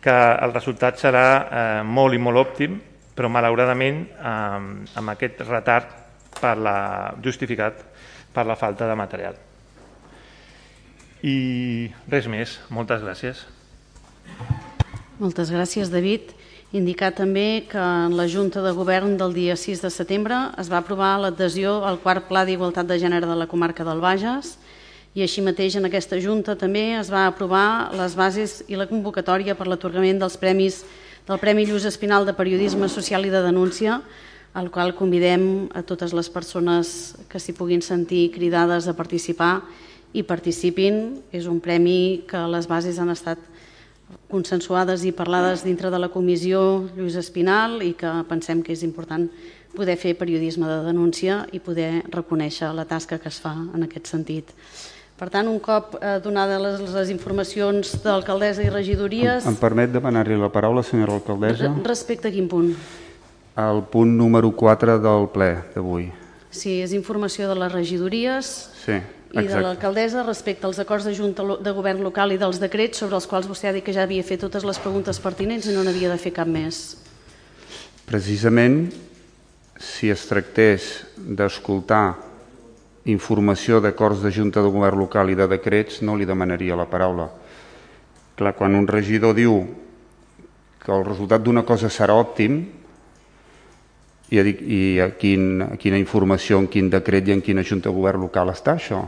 que 0.03 0.13
el 0.13 0.51
resultat 0.51 0.99
serà 0.99 1.25
eh, 1.29 1.81
molt 1.85 2.17
i 2.17 2.19
molt 2.19 2.41
òptim, 2.41 2.79
però 3.13 3.29
malauradament 3.31 4.03
eh, 4.09 4.59
amb 4.99 5.13
aquest 5.13 5.45
retard 5.47 5.93
per 6.39 6.57
la, 6.57 6.77
justificat 7.23 7.83
per 8.33 8.45
la 8.49 8.57
falta 8.59 8.89
de 8.89 8.95
material. 8.97 9.37
I 11.23 11.89
res 12.11 12.27
més. 12.27 12.57
Moltes 12.73 13.03
gràcies. 13.05 13.45
Moltes 15.21 15.53
gràcies, 15.53 15.93
David. 15.93 16.33
Indicar 16.73 17.13
també 17.15 17.63
que 17.69 17.79
en 17.79 18.17
la 18.17 18.25
Junta 18.27 18.63
de 18.65 18.73
Govern 18.73 19.13
del 19.15 19.35
dia 19.37 19.55
6 19.55 19.85
de 19.85 19.91
setembre 19.93 20.39
es 20.59 20.71
va 20.73 20.81
aprovar 20.81 21.13
l'adhesió 21.21 21.83
al 21.85 22.01
quart 22.01 22.25
Pla 22.27 22.41
d'Igualtat 22.49 22.89
de 22.89 22.97
Gènere 22.99 23.29
de 23.29 23.37
la 23.37 23.47
comarca 23.47 23.85
del 23.85 24.01
Bages 24.01 24.57
i 25.13 25.21
així 25.21 25.43
mateix 25.45 25.75
en 25.77 25.85
aquesta 25.85 26.17
Junta 26.17 26.55
també 26.57 26.95
es 26.97 27.11
va 27.13 27.27
aprovar 27.27 27.93
les 27.93 28.15
bases 28.17 28.63
i 28.67 28.77
la 28.79 28.87
convocatòria 28.89 29.53
per 29.53 29.67
l'atorgament 29.69 30.17
dels 30.21 30.37
premis 30.41 30.81
del 31.27 31.39
Premi 31.39 31.67
Lluís 31.69 31.85
Espinal 31.85 32.25
de 32.25 32.33
Periodisme 32.33 32.89
Social 32.89 33.25
i 33.25 33.31
de 33.31 33.43
Denúncia, 33.45 34.01
al 34.53 34.69
qual 34.73 34.95
convidem 34.97 35.69
a 35.73 35.83
totes 35.85 36.13
les 36.17 36.29
persones 36.33 37.13
que 37.29 37.39
s'hi 37.39 37.53
puguin 37.53 37.81
sentir 37.81 38.31
cridades 38.33 38.89
a 38.89 38.95
participar 38.97 39.61
i 40.13 40.25
participin. 40.25 41.21
És 41.31 41.45
un 41.49 41.61
premi 41.61 42.25
que 42.29 42.41
les 42.49 42.67
bases 42.69 42.99
han 42.99 43.13
estat 43.13 43.39
consensuades 44.29 45.05
i 45.05 45.13
parlades 45.13 45.63
dintre 45.65 45.89
de 45.93 46.01
la 46.01 46.09
comissió 46.13 46.89
Lluís 46.97 47.17
Espinal 47.21 47.81
i 47.85 47.93
que 47.97 48.11
pensem 48.29 48.61
que 48.65 48.73
és 48.73 48.83
important 48.85 49.29
poder 49.73 49.95
fer 49.97 50.17
periodisme 50.17 50.67
de 50.69 50.81
denúncia 50.85 51.43
i 51.53 51.61
poder 51.61 52.03
reconèixer 52.13 52.73
la 52.73 52.85
tasca 52.85 53.17
que 53.17 53.29
es 53.29 53.39
fa 53.41 53.55
en 53.73 53.85
aquest 53.87 54.09
sentit. 54.11 54.53
Per 55.23 55.29
tant, 55.31 55.47
un 55.47 55.59
cop 55.63 55.93
eh, 56.01 56.17
donades 56.19 56.59
les, 56.59 56.81
les 56.91 57.11
informacions 57.13 57.93
d'alcaldessa 58.03 58.59
i 58.59 58.67
regidories... 58.67 59.45
Em, 59.47 59.53
em 59.53 59.55
permet 59.55 59.93
demanar-li 59.93 60.35
la 60.35 60.49
paraula, 60.51 60.81
senyora 60.83 61.13
alcaldessa? 61.15 61.69
Respecte 61.85 62.27
a 62.27 62.33
quin 62.33 62.49
punt? 62.51 62.73
El 63.63 63.79
punt 63.87 64.11
número 64.19 64.49
4 64.51 64.97
del 64.99 65.29
ple 65.31 65.47
d'avui. 65.77 66.09
Sí, 66.51 66.73
és 66.83 66.91
informació 66.97 67.47
de 67.47 67.55
les 67.55 67.71
regidories 67.71 68.49
sí, 68.81 68.97
i 69.31 69.45
de 69.47 69.61
l'alcaldessa 69.63 70.25
respecte 70.27 70.67
als 70.67 70.83
acords 70.83 71.07
de 71.07 71.15
Junta 71.15 71.47
de 71.55 71.75
Govern 71.79 72.03
local 72.03 72.35
i 72.35 72.41
dels 72.43 72.59
decrets 72.59 72.99
sobre 72.99 73.15
els 73.15 73.29
quals 73.31 73.47
vostè 73.47 73.71
ha 73.71 73.73
dit 73.77 73.87
que 73.87 73.95
ja 73.95 74.03
havia 74.03 74.27
fet 74.27 74.43
totes 74.43 74.67
les 74.67 74.81
preguntes 74.83 75.23
pertinents 75.23 75.71
i 75.71 75.77
no 75.77 75.87
n'havia 75.87 76.11
de 76.11 76.19
fer 76.19 76.35
cap 76.35 76.51
més. 76.51 76.83
Precisament, 78.11 78.89
si 79.79 80.11
es 80.11 80.27
tractés 80.27 80.91
d'escoltar 81.15 82.32
informació 83.05 83.81
d'acords 83.83 84.21
de 84.23 84.31
Junta 84.31 84.61
de 84.63 84.71
Govern 84.71 84.99
local 85.03 85.29
i 85.29 85.35
de 85.35 85.47
decrets, 85.51 86.01
no 86.01 86.15
li 86.15 86.25
demanaria 86.25 86.77
la 86.79 86.87
paraula. 86.87 87.27
Clar, 88.37 88.53
quan 88.55 88.75
un 88.75 88.87
regidor 88.87 89.35
diu 89.35 89.59
que 90.83 90.91
el 90.91 91.03
resultat 91.05 91.43
d'una 91.43 91.63
cosa 91.67 91.91
serà 91.91 92.15
òptim, 92.15 92.63
i, 94.33 94.39
a, 94.39 94.43
i 94.43 94.79
a, 95.03 95.09
quin, 95.19 95.61
a 95.61 95.75
quina 95.77 95.99
informació, 95.99 96.57
en 96.63 96.69
quin 96.71 96.89
decret 96.89 97.27
i 97.27 97.35
en 97.35 97.43
quina 97.45 97.63
Junta 97.63 97.91
de 97.91 97.95
Govern 97.95 98.23
local 98.25 98.49
està 98.53 98.77
això? 98.79 99.03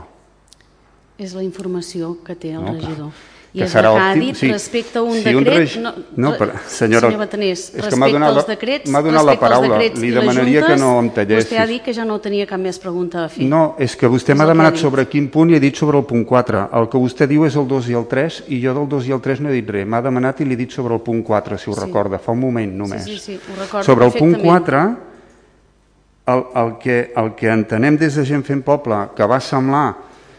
És 1.18 1.32
la 1.34 1.42
informació 1.42 2.14
que 2.24 2.36
té 2.36 2.52
el 2.54 2.62
no, 2.62 2.76
regidor. 2.76 3.10
I 3.56 3.62
que 3.62 3.68
serà 3.72 3.88
òptim. 3.94 4.20
dit 4.20 4.36
sí, 4.36 4.48
respecte 4.52 4.98
a 5.00 5.02
un 5.02 5.14
sí, 5.16 5.22
decret... 5.24 5.38
Un 5.38 5.46
reg... 5.48 5.76
no, 5.80 5.92
no, 6.20 6.32
però, 6.36 6.58
senyora, 6.68 7.08
senyor 7.08 7.22
Batanés, 7.22 7.62
respecte 7.72 8.20
als 8.28 8.48
decrets... 8.50 8.90
M'ha 8.92 9.00
donat 9.06 9.24
la 9.24 9.36
paraula, 9.40 9.78
li 9.80 10.10
demanaria 10.12 10.60
juntes, 10.60 10.74
que 10.74 10.76
no 10.82 10.90
em 11.00 11.08
tallessis. 11.16 11.46
Vostè 11.46 11.62
ha 11.62 11.66
dit 11.70 11.84
que 11.86 11.94
ja 11.96 12.04
no 12.04 12.18
tenia 12.20 12.44
cap 12.50 12.60
més 12.60 12.76
pregunta 12.82 13.22
a 13.24 13.30
fer. 13.32 13.48
No, 13.48 13.62
és 13.80 13.96
que 13.96 14.10
vostè 14.12 14.36
m'ha 14.36 14.48
demanat 14.50 14.76
sobre 14.82 15.06
quin 15.08 15.30
punt 15.32 15.54
i 15.54 15.56
he 15.56 15.62
dit 15.62 15.80
sobre 15.80 15.96
el 16.02 16.04
punt 16.04 16.26
4. 16.28 16.66
El 16.76 16.90
que 16.92 17.00
vostè 17.00 17.30
diu 17.30 17.46
és 17.48 17.56
el 17.56 17.64
2 17.70 17.88
i 17.94 17.96
el 17.96 18.04
3 18.10 18.42
i 18.52 18.60
jo 18.60 18.76
del 18.76 18.90
2 18.92 19.08
i 19.08 19.16
el 19.16 19.24
3 19.24 19.40
no 19.46 19.52
he 19.52 19.56
dit 19.56 19.72
res. 19.78 19.88
M'ha 19.88 20.02
demanat 20.04 20.44
i 20.44 20.48
li 20.48 20.58
he 20.58 20.60
dit 20.60 20.76
sobre 20.76 20.92
el 20.98 21.00
punt 21.06 21.24
4, 21.24 21.56
si 21.62 21.72
ho 21.72 21.78
sí. 21.78 21.80
recorda, 21.80 22.20
fa 22.20 22.36
un 22.36 22.44
moment 22.44 22.76
només. 22.84 23.08
Sí, 23.08 23.16
sí, 23.16 23.38
sí, 23.38 23.40
ho 23.40 23.60
recordo 23.62 23.88
Sobre 23.88 24.10
el 24.10 24.12
punt 24.12 24.36
4, 24.42 24.84
el, 26.26 26.44
el, 26.60 26.76
que, 26.82 26.98
el 27.16 27.32
que 27.38 27.48
entenem 27.54 27.96
des 27.96 28.20
de 28.20 28.26
Gent 28.28 28.44
Fent 28.44 28.60
Poble, 28.66 29.06
que 29.16 29.30
va 29.30 29.40
semblar 29.40 29.86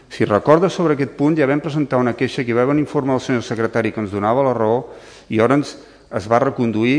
si 0.08 0.24
recorda 0.24 0.70
sobre 0.72 0.94
aquest 0.96 1.12
punt, 1.16 1.36
ja 1.36 1.46
vam 1.46 1.60
presentar 1.60 2.00
una 2.00 2.16
queixa 2.16 2.42
que 2.44 2.52
hi 2.52 2.56
va 2.56 2.64
haver 2.64 2.74
un 2.76 2.82
informe 2.82 3.12
del 3.12 3.20
senyor 3.20 3.44
secretari 3.44 3.92
que 3.92 4.00
ens 4.00 4.12
donava 4.12 4.44
la 4.46 4.54
raó 4.56 4.80
i 5.28 5.36
llavors 5.36 5.76
es 6.16 6.28
va 6.30 6.40
reconduir 6.40 6.98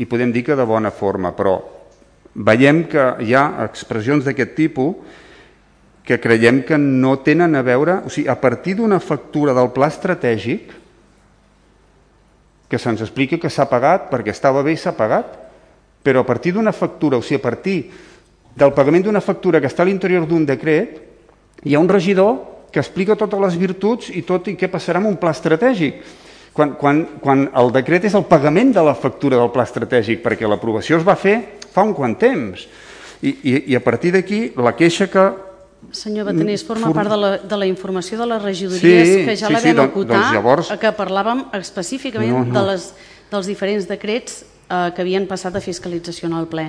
i 0.00 0.06
podem 0.08 0.32
dir 0.32 0.42
que 0.46 0.56
de 0.56 0.64
bona 0.66 0.90
forma, 0.90 1.34
però 1.36 1.58
veiem 2.34 2.86
que 2.90 3.04
hi 3.22 3.34
ha 3.36 3.64
expressions 3.66 4.24
d'aquest 4.24 4.56
tipus 4.56 5.20
que 6.04 6.18
creiem 6.20 6.62
que 6.64 6.76
no 6.78 7.18
tenen 7.24 7.54
a 7.56 7.62
veure, 7.64 8.00
o 8.04 8.10
sigui, 8.12 8.28
a 8.28 8.36
partir 8.40 8.74
d'una 8.76 9.00
factura 9.00 9.54
del 9.56 9.70
pla 9.72 9.88
estratègic 9.92 10.74
que 12.68 12.80
se'ns 12.80 13.04
explica 13.04 13.38
que 13.38 13.52
s'ha 13.52 13.68
pagat 13.70 14.10
perquè 14.10 14.32
estava 14.34 14.64
bé 14.64 14.74
i 14.74 14.80
s'ha 14.80 14.96
pagat, 14.96 15.38
però 16.04 16.24
a 16.24 16.28
partir 16.28 16.52
d'una 16.52 16.72
factura, 16.72 17.16
o 17.16 17.22
sigui, 17.22 17.40
a 17.40 17.44
partir 17.44 17.78
del 18.56 18.72
pagament 18.74 19.06
d'una 19.06 19.22
factura 19.24 19.60
que 19.60 19.70
està 19.70 19.84
a 19.84 19.88
l'interior 19.88 20.26
d'un 20.26 20.44
decret, 20.44 21.13
hi 21.62 21.74
ha 21.74 21.80
un 21.80 21.88
regidor 21.88 22.36
que 22.74 22.82
explica 22.82 23.14
totes 23.14 23.40
les 23.40 23.56
virtuts 23.60 24.10
i 24.10 24.24
tot 24.26 24.48
i 24.50 24.56
què 24.58 24.66
passarà 24.70 24.98
amb 24.98 25.12
un 25.12 25.18
pla 25.20 25.30
estratègic. 25.30 26.02
Quan, 26.54 26.74
quan, 26.78 27.00
quan 27.22 27.48
el 27.58 27.72
decret 27.74 28.04
és 28.06 28.14
el 28.14 28.26
pagament 28.30 28.72
de 28.74 28.82
la 28.86 28.94
factura 28.94 29.38
del 29.38 29.50
pla 29.54 29.66
estratègic, 29.66 30.20
perquè 30.22 30.46
l'aprovació 30.50 30.98
es 31.00 31.06
va 31.06 31.16
fer 31.18 31.38
fa 31.74 31.82
un 31.86 31.94
quant 31.94 32.14
temps. 32.18 32.66
I, 33.22 33.30
i, 33.30 33.54
i 33.72 33.78
a 33.78 33.82
partir 33.82 34.12
d'aquí, 34.14 34.46
la 34.58 34.74
queixa 34.78 35.08
que 35.10 35.24
Senyor 35.92 36.24
Batanés, 36.30 36.64
forma 36.64 36.90
part 36.96 37.10
de 37.12 37.16
la, 37.18 37.30
de 37.38 37.56
la 37.60 37.66
informació 37.68 38.16
de 38.16 38.26
les 38.30 38.42
regidories 38.42 39.08
sí, 39.08 39.24
que 39.26 39.36
ja 39.36 39.48
sí, 39.48 39.52
la 39.52 39.60
vam 39.60 39.66
sí, 39.66 39.82
acotar, 39.84 40.16
doncs 40.16 40.32
llavors... 40.32 40.70
que 40.80 40.92
parlàvem 40.96 41.44
específicament 41.58 42.32
no, 42.32 42.44
no. 42.48 42.54
De 42.56 42.62
les, 42.70 42.86
dels 43.30 43.50
diferents 43.50 43.88
decrets 43.90 44.42
eh, 44.42 44.90
que 44.96 45.04
havien 45.04 45.28
passat 45.30 45.56
a 45.56 45.62
fiscalització 45.64 46.30
en 46.30 46.38
el 46.40 46.48
ple. 46.50 46.68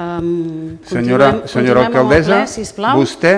Um, 0.00 0.78
senyora, 0.88 1.32
senyora 1.48 1.86
alcaldessa, 1.86 2.42
ple, 2.76 2.92
vostè 2.96 3.34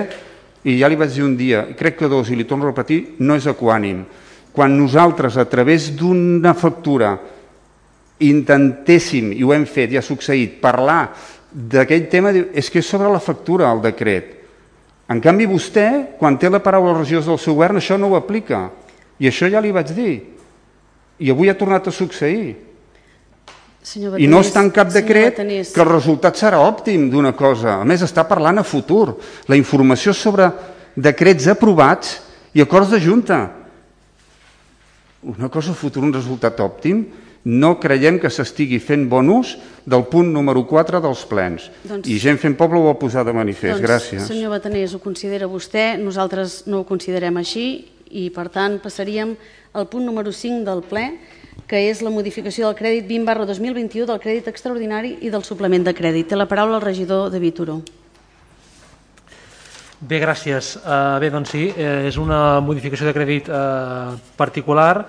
i 0.64 0.78
ja 0.80 0.88
li 0.88 0.96
vaig 0.96 1.12
dir 1.12 1.24
un 1.24 1.36
dia, 1.36 1.66
crec 1.76 1.98
que 2.00 2.08
dos, 2.08 2.30
i 2.30 2.36
li 2.36 2.46
torno 2.48 2.64
a 2.64 2.72
repetir, 2.72 3.16
no 3.20 3.36
és 3.36 3.46
equànim. 3.50 4.04
Quan 4.54 4.76
nosaltres, 4.78 5.36
a 5.36 5.44
través 5.50 5.90
d'una 5.96 6.54
factura, 6.56 7.18
intentéssim, 8.24 9.32
i 9.34 9.42
ho 9.44 9.52
hem 9.52 9.66
fet, 9.68 9.92
i 9.92 9.98
ha 9.98 10.04
succeït, 10.04 10.60
parlar 10.62 11.10
d'aquell 11.52 12.06
tema, 12.10 12.32
és 12.32 12.70
que 12.70 12.80
és 12.80 12.88
sobre 12.88 13.10
la 13.12 13.22
factura, 13.22 13.68
el 13.70 13.82
decret. 13.84 14.32
En 15.12 15.20
canvi, 15.20 15.44
vostè, 15.50 16.16
quan 16.18 16.38
té 16.40 16.48
la 16.48 16.62
paraula 16.64 16.96
regidors 16.96 17.28
del 17.28 17.40
seu 17.42 17.58
govern, 17.58 17.76
això 17.76 17.98
no 18.00 18.08
ho 18.12 18.16
aplica. 18.16 18.70
I 19.20 19.28
això 19.28 19.50
ja 19.52 19.60
li 19.60 19.74
vaig 19.74 19.92
dir. 19.92 20.14
I 21.20 21.30
avui 21.30 21.50
ha 21.50 21.58
tornat 21.58 21.90
a 21.90 21.94
succeir. 21.94 22.54
Senyor 23.84 24.16
I 24.16 24.26
no 24.32 24.40
està 24.40 24.62
en 24.64 24.70
cap 24.72 24.88
decret 24.88 25.36
que 25.36 25.82
el 25.82 25.90
resultat 25.90 26.38
serà 26.40 26.62
òptim 26.64 27.10
d'una 27.12 27.34
cosa. 27.36 27.82
A 27.82 27.84
més, 27.84 28.00
està 28.00 28.24
parlant 28.24 28.62
a 28.62 28.64
futur. 28.64 29.18
La 29.46 29.58
informació 29.60 30.14
sobre 30.16 30.48
decrets 30.96 31.50
aprovats 31.52 32.16
i 32.56 32.64
acords 32.64 32.94
de 32.94 33.02
Junta. 33.04 33.42
Una 35.24 35.50
cosa 35.52 35.72
a 35.72 35.76
futur, 35.76 36.04
un 36.04 36.16
resultat 36.16 36.60
òptim, 36.64 37.04
no 37.44 37.74
creiem 37.76 38.16
que 38.20 38.32
s'estigui 38.32 38.78
fent 38.80 39.04
bon 39.08 39.28
ús 39.28 39.52
del 39.84 40.06
punt 40.08 40.30
número 40.32 40.64
4 40.64 41.00
dels 41.04 41.24
plens. 41.28 41.68
Doncs, 41.84 42.08
I 42.08 42.16
gent 42.20 42.40
fent 42.40 42.56
poble 42.56 42.80
ho 42.80 42.88
va 42.88 42.96
posar 42.96 43.24
de 43.28 43.36
manifest. 43.36 43.76
Doncs, 43.76 43.84
Gràcies. 43.84 44.28
Senyor 44.32 44.54
Batanés, 44.56 44.96
ho 44.96 45.00
considera 45.02 45.48
vostè, 45.50 45.94
nosaltres 46.00 46.62
no 46.72 46.80
ho 46.80 46.88
considerem 46.88 47.36
així 47.36 47.66
i, 48.08 48.30
per 48.32 48.48
tant, 48.48 48.78
passaríem 48.80 49.36
al 49.76 49.88
punt 49.92 50.08
número 50.08 50.32
5 50.32 50.64
del 50.64 50.80
ple, 50.88 51.08
que 51.66 51.80
és 51.88 52.02
la 52.04 52.12
modificació 52.12 52.68
del 52.68 52.76
crèdit 52.78 53.06
20 53.08 53.26
barra 53.26 53.46
2021 53.48 54.06
del 54.10 54.20
crèdit 54.20 54.48
extraordinari 54.50 55.16
i 55.24 55.30
del 55.32 55.44
suplement 55.46 55.84
de 55.84 55.94
crèdit. 55.96 56.28
Té 56.28 56.36
la 56.36 56.48
paraula 56.50 56.78
el 56.78 56.84
regidor 56.84 57.30
de 57.32 57.50
Turó. 57.52 57.80
Bé, 60.04 60.18
gràcies. 60.20 60.74
Uh, 60.76 61.16
bé, 61.22 61.30
doncs 61.32 61.54
sí, 61.54 61.70
eh, 61.70 62.08
és 62.10 62.16
una 62.20 62.60
modificació 62.60 63.06
de 63.06 63.14
crèdit 63.16 63.48
uh, 63.48 64.18
particular 64.36 65.06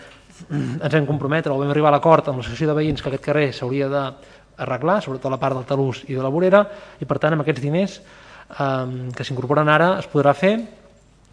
ens 0.50 0.94
hem 0.98 1.08
comprometre 1.08 1.54
o 1.54 1.60
vam 1.60 1.72
arribar 1.72 1.92
a 1.92 1.96
l'acord 1.96 2.28
amb 2.28 2.42
l'associació 2.42 2.72
de 2.72 2.78
veïns 2.82 3.02
que 3.02 3.10
aquest 3.12 3.24
carrer 3.24 3.52
s'hauria 3.56 3.88
d'arreglar, 3.92 5.00
sobretot 5.04 5.32
la 5.32 5.40
part 5.40 5.56
del 5.56 5.68
talús 5.70 6.04
i 6.10 6.18
de 6.18 6.24
la 6.24 6.32
vorera, 6.34 6.66
i 7.00 7.08
per 7.08 7.20
tant 7.22 7.38
amb 7.38 7.46
aquests 7.46 7.64
diners 7.64 8.00
eh, 8.02 9.12
que 9.16 9.28
s'incorporen 9.28 9.70
ara 9.72 9.94
es 10.02 10.10
podrà 10.12 10.36
fer, 10.36 10.58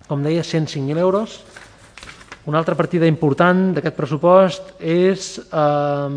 com 0.08 0.22
deia, 0.24 0.44
105.000 0.46 0.98
euros. 1.02 1.40
Una 2.48 2.62
altra 2.62 2.78
partida 2.78 3.04
important 3.10 3.74
d'aquest 3.76 3.96
pressupost 3.96 4.78
és 4.80 5.34
eh, 5.42 6.08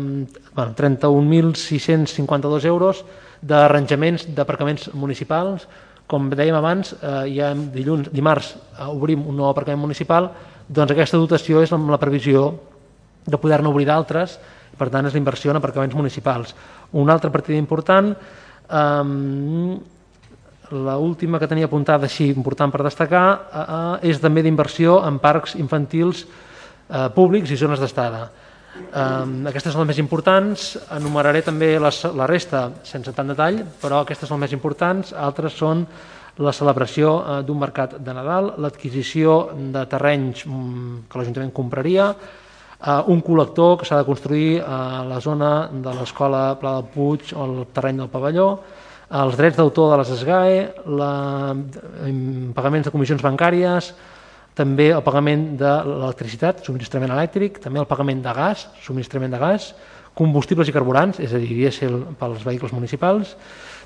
bueno, 0.54 0.72
31.652 0.78 2.68
euros 2.70 3.02
d'arranjaments 3.42 4.28
d'aparcaments 4.32 4.92
municipals. 4.94 5.66
Com 6.10 6.28
dèiem 6.30 6.56
abans, 6.58 6.94
eh, 6.98 7.34
ja 7.36 7.52
dilluns, 7.54 8.10
dimarts 8.12 8.54
eh, 8.54 8.88
obrim 8.88 9.22
un 9.28 9.36
nou 9.36 9.48
aparcament 9.48 9.80
municipal, 9.80 10.30
doncs 10.68 10.92
aquesta 10.92 11.20
dotació 11.20 11.62
és 11.62 11.72
amb 11.72 11.90
la 11.90 12.00
previsió 12.00 12.50
de 13.26 13.38
poder-ne 13.38 13.70
obrir 13.70 13.86
d'altres, 13.86 14.38
per 14.78 14.88
tant 14.90 15.06
és 15.06 15.14
la 15.14 15.20
inversió 15.20 15.52
en 15.52 15.60
aparcaments 15.60 15.94
municipals. 15.94 16.54
Una 16.92 17.14
altra 17.14 17.30
partida 17.30 17.58
important, 17.58 18.12
eh, 18.68 19.80
la 20.72 20.96
última 20.96 21.38
que 21.38 21.48
tenia 21.48 21.68
apuntada 21.68 22.08
així 22.08 22.30
important 22.32 22.72
per 22.72 22.82
destacar 22.84 23.26
eh, 23.28 23.62
eh, 23.62 24.10
és 24.12 24.20
també 24.20 24.42
d'inversió 24.42 25.02
en 25.06 25.18
parcs 25.20 25.54
infantils 25.60 26.24
eh, 26.24 27.08
públics 27.14 27.52
i 27.52 27.58
zones 27.60 27.80
d'estada. 27.82 28.30
Eh, 28.72 29.48
aquestes 29.50 29.74
són 29.74 29.84
les 29.84 29.92
més 29.92 30.00
importants, 30.00 30.66
enumeraré 30.96 31.42
també 31.44 31.74
les, 31.80 31.98
la 32.16 32.28
resta 32.30 32.70
sense 32.88 33.12
tant 33.12 33.28
detall, 33.28 33.60
però 33.82 34.00
aquestes 34.02 34.28
són 34.28 34.40
les 34.40 34.46
més 34.46 34.56
importants, 34.56 35.12
altres 35.12 35.58
són 35.60 35.84
la 36.40 36.54
celebració 36.56 37.16
eh, 37.20 37.40
d'un 37.44 37.60
mercat 37.60 37.98
de 38.00 38.14
Nadal, 38.16 38.54
l'adquisició 38.64 39.50
de 39.74 39.84
terrenys 39.90 40.46
mm, 40.46 41.02
que 41.10 41.20
l'Ajuntament 41.20 41.52
compraria, 41.52 42.08
eh, 42.14 43.00
un 43.12 43.20
col·lector 43.20 43.76
que 43.80 43.88
s'ha 43.88 44.00
de 44.00 44.08
construir 44.08 44.62
a 44.64 45.02
la 45.08 45.20
zona 45.20 45.52
de 45.72 45.98
l'escola 45.98 46.46
Pla 46.60 46.78
del 46.78 46.88
Puig 46.94 47.34
o 47.36 47.44
el 47.44 47.66
terreny 47.76 48.00
del 48.00 48.12
pavelló, 48.12 48.48
els 49.12 49.36
drets 49.36 49.58
d'autor 49.60 49.90
de 49.92 50.00
les 50.00 50.14
SGAE, 50.22 50.60
la, 50.96 51.12
em, 52.08 52.52
pagaments 52.56 52.88
de 52.88 52.94
comissions 52.94 53.20
bancàries, 53.20 53.92
també 54.58 54.90
el 54.92 55.02
pagament 55.04 55.52
de 55.60 55.72
l'electricitat, 55.88 56.62
subministrament 56.66 57.12
elèctric, 57.14 57.58
també 57.62 57.80
el 57.80 57.88
pagament 57.88 58.22
de 58.24 58.32
gas, 58.36 58.66
subministrament 58.84 59.32
de 59.32 59.40
gas, 59.40 59.72
combustibles 60.14 60.68
i 60.68 60.74
carburants, 60.74 61.20
és 61.24 61.32
a 61.32 61.40
dir, 61.40 61.54
dièsel 61.56 62.02
pels 62.20 62.42
vehicles 62.44 62.74
municipals, 62.76 63.36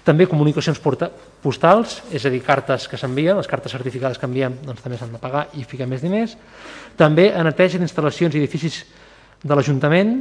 també 0.06 0.26
comunicacions 0.30 0.78
postals, 0.82 2.00
és 2.14 2.26
a 2.26 2.30
dir, 2.30 2.40
cartes 2.46 2.86
que 2.90 2.98
s'envien, 2.98 3.38
les 3.38 3.50
cartes 3.50 3.74
certificades 3.74 4.18
que 4.18 4.26
enviem 4.26 4.54
doncs, 4.66 4.82
també 4.82 4.98
s'han 4.98 5.14
de 5.14 5.22
pagar 5.22 5.46
i 5.58 5.64
ficar 5.66 5.86
més 5.90 6.02
diners, 6.02 6.36
també 6.98 7.32
a 7.34 7.42
neteja 7.46 7.78
d'instal·lacions 7.78 8.34
i 8.34 8.42
edificis 8.42 8.84
de 9.42 9.54
l'Ajuntament, 9.54 10.18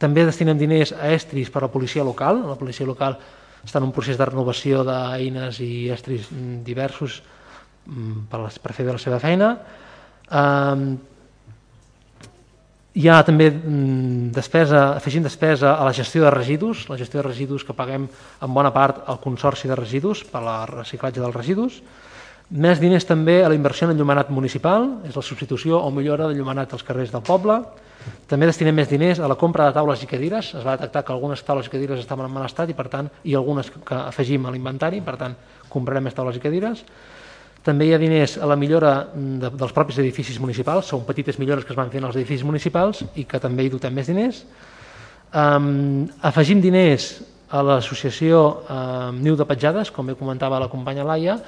també 0.00 0.24
destinem 0.24 0.58
diners 0.58 0.94
a 0.96 1.10
estris 1.12 1.50
per 1.52 1.62
a 1.62 1.66
la 1.66 1.72
policia 1.72 2.04
local. 2.06 2.40
La 2.48 2.58
policia 2.58 2.86
local 2.86 3.18
està 3.64 3.80
en 3.80 3.88
un 3.88 3.92
procés 3.92 4.16
de 4.16 4.26
renovació 4.28 4.82
d'eines 4.86 5.60
i 5.60 5.88
estris 5.92 6.30
diversos 6.64 7.20
per, 8.30 8.44
les, 8.44 8.60
per 8.62 8.72
fer 8.76 8.86
bé 8.86 8.94
la 8.94 9.02
seva 9.02 9.20
feina. 9.22 9.54
Um, 10.30 10.94
hi 12.94 13.08
ha 13.10 13.18
també 13.26 13.48
mm, 13.50 14.30
despesa, 14.36 14.84
afegint 15.00 15.24
despesa 15.26 15.74
a 15.74 15.84
la 15.86 15.92
gestió 15.92 16.22
de 16.22 16.30
residus, 16.30 16.86
la 16.88 16.98
gestió 17.00 17.18
de 17.20 17.26
residus 17.26 17.64
que 17.66 17.74
paguem 17.74 18.06
en 18.06 18.54
bona 18.54 18.70
part 18.70 19.02
al 19.10 19.18
Consorci 19.20 19.66
de 19.66 19.74
Residus 19.74 20.22
per 20.30 20.44
la 20.44 20.60
reciclatge 20.70 21.18
dels 21.18 21.34
residus. 21.34 21.80
Més 22.54 22.78
diners 22.78 23.06
també 23.08 23.40
a 23.42 23.48
la 23.48 23.56
inversió 23.56 23.88
en 23.88 23.94
enllumenat 23.96 24.30
municipal, 24.30 24.86
és 25.08 25.16
la 25.16 25.24
substitució 25.26 25.80
o 25.80 25.90
millora 25.90 26.28
d'enllumenat 26.28 26.76
als 26.76 26.84
carrers 26.86 27.10
del 27.10 27.24
poble. 27.26 27.56
També 28.28 28.46
destinem 28.46 28.76
més 28.76 28.90
diners 28.90 29.18
a 29.18 29.30
la 29.30 29.38
compra 29.40 29.66
de 29.66 29.74
taules 29.74 30.02
i 30.04 30.06
cadires. 30.06 30.52
Es 30.54 30.62
va 30.62 30.76
detectar 30.76 31.02
que 31.02 31.14
algunes 31.14 31.42
taules 31.42 31.66
i 31.66 31.72
cadires 31.72 32.04
estaven 32.04 32.28
en 32.28 32.34
mal 32.36 32.46
estat 32.46 32.70
i, 32.70 32.76
per 32.78 32.86
tant, 32.92 33.08
i 33.24 33.34
algunes 33.34 33.72
que 33.74 33.96
afegim 33.96 34.46
a 34.46 34.52
l'inventari, 34.54 35.00
per 35.02 35.16
tant, 35.18 35.34
comprarem 35.72 36.04
més 36.04 36.14
taules 36.14 36.36
i 36.36 36.44
cadires. 36.44 36.84
També 37.64 37.86
hi 37.88 37.94
ha 37.96 37.98
diners 38.00 38.36
a 38.36 38.46
la 38.48 38.56
millora 38.60 38.92
de, 39.14 39.48
dels 39.48 39.72
propis 39.72 39.98
edificis 40.02 40.36
municipals, 40.40 40.90
són 40.92 41.06
petites 41.08 41.38
millores 41.40 41.64
que 41.64 41.72
es 41.72 41.78
van 41.78 41.88
fer 41.92 42.02
en 42.02 42.10
els 42.10 42.18
edificis 42.18 42.44
municipals 42.44 43.00
i 43.16 43.24
que 43.28 43.40
també 43.40 43.64
hi 43.64 43.72
dotem 43.72 43.94
més 43.96 44.10
diners. 44.10 44.42
Um, 45.32 46.04
afegim 46.22 46.60
diners 46.60 47.08
a 47.48 47.62
l'associació 47.64 48.42
um, 48.68 49.22
Niu 49.24 49.38
de 49.40 49.46
Petjades, 49.48 49.90
com 49.94 50.06
bé 50.06 50.18
comentava 50.18 50.60
la 50.60 50.68
companya 50.68 51.06
Laia, 51.08 51.38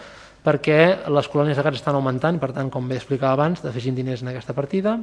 perquè 0.47 0.81
les 1.11 1.29
colònies 1.29 1.59
de 1.59 1.67
gats 1.67 1.83
estan 1.83 1.99
augmentant 1.99 2.41
per 2.41 2.53
tant, 2.57 2.73
com 2.73 2.89
bé 2.89 2.97
explicava 2.97 3.35
abans, 3.37 3.65
afegim 3.67 3.95
diners 3.95 4.25
en 4.25 4.33
aquesta 4.33 4.55
partida. 4.57 4.97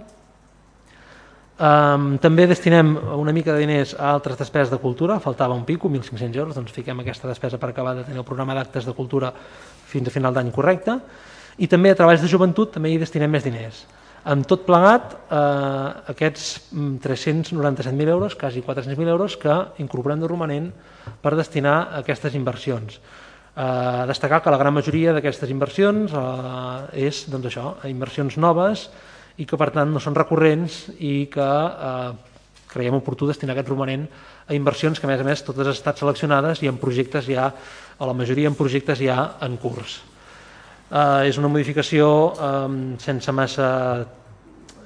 Um, 1.53 2.15
també 2.17 2.47
destinem 2.49 2.95
una 3.13 3.31
mica 3.31 3.53
de 3.53 3.61
diners 3.61 3.91
a 3.93 4.09
altres 4.15 4.39
despeses 4.39 4.71
de 4.73 4.79
cultura, 4.81 5.19
faltava 5.21 5.53
un 5.53 5.65
pico, 5.67 5.85
1.500 5.85 6.39
euros, 6.39 6.55
doncs 6.57 6.73
fiquem 6.73 7.03
aquesta 7.03 7.29
despesa 7.29 7.59
per 7.61 7.69
acabar 7.69 7.93
de 7.93 8.05
tenir 8.07 8.17
el 8.17 8.25
programa 8.25 8.55
d'actes 8.57 8.87
de 8.89 8.95
cultura 8.97 9.29
fins 9.85 10.09
a 10.09 10.13
final 10.13 10.33
d'any 10.33 10.49
correcte, 10.51 10.97
i 11.61 11.69
també 11.69 11.91
a 11.93 11.99
treballs 11.99 12.25
de 12.25 12.31
joventut 12.31 12.73
també 12.73 12.89
hi 12.89 12.97
destinem 12.97 13.29
més 13.29 13.45
diners. 13.45 13.83
Amb 14.25 14.47
tot 14.49 14.65
plegat, 14.65 15.13
eh, 15.29 16.09
aquests 16.15 16.71
mm, 16.71 16.97
397.000 17.03 18.09
euros, 18.09 18.35
quasi 18.39 18.63
400.000 18.63 19.13
euros, 19.13 19.37
que 19.37 19.53
incorporem 19.83 20.23
de 20.23 20.31
romanent 20.31 20.71
per 21.21 21.35
destinar 21.35 21.91
aquestes 21.99 22.33
inversions. 22.33 22.97
Eh, 23.53 24.05
destacar 24.09 24.41
que 24.41 24.49
la 24.49 24.57
gran 24.57 24.73
majoria 24.73 25.13
d'aquestes 25.13 25.51
inversions 25.53 26.15
eh, 26.17 27.07
és 27.11 27.25
doncs 27.29 27.51
això, 27.51 27.75
inversions 27.85 28.39
noves 28.41 28.87
i 29.37 29.47
que 29.49 29.57
per 29.57 29.71
tant 29.73 29.89
no 29.89 30.01
són 30.03 30.15
recurrents 30.17 30.85
i 30.99 31.25
que 31.33 31.49
eh, 31.89 32.13
creiem 32.73 32.97
oportú 32.97 33.27
destinar 33.29 33.53
aquest 33.55 33.69
romanent 33.69 34.07
a 34.47 34.55
inversions 34.57 34.99
que 34.99 35.07
a 35.07 35.11
més 35.11 35.21
a 35.21 35.27
més 35.27 35.43
totes 35.45 35.67
han 35.69 35.77
estat 35.77 36.01
seleccionades 36.01 36.61
i 36.63 36.69
en 36.69 36.79
projectes 36.81 37.29
ja, 37.29 37.47
o 37.97 38.09
la 38.09 38.17
majoria 38.17 38.49
en 38.49 38.57
projectes 38.57 38.99
ja 38.99 39.37
en 39.45 39.57
curs. 39.61 40.01
Eh, 40.89 41.29
és 41.29 41.39
una 41.41 41.51
modificació 41.51 42.09
eh, 42.33 42.97
sense 43.01 43.31
massa... 43.31 43.69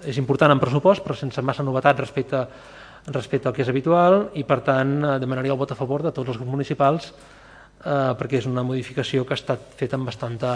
és 0.07 0.17
important 0.21 0.53
en 0.53 0.59
pressupost 0.61 1.03
però 1.03 1.15
sense 1.17 1.41
massa 1.41 1.63
novetat 1.65 1.97
respecte, 1.99 2.43
respecte 3.11 3.49
al 3.49 3.55
que 3.55 3.63
és 3.63 3.71
habitual 3.71 4.29
i 4.39 4.43
per 4.47 4.61
tant 4.63 4.93
eh, 5.01 5.15
demanaria 5.19 5.55
el 5.55 5.59
vot 5.59 5.73
a 5.73 5.79
favor 5.79 6.05
de 6.05 6.13
tots 6.13 6.29
els 6.29 6.37
grups 6.37 6.53
municipals 6.53 7.09
eh, 7.11 8.13
perquè 8.19 8.39
és 8.39 8.47
una 8.47 8.63
modificació 8.63 9.25
que 9.25 9.35
ha 9.35 9.41
estat 9.41 9.73
feta 9.79 9.97
amb 9.97 10.07
bastanta, 10.07 10.51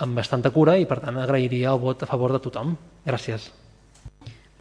amb 0.00 0.16
bastanta 0.18 0.50
cura 0.50 0.78
i 0.78 0.88
per 0.90 1.00
tant 1.04 1.18
agrairia 1.20 1.74
el 1.74 1.82
vot 1.82 2.02
a 2.02 2.08
favor 2.10 2.32
de 2.34 2.40
tothom. 2.42 2.74
Gràcies. 3.06 3.50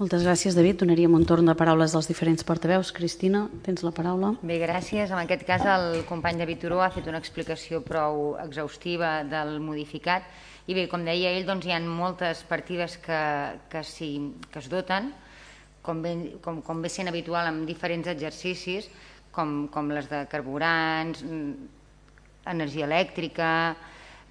Moltes 0.02 0.24
gràcies, 0.26 0.56
David. 0.58 0.80
Donaríem 0.82 1.14
un 1.14 1.26
torn 1.30 1.46
de 1.46 1.54
paraules 1.56 1.94
dels 1.94 2.08
diferents 2.10 2.44
portaveus. 2.44 2.92
Cristina, 2.92 3.46
tens 3.64 3.84
la 3.86 3.92
paraula. 3.94 4.34
Bé, 4.42 4.58
gràcies. 4.62 5.14
En 5.14 5.20
aquest 5.22 5.46
cas 5.48 5.66
el 5.70 6.02
company 6.10 6.42
David 6.42 6.64
Turó 6.66 6.82
ha 6.82 6.90
fet 6.92 7.08
una 7.08 7.22
explicació 7.22 7.84
prou 7.86 8.34
exhaustiva 8.42 9.22
del 9.30 9.60
modificat 9.62 10.26
i 10.66 10.76
bé, 10.76 10.88
com 10.88 11.04
deia 11.06 11.34
ell, 11.36 11.46
doncs 11.46 11.68
hi 11.68 11.74
ha 11.76 11.80
moltes 11.84 12.42
partides 12.48 12.98
que, 13.04 13.20
que, 13.70 13.84
sí, 13.84 14.10
que 14.52 14.62
es 14.64 14.70
doten, 14.72 15.12
com 15.84 16.02
bé, 16.02 16.14
com, 16.44 16.62
com 16.64 16.82
bé 16.82 16.92
sent 16.92 17.12
habitual 17.12 17.50
en 17.50 17.66
diferents 17.68 18.08
exercicis, 18.08 18.88
com, 19.36 19.68
com 19.74 19.92
les 19.92 20.08
de 20.08 20.24
carburants, 20.32 21.24
mm, 21.28 21.68
energia 22.54 22.88
elèctrica, 22.88 23.50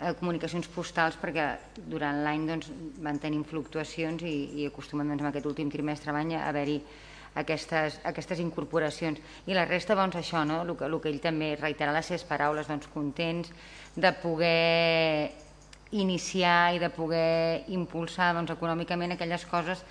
eh, 0.03 0.13
comunicacions 0.19 0.69
postals, 0.75 1.17
perquè 1.21 1.47
durant 1.89 2.23
l'any 2.25 2.47
doncs, 2.49 2.69
van 3.03 3.21
tenir 3.23 3.43
fluctuacions 3.49 4.23
i, 4.27 4.37
i 4.63 4.67
acostumen 4.69 5.09
doncs, 5.09 5.23
en 5.23 5.31
aquest 5.31 5.47
últim 5.47 5.71
trimestre 5.71 6.13
a 6.13 6.49
haver-hi 6.49 6.81
aquestes, 7.35 8.01
aquestes 8.05 8.41
incorporacions. 8.41 9.21
I 9.47 9.55
la 9.55 9.65
resta, 9.65 9.95
doncs, 9.95 10.17
això, 10.17 10.45
no? 10.45 10.63
el, 10.63 10.75
que, 10.77 10.89
el 10.89 10.99
que 11.01 11.13
ell 11.13 11.21
també 11.21 11.55
reiterarà 11.57 11.99
les 11.99 12.11
seves 12.11 12.27
paraules, 12.29 12.69
doncs, 12.69 12.91
contents 12.93 13.53
de 13.97 14.13
poder 14.23 15.33
iniciar 15.93 16.75
i 16.75 16.81
de 16.81 16.91
poder 16.91 17.65
impulsar 17.73 18.33
doncs, 18.35 18.53
econòmicament 18.55 19.15
aquelles 19.15 19.45
coses 19.47 19.85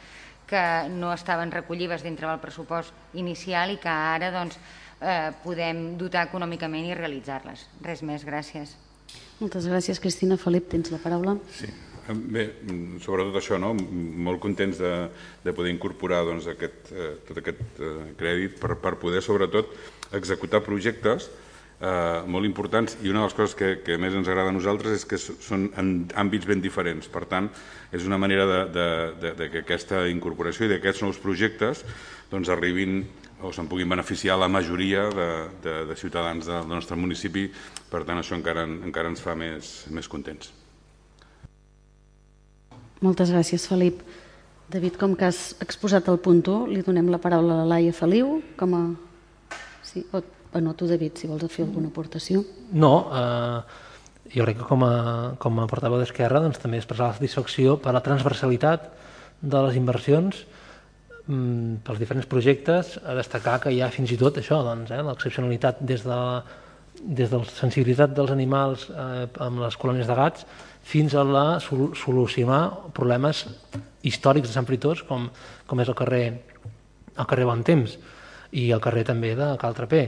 que 0.49 0.61
no 0.91 1.13
estaven 1.13 1.51
recollides 1.53 2.03
dintre 2.03 2.27
del 2.27 2.41
pressupost 2.43 2.93
inicial 3.15 3.71
i 3.71 3.79
que 3.79 3.89
ara 3.89 4.31
doncs, 4.33 4.57
eh, 4.99 5.31
podem 5.45 5.97
dotar 5.97 6.27
econòmicament 6.27 6.89
i 6.89 6.97
realitzar-les. 6.97 7.69
Res 7.85 8.03
més, 8.03 8.25
gràcies. 8.27 8.75
Moltes 9.41 9.65
gràcies, 9.65 9.97
Cristina. 9.97 10.37
Felip, 10.37 10.67
tens 10.69 10.91
la 10.93 10.99
paraula. 11.01 11.33
Sí. 11.57 11.69
Bé, 12.11 12.43
sobretot 13.01 13.37
això, 13.39 13.57
no? 13.61 13.71
molt 13.73 14.41
contents 14.43 14.77
de, 14.81 14.91
de 15.45 15.53
poder 15.55 15.71
incorporar 15.73 16.23
doncs, 16.27 16.49
aquest, 16.51 16.91
eh, 16.93 17.13
tot 17.27 17.39
aquest 17.39 17.79
eh, 17.79 17.93
crèdit 18.19 18.57
per, 18.59 18.75
per 18.81 18.97
poder, 19.01 19.21
sobretot, 19.23 19.69
executar 20.17 20.59
projectes 20.65 21.29
eh, 21.81 22.21
molt 22.27 22.45
importants 22.45 22.97
i 23.01 23.09
una 23.09 23.21
de 23.21 23.29
les 23.29 23.37
coses 23.37 23.55
que, 23.57 23.71
que 23.85 23.97
més 24.01 24.17
ens 24.17 24.29
agrada 24.29 24.51
a 24.51 24.55
nosaltres 24.55 24.99
és 24.99 25.07
que 25.07 25.19
són 25.21 25.69
en 25.79 25.93
àmbits 26.19 26.49
ben 26.49 26.61
diferents. 26.61 27.09
Per 27.11 27.23
tant, 27.31 27.49
és 27.95 28.05
una 28.09 28.19
manera 28.21 28.45
de, 28.49 28.61
de, 28.75 28.87
de, 29.23 29.33
de 29.39 29.49
que 29.53 29.63
aquesta 29.65 30.05
incorporació 30.11 30.67
i 30.67 30.73
d'aquests 30.75 31.05
nous 31.05 31.21
projectes 31.21 31.85
doncs, 32.31 32.51
arribin 32.53 33.01
o 33.41 33.51
se'n 33.53 33.69
puguin 33.71 33.89
beneficiar 33.89 34.37
la 34.39 34.49
majoria 34.51 35.07
de, 35.09 35.29
de, 35.63 35.75
de 35.89 35.95
ciutadans 35.99 36.47
del 36.47 36.67
nostre 36.69 36.97
municipi. 36.97 37.47
Per 37.91 38.03
tant, 38.07 38.19
això 38.21 38.37
encara, 38.37 38.65
encara 38.65 39.11
ens 39.11 39.23
fa 39.23 39.35
més, 39.35 39.71
més 39.91 40.09
contents. 40.11 40.51
Moltes 43.01 43.31
gràcies, 43.33 43.65
Felip. 43.69 44.03
David, 44.71 44.95
com 44.99 45.17
que 45.19 45.27
has 45.27 45.55
exposat 45.59 46.07
el 46.07 46.21
punt 46.23 46.45
1, 46.45 46.69
li 46.71 46.83
donem 46.85 47.09
la 47.11 47.19
paraula 47.19 47.57
a 47.57 47.63
la 47.63 47.71
Laia 47.75 47.95
Feliu 47.95 48.37
com 48.59 48.77
a... 48.77 48.83
Sí, 49.83 50.05
o 50.13 50.21
Bueno, 50.51 50.73
tu, 50.75 50.85
David, 50.85 51.15
si 51.15 51.29
vols 51.31 51.47
fer 51.47 51.63
alguna 51.63 51.87
aportació. 51.87 52.43
No, 52.75 53.07
eh, 53.15 54.31
jo 54.35 54.43
crec 54.43 54.57
que 54.59 54.67
com 54.67 54.83
a, 54.83 54.95
com 55.39 55.61
a 55.63 55.67
portaveu 55.71 56.01
d'Esquerra 56.01 56.41
doncs, 56.43 56.59
també 56.59 56.81
expressar 56.81 57.07
la 57.07 57.19
satisfacció 57.19 57.77
per 57.79 57.93
la 57.95 58.03
transversalitat 58.03 58.89
de 59.41 59.61
les 59.67 59.79
inversions 59.79 60.43
pels 61.25 61.99
diferents 62.01 62.27
projectes, 62.27 62.97
a 63.05 63.15
destacar 63.17 63.59
que 63.61 63.71
hi 63.71 63.81
ha 63.81 63.91
fins 63.93 64.11
i 64.11 64.17
tot 64.19 64.39
això, 64.41 64.61
doncs, 64.65 64.91
eh, 64.91 65.01
l'excepcionalitat 65.05 65.81
des 65.85 66.03
de, 66.03 66.19
des 67.01 67.29
de 67.29 67.37
la 67.37 67.45
sensibilitat 67.45 68.13
dels 68.17 68.31
animals 68.33 68.87
eh, 68.89 69.27
amb 69.45 69.61
les 69.63 69.77
colònies 69.77 70.09
de 70.09 70.17
gats 70.17 70.45
fins 70.83 71.13
a 71.15 71.23
la 71.23 71.45
sol 71.61 71.91
solucionar 71.95 72.91
problemes 72.93 73.45
històrics 74.03 74.49
de 74.49 74.55
Sant 74.55 74.65
Fritós 74.65 75.03
com, 75.07 75.29
com 75.67 75.81
és 75.81 75.89
el 75.89 75.97
carrer, 75.97 76.25
el 77.15 77.29
carrer 77.29 77.47
Bon 77.49 77.63
Temps 77.63 77.97
i 78.51 78.71
el 78.73 78.81
carrer 78.83 79.05
també 79.07 79.35
de 79.37 79.53
Cal 79.61 79.77
Trapé. 79.77 80.03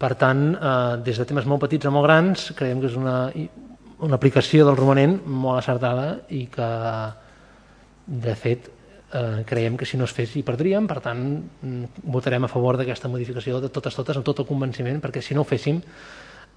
Per 0.00 0.14
tant, 0.18 0.46
eh, 0.54 1.02
des 1.04 1.20
de 1.20 1.28
temes 1.28 1.46
molt 1.46 1.62
petits 1.66 1.86
a 1.86 1.92
molt 1.94 2.08
grans, 2.08 2.50
creiem 2.56 2.80
que 2.82 2.90
és 2.90 2.96
una, 2.98 3.18
una 4.04 4.16
aplicació 4.18 4.66
del 4.66 4.80
romanent 4.80 5.20
molt 5.26 5.60
acertada 5.60 6.08
i 6.34 6.46
que, 6.52 6.70
de 8.06 8.34
fet, 8.34 8.73
eh, 9.14 9.44
creiem 9.46 9.78
que 9.78 9.86
si 9.86 9.96
no 9.96 10.08
es 10.08 10.12
fes 10.12 10.34
hi 10.34 10.42
perdríem, 10.42 10.88
per 10.90 10.98
tant, 11.04 11.24
mm, 11.62 12.04
votarem 12.10 12.44
a 12.44 12.50
favor 12.50 12.76
d'aquesta 12.76 13.08
modificació 13.08 13.60
de 13.62 13.70
totes 13.70 13.94
totes, 13.94 14.18
amb 14.18 14.26
tot 14.26 14.42
el 14.42 14.50
convenciment, 14.50 15.00
perquè 15.00 15.22
si 15.22 15.34
no 15.34 15.44
ho 15.44 15.48
féssim 15.48 15.80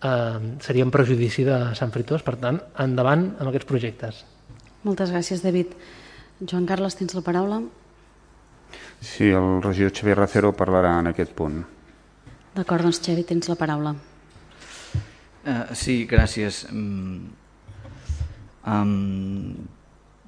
eh, 0.01 0.57
seria 0.59 0.85
un 0.85 0.91
prejudici 0.91 1.45
de 1.45 1.75
Sant 1.77 1.93
Fritós, 1.93 2.25
per 2.25 2.37
tant, 2.41 2.59
endavant 2.83 3.29
amb 3.37 3.49
aquests 3.51 3.69
projectes. 3.69 4.25
Moltes 4.83 5.11
gràcies, 5.13 5.43
David. 5.43 5.73
Joan 6.39 6.67
Carles, 6.69 6.95
tens 6.97 7.15
la 7.17 7.23
paraula. 7.25 7.61
Sí, 9.01 9.29
el 9.29 9.61
regidor 9.63 9.93
Xavier 9.93 10.17
Racero 10.17 10.53
parlarà 10.57 10.97
en 10.99 11.11
aquest 11.13 11.33
punt. 11.37 11.63
D'acord, 12.57 12.85
doncs 12.85 13.01
Xavi, 13.05 13.23
tens 13.25 13.49
la 13.49 13.57
paraula. 13.57 13.93
Uh, 15.47 15.75
sí, 15.77 16.01
gràcies. 16.09 16.65
Um, 16.73 17.29
um, 18.65 19.67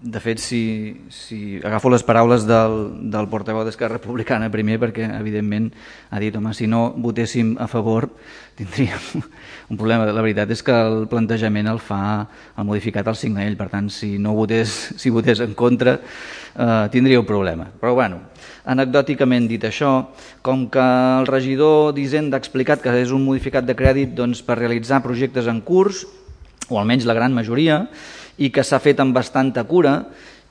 de 0.01 0.19
fet, 0.23 0.39
si, 0.39 1.01
si 1.11 1.59
agafo 1.59 1.89
les 1.91 2.05
paraules 2.07 2.45
del, 2.47 2.75
del 3.11 3.27
portaveu 3.27 3.65
d'Esquerra 3.67 3.97
Republicana 3.97 4.47
primer, 4.51 4.77
perquè 4.79 5.09
evidentment 5.17 5.67
ha 6.09 6.21
dit, 6.23 6.35
home, 6.39 6.53
si 6.55 6.69
no 6.71 6.93
votéssim 6.95 7.57
a 7.59 7.67
favor 7.67 8.07
tindríem 8.55 9.23
un 9.71 9.77
problema. 9.79 10.07
La 10.07 10.23
veritat 10.23 10.51
és 10.55 10.63
que 10.63 10.71
el 10.71 11.03
plantejament 11.11 11.67
el 11.67 11.81
fa 11.83 12.01
el 12.55 12.67
modificat 12.69 13.11
al 13.11 13.19
signe 13.19 13.43
ell, 13.43 13.59
per 13.59 13.67
tant, 13.73 13.91
si 13.91 14.15
no 14.17 14.37
votés, 14.37 14.77
si 14.95 15.11
votés 15.11 15.43
en 15.43 15.51
contra, 15.53 15.99
eh, 15.99 16.85
tindria 16.95 17.19
un 17.19 17.27
problema. 17.27 17.67
Però 17.79 17.93
bueno, 17.99 18.23
Anecdòticament 18.69 19.47
dit 19.49 19.63
això, 19.65 20.11
com 20.45 20.67
que 20.69 20.83
el 20.83 21.27
regidor 21.29 21.93
d'Hisenda 21.97 22.37
ha 22.37 22.43
explicat 22.43 22.83
que 22.83 22.93
és 23.01 23.11
un 23.15 23.23
modificat 23.25 23.65
de 23.65 23.75
crèdit 23.75 24.13
doncs, 24.17 24.43
per 24.45 24.59
realitzar 24.59 25.01
projectes 25.01 25.47
en 25.49 25.61
curs, 25.65 26.03
o 26.69 26.77
almenys 26.77 27.07
la 27.09 27.15
gran 27.17 27.33
majoria, 27.33 27.87
i 28.39 28.49
que 28.51 28.63
s'ha 28.63 28.79
fet 28.79 28.99
amb 29.03 29.15
bastanta 29.15 29.63
cura, 29.67 29.99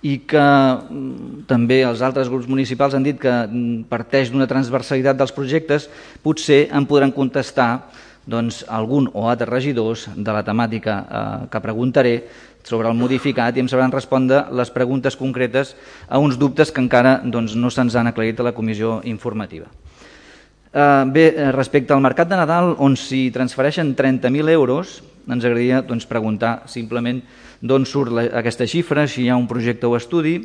i 0.03 0.21
que 0.31 0.39
mm, 0.41 1.47
també 1.51 1.81
els 1.83 2.03
altres 2.07 2.29
grups 2.31 2.47
municipals 2.47 2.95
han 2.95 3.07
dit 3.07 3.19
que 3.19 3.33
mm, 3.33 3.89
parteix 3.91 4.31
d'una 4.31 4.47
transversalitat 4.51 5.19
dels 5.19 5.35
projectes, 5.35 5.89
potser 6.23 6.69
en 6.71 6.87
podran 6.87 7.15
contestar 7.15 7.89
doncs, 8.29 8.61
algun 8.69 9.09
o 9.17 9.27
altres 9.27 9.49
regidors 9.49 10.07
de 10.15 10.35
la 10.35 10.45
temàtica 10.45 11.01
eh, 11.01 11.49
que 11.51 11.65
preguntaré 11.65 12.15
sobre 12.69 12.91
el 12.91 12.99
modificat 12.99 13.57
i 13.57 13.65
em 13.65 13.69
sabran 13.71 13.95
respondre 13.95 14.45
les 14.53 14.71
preguntes 14.71 15.17
concretes 15.17 15.75
a 16.07 16.21
uns 16.21 16.37
dubtes 16.39 16.71
que 16.71 16.83
encara 16.85 17.19
doncs, 17.25 17.57
no 17.57 17.71
se'ns 17.73 17.97
han 17.97 18.11
aclarit 18.11 18.39
a 18.39 18.51
la 18.51 18.55
comissió 18.55 19.01
informativa. 19.09 19.67
Eh, 20.69 21.05
bé, 21.09 21.33
eh, 21.33 21.53
respecte 21.57 21.95
al 21.95 22.05
mercat 22.05 22.29
de 22.29 22.37
Nadal, 22.37 22.75
on 22.79 22.95
s'hi 22.95 23.31
transfereixen 23.33 23.97
30.000 23.97 24.53
euros, 24.53 25.01
ens 25.29 25.45
agradaria 25.45 25.83
doncs, 25.87 26.09
preguntar 26.09 26.63
simplement 26.71 27.21
d'on 27.61 27.87
surt 27.87 28.15
la, 28.15 28.27
aquesta 28.41 28.67
xifra, 28.67 29.07
si 29.07 29.25
hi 29.25 29.31
ha 29.31 29.39
un 29.39 29.49
projecte 29.51 29.87
o 29.87 29.97
estudi, 29.99 30.39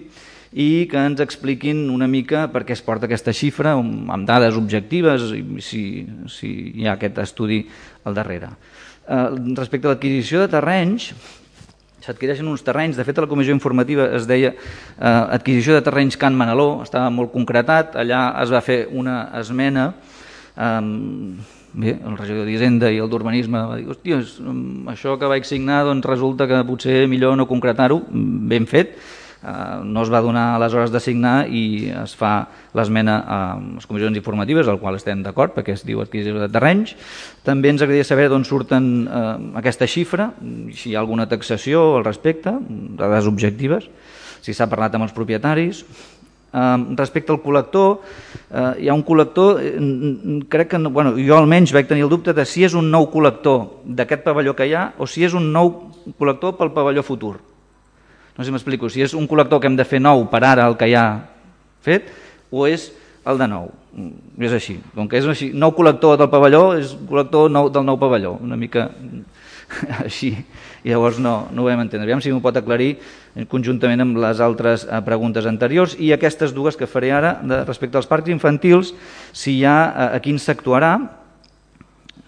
i 0.54 0.86
que 0.90 1.02
ens 1.02 1.22
expliquin 1.24 1.88
una 1.90 2.08
mica 2.08 2.46
per 2.54 2.62
què 2.68 2.76
es 2.76 2.84
porta 2.86 3.08
aquesta 3.10 3.34
xifra, 3.34 3.74
amb 3.74 4.28
dades 4.30 4.58
objectives, 4.60 5.32
i 5.34 5.44
si, 5.66 5.84
si 6.30 6.52
hi 6.78 6.88
ha 6.88 6.94
aquest 6.98 7.18
estudi 7.24 7.64
al 8.06 8.18
darrere. 8.18 8.54
Eh, 9.04 9.30
respecte 9.58 9.90
a 9.90 9.96
l'adquisició 9.96 10.44
de 10.44 10.52
terrenys, 10.54 11.10
s'adquireixen 12.04 12.48
uns 12.52 12.64
terrenys, 12.66 13.00
de 13.00 13.06
fet 13.08 13.18
a 13.18 13.26
la 13.26 13.32
comissió 13.32 13.56
informativa 13.56 14.10
es 14.18 14.28
deia 14.30 14.54
eh, 14.54 15.08
adquisició 15.08 15.78
de 15.78 15.84
terrenys 15.86 16.20
Can 16.20 16.38
Manaló, 16.38 16.84
estava 16.84 17.10
molt 17.10 17.34
concretat, 17.34 17.98
allà 18.00 18.28
es 18.44 18.54
va 18.54 18.62
fer 18.62 18.84
una 18.92 19.26
esmena, 19.40 19.90
eh, 20.54 20.80
bé, 21.74 21.98
el 21.98 22.18
regidor 22.18 22.46
d'Hisenda 22.48 22.92
i 22.94 23.02
el 23.02 23.10
d'Urbanisme 23.10 23.66
va 23.70 23.80
dir, 23.80 23.90
hòstia, 23.90 24.22
això 24.94 25.18
que 25.20 25.30
vaig 25.32 25.48
signar 25.50 25.84
doncs 25.88 26.06
resulta 26.08 26.48
que 26.48 26.64
potser 26.68 27.04
millor 27.12 27.36
no 27.38 27.50
concretar-ho, 27.50 28.02
ben 28.10 28.70
fet, 28.70 28.98
Eh, 29.44 29.84
no 29.84 30.06
es 30.06 30.10
va 30.12 30.22
donar 30.24 30.54
aleshores 30.56 30.92
de 30.94 31.02
signar 31.04 31.50
i 31.52 31.92
es 31.92 32.14
fa 32.16 32.48
l'esmena 32.78 33.18
a 33.28 33.40
les 33.60 33.88
comissions 33.90 34.16
informatives, 34.16 34.70
al 34.72 34.80
qual 34.80 34.96
estem 34.96 35.20
d'acord, 35.26 35.52
perquè 35.52 35.76
es 35.76 35.84
diu 35.84 36.00
adquisició 36.00 36.40
de 36.40 36.48
terrenys. 36.48 36.94
També 37.44 37.74
ens 37.74 37.84
agradaria 37.84 38.08
saber 38.08 38.30
d'on 38.32 38.48
surten 38.48 38.88
eh, 39.04 39.26
aquesta 39.60 39.90
xifra, 39.90 40.32
si 40.72 40.92
hi 40.92 40.96
ha 40.96 41.02
alguna 41.04 41.28
taxació 41.28 41.84
al 41.98 42.08
respecte, 42.08 42.56
dades 43.02 43.28
objectives, 43.28 43.90
si 44.44 44.56
s'ha 44.56 44.70
parlat 44.72 44.96
amb 44.96 45.10
els 45.10 45.16
propietaris. 45.16 45.84
Eh, 46.54 46.78
respecte 47.00 47.34
al 47.34 47.42
col·lector, 47.42 47.98
eh, 48.52 48.84
hi 48.86 48.90
ha 48.90 48.94
un 48.94 49.06
col·lector, 49.06 49.58
eh, 49.58 50.44
crec 50.50 50.70
que, 50.76 50.78
bueno, 50.90 51.16
jo 51.18 51.38
almenys 51.38 51.74
vaig 51.74 51.88
tenir 51.90 52.06
el 52.06 52.12
dubte 52.12 52.34
de 52.34 52.46
si 52.46 52.64
és 52.64 52.76
un 52.78 52.92
nou 52.94 53.10
col·lector 53.10 53.82
d'aquest 53.86 54.22
pavelló 54.24 54.54
que 54.54 54.68
hi 54.70 54.78
ha 54.78 54.92
o 54.98 55.08
si 55.10 55.26
és 55.26 55.34
un 55.34 55.52
nou 55.52 55.74
col·lector 56.20 56.54
pel 56.60 56.72
pavelló 56.76 57.02
futur 57.02 57.40
no 58.34 58.44
sé 58.44 58.50
si 58.50 58.54
m'explico, 58.54 58.90
si 58.90 59.04
és 59.06 59.14
un 59.14 59.28
col·lector 59.30 59.62
que 59.62 59.70
hem 59.70 59.76
de 59.78 59.86
fer 59.86 60.00
nou 60.02 60.26
per 60.30 60.42
ara 60.46 60.66
el 60.66 60.78
que 60.78 60.90
ja 60.90 61.06
fet 61.86 62.10
o 62.50 62.66
és 62.66 62.90
el 63.30 63.38
de 63.38 63.48
nou. 63.48 63.70
Mm, 63.94 64.42
és 64.44 64.56
així. 64.58 64.80
Com 64.96 65.08
que 65.10 65.20
és 65.22 65.28
així, 65.30 65.52
nou 65.54 65.74
col·lector 65.78 66.18
del 66.18 66.32
pavelló 66.34 66.74
és 66.80 66.96
col·lector 67.10 67.52
nou, 67.54 67.70
del 67.70 67.86
nou 67.86 68.00
pavelló. 68.02 68.34
Una 68.42 68.58
mica 68.58 68.90
així. 70.06 70.34
I 70.84 70.92
llavors 70.92 71.22
no, 71.22 71.48
no 71.54 71.64
ho 71.64 71.70
vam 71.70 71.86
entendre. 71.86 72.08
Aviam 72.08 72.24
si 72.26 72.34
m'ho 72.34 72.42
pot 72.44 72.58
aclarir 72.58 72.96
conjuntament 73.50 74.04
amb 74.04 74.20
les 74.22 74.42
altres 74.44 74.86
eh, 74.86 75.00
preguntes 75.06 75.48
anteriors 75.50 75.96
i 75.98 76.12
aquestes 76.14 76.54
dues 76.54 76.78
que 76.78 76.90
faré 76.90 77.12
ara 77.16 77.36
de, 77.42 77.64
respecte 77.66 77.98
als 77.98 78.10
parcs 78.10 78.30
infantils, 78.30 78.94
si 79.34 79.58
hi 79.58 79.64
ha, 79.66 79.78
a, 79.90 80.10
a 80.18 80.22
quin 80.22 80.38
s'actuarà, 80.38 80.94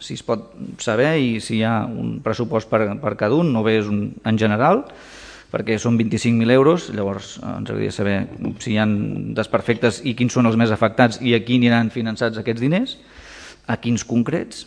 si 0.02 0.18
es 0.18 0.24
pot 0.26 0.50
saber 0.82 1.16
i 1.22 1.38
si 1.42 1.60
hi 1.60 1.64
ha 1.66 1.84
un 1.86 2.18
pressupost 2.26 2.70
per, 2.72 2.82
per 3.02 3.14
cada 3.20 3.38
un, 3.38 3.54
no 3.54 3.64
bé 3.66 3.78
és 3.80 3.92
un, 3.92 4.10
en 4.26 4.42
general, 4.42 4.84
perquè 5.54 5.78
són 5.80 5.96
25.000 6.00 6.52
euros, 6.52 6.90
llavors 6.96 7.36
eh, 7.38 7.46
ens 7.46 7.70
agradaria 7.70 7.94
saber 7.94 8.18
si 8.64 8.74
hi 8.74 8.80
ha 8.82 8.88
desperfectes 9.38 10.02
i 10.04 10.16
quins 10.18 10.34
són 10.34 10.50
els 10.50 10.58
més 10.60 10.74
afectats 10.74 11.22
i 11.22 11.36
a 11.38 11.42
qui 11.46 11.62
aniran 11.62 11.94
finançats 11.94 12.42
aquests 12.42 12.66
diners, 12.66 12.98
a 13.70 13.78
quins 13.82 14.04
concrets. 14.06 14.66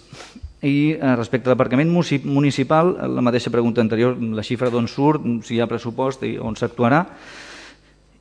I 0.62 0.96
eh, 0.96 1.14
respecte 1.14 1.46
a 1.46 1.54
l'aparcament 1.54 1.90
municipal, 1.90 2.96
la 3.14 3.22
mateixa 3.22 3.52
pregunta 3.54 3.82
anterior, 3.84 4.16
la 4.18 4.42
xifra 4.42 4.72
d'on 4.74 4.88
surt, 4.90 5.22
si 5.46 5.54
hi 5.54 5.60
ha 5.62 5.70
pressupost 5.70 6.24
i 6.26 6.34
on 6.38 6.58
s'actuarà, 6.58 7.04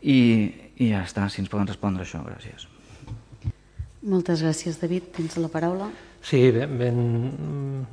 i, 0.04 0.20
i 0.78 0.92
ja 0.92 1.02
està, 1.02 1.26
si 1.34 1.42
ens 1.42 1.50
poden 1.50 1.70
respondre 1.70 2.06
això, 2.06 2.22
gràcies. 2.26 2.68
Moltes 4.08 4.44
gràcies, 4.46 4.78
David. 4.80 5.10
Tens 5.16 5.36
la 5.42 5.50
paraula. 5.52 5.90
Sí, 6.28 6.40
ben, 6.52 6.78
ben, 6.80 6.98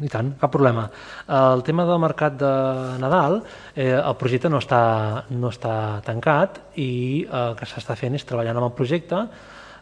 i 0.02 0.08
tant, 0.10 0.32
cap 0.40 0.52
problema. 0.52 0.88
El 1.30 1.62
tema 1.66 1.84
del 1.86 2.00
mercat 2.02 2.36
de 2.40 2.52
Nadal, 3.02 3.40
eh, 3.74 3.92
el 3.94 4.16
projecte 4.20 4.50
no 4.50 4.60
està, 4.62 5.24
no 5.30 5.52
està 5.52 5.74
tancat 6.06 6.58
i 6.74 6.88
eh, 7.24 7.42
el 7.44 7.58
que 7.58 7.68
s'està 7.68 7.96
fent 7.98 8.16
és 8.18 8.26
treballant 8.26 8.58
amb 8.58 8.68
el 8.70 8.74
projecte 8.76 9.20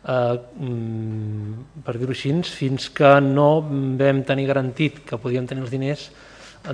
eh, 0.08 0.38
mm, 0.58 1.82
per 1.84 1.96
dir-ho 1.98 2.14
així, 2.14 2.34
fins 2.48 2.88
que 2.90 3.14
no 3.24 3.48
vam 3.62 4.22
tenir 4.28 4.46
garantit 4.50 5.02
que 5.06 5.18
podíem 5.18 5.46
tenir 5.46 5.64
els 5.64 5.72
diners, 5.72 6.10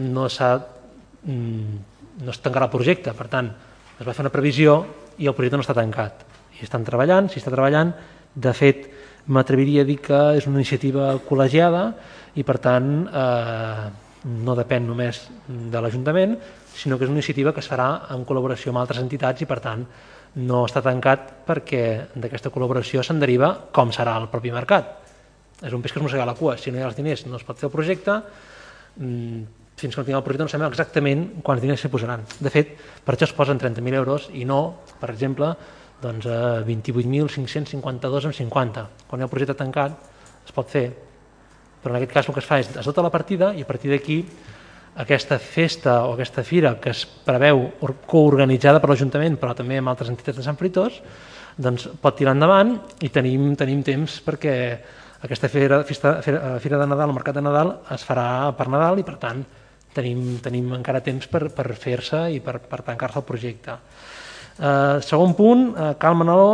no, 0.01 0.29
mm, 0.29 1.79
no 2.25 2.31
es 2.31 2.41
tancarà 2.43 2.69
el 2.69 2.75
projecte. 2.75 3.15
Per 3.17 3.29
tant, 3.29 3.51
es 3.99 4.07
va 4.07 4.15
fer 4.15 4.25
una 4.25 4.35
previsió 4.35 4.81
i 5.19 5.27
el 5.27 5.35
projecte 5.35 5.59
no 5.59 5.67
està 5.67 5.77
tancat. 5.77 6.25
I 6.59 6.65
estan 6.67 6.85
treballant, 6.85 7.29
s'hi 7.29 7.41
està 7.41 7.53
treballant. 7.55 7.93
De 8.35 8.53
fet, 8.55 8.89
m'atreviria 9.29 9.83
a 9.83 9.89
dir 9.89 9.99
que 10.03 10.19
és 10.39 10.47
una 10.49 10.61
iniciativa 10.61 11.13
col·legiada 11.29 11.93
i 12.39 12.45
per 12.47 12.59
tant 12.63 12.93
eh, 13.09 13.89
no 14.29 14.55
depèn 14.59 14.87
només 14.89 15.21
de 15.49 15.83
l'Ajuntament, 15.83 16.37
sinó 16.75 16.97
que 16.97 17.05
és 17.05 17.11
una 17.11 17.19
iniciativa 17.19 17.53
que 17.53 17.61
es 17.61 17.69
farà 17.71 18.09
en 18.15 18.25
col·laboració 18.29 18.73
amb 18.73 18.83
altres 18.83 19.03
entitats 19.03 19.43
i 19.43 19.49
per 19.51 19.59
tant 19.65 19.85
no 20.37 20.65
està 20.67 20.83
tancat 20.85 21.31
perquè 21.47 21.83
d'aquesta 22.15 22.53
col·laboració 22.55 23.03
se'n 23.03 23.21
deriva 23.21 23.55
com 23.73 23.93
serà 23.95 24.17
el 24.21 24.29
propi 24.33 24.53
mercat. 24.53 24.91
És 25.65 25.73
un 25.75 25.83
peix 25.83 25.93
que 25.93 25.99
es 25.99 26.05
mossega 26.05 26.27
la 26.29 26.37
cua, 26.39 26.57
si 26.59 26.71
no 26.71 26.79
hi 26.79 26.85
ha 26.85 26.91
els 26.91 26.99
diners 26.99 27.25
no 27.27 27.39
es 27.41 27.47
pot 27.47 27.59
fer 27.59 27.67
el 27.67 27.73
projecte, 27.73 28.21
mm, 28.97 29.43
fins 29.79 29.95
que 29.95 30.01
no 30.01 30.05
tinguem 30.05 30.21
el 30.21 30.27
projecte 30.27 30.45
no 30.45 30.53
sabem 30.53 30.69
exactament 30.69 31.25
quants 31.43 31.63
diners 31.63 31.81
s'hi 31.81 31.91
posaran. 31.91 32.25
De 32.41 32.51
fet, 32.51 32.77
per 33.05 33.15
això 33.15 33.27
es 33.27 33.35
posen 33.35 33.59
30.000 33.59 33.95
euros 33.95 34.29
i 34.35 34.45
no, 34.45 34.83
per 35.01 35.11
exemple, 35.11 35.55
doncs, 36.03 36.27
a 36.27 36.63
28.552 36.67 38.29
amb 38.29 38.35
50. 38.35 38.87
Quan 39.09 39.21
hi 39.21 39.23
ha 39.23 39.27
el 39.27 39.33
projecte 39.33 39.55
tancat 39.59 39.99
es 40.45 40.55
pot 40.55 40.71
fer, 40.71 40.87
però 41.83 41.95
en 41.95 42.01
aquest 42.01 42.13
cas 42.13 42.29
el 42.29 42.35
que 42.35 42.43
es 42.43 42.47
fa 42.47 42.59
és 42.63 42.71
es 42.77 42.87
dota 42.87 43.03
la 43.03 43.11
partida 43.15 43.53
i 43.55 43.63
a 43.63 43.67
partir 43.67 43.91
d'aquí 43.91 44.23
aquesta 44.99 45.39
festa 45.39 46.01
o 46.07 46.15
aquesta 46.15 46.43
fira 46.45 46.75
que 46.83 46.91
es 46.91 47.05
preveu 47.07 47.69
coorganitzada 48.11 48.81
per 48.83 48.91
l'Ajuntament 48.91 49.39
però 49.39 49.55
també 49.55 49.79
amb 49.79 49.93
altres 49.93 50.11
entitats 50.11 50.41
de 50.41 50.47
Sant 50.47 50.59
Fritós 50.59 51.01
doncs 51.59 51.89
pot 52.03 52.17
tirar 52.19 52.35
endavant 52.37 52.77
i 53.03 53.11
tenim, 53.15 53.53
tenim 53.59 53.83
temps 53.87 54.19
perquè 54.27 54.55
aquesta 55.23 55.51
fira, 55.51 55.83
festa, 55.87 56.19
fira, 56.23 56.59
fira 56.63 56.79
de 56.79 56.87
Nadal, 56.87 57.11
el 57.11 57.17
mercat 57.17 57.39
de 57.39 57.43
Nadal 57.43 57.73
es 57.95 58.05
farà 58.07 58.53
per 58.59 58.69
Nadal 58.71 59.01
i 59.03 59.07
per 59.07 59.17
tant 59.23 59.43
tenim, 59.95 60.39
tenim 60.43 60.73
encara 60.77 61.03
temps 61.03 61.27
per, 61.31 61.49
per 61.55 61.73
fer-se 61.75 62.29
i 62.35 62.41
per, 62.45 62.59
per 62.63 62.85
tancar-se 62.87 63.19
el 63.19 63.27
projecte. 63.27 63.79
Eh, 64.59 64.99
segon 65.03 65.35
punt, 65.39 65.65
eh, 65.75 65.95
Cal 65.99 66.15
Manoló, 66.19 66.53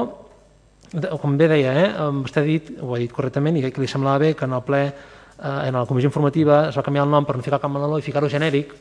com 1.21 1.37
bé 1.37 1.49
deia, 1.51 1.75
eh, 1.83 2.09
vostè 2.23 2.41
ha 2.41 2.47
dit, 2.47 2.71
ho 2.81 2.95
ha 2.95 3.03
dit 3.03 3.13
correctament 3.13 3.59
i 3.59 3.67
que 3.69 3.83
li 3.83 3.91
semblava 3.91 4.23
bé 4.25 4.33
que 4.39 4.49
en 4.49 4.57
el 4.57 4.65
ple, 4.65 4.85
eh, 5.39 5.69
en 5.69 5.75
la 5.75 5.85
comissió 5.87 6.09
informativa 6.09 6.69
es 6.69 6.79
va 6.79 6.87
canviar 6.87 7.05
el 7.05 7.13
nom 7.13 7.27
per 7.27 7.37
no 7.37 7.43
ficar 7.43 7.61
Cal 7.61 7.73
Manoló 7.73 7.99
i 7.99 8.07
ficar-ho 8.07 8.31
genèric, 8.31 8.75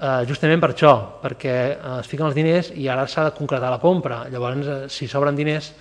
eh, 0.00 0.22
justament 0.28 0.60
per 0.60 0.72
això, 0.74 0.94
perquè 1.22 1.56
eh, 1.72 1.96
es 2.00 2.10
fiquen 2.10 2.28
els 2.28 2.36
diners 2.36 2.70
i 2.74 2.88
ara 2.88 3.06
s'ha 3.06 3.28
de 3.30 3.34
concretar 3.38 3.70
la 3.70 3.80
compra. 3.82 4.24
Llavors, 4.30 4.66
eh, 4.66 4.78
si 4.88 5.08
sobren 5.08 5.36
diners 5.36 5.72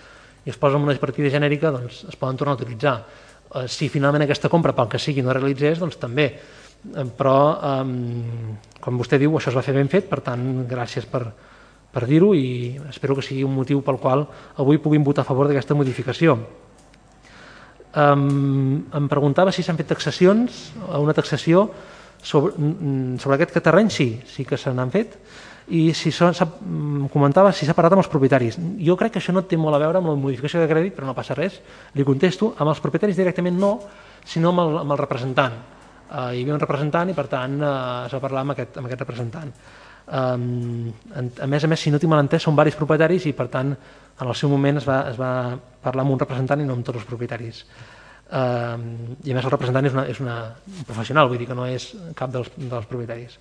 i 0.45 0.52
es 0.52 0.57
posen 0.57 0.81
en 0.81 0.90
una 0.90 0.99
partida 0.99 1.31
genèrica, 1.31 1.72
doncs 1.72 2.03
es 2.10 2.19
poden 2.19 2.38
tornar 2.38 2.57
a 2.57 2.61
utilitzar. 2.61 2.98
Eh, 3.53 3.68
si 3.68 3.90
finalment 3.90 4.26
aquesta 4.26 4.49
compra, 4.49 4.73
pel 4.73 4.91
que 4.91 4.99
sigui, 4.99 5.22
no 5.23 5.31
es 5.31 5.40
realitzés, 5.40 5.80
doncs 5.80 6.02
també 6.02 6.34
Eh, 6.84 7.06
però 7.15 7.56
um, 7.80 8.57
com 8.84 8.99
vostè 8.99 9.18
diu 9.22 9.38
això 9.38 9.52
es 9.53 9.57
va 9.57 9.64
fer 9.64 9.76
ben 9.77 9.90
fet, 9.91 10.10
per 10.10 10.19
tant 10.26 10.65
gràcies 10.68 11.07
per, 11.07 11.23
per 11.94 12.03
dir-ho 12.10 12.34
i 12.35 12.76
espero 12.90 13.15
que 13.15 13.23
sigui 13.23 13.45
un 13.48 13.56
motiu 13.56 13.80
pel 13.85 14.02
qual 14.03 14.26
avui 14.60 14.81
puguin 14.84 15.06
votar 15.06 15.23
a 15.23 15.30
favor 15.30 15.48
d'aquesta 15.48 15.77
modificació. 15.80 16.35
Um, 17.94 18.86
em 18.90 19.07
preguntava 19.10 19.52
si 19.53 19.61
s'han 19.61 19.78
fet 19.78 19.91
taxacions, 19.94 20.72
una 20.98 21.14
taxació 21.14 21.68
sobre, 22.24 22.53
sobre 23.22 23.38
aquest 23.38 23.60
terreny, 23.60 23.91
sí, 23.94 24.07
sí 24.26 24.45
que 24.49 24.57
se 24.57 24.74
n'han 24.74 24.94
fet, 24.94 25.20
i 25.74 25.86
si 25.95 26.11
són, 26.11 26.34
comentava 27.14 27.53
si 27.53 27.68
s'ha 27.68 27.76
parat 27.78 27.94
amb 27.94 28.03
els 28.03 28.10
propietaris. 28.11 28.57
Jo 28.84 28.98
crec 28.99 29.14
que 29.14 29.22
això 29.22 29.36
no 29.36 29.45
té 29.45 29.60
molt 29.60 29.78
a 29.78 29.84
veure 29.84 30.02
amb 30.02 30.10
la 30.11 30.18
modificació 30.20 30.64
de 30.64 30.72
crèdit, 30.72 30.95
però 30.98 31.07
no 31.07 31.15
passa 31.15 31.38
res. 31.38 31.61
Li 31.94 32.03
contesto, 32.07 32.56
amb 32.57 32.74
els 32.74 32.82
propietaris 32.84 33.20
directament 33.20 33.61
no, 33.61 33.78
sinó 34.26 34.52
amb 34.52 34.65
el, 34.65 34.82
amb 34.82 34.98
el 34.98 35.02
representant 35.06 35.61
eh, 36.14 36.36
hi 36.36 36.44
havia 36.44 36.56
un 36.57 36.61
representant 36.61 37.10
i 37.10 37.18
per 37.18 37.26
tant 37.32 37.57
eh, 37.60 37.74
es 38.07 38.14
va 38.15 38.22
parlar 38.24 38.45
amb 38.45 38.56
aquest, 38.56 38.78
amb 38.80 38.90
aquest 38.90 39.03
representant. 39.06 39.52
Um, 40.03 40.90
a 41.15 41.48
més 41.48 41.64
a 41.64 41.68
més, 41.72 41.80
si 41.80 41.91
no 41.91 41.99
tinc 41.99 42.11
mal 42.11 42.20
entès, 42.26 42.44
són 42.44 42.57
varis 42.57 42.76
propietaris 42.76 43.30
i 43.30 43.32
per 43.38 43.48
tant 43.52 43.72
en 44.19 44.27
el 44.27 44.35
seu 44.38 44.52
moment 44.52 44.80
es 44.80 44.88
va, 44.88 45.03
es 45.10 45.19
va 45.19 45.57
parlar 45.84 46.06
amb 46.06 46.15
un 46.15 46.22
representant 46.22 46.61
i 46.61 46.68
no 46.68 46.77
amb 46.77 46.85
tots 46.85 47.02
els 47.02 47.10
propietaris. 47.10 47.64
Um, 48.34 48.84
I 49.26 49.34
a 49.34 49.38
més 49.38 49.45
el 49.45 49.53
representant 49.53 49.85
és, 49.85 49.94
una, 49.94 50.06
és 50.10 50.19
una, 50.23 50.38
un 50.69 50.85
professional, 50.88 51.30
vull 51.30 51.41
dir 51.41 51.49
que 51.49 51.57
no 51.57 51.68
és 51.69 51.91
cap 52.18 52.31
dels, 52.34 52.49
dels 52.57 52.88
propietaris. 52.90 53.38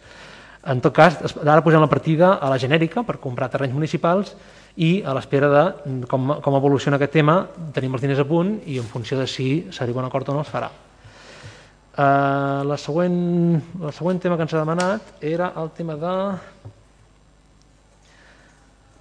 En 0.72 0.82
tot 0.82 0.94
cas, 0.94 1.16
ara 1.42 1.62
posem 1.64 1.82
la 1.82 1.90
partida 1.90 2.34
a 2.38 2.50
la 2.52 2.58
genèrica 2.60 3.02
per 3.06 3.16
comprar 3.22 3.48
terrenys 3.50 3.74
municipals 3.74 4.34
i 4.78 5.02
a 5.04 5.14
l'espera 5.16 5.48
de 5.50 5.62
com, 6.10 6.36
com 6.44 6.58
evoluciona 6.58 7.00
aquest 7.00 7.16
tema 7.18 7.40
tenim 7.74 7.96
els 7.96 8.04
diners 8.04 8.22
a 8.22 8.28
punt 8.28 8.54
i 8.70 8.78
en 8.80 8.86
funció 8.88 9.18
de 9.18 9.26
si 9.26 9.48
s'arriba 9.74 10.00
un 10.04 10.08
acord 10.08 10.30
o 10.30 10.36
no 10.36 10.44
es 10.46 10.52
farà. 10.52 10.70
Uh, 11.92 12.62
la 12.64 12.78
següent, 12.80 13.18
el 13.82 13.92
següent 13.92 14.22
tema 14.22 14.38
que 14.38 14.46
ens 14.46 14.54
ha 14.54 14.62
demanat 14.62 15.10
era 15.20 15.50
el 15.60 15.74
tema 15.76 15.98
de 16.00 16.14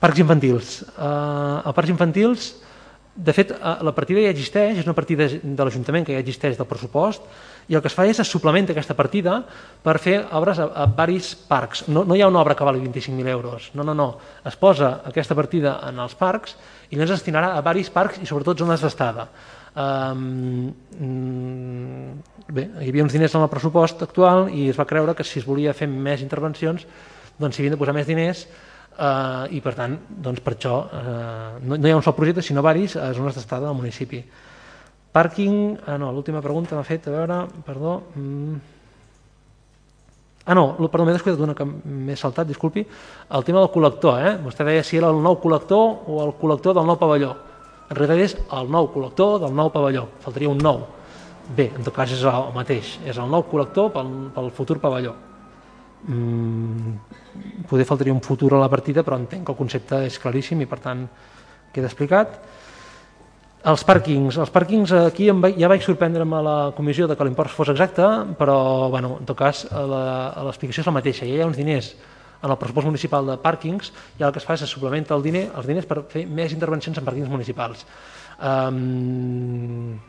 parcs 0.02 0.20
infantils. 0.20 0.82
Uh, 0.98 1.62
el 1.62 1.78
parcs 1.78 1.94
infantils, 1.94 2.50
de 3.16 3.34
fet, 3.36 3.52
uh, 3.54 3.78
la 3.86 3.94
partida 3.94 4.24
ja 4.24 4.32
existeix, 4.34 4.80
és 4.82 4.88
una 4.88 4.98
partida 4.98 5.28
de 5.30 5.64
l'Ajuntament 5.68 6.08
que 6.08 6.16
ja 6.16 6.24
existeix 6.24 6.58
del 6.58 6.70
pressupost, 6.70 7.28
i 7.70 7.78
el 7.78 7.84
que 7.84 7.92
es 7.92 7.96
fa 7.96 8.08
és 8.10 8.20
es 8.20 8.28
suplementa 8.28 8.74
aquesta 8.74 8.96
partida 8.98 9.38
per 9.86 10.00
fer 10.02 10.18
obres 10.38 10.60
a, 10.60 10.68
a 10.74 10.88
varis 10.90 11.34
parcs. 11.48 11.86
No, 11.88 12.04
no 12.08 12.18
hi 12.18 12.24
ha 12.24 12.30
una 12.32 12.42
obra 12.42 12.56
que 12.58 12.66
vali 12.68 12.82
25.000 12.82 13.30
euros, 13.30 13.70
no, 13.78 13.86
no, 13.88 13.94
no. 13.96 14.10
Es 14.48 14.58
posa 14.60 14.98
aquesta 15.08 15.38
partida 15.38 15.78
en 15.88 16.02
els 16.02 16.18
parcs 16.18 16.58
i 16.90 16.98
llavors 16.98 17.14
es 17.14 17.22
destinarà 17.22 17.54
a 17.56 17.62
varis 17.64 17.92
parcs 17.94 18.20
i 18.20 18.28
sobretot 18.28 18.66
zones 18.66 18.82
d'estada. 18.84 19.30
Um, 19.72 20.74
bé, 22.52 22.66
hi 22.82 22.90
havia 22.90 23.06
uns 23.06 23.14
diners 23.16 23.38
en 23.38 23.46
el 23.46 23.54
pressupost 23.54 24.04
actual 24.04 24.50
i 24.52 24.68
es 24.68 24.80
va 24.80 24.88
creure 24.90 25.16
que 25.16 25.24
si 25.24 25.40
es 25.40 25.48
volia 25.48 25.72
fer 25.78 25.88
més 25.88 26.26
intervencions 26.26 26.84
doncs 27.40 27.56
s'hi 27.56 27.64
havien 27.64 27.78
de 27.78 27.80
posar 27.80 27.96
més 27.96 28.10
diners 28.10 28.44
eh, 28.98 29.56
i 29.58 29.62
per 29.64 29.76
tant 29.78 29.98
doncs 30.08 30.44
per 30.44 30.56
això 30.56 30.76
eh, 30.88 31.60
no, 31.64 31.78
no 31.78 31.88
hi 31.88 31.92
ha 31.92 32.00
un 32.00 32.06
sol 32.06 32.16
projecte 32.18 32.44
sinó 32.46 32.64
varis 32.66 32.98
a 32.98 33.12
zones 33.18 33.38
d'estada 33.38 33.70
del 33.70 33.78
municipi 33.80 34.24
Pàrquing, 35.12 35.82
ah 35.92 35.98
no, 36.00 36.14
l'última 36.16 36.40
pregunta 36.40 36.78
m'ha 36.78 36.86
fet, 36.88 37.10
a 37.10 37.12
veure, 37.12 37.42
perdó 37.68 37.98
mm. 38.16 38.56
ah 40.46 40.56
no, 40.56 40.66
perdó, 40.88 41.04
m'he 41.04 41.18
descuidat 41.18 41.44
una 41.44 41.56
que 41.58 41.68
m'he 41.68 42.16
saltat, 42.16 42.48
disculpi 42.48 42.86
el 42.88 43.44
tema 43.44 43.60
del 43.60 43.74
col·lector, 43.76 44.20
eh? 44.24 44.36
vostè 44.46 44.68
deia 44.68 44.84
si 44.88 45.02
era 45.02 45.12
el 45.12 45.20
nou 45.20 45.42
col·lector 45.44 46.08
o 46.08 46.24
el 46.24 46.38
col·lector 46.40 46.80
del 46.80 46.88
nou 46.88 47.00
pavelló 47.02 47.36
en 47.92 47.98
realitat 47.98 48.22
és 48.24 48.34
el 48.56 48.70
nou 48.72 48.88
col·lector 48.94 49.42
del 49.44 49.52
nou 49.56 49.70
pavelló, 49.72 50.06
faltaria 50.24 50.50
un 50.50 50.62
nou. 50.64 50.86
Bé, 51.58 51.66
en 51.76 51.84
tot 51.84 51.92
cas 51.92 52.14
és 52.16 52.22
el 52.24 52.54
mateix, 52.56 52.94
és 53.04 53.18
el 53.20 53.28
nou 53.28 53.44
col·lector 53.52 53.90
pel, 53.92 54.12
pel 54.32 54.48
futur 54.56 54.78
pavelló. 54.80 55.12
Mm, 56.02 56.96
poder 57.70 57.86
faltaria 57.86 58.14
un 58.14 58.22
futur 58.22 58.56
a 58.56 58.62
la 58.62 58.70
partida, 58.70 59.04
però 59.06 59.20
entenc 59.20 59.46
que 59.46 59.54
el 59.54 59.60
concepte 59.60 60.00
és 60.08 60.18
claríssim 60.20 60.62
i 60.62 60.70
per 60.70 60.80
tant 60.82 61.06
queda 61.74 61.90
explicat. 61.90 62.40
Els 63.62 63.84
pàrquings, 63.86 64.40
els 64.42 64.50
pàrquings 64.50 64.92
aquí 64.98 65.28
em 65.30 65.44
ja 65.54 65.70
vaig 65.70 65.84
sorprendre'm 65.86 66.34
a 66.34 66.42
la 66.42 66.56
comissió 66.74 67.06
de 67.08 67.16
que 67.16 67.28
l'import 67.28 67.54
fos 67.54 67.70
exacte, 67.70 68.08
però 68.40 68.90
bueno, 68.90 69.20
en 69.20 69.28
tot 69.30 69.38
cas 69.38 69.68
l'explicació 69.70 70.82
és 70.82 70.90
la 70.90 70.96
mateixa, 70.98 71.28
ja 71.28 71.36
hi 71.36 71.44
ha 71.44 71.50
uns 71.50 71.62
diners 71.62 71.94
en 72.42 72.50
el 72.50 72.58
pressupost 72.58 72.90
municipal 72.90 73.28
de 73.30 73.38
pàrquings 73.38 73.92
i 74.18 74.26
el 74.26 74.34
que 74.34 74.42
es 74.42 74.48
fa 74.48 74.58
és 74.58 74.66
es 74.66 74.74
suplementa 74.74 75.14
el 75.14 75.22
diner, 75.22 75.52
els 75.54 75.70
diners 75.70 75.86
per 75.86 76.02
fer 76.10 76.26
més 76.26 76.56
intervencions 76.56 76.98
en 76.98 77.06
pàrquings 77.06 77.30
municipals. 77.30 77.86
Um, 78.42 80.00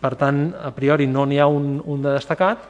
per 0.00 0.14
tant, 0.14 0.44
a 0.54 0.70
priori 0.76 1.10
no 1.10 1.26
n'hi 1.26 1.40
ha 1.42 1.48
un, 1.50 1.80
un 1.82 2.06
de 2.06 2.14
destacat, 2.14 2.62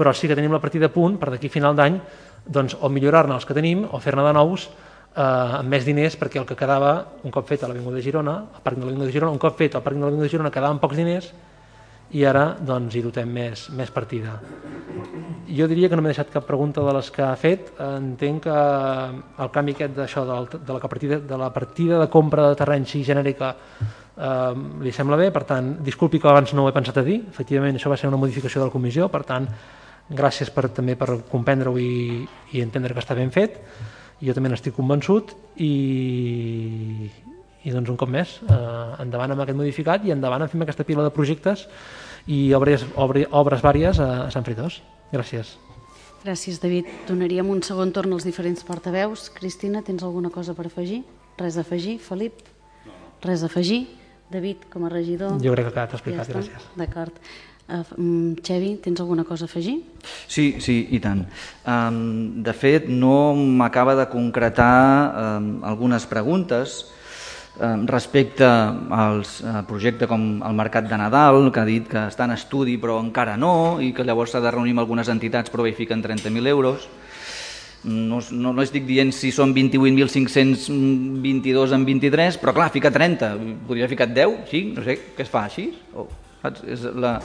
però 0.00 0.14
sí 0.16 0.30
que 0.30 0.36
tenim 0.38 0.56
la 0.56 0.62
partida 0.62 0.88
a 0.88 0.94
punt 0.94 1.18
per 1.20 1.28
d'aquí 1.34 1.52
final 1.52 1.76
d'any 1.76 2.00
doncs, 2.48 2.78
o 2.80 2.88
millorar-ne 2.88 3.36
els 3.36 3.44
que 3.44 3.56
tenim 3.56 3.84
o 3.84 4.00
fer-ne 4.00 4.24
de 4.24 4.32
nous 4.32 4.64
eh, 4.70 5.20
amb 5.20 5.68
més 5.68 5.84
diners 5.84 6.16
perquè 6.16 6.40
el 6.40 6.48
que 6.48 6.56
quedava 6.56 6.94
un 7.22 7.34
cop 7.34 7.48
fet 7.52 7.64
a 7.64 7.68
l'Avinguda 7.68 8.00
de 8.00 8.06
Girona, 8.08 8.36
al 8.56 8.64
Parc 8.64 8.80
de 8.80 8.86
l'Avinguda 8.86 9.10
de 9.10 9.16
Girona, 9.18 9.36
un 9.36 9.42
cop 9.42 9.60
fet 9.60 9.76
al 9.76 9.84
Parc 9.84 9.98
de 9.98 10.06
l'Avinguda 10.06 10.28
de 10.28 10.32
Girona 10.32 10.54
quedaven 10.54 10.80
pocs 10.80 10.96
diners 10.96 11.30
i 12.10 12.24
ara 12.26 12.56
doncs, 12.66 12.96
hi 12.96 13.04
dotem 13.04 13.28
més, 13.30 13.68
més 13.76 13.90
partida. 13.94 14.32
Jo 15.46 15.68
diria 15.70 15.88
que 15.88 15.98
no 15.98 16.02
m'he 16.02 16.10
deixat 16.10 16.32
cap 16.32 16.46
pregunta 16.46 16.82
de 16.82 16.94
les 16.96 17.10
que 17.14 17.22
ha 17.22 17.36
fet. 17.38 17.70
Entenc 17.84 18.48
que 18.48 18.56
el 19.44 19.52
canvi 19.54 19.76
aquest 19.76 19.94
d'això 19.94 20.24
de, 20.26 20.58
de, 20.58 20.74
la 20.74 20.90
partida, 20.90 21.20
de 21.22 21.38
la 21.38 21.52
partida 21.54 22.00
de 22.02 22.08
compra 22.10 22.48
de 22.48 22.58
terreny 22.58 22.88
sí 22.90 23.04
genèrica 23.06 23.52
eh, 23.54 24.54
li 24.82 24.94
sembla 24.94 25.18
bé, 25.20 25.30
per 25.34 25.44
tant, 25.46 25.76
disculpi 25.86 26.18
que 26.18 26.30
abans 26.30 26.54
no 26.54 26.66
ho 26.66 26.72
he 26.72 26.74
pensat 26.74 26.98
a 26.98 27.06
dir, 27.06 27.20
efectivament 27.30 27.78
això 27.78 27.92
va 27.92 28.00
ser 28.00 28.10
una 28.10 28.18
modificació 28.18 28.62
de 28.62 28.68
la 28.68 28.74
comissió, 28.74 29.06
per 29.12 29.22
tant, 29.28 29.46
gràcies 30.10 30.50
per, 30.50 30.68
també 30.74 30.96
per 30.98 31.20
comprendre-ho 31.30 31.76
i, 31.78 32.26
i 32.52 32.62
entendre 32.64 32.94
que 32.94 33.02
està 33.02 33.16
ben 33.18 33.30
fet, 33.34 33.60
jo 34.20 34.34
també 34.36 34.50
n'estic 34.52 34.74
convençut 34.76 35.32
i, 35.56 37.08
i 37.64 37.72
doncs 37.72 37.92
un 37.92 37.98
cop 38.00 38.10
més, 38.10 38.36
eh, 38.44 39.02
endavant 39.04 39.32
amb 39.32 39.44
aquest 39.44 39.58
modificat 39.58 40.04
i 40.04 40.12
endavant 40.14 40.44
en 40.44 40.52
fem 40.52 40.66
aquesta 40.66 40.84
pila 40.88 41.06
de 41.06 41.14
projectes 41.14 41.66
i 42.28 42.50
obres, 42.56 42.84
obres, 43.00 43.30
obres 43.30 43.64
vàries 43.64 44.00
a, 44.02 44.10
a 44.26 44.30
Sant 44.34 44.44
Fritós. 44.44 44.80
Gràcies. 45.14 45.56
Gràcies, 46.20 46.60
David. 46.60 46.88
Donaríem 47.08 47.48
un 47.48 47.62
segon 47.64 47.94
torn 47.96 48.12
als 48.12 48.26
diferents 48.28 48.60
portaveus. 48.68 49.30
Cristina, 49.32 49.80
tens 49.82 50.04
alguna 50.04 50.28
cosa 50.30 50.52
per 50.54 50.66
afegir? 50.68 51.00
Res 51.40 51.56
a 51.56 51.64
afegir? 51.64 51.96
Felip? 52.04 52.44
Res 53.24 53.42
a 53.42 53.48
afegir? 53.48 53.86
David, 54.30 54.68
com 54.70 54.84
a 54.86 54.90
regidor? 54.92 55.40
Jo 55.42 55.54
crec 55.56 55.66
que 55.66 55.72
ha 55.72 55.74
quedat 55.74 55.96
explicat, 55.96 56.28
ja 56.28 56.36
gràcies. 56.36 56.66
D'acord. 56.78 57.16
Uh, 57.70 58.34
Xevi, 58.42 58.74
tens 58.82 58.98
alguna 58.98 59.22
cosa 59.22 59.46
a 59.46 59.50
afegir? 59.50 59.76
Sí, 60.26 60.56
sí, 60.58 60.88
i 60.90 60.98
tant. 60.98 61.22
De 62.42 62.54
fet, 62.56 62.88
no 62.90 63.36
m'acaba 63.36 63.94
de 63.94 64.08
concretar 64.10 64.74
algunes 65.62 66.08
preguntes, 66.10 66.80
respecte 67.86 68.44
als 68.44 69.40
eh, 69.42 69.62
projectes 69.68 70.08
com 70.08 70.42
el 70.46 70.54
Mercat 70.54 70.88
de 70.88 70.96
Nadal, 70.96 71.52
que 71.52 71.60
ha 71.60 71.64
dit 71.68 71.88
que 71.88 71.98
està 72.08 72.24
en 72.24 72.30
estudi 72.32 72.78
però 72.80 73.00
encara 73.02 73.36
no, 73.36 73.80
i 73.82 73.92
que 73.92 74.04
llavors 74.04 74.30
s'ha 74.32 74.40
de 74.40 74.50
reunir 74.50 74.70
amb 74.72 74.80
algunes 74.84 75.08
entitats 75.12 75.50
però 75.52 75.66
hi 75.66 75.72
fiquen 75.76 76.02
30.000 76.02 76.46
euros. 76.48 76.88
No, 77.84 78.20
no, 78.30 78.52
no 78.52 78.62
estic 78.62 78.84
dient 78.84 79.12
si 79.16 79.30
són 79.32 79.54
28.522 79.56 81.72
en 81.72 81.84
23, 81.88 82.36
però 82.40 82.52
clar, 82.56 82.70
fica 82.72 82.90
30, 82.92 83.36
podria 83.66 83.84
haver 83.84 83.94
ficat 83.94 84.10
10, 84.16 84.30
sí, 84.50 84.60
no 84.76 84.82
sé, 84.84 84.94
què 85.16 85.22
es 85.24 85.30
fa 85.32 85.40
així? 85.48 85.64
O, 85.96 85.98
saps? 86.42 86.60
És 86.68 86.80
la, 86.92 87.20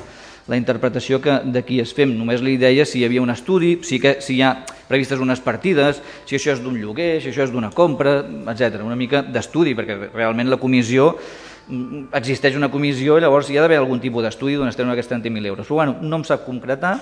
la 0.47 0.57
interpretació 0.57 1.19
que 1.21 1.39
d'aquí 1.49 1.79
es 1.81 1.93
fem. 1.97 2.13
Només 2.17 2.43
li 2.45 2.55
deia 2.61 2.85
si 2.85 2.99
hi 2.99 3.05
havia 3.07 3.23
un 3.23 3.33
estudi, 3.33 3.75
si, 3.83 3.99
que, 4.01 4.17
si 4.21 4.37
hi 4.37 4.43
ha 4.45 4.53
previstes 4.89 5.21
unes 5.21 5.41
partides, 5.41 6.01
si 6.29 6.37
això 6.37 6.53
és 6.53 6.61
d'un 6.61 6.77
lloguer, 6.77 7.17
si 7.21 7.31
això 7.31 7.47
és 7.47 7.53
d'una 7.53 7.71
compra, 7.73 8.19
etc. 8.53 8.83
Una 8.85 8.97
mica 8.99 9.23
d'estudi, 9.25 9.73
perquè 9.77 10.11
realment 10.13 10.51
la 10.51 10.61
comissió 10.61 11.13
mm, 11.15 12.09
existeix 12.21 12.57
una 12.59 12.69
comissió, 12.73 13.17
llavors 13.19 13.49
hi 13.49 13.57
ha 13.57 13.65
d'haver 13.65 13.81
algun 13.81 14.03
tipus 14.03 14.25
d'estudi 14.25 14.59
d'on 14.59 14.69
es 14.69 14.77
tenen 14.77 14.93
aquests 14.93 15.15
30.000 15.15 15.53
euros. 15.53 15.65
Però 15.65 15.81
bueno, 15.81 15.97
no 16.01 16.21
em 16.21 16.27
sap 16.27 16.45
concretar 16.45 16.99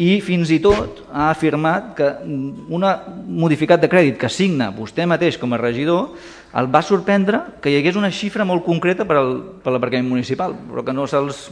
i 0.00 0.20
fins 0.24 0.48
i 0.54 0.60
tot 0.64 1.02
ha 1.12 1.28
afirmat 1.28 1.92
que 1.98 2.08
un 2.24 2.84
modificat 3.28 3.82
de 3.82 3.90
crèdit 3.90 4.16
que 4.20 4.30
signa 4.32 4.70
vostè 4.72 5.04
mateix 5.04 5.36
com 5.36 5.52
a 5.52 5.58
regidor 5.60 6.14
el 6.56 6.70
va 6.72 6.80
sorprendre 6.82 7.42
que 7.60 7.70
hi 7.70 7.76
hagués 7.78 7.98
una 8.00 8.10
xifra 8.14 8.46
molt 8.48 8.64
concreta 8.64 9.04
per, 9.04 9.18
al, 9.20 9.34
per 9.60 9.74
l'aparcament 9.74 10.08
municipal, 10.08 10.56
però 10.70 10.86
que 10.86 10.94
no 10.96 11.04
se'ls 11.10 11.50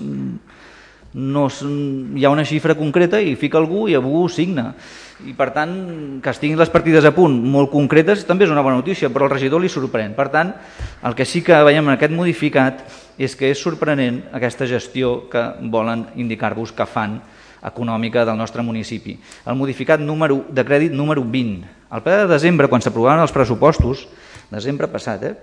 no 1.14 1.46
hi 1.48 2.24
ha 2.24 2.30
una 2.30 2.44
xifra 2.44 2.76
concreta 2.76 3.20
i 3.20 3.36
fica 3.36 3.58
algú 3.58 3.86
i 3.88 3.96
algú 3.96 4.26
signa. 4.28 4.74
I 5.26 5.32
per 5.34 5.48
tant, 5.50 5.72
que 6.22 6.30
es 6.30 6.38
tinguin 6.38 6.60
les 6.60 6.70
partides 6.70 7.06
a 7.08 7.14
punt 7.14 7.34
molt 7.42 7.72
concretes 7.72 8.26
també 8.28 8.46
és 8.46 8.52
una 8.54 8.62
bona 8.62 8.78
notícia, 8.78 9.10
però 9.10 9.26
el 9.26 9.32
regidor 9.32 9.62
li 9.62 9.70
sorprèn. 9.72 10.14
Per 10.14 10.28
tant, 10.30 10.52
el 11.02 11.16
que 11.18 11.26
sí 11.26 11.42
que 11.42 11.56
veiem 11.66 11.88
en 11.88 11.96
aquest 11.96 12.14
modificat 12.14 12.84
és 13.18 13.34
que 13.34 13.50
és 13.50 13.58
sorprenent 13.58 14.22
aquesta 14.36 14.68
gestió 14.70 15.28
que 15.32 15.42
volen 15.72 16.06
indicar-vos 16.16 16.70
que 16.72 16.86
fan 16.86 17.18
econòmica 17.66 18.22
del 18.24 18.38
nostre 18.38 18.62
municipi. 18.62 19.16
El 19.46 19.58
modificat 19.58 20.00
número 20.00 20.44
de 20.54 20.64
crèdit 20.64 20.94
número 20.94 21.24
20. 21.24 21.66
Al 21.90 22.04
ple 22.04 22.20
de 22.22 22.28
desembre, 22.30 22.68
quan 22.68 22.84
s'aprovaven 22.84 23.24
els 23.24 23.34
pressupostos, 23.34 24.06
desembre 24.52 24.86
passat, 24.92 25.24
eh? 25.24 25.34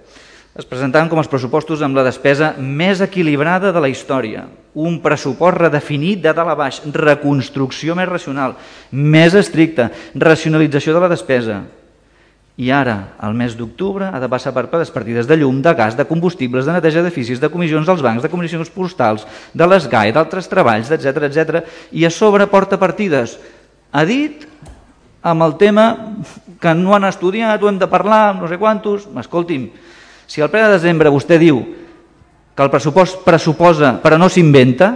Es 0.55 0.63
presentaven 0.63 1.09
com 1.11 1.19
els 1.19 1.27
pressupostos 1.27 1.81
amb 1.83 1.97
la 1.97 2.05
despesa 2.05 2.53
més 2.55 3.01
equilibrada 3.03 3.73
de 3.75 3.81
la 3.83 3.89
història, 3.91 4.45
un 4.71 5.01
pressupost 5.03 5.57
redefinit 5.59 6.21
de 6.23 6.31
dalt 6.31 6.53
a 6.53 6.55
baix, 6.55 6.77
reconstrucció 6.95 7.95
més 7.99 8.07
racional, 8.07 8.55
més 8.91 9.35
estricta, 9.35 9.89
racionalització 10.15 10.95
de 10.95 11.01
la 11.03 11.09
despesa. 11.11 11.59
I 12.55 12.69
ara, 12.71 13.17
al 13.19 13.33
mes 13.35 13.57
d'octubre, 13.59 14.07
ha 14.07 14.19
de 14.23 14.29
passar 14.31 14.53
per 14.55 14.69
les 14.71 14.91
partides 14.95 15.27
de 15.27 15.35
llum, 15.35 15.57
de 15.61 15.73
gas, 15.75 15.97
de 15.97 16.05
combustibles, 16.07 16.63
de 16.63 16.71
neteja 16.71 17.01
d'edificis, 17.03 17.41
de 17.43 17.49
comissions 17.51 17.83
dels 17.83 18.03
bancs, 18.05 18.23
de 18.23 18.31
comissions 18.31 18.71
postals, 18.71 19.27
de 19.51 19.67
les 19.67 19.89
GAE, 19.91 20.13
d'altres 20.15 20.47
treballs, 20.47 20.87
etc 20.87 21.27
etc. 21.27 21.65
i 21.91 22.07
a 22.07 22.09
sobre 22.09 22.47
porta 22.47 22.79
partides. 22.79 23.35
Ha 23.91 24.05
dit 24.07 24.47
amb 25.19 25.43
el 25.43 25.57
tema 25.59 25.89
que 26.61 26.71
no 26.79 26.95
han 26.95 27.03
estudiat, 27.09 27.59
ho 27.59 27.67
hem 27.67 27.81
de 27.81 27.91
parlar, 27.91 28.37
no 28.39 28.47
sé 28.47 28.55
quantos... 28.55 29.09
Escolti'm, 29.19 29.67
si 30.27 30.41
al 30.41 30.51
ple 30.51 30.63
de 30.65 30.75
desembre 30.77 31.13
vostè 31.13 31.37
diu 31.41 31.61
que 32.55 32.63
el 32.63 32.71
pressupost 32.71 33.21
pressuposa 33.25 33.97
però 34.01 34.17
no 34.17 34.29
s'inventa, 34.31 34.93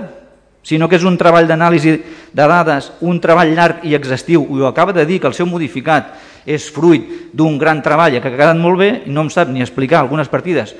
sinó 0.63 0.89
que 0.89 0.99
és 0.99 1.05
un 1.07 1.17
treball 1.17 1.47
d'anàlisi 1.47 1.93
de 2.33 2.45
dades, 2.47 2.91
un 3.01 3.19
treball 3.21 3.53
llarg 3.55 3.85
i 3.87 3.95
exhaustiu, 3.95 4.43
i 4.43 4.61
ho 4.61 4.67
acaba 4.67 4.93
de 4.93 5.05
dir 5.05 5.19
que 5.19 5.27
el 5.27 5.35
seu 5.35 5.47
modificat 5.49 6.13
és 6.45 6.69
fruit 6.71 7.31
d'un 7.33 7.57
gran 7.57 7.81
treball 7.85 8.19
que 8.19 8.27
ha 8.27 8.35
quedat 8.35 8.59
molt 8.59 8.79
bé 8.79 8.89
i 9.05 9.11
no 9.11 9.25
em 9.25 9.33
sap 9.33 9.49
ni 9.49 9.63
explicar 9.63 10.01
algunes 10.01 10.29
partides. 10.31 10.75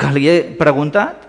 Que 0.00 0.10
li 0.14 0.26
he 0.30 0.42
preguntat, 0.58 1.26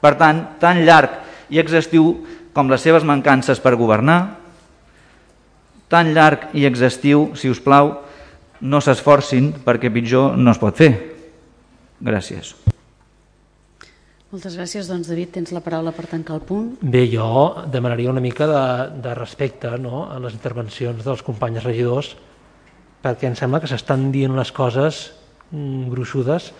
per 0.00 0.14
tant, 0.16 0.44
tan 0.62 0.84
llarg 0.86 1.18
i 1.52 1.60
exhaustiu 1.60 2.14
com 2.54 2.70
les 2.70 2.82
seves 2.82 3.04
mancances 3.06 3.60
per 3.60 3.76
governar, 3.76 4.38
tan 5.88 6.12
llarg 6.14 6.50
i 6.56 6.66
exhaustiu, 6.68 7.30
si 7.36 7.50
us 7.50 7.60
plau, 7.60 7.94
no 8.60 8.80
s'esforcin 8.82 9.52
perquè 9.64 9.92
pitjor 9.92 10.36
no 10.36 10.54
es 10.54 10.60
pot 10.60 10.76
fer. 10.76 10.90
Gràcies. 12.00 12.54
Moltes 14.28 14.58
gràcies. 14.58 14.88
Doncs, 14.90 15.08
David, 15.08 15.30
tens 15.38 15.54
la 15.56 15.62
paraula 15.64 15.94
per 15.96 16.04
tancar 16.10 16.36
el 16.36 16.42
punt. 16.44 16.74
Bé, 16.82 17.06
jo 17.08 17.64
demanaria 17.72 18.10
una 18.12 18.20
mica 18.20 18.46
de, 18.50 18.64
de 19.00 19.14
respecte 19.16 19.70
no, 19.80 20.04
a 20.12 20.18
les 20.20 20.36
intervencions 20.36 21.00
dels 21.06 21.24
companys 21.24 21.64
regidors 21.64 22.12
perquè 23.02 23.28
em 23.28 23.36
sembla 23.38 23.60
que 23.62 23.70
s'estan 23.70 24.08
dient 24.12 24.34
unes 24.34 24.50
coses 24.52 25.04
mm, 25.50 25.88
gruixudes. 25.92 26.50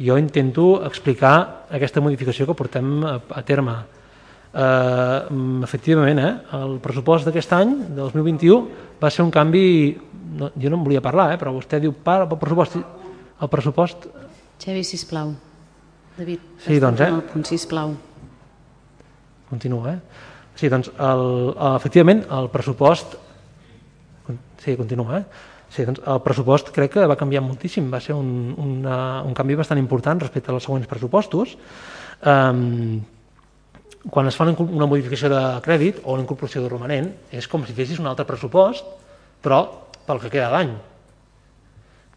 Jo 0.00 0.16
intento 0.16 0.80
explicar 0.86 1.66
aquesta 1.68 2.00
modificació 2.00 2.46
que 2.48 2.56
portem 2.56 3.02
a, 3.04 3.18
a 3.36 3.42
terme. 3.44 3.74
Uh, 4.50 5.60
efectivament, 5.62 6.18
eh, 6.18 6.30
el 6.56 6.78
pressupost 6.82 7.28
d'aquest 7.28 7.52
any, 7.54 7.74
del 7.94 8.08
2021, 8.10 8.56
va 9.02 9.10
ser 9.12 9.22
un 9.22 9.30
canvi 9.34 9.66
no, 10.30 10.50
jo 10.54 10.70
no 10.70 10.78
en 10.78 10.84
volia 10.86 11.02
parlar, 11.04 11.32
eh, 11.34 11.38
però 11.40 11.52
vostè 11.54 11.80
diu 11.82 11.92
para 11.92 12.26
el 12.26 12.38
pressupost. 12.38 12.78
El 13.40 13.50
pressupost... 13.52 14.08
Xavi, 14.60 14.84
sisplau. 14.84 15.34
David, 16.18 16.40
sí, 16.60 16.78
doncs, 16.82 17.00
eh? 17.00 17.08
el 17.08 17.22
punt, 17.30 17.46
sisplau. 17.48 17.94
Continua, 19.48 19.94
eh? 19.94 20.26
Sí, 20.58 20.68
doncs, 20.68 20.90
el, 20.98 21.22
el, 21.54 21.76
efectivament, 21.76 22.26
el 22.36 22.50
pressupost... 22.52 23.16
Sí, 24.60 24.76
continua, 24.76 25.22
eh? 25.22 25.46
Sí, 25.70 25.86
doncs 25.86 26.02
el 26.02 26.18
pressupost 26.24 26.72
crec 26.74 26.96
que 26.96 27.06
va 27.06 27.16
canviar 27.18 27.44
moltíssim, 27.46 27.86
va 27.92 28.00
ser 28.02 28.16
un, 28.18 28.50
una, 28.58 29.22
un 29.22 29.34
canvi 29.38 29.56
bastant 29.60 29.78
important 29.78 30.20
respecte 30.20 30.50
als 30.50 30.66
següents 30.66 30.90
pressupostos. 30.90 31.54
Um, 32.26 32.98
quan 34.10 34.26
es 34.26 34.36
fa 34.36 34.48
una 34.50 34.88
modificació 34.90 35.30
de 35.30 35.42
crèdit 35.64 36.00
o 36.02 36.16
una 36.16 36.24
incorporació 36.24 36.64
de 36.64 36.72
romanent, 36.72 37.12
és 37.30 37.46
com 37.48 37.62
si 37.64 37.76
fessis 37.76 38.00
un 38.02 38.08
altre 38.10 38.26
pressupost, 38.26 38.88
però 39.44 39.62
pel 40.10 40.22
que 40.24 40.32
queda 40.32 40.50
d'any. 40.54 40.72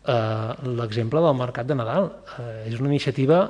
Eh, 0.03 0.71
L'exemple 0.79 1.21
del 1.23 1.37
Mercat 1.37 1.69
de 1.69 1.77
Nadal 1.77 2.09
eh, 2.09 2.71
és 2.71 2.79
una 2.81 2.89
iniciativa, 2.89 3.45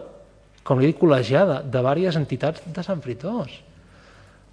com 0.68 0.80
li 0.80 0.92
dic, 0.92 1.00
col·legiada 1.00 1.62
de 1.64 1.80
diverses 1.80 2.20
entitats 2.20 2.68
de 2.76 2.84
Sant 2.86 3.02
Fritós. 3.04 3.56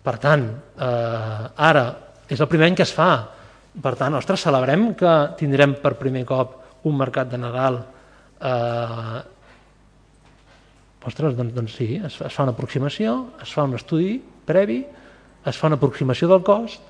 Per 0.01 0.17
tant, 0.23 0.47
eh, 0.79 1.67
ara 1.71 1.85
és 2.31 2.39
el 2.39 2.49
primer 2.49 2.71
any 2.71 2.79
que 2.79 2.87
es 2.87 2.95
fa. 2.95 3.11
Per 3.71 3.95
tant, 3.99 4.15
ostres, 4.19 4.43
celebrem 4.47 4.93
que 4.99 5.13
tindrem 5.39 5.77
per 5.83 5.99
primer 5.99 6.25
cop 6.27 6.57
un 6.89 6.97
mercat 6.97 7.29
de 7.31 7.39
Nadal 7.43 7.83
eh, 8.41 9.21
Ostres, 11.01 11.33
doncs, 11.33 11.55
doncs 11.57 11.75
sí, 11.79 11.95
es, 11.97 12.19
fa 12.21 12.45
una 12.45 12.53
aproximació, 12.53 13.15
es 13.41 13.53
fa 13.57 13.63
un 13.65 13.73
estudi 13.73 14.19
previ, 14.45 14.83
es 15.49 15.57
fa 15.57 15.71
una 15.71 15.79
aproximació 15.81 16.29
del 16.29 16.43
cost 16.45 16.85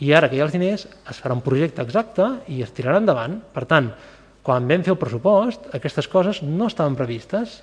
i 0.00 0.14
ara 0.16 0.30
que 0.30 0.38
hi 0.38 0.40
ha 0.40 0.46
els 0.46 0.54
diners 0.54 0.86
es 0.88 1.18
farà 1.20 1.34
un 1.36 1.42
projecte 1.44 1.84
exacte 1.84 2.26
i 2.48 2.62
es 2.64 2.72
tirarà 2.72 3.00
endavant. 3.02 3.36
Per 3.52 3.66
tant, 3.68 3.90
quan 4.42 4.68
vam 4.68 4.84
fer 4.84 4.94
el 4.94 5.00
pressupost, 5.00 5.68
aquestes 5.76 6.08
coses 6.08 6.40
no 6.42 6.70
estaven 6.70 6.96
previstes. 6.96 7.58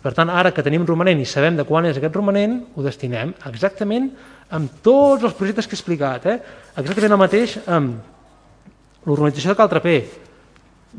Per 0.00 0.12
tant, 0.16 0.32
ara 0.32 0.52
que 0.52 0.64
tenim 0.64 0.86
romanent 0.88 1.20
i 1.20 1.28
sabem 1.28 1.58
de 1.58 1.66
quan 1.68 1.84
és 1.88 2.00
aquest 2.00 2.16
romanent, 2.16 2.56
ho 2.76 2.84
destinem 2.84 3.34
exactament 3.50 4.10
amb 4.56 4.80
tots 4.84 5.24
els 5.24 5.36
projectes 5.36 5.68
que 5.68 5.76
he 5.76 5.80
explicat. 5.80 6.26
Eh? 6.28 6.38
Exactament 6.80 7.16
el 7.16 7.20
mateix 7.20 7.58
amb 7.68 9.04
l'organització 9.04 9.52
de 9.52 9.60
Caltrapé. 9.60 9.98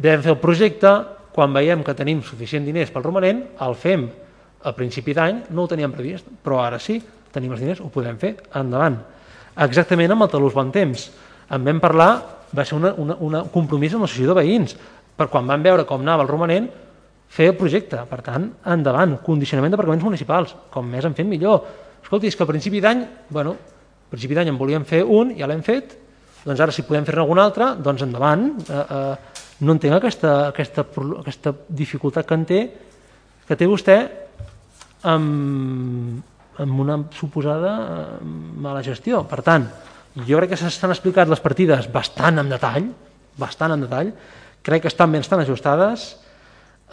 Vam 0.06 0.22
fer 0.22 0.34
el 0.36 0.41
projecte, 0.41 0.94
quan 1.34 1.53
veiem 1.53 1.82
que 1.84 1.98
tenim 1.98 2.22
suficient 2.24 2.66
diners 2.66 2.94
pel 2.94 3.03
romanent, 3.03 3.41
el 3.66 3.74
fem 3.76 4.06
a 4.66 4.74
principi 4.78 5.18
d'any, 5.18 5.48
no 5.49 5.66
ho 5.66 5.70
teníem 5.70 5.94
previst, 5.94 6.30
però 6.45 6.62
ara 6.62 6.78
sí, 6.82 6.99
tenim 7.34 7.53
els 7.53 7.66
diners, 7.66 7.82
ho 7.82 7.90
podem 7.94 8.18
fer, 8.22 8.36
endavant 8.56 9.02
exactament 9.64 10.11
amb 10.11 10.26
el 10.26 10.32
talús 10.34 10.56
bon 10.56 10.72
temps. 10.76 11.10
En 11.53 11.64
vam 11.64 11.80
parlar, 11.80 12.10
va 12.56 12.65
ser 12.65 12.77
un 12.80 13.38
compromís 13.53 13.94
amb 13.94 14.06
l'associació 14.06 14.34
de 14.34 14.40
veïns, 14.41 14.76
per 15.15 15.30
quan 15.32 15.48
van 15.48 15.64
veure 15.64 15.86
com 15.88 16.02
anava 16.03 16.26
el 16.26 16.32
romanent, 16.32 16.68
fer 17.30 17.52
el 17.52 17.57
projecte. 17.60 18.02
Per 18.10 18.22
tant, 18.26 18.49
endavant, 18.72 19.18
condicionament 19.26 19.73
d'aparcaments 19.73 20.06
municipals, 20.06 20.56
com 20.72 20.88
més 20.90 21.06
en 21.07 21.15
fem 21.18 21.30
millor. 21.30 21.64
Escolti, 22.03 22.30
és 22.30 22.36
que 22.36 22.44
a 22.44 22.49
principi 22.49 22.82
d'any, 22.84 23.06
bueno, 23.30 23.56
a 23.56 24.11
principi 24.11 24.38
d'any 24.38 24.52
en 24.52 24.60
volíem 24.60 24.86
fer 24.88 25.03
un, 25.03 25.34
ja 25.38 25.48
l'hem 25.49 25.64
fet, 25.65 25.95
doncs 26.45 26.61
ara 26.61 26.73
si 26.76 26.86
podem 26.86 27.07
fer-ne 27.07 27.23
algun 27.23 27.41
altre, 27.41 27.72
doncs 27.82 28.06
endavant. 28.06 28.52
Eh, 28.69 28.84
eh, 28.98 29.41
no 29.65 29.73
entenc 29.73 29.98
aquesta, 29.98 30.36
aquesta, 30.52 30.86
aquesta 31.22 31.56
dificultat 31.69 32.27
que 32.27 32.38
en 32.38 32.45
té, 32.45 32.61
que 33.48 33.57
té 33.57 33.68
vostè 33.69 33.98
amb, 35.07 36.22
amb 36.64 36.80
una 36.80 36.99
suposada 37.15 37.73
eh, 37.76 38.26
mala 38.65 38.84
gestió. 38.86 39.23
Per 39.27 39.41
tant, 39.45 39.68
jo 40.15 40.40
crec 40.40 40.53
que 40.53 40.60
s'estan 40.60 40.94
explicat 40.94 41.32
les 41.32 41.44
partides 41.44 41.90
bastant 41.91 42.40
en 42.40 42.52
detall, 42.52 42.90
bastant 43.40 43.76
en 43.76 43.84
detall, 43.84 44.14
crec 44.65 44.86
que 44.86 44.91
estan 44.91 45.11
ben 45.11 45.26
estan 45.26 45.44
ajustades, 45.44 46.07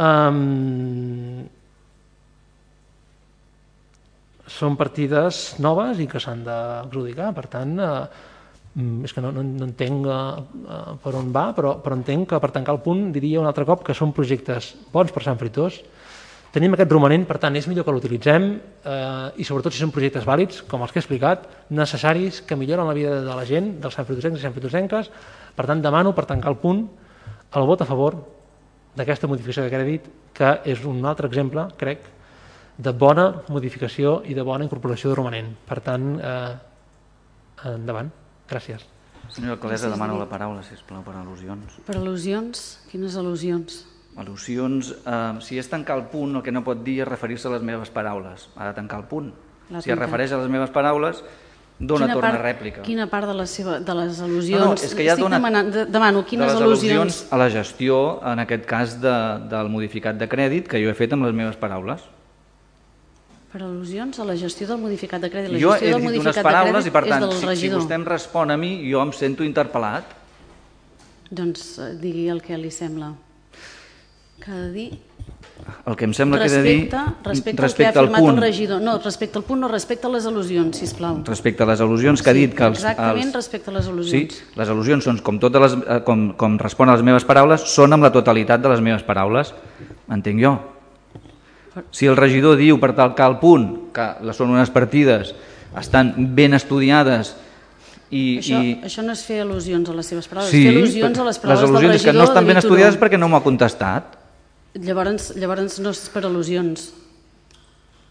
um, 0.02 1.44
són 4.52 4.76
partides 4.76 5.54
noves 5.62 6.02
i 6.02 6.08
que 6.10 6.20
s'han 6.20 6.42
d'adjudicar, 6.44 7.30
per 7.36 7.46
tant, 7.52 7.72
eh, 7.78 7.92
mm, 8.74 9.06
és 9.06 9.14
que 9.14 9.22
no, 9.24 9.30
no, 9.32 9.46
no 9.46 9.68
entenc 9.70 10.10
uh, 10.10 10.98
per 11.00 11.14
on 11.16 11.30
va, 11.32 11.48
però, 11.56 11.76
però 11.80 11.96
entenc 11.96 12.28
que 12.34 12.42
per 12.42 12.52
tancar 12.52 12.74
el 12.76 12.82
punt 12.84 13.10
diria 13.14 13.40
un 13.40 13.48
altre 13.48 13.64
cop 13.68 13.86
que 13.86 13.96
són 13.96 14.12
projectes 14.12 14.74
bons 14.92 15.14
per 15.14 15.24
Sant 15.24 15.40
Fritós, 15.40 15.80
tenim 16.52 16.74
aquest 16.76 16.92
romanent, 16.92 17.24
per 17.28 17.38
tant 17.40 17.56
és 17.56 17.66
millor 17.70 17.86
que 17.86 17.94
l'utilitzem 17.94 18.48
eh, 18.52 19.40
i 19.40 19.44
sobretot 19.48 19.72
si 19.72 19.80
són 19.80 19.92
projectes 19.94 20.26
vàlids, 20.28 20.62
com 20.68 20.84
els 20.84 20.92
que 20.92 21.00
he 21.00 21.02
explicat, 21.02 21.46
necessaris, 21.72 22.42
que 22.44 22.58
milloren 22.60 22.88
la 22.88 22.96
vida 22.96 23.20
de 23.24 23.36
la 23.38 23.46
gent, 23.48 23.78
dels 23.80 23.96
Sant 23.96 24.08
Fritosencs 24.08 24.40
i 24.40 24.44
Sant 24.44 24.56
Fritosenques, 24.56 25.10
per 25.56 25.68
tant 25.68 25.82
demano 25.84 26.12
per 26.16 26.26
tancar 26.28 26.52
el 26.52 26.60
punt 26.60 26.84
el 27.52 27.68
vot 27.68 27.82
a 27.84 27.88
favor 27.88 28.16
d'aquesta 28.96 29.28
modificació 29.28 29.64
de 29.64 29.72
crèdit, 29.72 30.08
que 30.36 30.52
és 30.68 30.84
un 30.88 31.04
altre 31.08 31.28
exemple, 31.28 31.66
crec, 31.80 32.04
de 32.82 32.92
bona 32.96 33.26
modificació 33.52 34.20
i 34.24 34.36
de 34.36 34.44
bona 34.44 34.64
incorporació 34.64 35.12
de 35.12 35.18
romanent. 35.18 35.52
Per 35.68 35.80
tant, 35.84 36.08
eh, 36.20 36.52
endavant. 37.72 38.10
Gràcies. 38.48 38.84
Senyora 39.32 39.54
alcaldessa, 39.56 39.88
demano 39.88 40.18
la 40.18 40.28
paraula, 40.28 40.62
si 40.62 40.74
plau, 40.88 41.02
per 41.02 41.14
al·lusions. 41.14 41.78
Per 41.86 41.96
al·lusions? 41.96 42.64
Quines 42.90 43.16
al·lusions? 43.16 43.91
Al·lusions, 44.12 44.92
eh, 44.92 45.40
si 45.40 45.56
és 45.58 45.68
tancar 45.70 45.96
el 45.96 46.04
punt, 46.12 46.36
el 46.36 46.42
que 46.44 46.52
no 46.52 46.60
pot 46.64 46.82
dir 46.84 47.00
és 47.00 47.08
referir-se 47.08 47.48
a 47.48 47.54
les 47.54 47.62
meves 47.64 47.90
paraules. 47.90 48.50
Ha 48.56 48.68
de 48.68 48.74
tancar 48.76 49.00
el 49.00 49.06
punt. 49.08 49.32
Si 49.80 49.90
es 49.90 49.98
refereix 49.98 50.32
a 50.32 50.40
les 50.42 50.50
meves 50.52 50.70
paraules, 50.70 51.22
dona 51.78 52.06
quina 52.06 52.16
torn 52.18 52.28
part, 52.28 52.42
rèplica. 52.44 52.82
Quina 52.84 53.06
part 53.08 53.30
de, 53.30 53.36
la 53.38 53.46
seva, 53.48 53.78
de 53.80 53.94
les 53.96 54.20
al·lusions? 54.20 54.60
No, 54.60 54.72
no, 54.74 54.76
és 54.76 54.92
que 54.94 55.06
ja 55.06 55.16
dona, 55.16 55.38
demanant, 55.40 55.70
de, 55.72 55.86
demano 55.88 56.24
quines 56.28 56.52
de 56.52 56.58
les 56.58 56.66
al·lusions... 56.66 57.22
a 57.32 57.40
la 57.40 57.48
gestió, 57.50 58.20
en 58.28 58.44
aquest 58.44 58.68
cas, 58.68 58.98
de, 59.00 59.14
del 59.48 59.72
modificat 59.72 60.20
de 60.20 60.28
crèdit, 60.28 60.68
que 60.68 60.82
jo 60.82 60.92
he 60.92 60.98
fet 60.98 61.16
amb 61.16 61.24
les 61.24 61.32
meves 61.36 61.56
paraules. 61.56 62.04
Per 63.52 63.60
al·lusions 63.60 64.20
a 64.20 64.28
la 64.28 64.36
gestió 64.36 64.68
del 64.68 64.80
modificat 64.80 65.24
de 65.24 65.32
crèdit. 65.32 65.56
La 65.56 65.64
jo 65.64 65.72
gestió 65.72 65.96
he 65.96 66.04
dit 66.04 66.20
unes 66.20 66.44
paraules 66.44 66.88
i, 66.88 66.92
per 66.94 67.06
tant, 67.08 67.28
si, 67.32 67.56
si 67.64 67.72
vostè 67.72 67.96
em 67.96 68.06
respon 68.08 68.52
a 68.52 68.60
mi, 68.60 68.76
jo 68.88 69.00
em 69.00 69.12
sento 69.16 69.44
interpel·lat. 69.44 70.18
Doncs 71.32 71.68
eh, 71.80 71.92
digui 72.00 72.28
el 72.32 72.44
que 72.44 72.60
li 72.60 72.70
sembla. 72.72 73.14
Que 74.42 74.50
ha 74.50 74.60
de 74.60 74.70
dir 74.72 74.90
El 75.86 75.94
que 75.96 76.04
em 76.04 76.12
sembla 76.14 76.40
que 76.40 76.46
he 76.46 76.50
de 76.50 76.62
respecte, 76.62 76.96
dir... 76.98 77.14
respecte, 77.24 77.62
al 77.62 77.74
que 77.74 77.84
ha 77.84 77.90
afirmat 77.90 78.20
punt, 78.20 78.34
el 78.36 78.40
regidor. 78.42 78.80
No, 78.82 78.96
respecte 78.98 79.38
al 79.38 79.44
punt, 79.46 79.60
no 79.62 79.68
respecte 79.70 80.06
a 80.08 80.10
les 80.10 80.26
al·lusions, 80.26 80.78
sisplau. 80.78 81.20
respecte 81.26 81.62
a 81.62 81.66
les 81.70 81.80
al·lusions 81.80 82.22
que 82.22 82.30
ha 82.30 82.34
Sí, 82.34 82.40
dit 82.40 82.54
que 82.58 82.64
els... 82.66 82.78
exactament 82.82 83.28
els... 83.30 83.34
respecte 83.38 83.70
a 83.70 83.74
les 83.76 83.84
Sí, 83.86 83.90
al·lusions. 83.92 84.40
les 84.58 84.68
al·lusions 84.74 85.06
són 85.06 85.20
com, 85.22 85.38
totes 85.42 85.62
les, 85.62 85.76
eh, 85.86 86.00
com, 86.06 86.32
com 86.38 86.58
respon 86.58 86.90
a 86.90 86.96
les 86.96 87.02
meves 87.06 87.24
paraules, 87.24 87.62
són 87.70 87.94
amb 87.94 88.02
la 88.02 88.10
totalitat 88.14 88.62
de 88.62 88.72
les 88.74 88.82
meves 88.82 89.02
paraules, 89.06 89.54
entenc 90.10 90.42
jo. 90.42 90.56
Si 91.94 92.06
el 92.10 92.18
regidor 92.18 92.58
diu 92.60 92.78
per 92.82 92.92
talcar 92.98 93.30
el 93.30 93.38
punt 93.40 93.68
que 93.94 94.08
les 94.26 94.36
són 94.36 94.50
unes 94.52 94.70
partides, 94.70 95.30
estan 95.78 96.12
ben 96.36 96.52
estudiades 96.58 97.36
i... 98.10 98.38
Això, 98.42 98.58
i... 98.60 98.74
això 98.84 99.02
no 99.06 99.14
és 99.14 99.22
fer 99.24 99.38
al·lusions 99.46 99.88
a 99.88 99.94
les 99.96 100.10
seves 100.10 100.26
paraules, 100.28 100.50
Sí, 100.52 100.66
és 100.66 100.68
fer 100.68 100.74
al·lusions 100.82 101.22
a 101.22 101.28
les 101.30 101.38
les 101.38 101.38
paraules 101.46 101.62
del 101.62 101.70
al·lusions 101.70 101.94
regidor 101.96 102.12
que 102.12 102.18
no 102.18 102.24
estan 102.28 102.50
ben 102.50 102.60
estudiades 102.60 102.98
perquè 103.00 103.18
no 103.22 103.30
m'ho 103.30 103.38
ha 103.40 103.46
contestat. 103.46 104.18
Llavors, 104.74 105.34
llavors 105.36 105.78
no 105.84 105.90
és 105.92 106.00
per 106.12 106.22
al·lusions. 106.24 106.90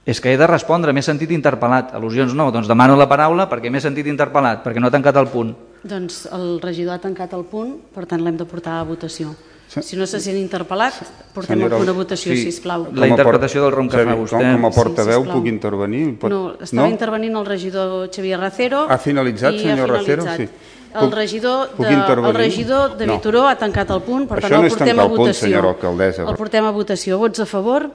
És 0.06 0.20
que 0.22 0.32
he 0.34 0.38
de 0.38 0.48
respondre, 0.50 0.94
m'he 0.94 1.02
sentit 1.06 1.30
interpel·lat. 1.34 1.92
Al·lusions 1.98 2.34
no, 2.38 2.50
doncs 2.54 2.68
demano 2.70 2.96
la 2.98 3.08
paraula 3.10 3.48
perquè 3.50 3.70
m'he 3.70 3.82
sentit 3.82 4.08
interpel·lat, 4.10 4.64
perquè 4.66 4.82
no 4.82 4.88
ha 4.90 4.94
tancat 4.94 5.18
el 5.22 5.28
punt. 5.30 5.54
Doncs 5.84 6.28
el 6.34 6.60
regidor 6.62 6.96
ha 6.98 7.02
tancat 7.02 7.34
el 7.38 7.46
punt, 7.50 7.76
per 7.94 8.06
tant 8.10 8.22
l'hem 8.22 8.38
de 8.38 8.46
portar 8.46 8.80
a 8.80 8.84
votació. 8.86 9.34
Si 9.72 9.96
no 9.96 10.06
se 10.06 10.20
sent 10.20 10.36
interpel·lat, 10.36 10.98
portem 11.34 11.56
Senyora- 11.56 11.78
el 11.78 11.82
punt 11.86 11.90
a 11.90 11.94
votació, 11.96 12.34
Sí. 12.36 12.44
sisplau. 12.52 12.90
La 12.94 13.08
interpretació 13.08 13.62
del 13.64 13.72
rom 13.72 13.88
que 13.88 14.04
fa 14.04 14.16
vostè. 14.18 14.30
Com, 14.38 14.52
com 14.62 14.66
a 14.66 14.72
portaveu 14.72 15.20
Sí, 15.22 15.24
sisplau. 15.24 15.38
puc 15.38 15.48
intervenir? 15.48 16.20
Pot... 16.20 16.30
No, 16.30 16.56
estava 16.60 16.90
intervenint 16.90 17.36
el 17.38 17.46
regidor 17.46 18.10
Xavier 18.12 18.38
Racero. 18.40 18.86
Ha 18.90 18.98
finalitzat, 18.98 19.54
senyor 19.56 19.90
ha 19.90 19.94
Racero? 19.98 20.24
finalitzat. 20.24 20.50
Sí. 20.50 20.81
El 20.93 21.07
Puc- 21.07 21.13
regidor, 21.15 21.69
puc 21.77 21.85
de, 21.88 21.93
el 21.93 22.34
regidor 22.35 22.97
de 22.97 23.05
No. 23.07 23.13
Vitoró 23.15 23.47
ha 23.47 23.55
tancat 23.57 23.89
el 23.91 24.01
punt, 24.03 24.27
per 24.27 24.39
Això 24.39 24.49
tant 24.49 24.57
no 24.59 24.68
el 24.68 24.69
portem 24.73 24.99
a 24.99 25.03
el 25.03 25.07
punt, 25.09 25.19
votació. 25.22 25.47
senyora 25.47 25.69
alcaldessa. 25.69 26.23
El 26.27 26.35
portem 26.35 26.65
a 26.65 26.72
votació. 26.72 27.18
Vots 27.18 27.39
a 27.39 27.45
favor? 27.45 27.89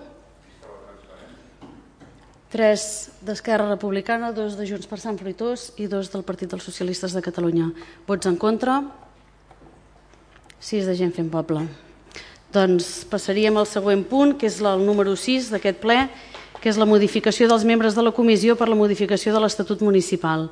3 2.51 3.11
d'Esquerra 3.27 3.69
Republicana, 3.69 4.31
2 4.33 4.57
de 4.57 4.67
Junts 4.69 4.87
per 4.89 4.99
Sant 5.03 5.19
Fruitós 5.19 5.73
i 5.83 5.89
2 5.91 6.13
del 6.13 6.23
Partit 6.25 6.49
dels 6.53 6.63
Socialistes 6.65 7.13
de 7.13 7.21
Catalunya. 7.25 7.73
Vots 8.07 8.27
en 8.31 8.37
contra? 8.37 8.79
6 10.61 10.87
de 10.87 10.95
gent 10.97 11.13
fent 11.13 11.29
poble. 11.31 11.67
Doncs 12.55 13.05
passaríem 13.11 13.59
al 13.61 13.67
següent 13.69 14.07
punt, 14.09 14.37
que 14.39 14.47
és 14.49 14.61
el 14.63 14.87
número 14.87 15.17
6 15.19 15.51
d'aquest 15.53 15.83
ple, 15.83 15.99
que 16.63 16.71
és 16.71 16.79
la 16.81 16.87
modificació 16.89 17.49
dels 17.51 17.67
membres 17.69 17.95
de 17.99 18.03
la 18.07 18.15
comissió 18.17 18.57
per 18.57 18.69
la 18.71 18.79
modificació 18.79 19.35
de 19.35 19.43
l'Estatut 19.43 19.83
Municipal. 19.85 20.49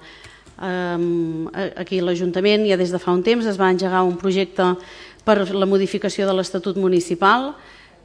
Aquí 0.59 2.01
l'Ajuntament 2.01 2.67
ja 2.69 2.77
des 2.79 2.93
de 2.95 2.99
fa 3.03 3.13
un 3.13 3.23
temps 3.27 3.47
es 3.47 3.59
va 3.59 3.71
engegar 3.73 4.05
un 4.07 4.17
projecte 4.17 4.77
per 5.25 5.51
la 5.51 5.67
modificació 5.67 6.29
de 6.29 6.35
l'Estatut 6.37 6.77
Municipal 6.77 7.55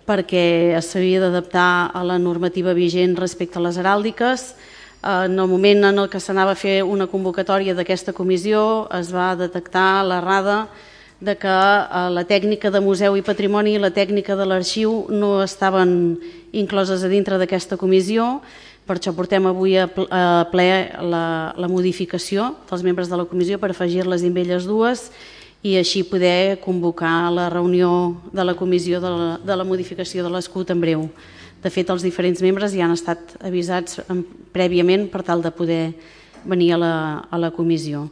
perquè 0.09 0.73
s'havia 0.81 1.21
d'adaptar 1.21 1.91
a 1.93 2.01
la 2.03 2.17
normativa 2.17 2.73
vigent 2.73 3.17
respecte 3.19 3.59
a 3.59 3.61
les 3.61 3.77
heràldiques. 3.77 4.55
En 5.05 5.37
el 5.37 5.47
moment 5.47 5.85
en 5.85 5.99
el 5.99 6.09
que 6.09 6.19
s'anava 6.19 6.55
a 6.55 6.59
fer 6.59 6.81
una 6.83 7.07
convocatòria 7.07 7.75
d'aquesta 7.77 8.11
comissió 8.17 8.89
es 8.97 9.13
va 9.13 9.35
detectar 9.37 10.03
l'errada 10.03 10.67
de 11.19 11.35
que 11.35 11.51
eh, 11.51 12.09
la 12.09 12.23
tècnica 12.23 12.71
de 12.71 12.79
museu 12.79 13.15
i 13.19 13.23
patrimoni 13.23 13.75
i 13.75 13.81
la 13.81 13.91
tècnica 13.91 14.35
de 14.39 14.47
l'arxiu 14.47 15.05
no 15.11 15.43
estaven 15.43 16.17
incloses 16.51 17.03
a 17.03 17.11
dintre 17.11 17.37
d'aquesta 17.37 17.77
comissió, 17.77 18.39
per 18.89 18.97
això 18.97 19.13
portem 19.13 19.45
avui 19.45 19.75
a 19.77 19.85
pl- 19.85 20.09
a 20.09 20.47
ple 20.49 20.65
la, 21.05 21.53
la 21.53 21.67
modificació 21.69 22.55
dels 22.69 22.81
membres 22.81 23.09
de 23.11 23.19
la 23.19 23.27
comissió 23.29 23.59
per 23.61 23.69
afegir-les 23.69 24.23
amb 24.25 24.39
elles 24.41 24.65
dues 24.65 25.11
i 25.61 25.75
així 25.77 26.01
poder 26.07 26.57
convocar 26.63 27.29
la 27.35 27.49
reunió 27.53 28.17
de 28.33 28.45
la 28.47 28.55
comissió 28.57 28.97
de 29.03 29.11
la, 29.13 29.27
de 29.43 29.57
la 29.59 29.67
modificació 29.67 30.23
de 30.25 30.31
l'escut 30.33 30.71
en 30.73 30.81
breu. 30.81 31.03
De 31.61 31.69
fet, 31.69 31.89
els 31.91 32.01
diferents 32.01 32.41
membres 32.41 32.71
ja 32.73 32.85
han 32.87 32.95
estat 32.95 33.35
avisats 33.43 33.99
prèviament 34.55 35.09
per 35.11 35.21
tal 35.27 35.43
de 35.43 35.51
poder 35.51 35.81
venir 36.47 36.71
a 36.73 36.79
la, 36.79 36.93
a 37.29 37.37
la 37.37 37.51
comissió. 37.51 38.07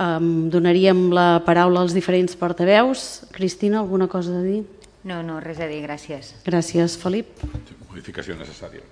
Um, 0.00 0.48
donaríem 0.48 1.10
la 1.12 1.42
paraula 1.44 1.82
als 1.84 1.92
diferents 1.92 2.34
portaveus. 2.40 3.26
Cristina, 3.34 3.82
alguna 3.82 4.08
cosa 4.08 4.38
a 4.38 4.42
dir? 4.42 4.62
No, 5.04 5.20
no, 5.22 5.38
res 5.44 5.60
a 5.60 5.68
dir, 5.68 5.82
gràcies. 5.84 6.32
Gràcies, 6.48 6.96
Felip. 6.96 7.44
Modificació 7.90 8.38
necessària. 8.40 8.82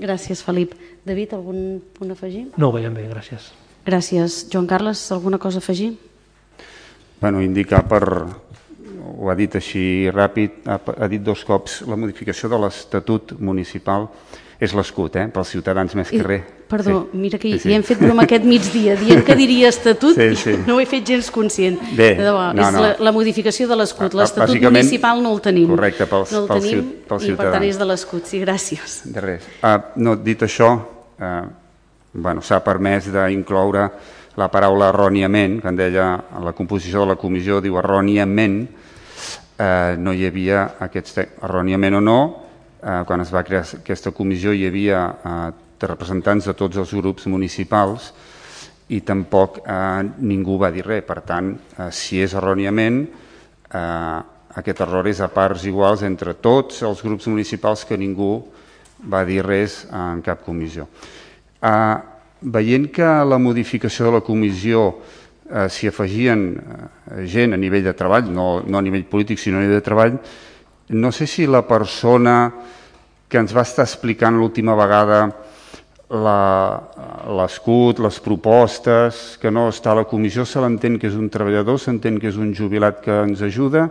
Gràcies, 0.00 0.40
Felip. 0.40 0.72
David, 1.04 1.34
algun 1.36 1.80
punt 1.96 2.12
a 2.12 2.16
afegir? 2.16 2.46
No 2.56 2.70
ho 2.70 2.72
veiem 2.72 2.94
bé, 2.96 3.04
gràcies. 3.10 3.50
Gràcies. 3.84 4.46
Joan 4.52 4.68
Carles, 4.68 5.02
alguna 5.12 5.38
cosa 5.38 5.60
a 5.60 5.64
afegir? 5.64 5.92
Bueno, 7.20 7.42
indicar 7.44 7.82
per, 7.88 8.04
ho 8.08 9.28
ha 9.28 9.36
dit 9.36 9.54
així 9.60 10.08
ràpid, 10.08 10.62
ha, 10.64 10.78
ha 10.80 11.08
dit 11.12 11.20
dos 11.20 11.44
cops, 11.44 11.82
la 11.88 11.98
modificació 12.00 12.48
de 12.48 12.60
l'Estatut 12.62 13.34
Municipal 13.38 14.08
és 14.60 14.74
l'escut, 14.76 15.14
eh, 15.16 15.28
pels 15.32 15.48
ciutadans 15.48 15.94
més 15.96 16.10
que 16.10 16.22
res. 16.22 16.42
Perdó, 16.70 17.08
Sí. 17.10 17.16
mira 17.18 17.38
que 17.38 17.48
Sí, 17.48 17.52
sí, 17.54 17.58
sí. 17.62 17.68
hi 17.70 17.74
hem 17.74 17.82
fet 17.82 17.98
broma 17.98 18.22
aquest 18.22 18.44
migdia, 18.44 18.94
dient 18.94 19.24
que 19.24 19.34
diria 19.34 19.68
estatut 19.68 20.14
Sí, 20.14 20.22
i 20.22 20.36
sí. 20.36 20.52
no 20.66 20.76
ho 20.76 20.80
he 20.80 20.86
fet 20.86 21.04
gens 21.06 21.30
conscient. 21.30 21.80
Bé, 21.96 22.14
De 22.14 22.22
debò, 22.24 22.52
no, 22.54 22.62
és 22.62 22.72
no. 22.72 22.80
La, 22.82 22.96
la 23.00 23.12
modificació 23.12 23.66
de 23.66 23.74
l'escut. 23.76 24.12
Ah, 24.14 24.18
L'estatut 24.18 24.54
bàsicament, 24.54 24.76
municipal 24.84 25.22
no 25.22 25.32
el 25.34 25.40
tenim. 25.40 25.68
correcte, 25.68 26.04
pels- 26.06 26.30
no 26.32 26.42
el 26.42 26.46
pels 26.48 26.62
tenim 26.64 26.84
pels 27.08 27.24
i 27.24 27.26
per 27.32 27.36
tant 27.36 27.46
ciutadans. 27.64 27.66
és 27.66 27.78
de 27.78 27.84
l'escut. 27.86 28.24
Sí, 28.26 28.40
gràcies. 28.40 29.00
De 29.04 29.20
res. 29.20 29.42
Ah, 29.62 29.86
no, 29.96 30.14
dit 30.16 30.40
això, 30.42 30.80
eh, 31.18 31.42
bueno, 32.12 32.40
s'ha 32.42 32.62
permès 32.62 33.10
d'incloure 33.10 33.90
la 34.36 34.48
paraula 34.50 34.90
erròniament, 34.90 35.60
que 35.62 35.68
en 35.68 35.76
deia 35.76 36.14
a 36.32 36.40
la 36.40 36.52
composició 36.52 37.00
de 37.00 37.06
la 37.06 37.16
comissió, 37.16 37.60
diu 37.60 37.76
erròniament, 37.78 38.68
eh, 39.58 39.96
no 39.98 40.12
hi 40.12 40.24
havia 40.26 40.76
aquests 40.80 41.18
erròniament 41.42 41.94
o 41.96 42.00
no, 42.00 42.39
eh, 42.82 43.02
quan 43.06 43.20
es 43.20 43.32
va 43.32 43.44
crear 43.46 43.64
aquesta 43.78 44.12
comissió 44.16 44.52
hi 44.52 44.66
havia 44.66 45.04
eh, 45.10 45.52
representants 45.86 46.48
de 46.50 46.54
tots 46.56 46.80
els 46.80 46.92
grups 46.96 47.26
municipals 47.30 48.10
i 48.90 49.00
tampoc 49.06 49.60
eh, 49.62 50.02
ningú 50.18 50.58
va 50.58 50.72
dir 50.74 50.84
res. 50.86 51.04
Per 51.06 51.20
tant, 51.26 51.54
eh, 51.54 51.90
si 51.94 52.20
és 52.22 52.34
erròniament, 52.34 53.04
eh, 53.70 54.20
aquest 54.60 54.82
error 54.82 55.06
és 55.06 55.20
a 55.22 55.30
parts 55.30 55.64
iguals 55.70 56.02
entre 56.02 56.34
tots 56.34 56.82
els 56.82 57.02
grups 57.06 57.28
municipals 57.30 57.84
que 57.86 57.98
ningú 58.00 58.32
va 59.06 59.22
dir 59.24 59.44
res 59.46 59.84
en 59.94 60.22
cap 60.26 60.42
comissió. 60.44 60.88
Eh, 61.62 61.96
veient 62.40 62.88
que 62.90 63.08
la 63.24 63.38
modificació 63.38 64.08
de 64.08 64.16
la 64.18 64.24
comissió 64.26 64.86
eh, 65.50 65.68
s'hi 65.68 65.90
afegien 65.90 66.44
eh, 66.56 67.26
gent 67.30 67.54
a 67.54 67.60
nivell 67.60 67.84
de 67.86 67.94
treball, 67.94 68.30
no, 68.32 68.62
no 68.66 68.78
a 68.78 68.82
nivell 68.82 69.06
polític 69.08 69.38
sinó 69.38 69.60
a 69.60 69.64
nivell 69.64 69.78
de 69.78 69.86
treball, 69.86 70.18
no 70.90 71.12
sé 71.12 71.26
si 71.26 71.46
la 71.46 71.62
persona 71.66 72.52
que 73.30 73.38
ens 73.38 73.54
va 73.54 73.62
estar 73.62 73.86
explicant 73.86 74.34
l'última 74.36 74.74
vegada 74.74 75.30
l'escut, 76.10 78.00
les 78.02 78.18
propostes, 78.18 79.38
que 79.38 79.50
no 79.54 79.68
està 79.70 79.92
a 79.92 80.00
la 80.00 80.08
comissió, 80.10 80.42
se 80.42 80.58
l'entén 80.58 80.98
que 80.98 81.06
és 81.06 81.14
un 81.14 81.30
treballador, 81.30 81.78
s'entén 81.78 82.18
que 82.18 82.26
és 82.32 82.36
un 82.40 82.50
jubilat 82.56 82.98
que 83.04 83.14
ens 83.28 83.42
ajuda, 83.46 83.86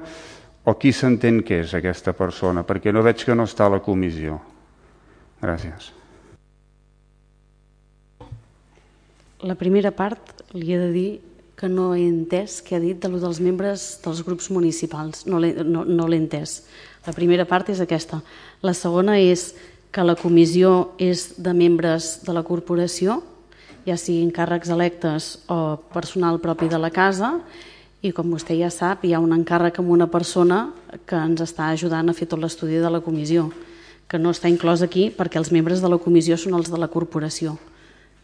o 0.67 0.75
qui 0.75 0.91
s'entén 0.91 1.39
que 1.47 1.61
és 1.63 1.71
aquesta 1.73 2.11
persona? 2.11 2.65
Perquè 2.67 2.91
no 2.91 3.05
veig 3.05 3.23
que 3.23 3.35
no 3.35 3.47
està 3.47 3.69
a 3.69 3.73
la 3.77 3.79
comissió. 3.79 4.35
Gràcies. 5.39 5.93
La 9.47 9.55
primera 9.55 9.95
part 9.95 10.43
li 10.51 10.73
he 10.75 10.79
de 10.81 10.91
dir 10.91 11.09
que 11.59 11.67
no 11.71 11.93
he 11.95 12.03
entès 12.07 12.59
què 12.63 12.75
ha 12.75 12.83
dit 12.83 12.99
de 12.99 13.07
lo 13.11 13.19
dels 13.19 13.39
membres 13.43 13.99
dels 14.03 14.21
grups 14.27 14.49
municipals. 14.51 15.25
No 15.27 15.39
l'he 15.39 15.53
no, 15.63 15.85
no 15.87 16.07
entès. 16.15 16.61
La 17.05 17.13
primera 17.15 17.45
part 17.47 17.69
és 17.71 17.81
aquesta. 17.81 18.21
La 18.61 18.73
segona 18.73 19.17
és 19.19 19.53
que 19.91 20.05
la 20.05 20.17
comissió 20.19 20.91
és 20.99 21.39
de 21.41 21.53
membres 21.53 22.19
de 22.25 22.35
la 22.35 22.43
corporació, 22.45 23.21
ja 23.87 23.95
siguin 23.97 24.33
càrrecs 24.35 24.69
electes 24.69 25.29
o 25.49 25.79
personal 25.93 26.41
propi 26.43 26.69
de 26.69 26.77
la 26.77 26.91
casa, 26.93 27.39
i 28.01 28.11
com 28.15 28.29
vostè 28.31 28.55
ja 28.59 28.69
sap, 28.71 29.03
hi 29.03 29.13
ha 29.13 29.19
un 29.19 29.33
encàrrec 29.35 29.81
amb 29.81 29.89
una 29.91 30.07
persona 30.07 30.69
que 31.07 31.17
ens 31.17 31.41
està 31.43 31.71
ajudant 31.73 32.07
a 32.07 32.15
fer 32.15 32.29
tot 32.29 32.39
l'estudi 32.39 32.79
de 32.79 32.91
la 32.91 33.01
comissió, 33.03 33.49
que 34.07 34.19
no 34.19 34.31
està 34.31 34.51
inclòs 34.51 34.85
aquí 34.85 35.09
perquè 35.15 35.41
els 35.41 35.51
membres 35.51 35.81
de 35.83 35.91
la 35.91 35.99
comissió 35.99 36.37
són 36.37 36.55
els 36.59 36.71
de 36.71 36.79
la 36.79 36.87
corporació 36.87 37.57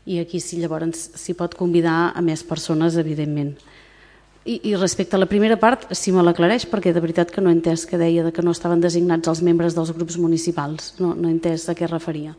i 0.05 0.19
aquí 0.21 0.39
sí 0.39 0.59
llavors 0.61 1.09
s'hi 1.17 1.33
pot 1.33 1.55
convidar 1.57 2.13
a 2.13 2.21
més 2.21 2.43
persones, 2.45 2.97
evidentment. 3.01 3.55
I, 4.45 4.59
I 4.69 4.75
respecte 4.77 5.15
a 5.17 5.19
la 5.19 5.25
primera 5.25 5.57
part, 5.57 5.87
si 5.97 6.11
me 6.13 6.21
l'aclareix, 6.21 6.67
perquè 6.69 6.93
de 6.93 7.01
veritat 7.01 7.31
que 7.33 7.41
no 7.41 7.49
he 7.49 7.55
entès 7.57 7.87
que 7.89 7.97
deia 7.97 8.23
de 8.27 8.31
que 8.31 8.43
no 8.45 8.53
estaven 8.53 8.81
designats 8.81 9.31
els 9.31 9.41
membres 9.41 9.73
dels 9.73 9.89
grups 9.95 10.19
municipals. 10.21 10.93
No, 11.01 11.15
no 11.17 11.29
he 11.29 11.33
entès 11.33 11.65
a 11.69 11.73
què 11.77 11.89
referia. 11.89 12.35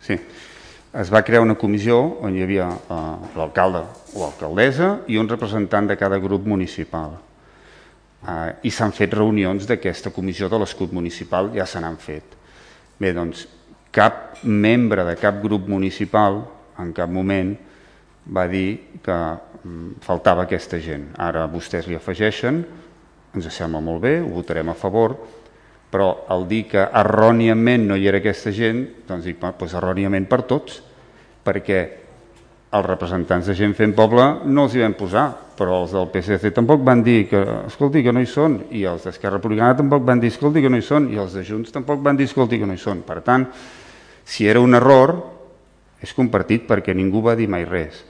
Sí. 0.00 0.16
Es 0.90 1.10
va 1.12 1.20
crear 1.22 1.44
una 1.44 1.54
comissió 1.54 2.00
on 2.24 2.34
hi 2.34 2.42
havia 2.42 2.66
eh, 2.66 3.00
l'alcalde 3.38 3.84
o 4.16 4.24
alcaldessa 4.26 4.88
i 5.12 5.20
un 5.20 5.28
representant 5.30 5.86
de 5.86 5.98
cada 6.00 6.18
grup 6.18 6.48
municipal. 6.48 7.12
Eh, 8.24 8.48
I 8.66 8.72
s'han 8.72 8.96
fet 8.96 9.12
reunions 9.14 9.68
d'aquesta 9.68 10.10
comissió 10.16 10.48
de 10.48 10.58
l'escut 10.58 10.96
municipal, 10.96 11.52
ja 11.54 11.68
se 11.68 11.84
n'han 11.84 12.00
fet. 12.00 12.34
Bé, 12.98 13.12
doncs, 13.14 13.44
cap 13.92 14.40
membre 14.42 15.04
de 15.04 15.14
cap 15.20 15.38
grup 15.44 15.68
municipal 15.68 16.40
en 16.80 16.90
cap 16.96 17.12
moment 17.12 17.52
va 18.26 18.48
dir 18.48 18.98
que 19.04 19.20
faltava 20.04 20.46
aquesta 20.46 20.80
gent. 20.80 21.10
Ara 21.20 21.46
vostès 21.50 21.88
li 21.88 21.98
afegeixen, 21.98 22.62
ens 23.36 23.50
sembla 23.54 23.80
molt 23.84 24.02
bé, 24.02 24.18
ho 24.20 24.30
votarem 24.34 24.72
a 24.72 24.76
favor, 24.78 25.16
però 25.90 26.26
al 26.30 26.46
dir 26.50 26.64
que 26.70 26.82
erròniament 26.82 27.88
no 27.88 27.98
hi 27.98 28.06
era 28.08 28.20
aquesta 28.22 28.52
gent, 28.54 28.84
doncs 29.08 29.26
dic, 29.26 29.40
doncs 29.42 29.74
erròniament 29.74 30.28
per 30.30 30.42
tots, 30.48 30.80
perquè 31.44 31.80
els 32.70 32.86
representants 32.86 33.48
de 33.50 33.56
gent 33.58 33.72
fent 33.74 33.92
poble 33.98 34.24
no 34.46 34.68
els 34.68 34.76
hi 34.76 34.84
vam 34.84 34.94
posar, 34.94 35.26
però 35.58 35.80
els 35.82 35.92
del 35.92 36.06
PSC 36.12 36.52
tampoc 36.54 36.84
van 36.86 37.02
dir 37.04 37.24
que, 37.28 37.40
escolti, 37.66 38.04
que 38.06 38.14
no 38.14 38.22
hi 38.22 38.28
són, 38.30 38.60
i 38.70 38.84
els 38.88 39.04
d'Esquerra 39.04 39.40
Republicana 39.40 39.76
tampoc 39.76 40.06
van 40.06 40.22
dir, 40.22 40.30
escolti, 40.30 40.62
que 40.62 40.70
no 40.70 40.78
hi 40.78 40.86
són, 40.86 41.10
i 41.12 41.18
els 41.20 41.34
de 41.36 41.42
Junts 41.44 41.74
tampoc 41.74 42.00
van 42.04 42.16
dir, 42.16 42.28
escolti, 42.30 42.60
que 42.62 42.68
no 42.70 42.76
hi 42.78 42.80
són. 42.80 43.02
Per 43.06 43.18
tant, 43.26 43.48
si 44.24 44.46
era 44.48 44.62
un 44.62 44.78
error, 44.78 45.16
és 46.00 46.14
compartit 46.16 46.64
perquè 46.70 46.94
ningú 46.96 47.20
va 47.26 47.34
dir 47.36 47.50
mai 47.50 47.66
res. 47.68 48.04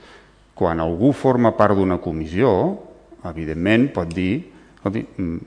Quan 0.61 0.77
algú 0.77 1.09
forma 1.17 1.55
part 1.57 1.73
d'una 1.73 1.97
comissió, 1.97 2.51
evidentment 3.25 3.87
pot 3.95 4.11
dir, 4.13 4.43
mm, 4.85 5.39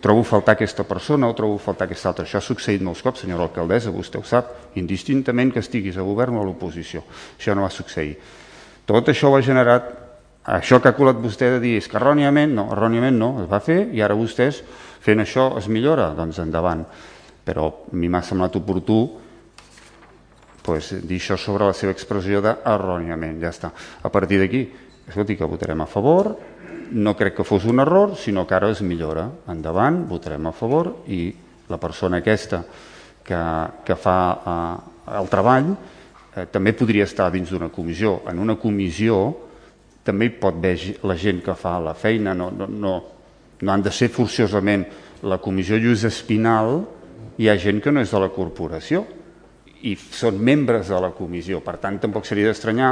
trobo 0.00 0.22
faltar 0.22 0.54
aquesta 0.54 0.84
persona 0.86 1.26
o 1.26 1.34
trobo 1.34 1.58
faltar 1.58 1.88
aquesta 1.88 2.12
altra. 2.12 2.24
Això 2.24 2.38
ha 2.38 2.40
succeït 2.40 2.82
molts 2.86 3.02
cops, 3.02 3.24
senyora 3.24 3.48
alcaldessa, 3.48 3.90
vostè 3.90 4.20
ho 4.20 4.22
sap, 4.22 4.76
indistintament 4.78 5.50
que 5.52 5.58
estiguis 5.58 5.98
a 5.98 6.06
govern 6.06 6.36
o 6.36 6.42
a 6.42 6.46
l'oposició. 6.46 7.02
Això 7.34 7.56
no 7.56 7.66
va 7.66 7.70
succeir. 7.70 8.14
Tot 8.86 9.08
això 9.08 9.32
ho 9.32 9.34
ha 9.34 9.42
generat, 9.42 9.90
això 10.44 10.80
que 10.80 10.88
ha 10.88 10.94
colat 10.94 11.18
vostè 11.18 11.50
de 11.56 11.60
dir 11.60 11.76
és 11.80 11.88
que 11.88 11.98
erròniament, 11.98 12.54
no, 12.54 12.68
erròniament 12.70 13.18
no, 13.18 13.42
es 13.42 13.50
va 13.50 13.58
fer 13.58 13.88
i 13.90 14.02
ara 14.02 14.14
vostès 14.14 14.62
fent 15.00 15.18
això 15.18 15.56
es 15.58 15.66
millora, 15.66 16.12
doncs 16.14 16.38
endavant. 16.38 16.86
Però 17.42 17.66
a 17.90 17.96
mi 17.98 18.06
m'ha 18.08 18.22
semblat 18.22 18.54
oportú 18.54 19.00
pues, 20.66 20.90
dir 21.06 21.20
això 21.20 21.38
sobre 21.38 21.68
la 21.68 21.76
seva 21.76 21.94
expressió 21.94 22.42
d'erròniament, 22.42 23.38
ja 23.40 23.54
està. 23.54 23.70
A 24.02 24.10
partir 24.10 24.40
d'aquí, 24.42 24.66
escolti, 25.06 25.38
que 25.38 25.46
votarem 25.46 25.80
a 25.80 25.86
favor, 25.86 26.34
no 26.90 27.14
crec 27.16 27.38
que 27.38 27.46
fos 27.46 27.64
un 27.70 27.80
error, 27.80 28.16
sinó 28.18 28.46
que 28.46 28.54
ara 28.58 28.70
es 28.74 28.82
millora. 28.82 29.28
Endavant, 29.48 30.04
votarem 30.10 30.46
a 30.46 30.54
favor 30.54 30.92
i 31.06 31.30
la 31.70 31.78
persona 31.82 32.18
aquesta 32.22 32.64
que, 33.26 33.40
que 33.86 33.96
fa 33.98 34.18
eh, 34.34 35.16
el 35.18 35.30
treball 35.30 35.72
eh, 35.72 36.46
també 36.52 36.74
podria 36.78 37.06
estar 37.06 37.30
dins 37.34 37.50
d'una 37.50 37.70
comissió. 37.74 38.20
En 38.30 38.38
una 38.42 38.58
comissió 38.58 39.18
també 40.06 40.28
hi 40.28 40.36
pot 40.38 40.58
haver 40.58 40.98
la 41.06 41.16
gent 41.18 41.42
que 41.42 41.54
fa 41.58 41.78
la 41.82 41.94
feina, 41.98 42.34
no, 42.34 42.52
no, 42.54 42.68
no, 42.70 42.94
no 43.62 43.72
han 43.72 43.82
de 43.82 43.90
ser 43.90 44.10
forçosament 44.14 44.86
la 45.26 45.40
comissió 45.42 45.78
Lluís 45.80 46.04
Espinal, 46.06 46.84
hi 47.38 47.50
ha 47.50 47.56
gent 47.58 47.82
que 47.82 47.90
no 47.90 48.02
és 48.04 48.12
de 48.14 48.20
la 48.22 48.30
corporació, 48.30 49.02
i 49.86 49.94
són 49.96 50.40
membres 50.42 50.90
de 50.90 50.98
la 51.02 51.12
comissió. 51.14 51.60
Per 51.64 51.76
tant, 51.82 52.00
tampoc 52.02 52.26
seria 52.26 52.50
d'estranyar 52.50 52.90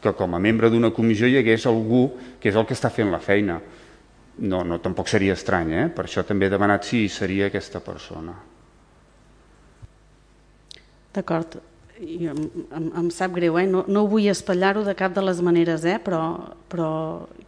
que 0.00 0.12
com 0.16 0.34
a 0.34 0.40
membre 0.40 0.70
d'una 0.72 0.92
comissió 0.96 1.28
hi 1.28 1.38
hagués 1.40 1.66
algú 1.68 2.06
que 2.40 2.48
és 2.48 2.56
el 2.56 2.66
que 2.66 2.76
està 2.76 2.90
fent 2.92 3.12
la 3.12 3.20
feina. 3.20 3.58
No, 4.40 4.62
no 4.64 4.78
tampoc 4.80 5.10
seria 5.10 5.36
estrany, 5.36 5.74
eh? 5.76 5.88
per 5.92 6.06
això 6.06 6.24
també 6.24 6.48
he 6.48 6.52
demanat 6.52 6.86
si 6.88 7.04
seria 7.12 7.50
aquesta 7.50 7.82
persona. 7.84 8.32
D'acord, 11.12 11.58
em, 12.00 12.38
em, 12.70 12.86
em 13.02 13.10
sap 13.12 13.34
greu, 13.36 13.58
eh? 13.60 13.66
no, 13.68 13.82
no 13.90 14.06
vull 14.08 14.30
espatllar-ho 14.32 14.86
de 14.86 14.94
cap 14.96 15.12
de 15.12 15.24
les 15.26 15.42
maneres, 15.44 15.84
eh? 15.84 15.98
però, 16.00 16.22
però 16.72 16.90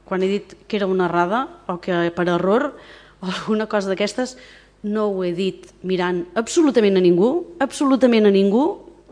quan 0.05 0.21
he 0.21 0.29
dit 0.35 0.57
que 0.67 0.77
era 0.77 0.91
una 0.91 1.07
errada 1.09 1.47
o 1.71 1.79
que 1.81 2.11
per 2.13 2.27
error 2.29 2.75
o 3.23 3.31
alguna 3.31 3.69
cosa 3.71 3.89
d'aquestes, 3.89 4.37
no 4.83 5.09
ho 5.11 5.25
he 5.25 5.33
dit 5.35 5.69
mirant 5.83 6.25
absolutament 6.35 6.97
a 6.99 7.03
ningú, 7.05 7.57
absolutament 7.63 8.27
a 8.27 8.35
ningú, 8.35 8.65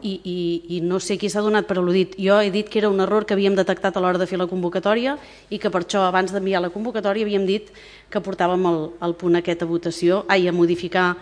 i, 0.03 0.21
i, 0.25 0.77
i 0.77 0.81
no 0.81 1.01
sé 1.01 1.17
qui 1.21 1.31
s'ha 1.31 1.43
donat 1.45 1.67
per 1.69 1.77
al·ludit. 1.79 2.17
Jo 2.21 2.41
he 2.41 2.51
dit 2.53 2.69
que 2.69 2.81
era 2.81 2.91
un 2.91 3.01
error 3.05 3.27
que 3.27 3.35
havíem 3.35 3.57
detectat 3.57 3.97
a 3.97 4.03
l'hora 4.03 4.19
de 4.19 4.27
fer 4.27 4.39
la 4.41 4.49
convocatòria 4.51 5.17
i 5.51 5.59
que 5.61 5.71
per 5.71 5.85
això 5.85 6.07
abans 6.07 6.33
d'enviar 6.33 6.63
la 6.65 6.73
convocatòria 6.75 7.27
havíem 7.27 7.47
dit 7.49 7.71
que 8.11 8.23
portàvem 8.25 8.67
el, 8.71 8.81
el 9.05 9.17
punt 9.21 9.39
aquest 9.39 9.63
a 9.63 9.69
votació, 9.69 10.25
ai, 10.29 10.49
a 10.49 10.57
modificar 10.57 11.15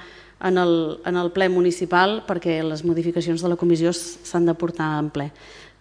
en 0.44 0.58
el, 0.58 1.00
en 1.06 1.18
el 1.18 1.32
ple 1.34 1.48
municipal 1.50 2.22
perquè 2.26 2.60
les 2.62 2.84
modificacions 2.86 3.42
de 3.42 3.50
la 3.50 3.58
comissió 3.58 3.92
s'han 3.92 4.46
de 4.46 4.54
portar 4.54 4.98
en 5.00 5.10
ple. 5.10 5.32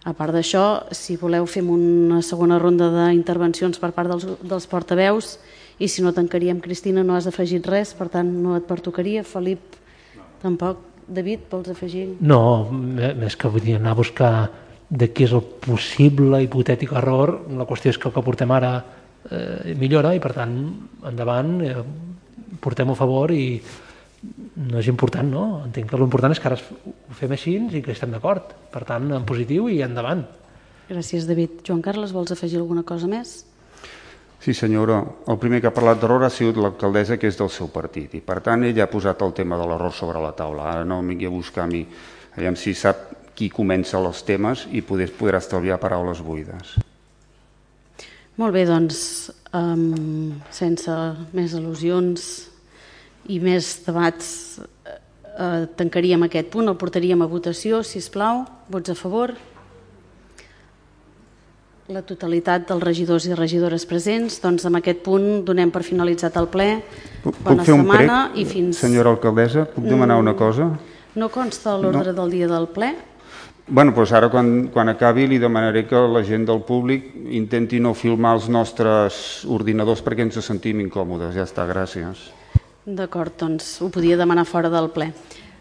A 0.06 0.14
part 0.14 0.32
d'això, 0.32 0.88
si 0.94 1.18
voleu 1.18 1.46
fem 1.46 1.68
una 1.70 2.22
segona 2.22 2.58
ronda 2.58 2.88
d'intervencions 2.94 3.78
per 3.82 3.92
part 3.92 4.10
dels, 4.10 4.26
dels 4.42 4.66
portaveus 4.70 5.36
i 5.78 5.88
si 5.88 6.02
no 6.02 6.12
tancaríem, 6.12 6.60
Cristina, 6.60 7.04
no 7.06 7.14
has 7.14 7.28
afegit 7.30 7.66
res, 7.66 7.94
per 7.94 8.08
tant 8.12 8.30
no 8.42 8.56
et 8.58 8.66
pertocaria. 8.66 9.24
Felip, 9.26 9.78
no. 10.16 10.28
tampoc. 10.42 10.84
David, 11.08 11.46
vols 11.48 11.70
afegir? 11.72 12.04
No, 12.20 12.68
més 12.68 13.36
que 13.40 13.48
vull 13.48 13.64
dir, 13.64 13.78
anar 13.78 13.94
a 13.94 13.96
buscar 13.96 14.32
de 14.88 15.08
què 15.08 15.24
és 15.24 15.32
el 15.32 15.40
possible 15.64 16.42
hipotètic 16.44 16.92
error, 17.00 17.32
la 17.56 17.64
qüestió 17.68 17.92
és 17.94 17.98
que 18.00 18.10
el 18.10 18.12
que 18.12 18.24
portem 18.24 18.52
ara 18.52 18.72
eh, 19.30 19.74
millora 19.80 20.14
i 20.16 20.20
per 20.20 20.34
tant 20.36 20.54
endavant 21.08 21.54
eh, 21.64 21.76
portem 22.60 22.92
a 22.92 22.96
favor 22.98 23.32
i 23.32 23.60
no 24.68 24.80
és 24.80 24.88
important, 24.90 25.28
no? 25.30 25.44
Entenc 25.64 25.88
que 25.88 26.00
l'important 26.00 26.34
és 26.34 26.40
que 26.42 26.50
ara 26.50 26.58
ho 26.58 27.16
fem 27.16 27.32
així 27.36 27.54
i 27.78 27.82
que 27.84 27.94
estem 27.94 28.12
d'acord. 28.12 28.50
Per 28.72 28.82
tant, 28.88 29.08
en 29.14 29.24
positiu 29.28 29.68
i 29.70 29.80
endavant. 29.86 30.24
Gràcies, 30.88 31.28
David. 31.28 31.60
Joan 31.68 31.84
Carles, 31.84 32.14
vols 32.16 32.32
afegir 32.34 32.58
alguna 32.58 32.82
cosa 32.88 33.08
més? 33.10 33.44
Sí, 34.48 34.54
senyora. 34.56 35.02
El 35.28 35.36
primer 35.36 35.58
que 35.60 35.68
ha 35.68 35.74
parlat 35.76 35.98
d'error 36.00 36.22
ha 36.24 36.30
sigut 36.32 36.56
l'alcaldessa, 36.56 37.18
que 37.20 37.28
és 37.28 37.36
del 37.36 37.50
seu 37.52 37.66
partit, 37.68 38.14
i 38.16 38.22
per 38.24 38.38
tant 38.40 38.62
ella 38.64 38.86
ha 38.86 38.88
posat 38.88 39.20
el 39.26 39.34
tema 39.36 39.58
de 39.60 39.66
l'error 39.68 39.92
sobre 39.92 40.22
la 40.24 40.30
taula. 40.32 40.70
Ara 40.70 40.86
no 40.88 41.02
m'hi 41.04 41.26
a 41.28 41.32
buscar 41.34 41.66
a 41.66 41.68
mi. 41.68 41.82
Aviam 42.32 42.56
si 42.56 42.72
sap 42.72 43.02
qui 43.36 43.50
comença 43.52 44.00
els 44.00 44.22
temes 44.24 44.62
i 44.72 44.80
poder, 44.80 45.10
podrà 45.12 45.42
estalviar 45.44 45.76
paraules 45.82 46.24
buides. 46.24 46.78
Molt 48.40 48.56
bé, 48.56 48.64
doncs, 48.64 49.02
um, 49.52 50.40
sense 50.48 50.96
més 51.36 51.52
al·lusions 51.52 52.24
i 53.28 53.42
més 53.44 53.68
debats, 53.84 54.30
eh, 54.88 55.66
tancaríem 55.76 56.24
aquest 56.24 56.48
punt, 56.56 56.72
el 56.72 56.80
portaríem 56.80 57.20
a 57.20 57.28
votació, 57.28 57.84
si 57.84 58.00
us 58.00 58.08
plau. 58.08 58.46
Vots 58.72 58.96
a 58.96 58.96
favor? 58.96 59.36
La 61.88 62.02
totalitat 62.04 62.66
dels 62.68 62.82
regidors 62.84 63.24
i 63.24 63.34
regidores 63.36 63.86
presents. 63.88 64.38
Doncs 64.42 64.66
amb 64.68 64.76
aquest 64.80 65.00
punt 65.04 65.44
donem 65.48 65.70
per 65.72 65.82
finalitzat 65.86 66.36
el 66.36 66.48
ple. 66.52 66.68
Puc 67.24 67.40
Bona 67.46 67.64
fer 67.64 67.74
setmana 67.74 68.18
un 68.28 68.34
prec, 68.34 68.40
i 68.42 68.44
fins... 68.48 68.80
Senyora 68.84 69.14
alcaldessa, 69.16 69.64
puc 69.72 69.88
demanar 69.88 70.18
una 70.20 70.36
cosa? 70.36 70.68
No 71.18 71.30
consta 71.32 71.78
l'ordre 71.80 72.12
no. 72.12 72.18
del 72.20 72.36
dia 72.36 72.50
del 72.50 72.68
ple? 72.74 72.92
Bueno, 73.68 73.92
doncs 73.96 74.12
ara 74.16 74.28
quan, 74.32 74.68
quan 74.72 74.88
acabi 74.92 75.26
li 75.28 75.40
demanaré 75.40 75.86
que 75.88 76.00
la 76.12 76.22
gent 76.24 76.46
del 76.48 76.62
públic 76.64 77.08
intenti 77.36 77.80
no 77.80 77.94
filmar 77.96 78.36
els 78.36 78.48
nostres 78.52 79.42
ordinadors 79.48 80.04
perquè 80.04 80.24
ens 80.28 80.40
sentim 80.44 80.80
incòmodes. 80.84 81.34
Ja 81.36 81.48
està, 81.48 81.66
gràcies. 81.68 82.28
D'acord, 82.84 83.34
doncs 83.40 83.78
ho 83.84 83.90
podia 83.92 84.16
demanar 84.20 84.44
fora 84.48 84.68
del 84.72 84.88
ple. 84.92 85.12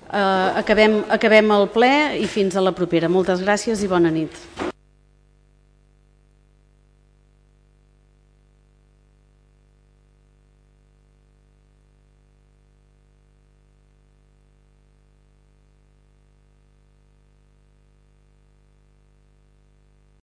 Uh, 0.08 0.56
acabem, 0.60 1.02
acabem 1.12 1.52
el 1.52 1.68
ple 1.72 1.92
i 2.20 2.28
fins 2.32 2.56
a 2.56 2.64
la 2.64 2.76
propera. 2.76 3.12
Moltes 3.12 3.44
gràcies 3.44 3.84
i 3.84 3.92
bona 3.92 4.12
nit. 4.12 4.36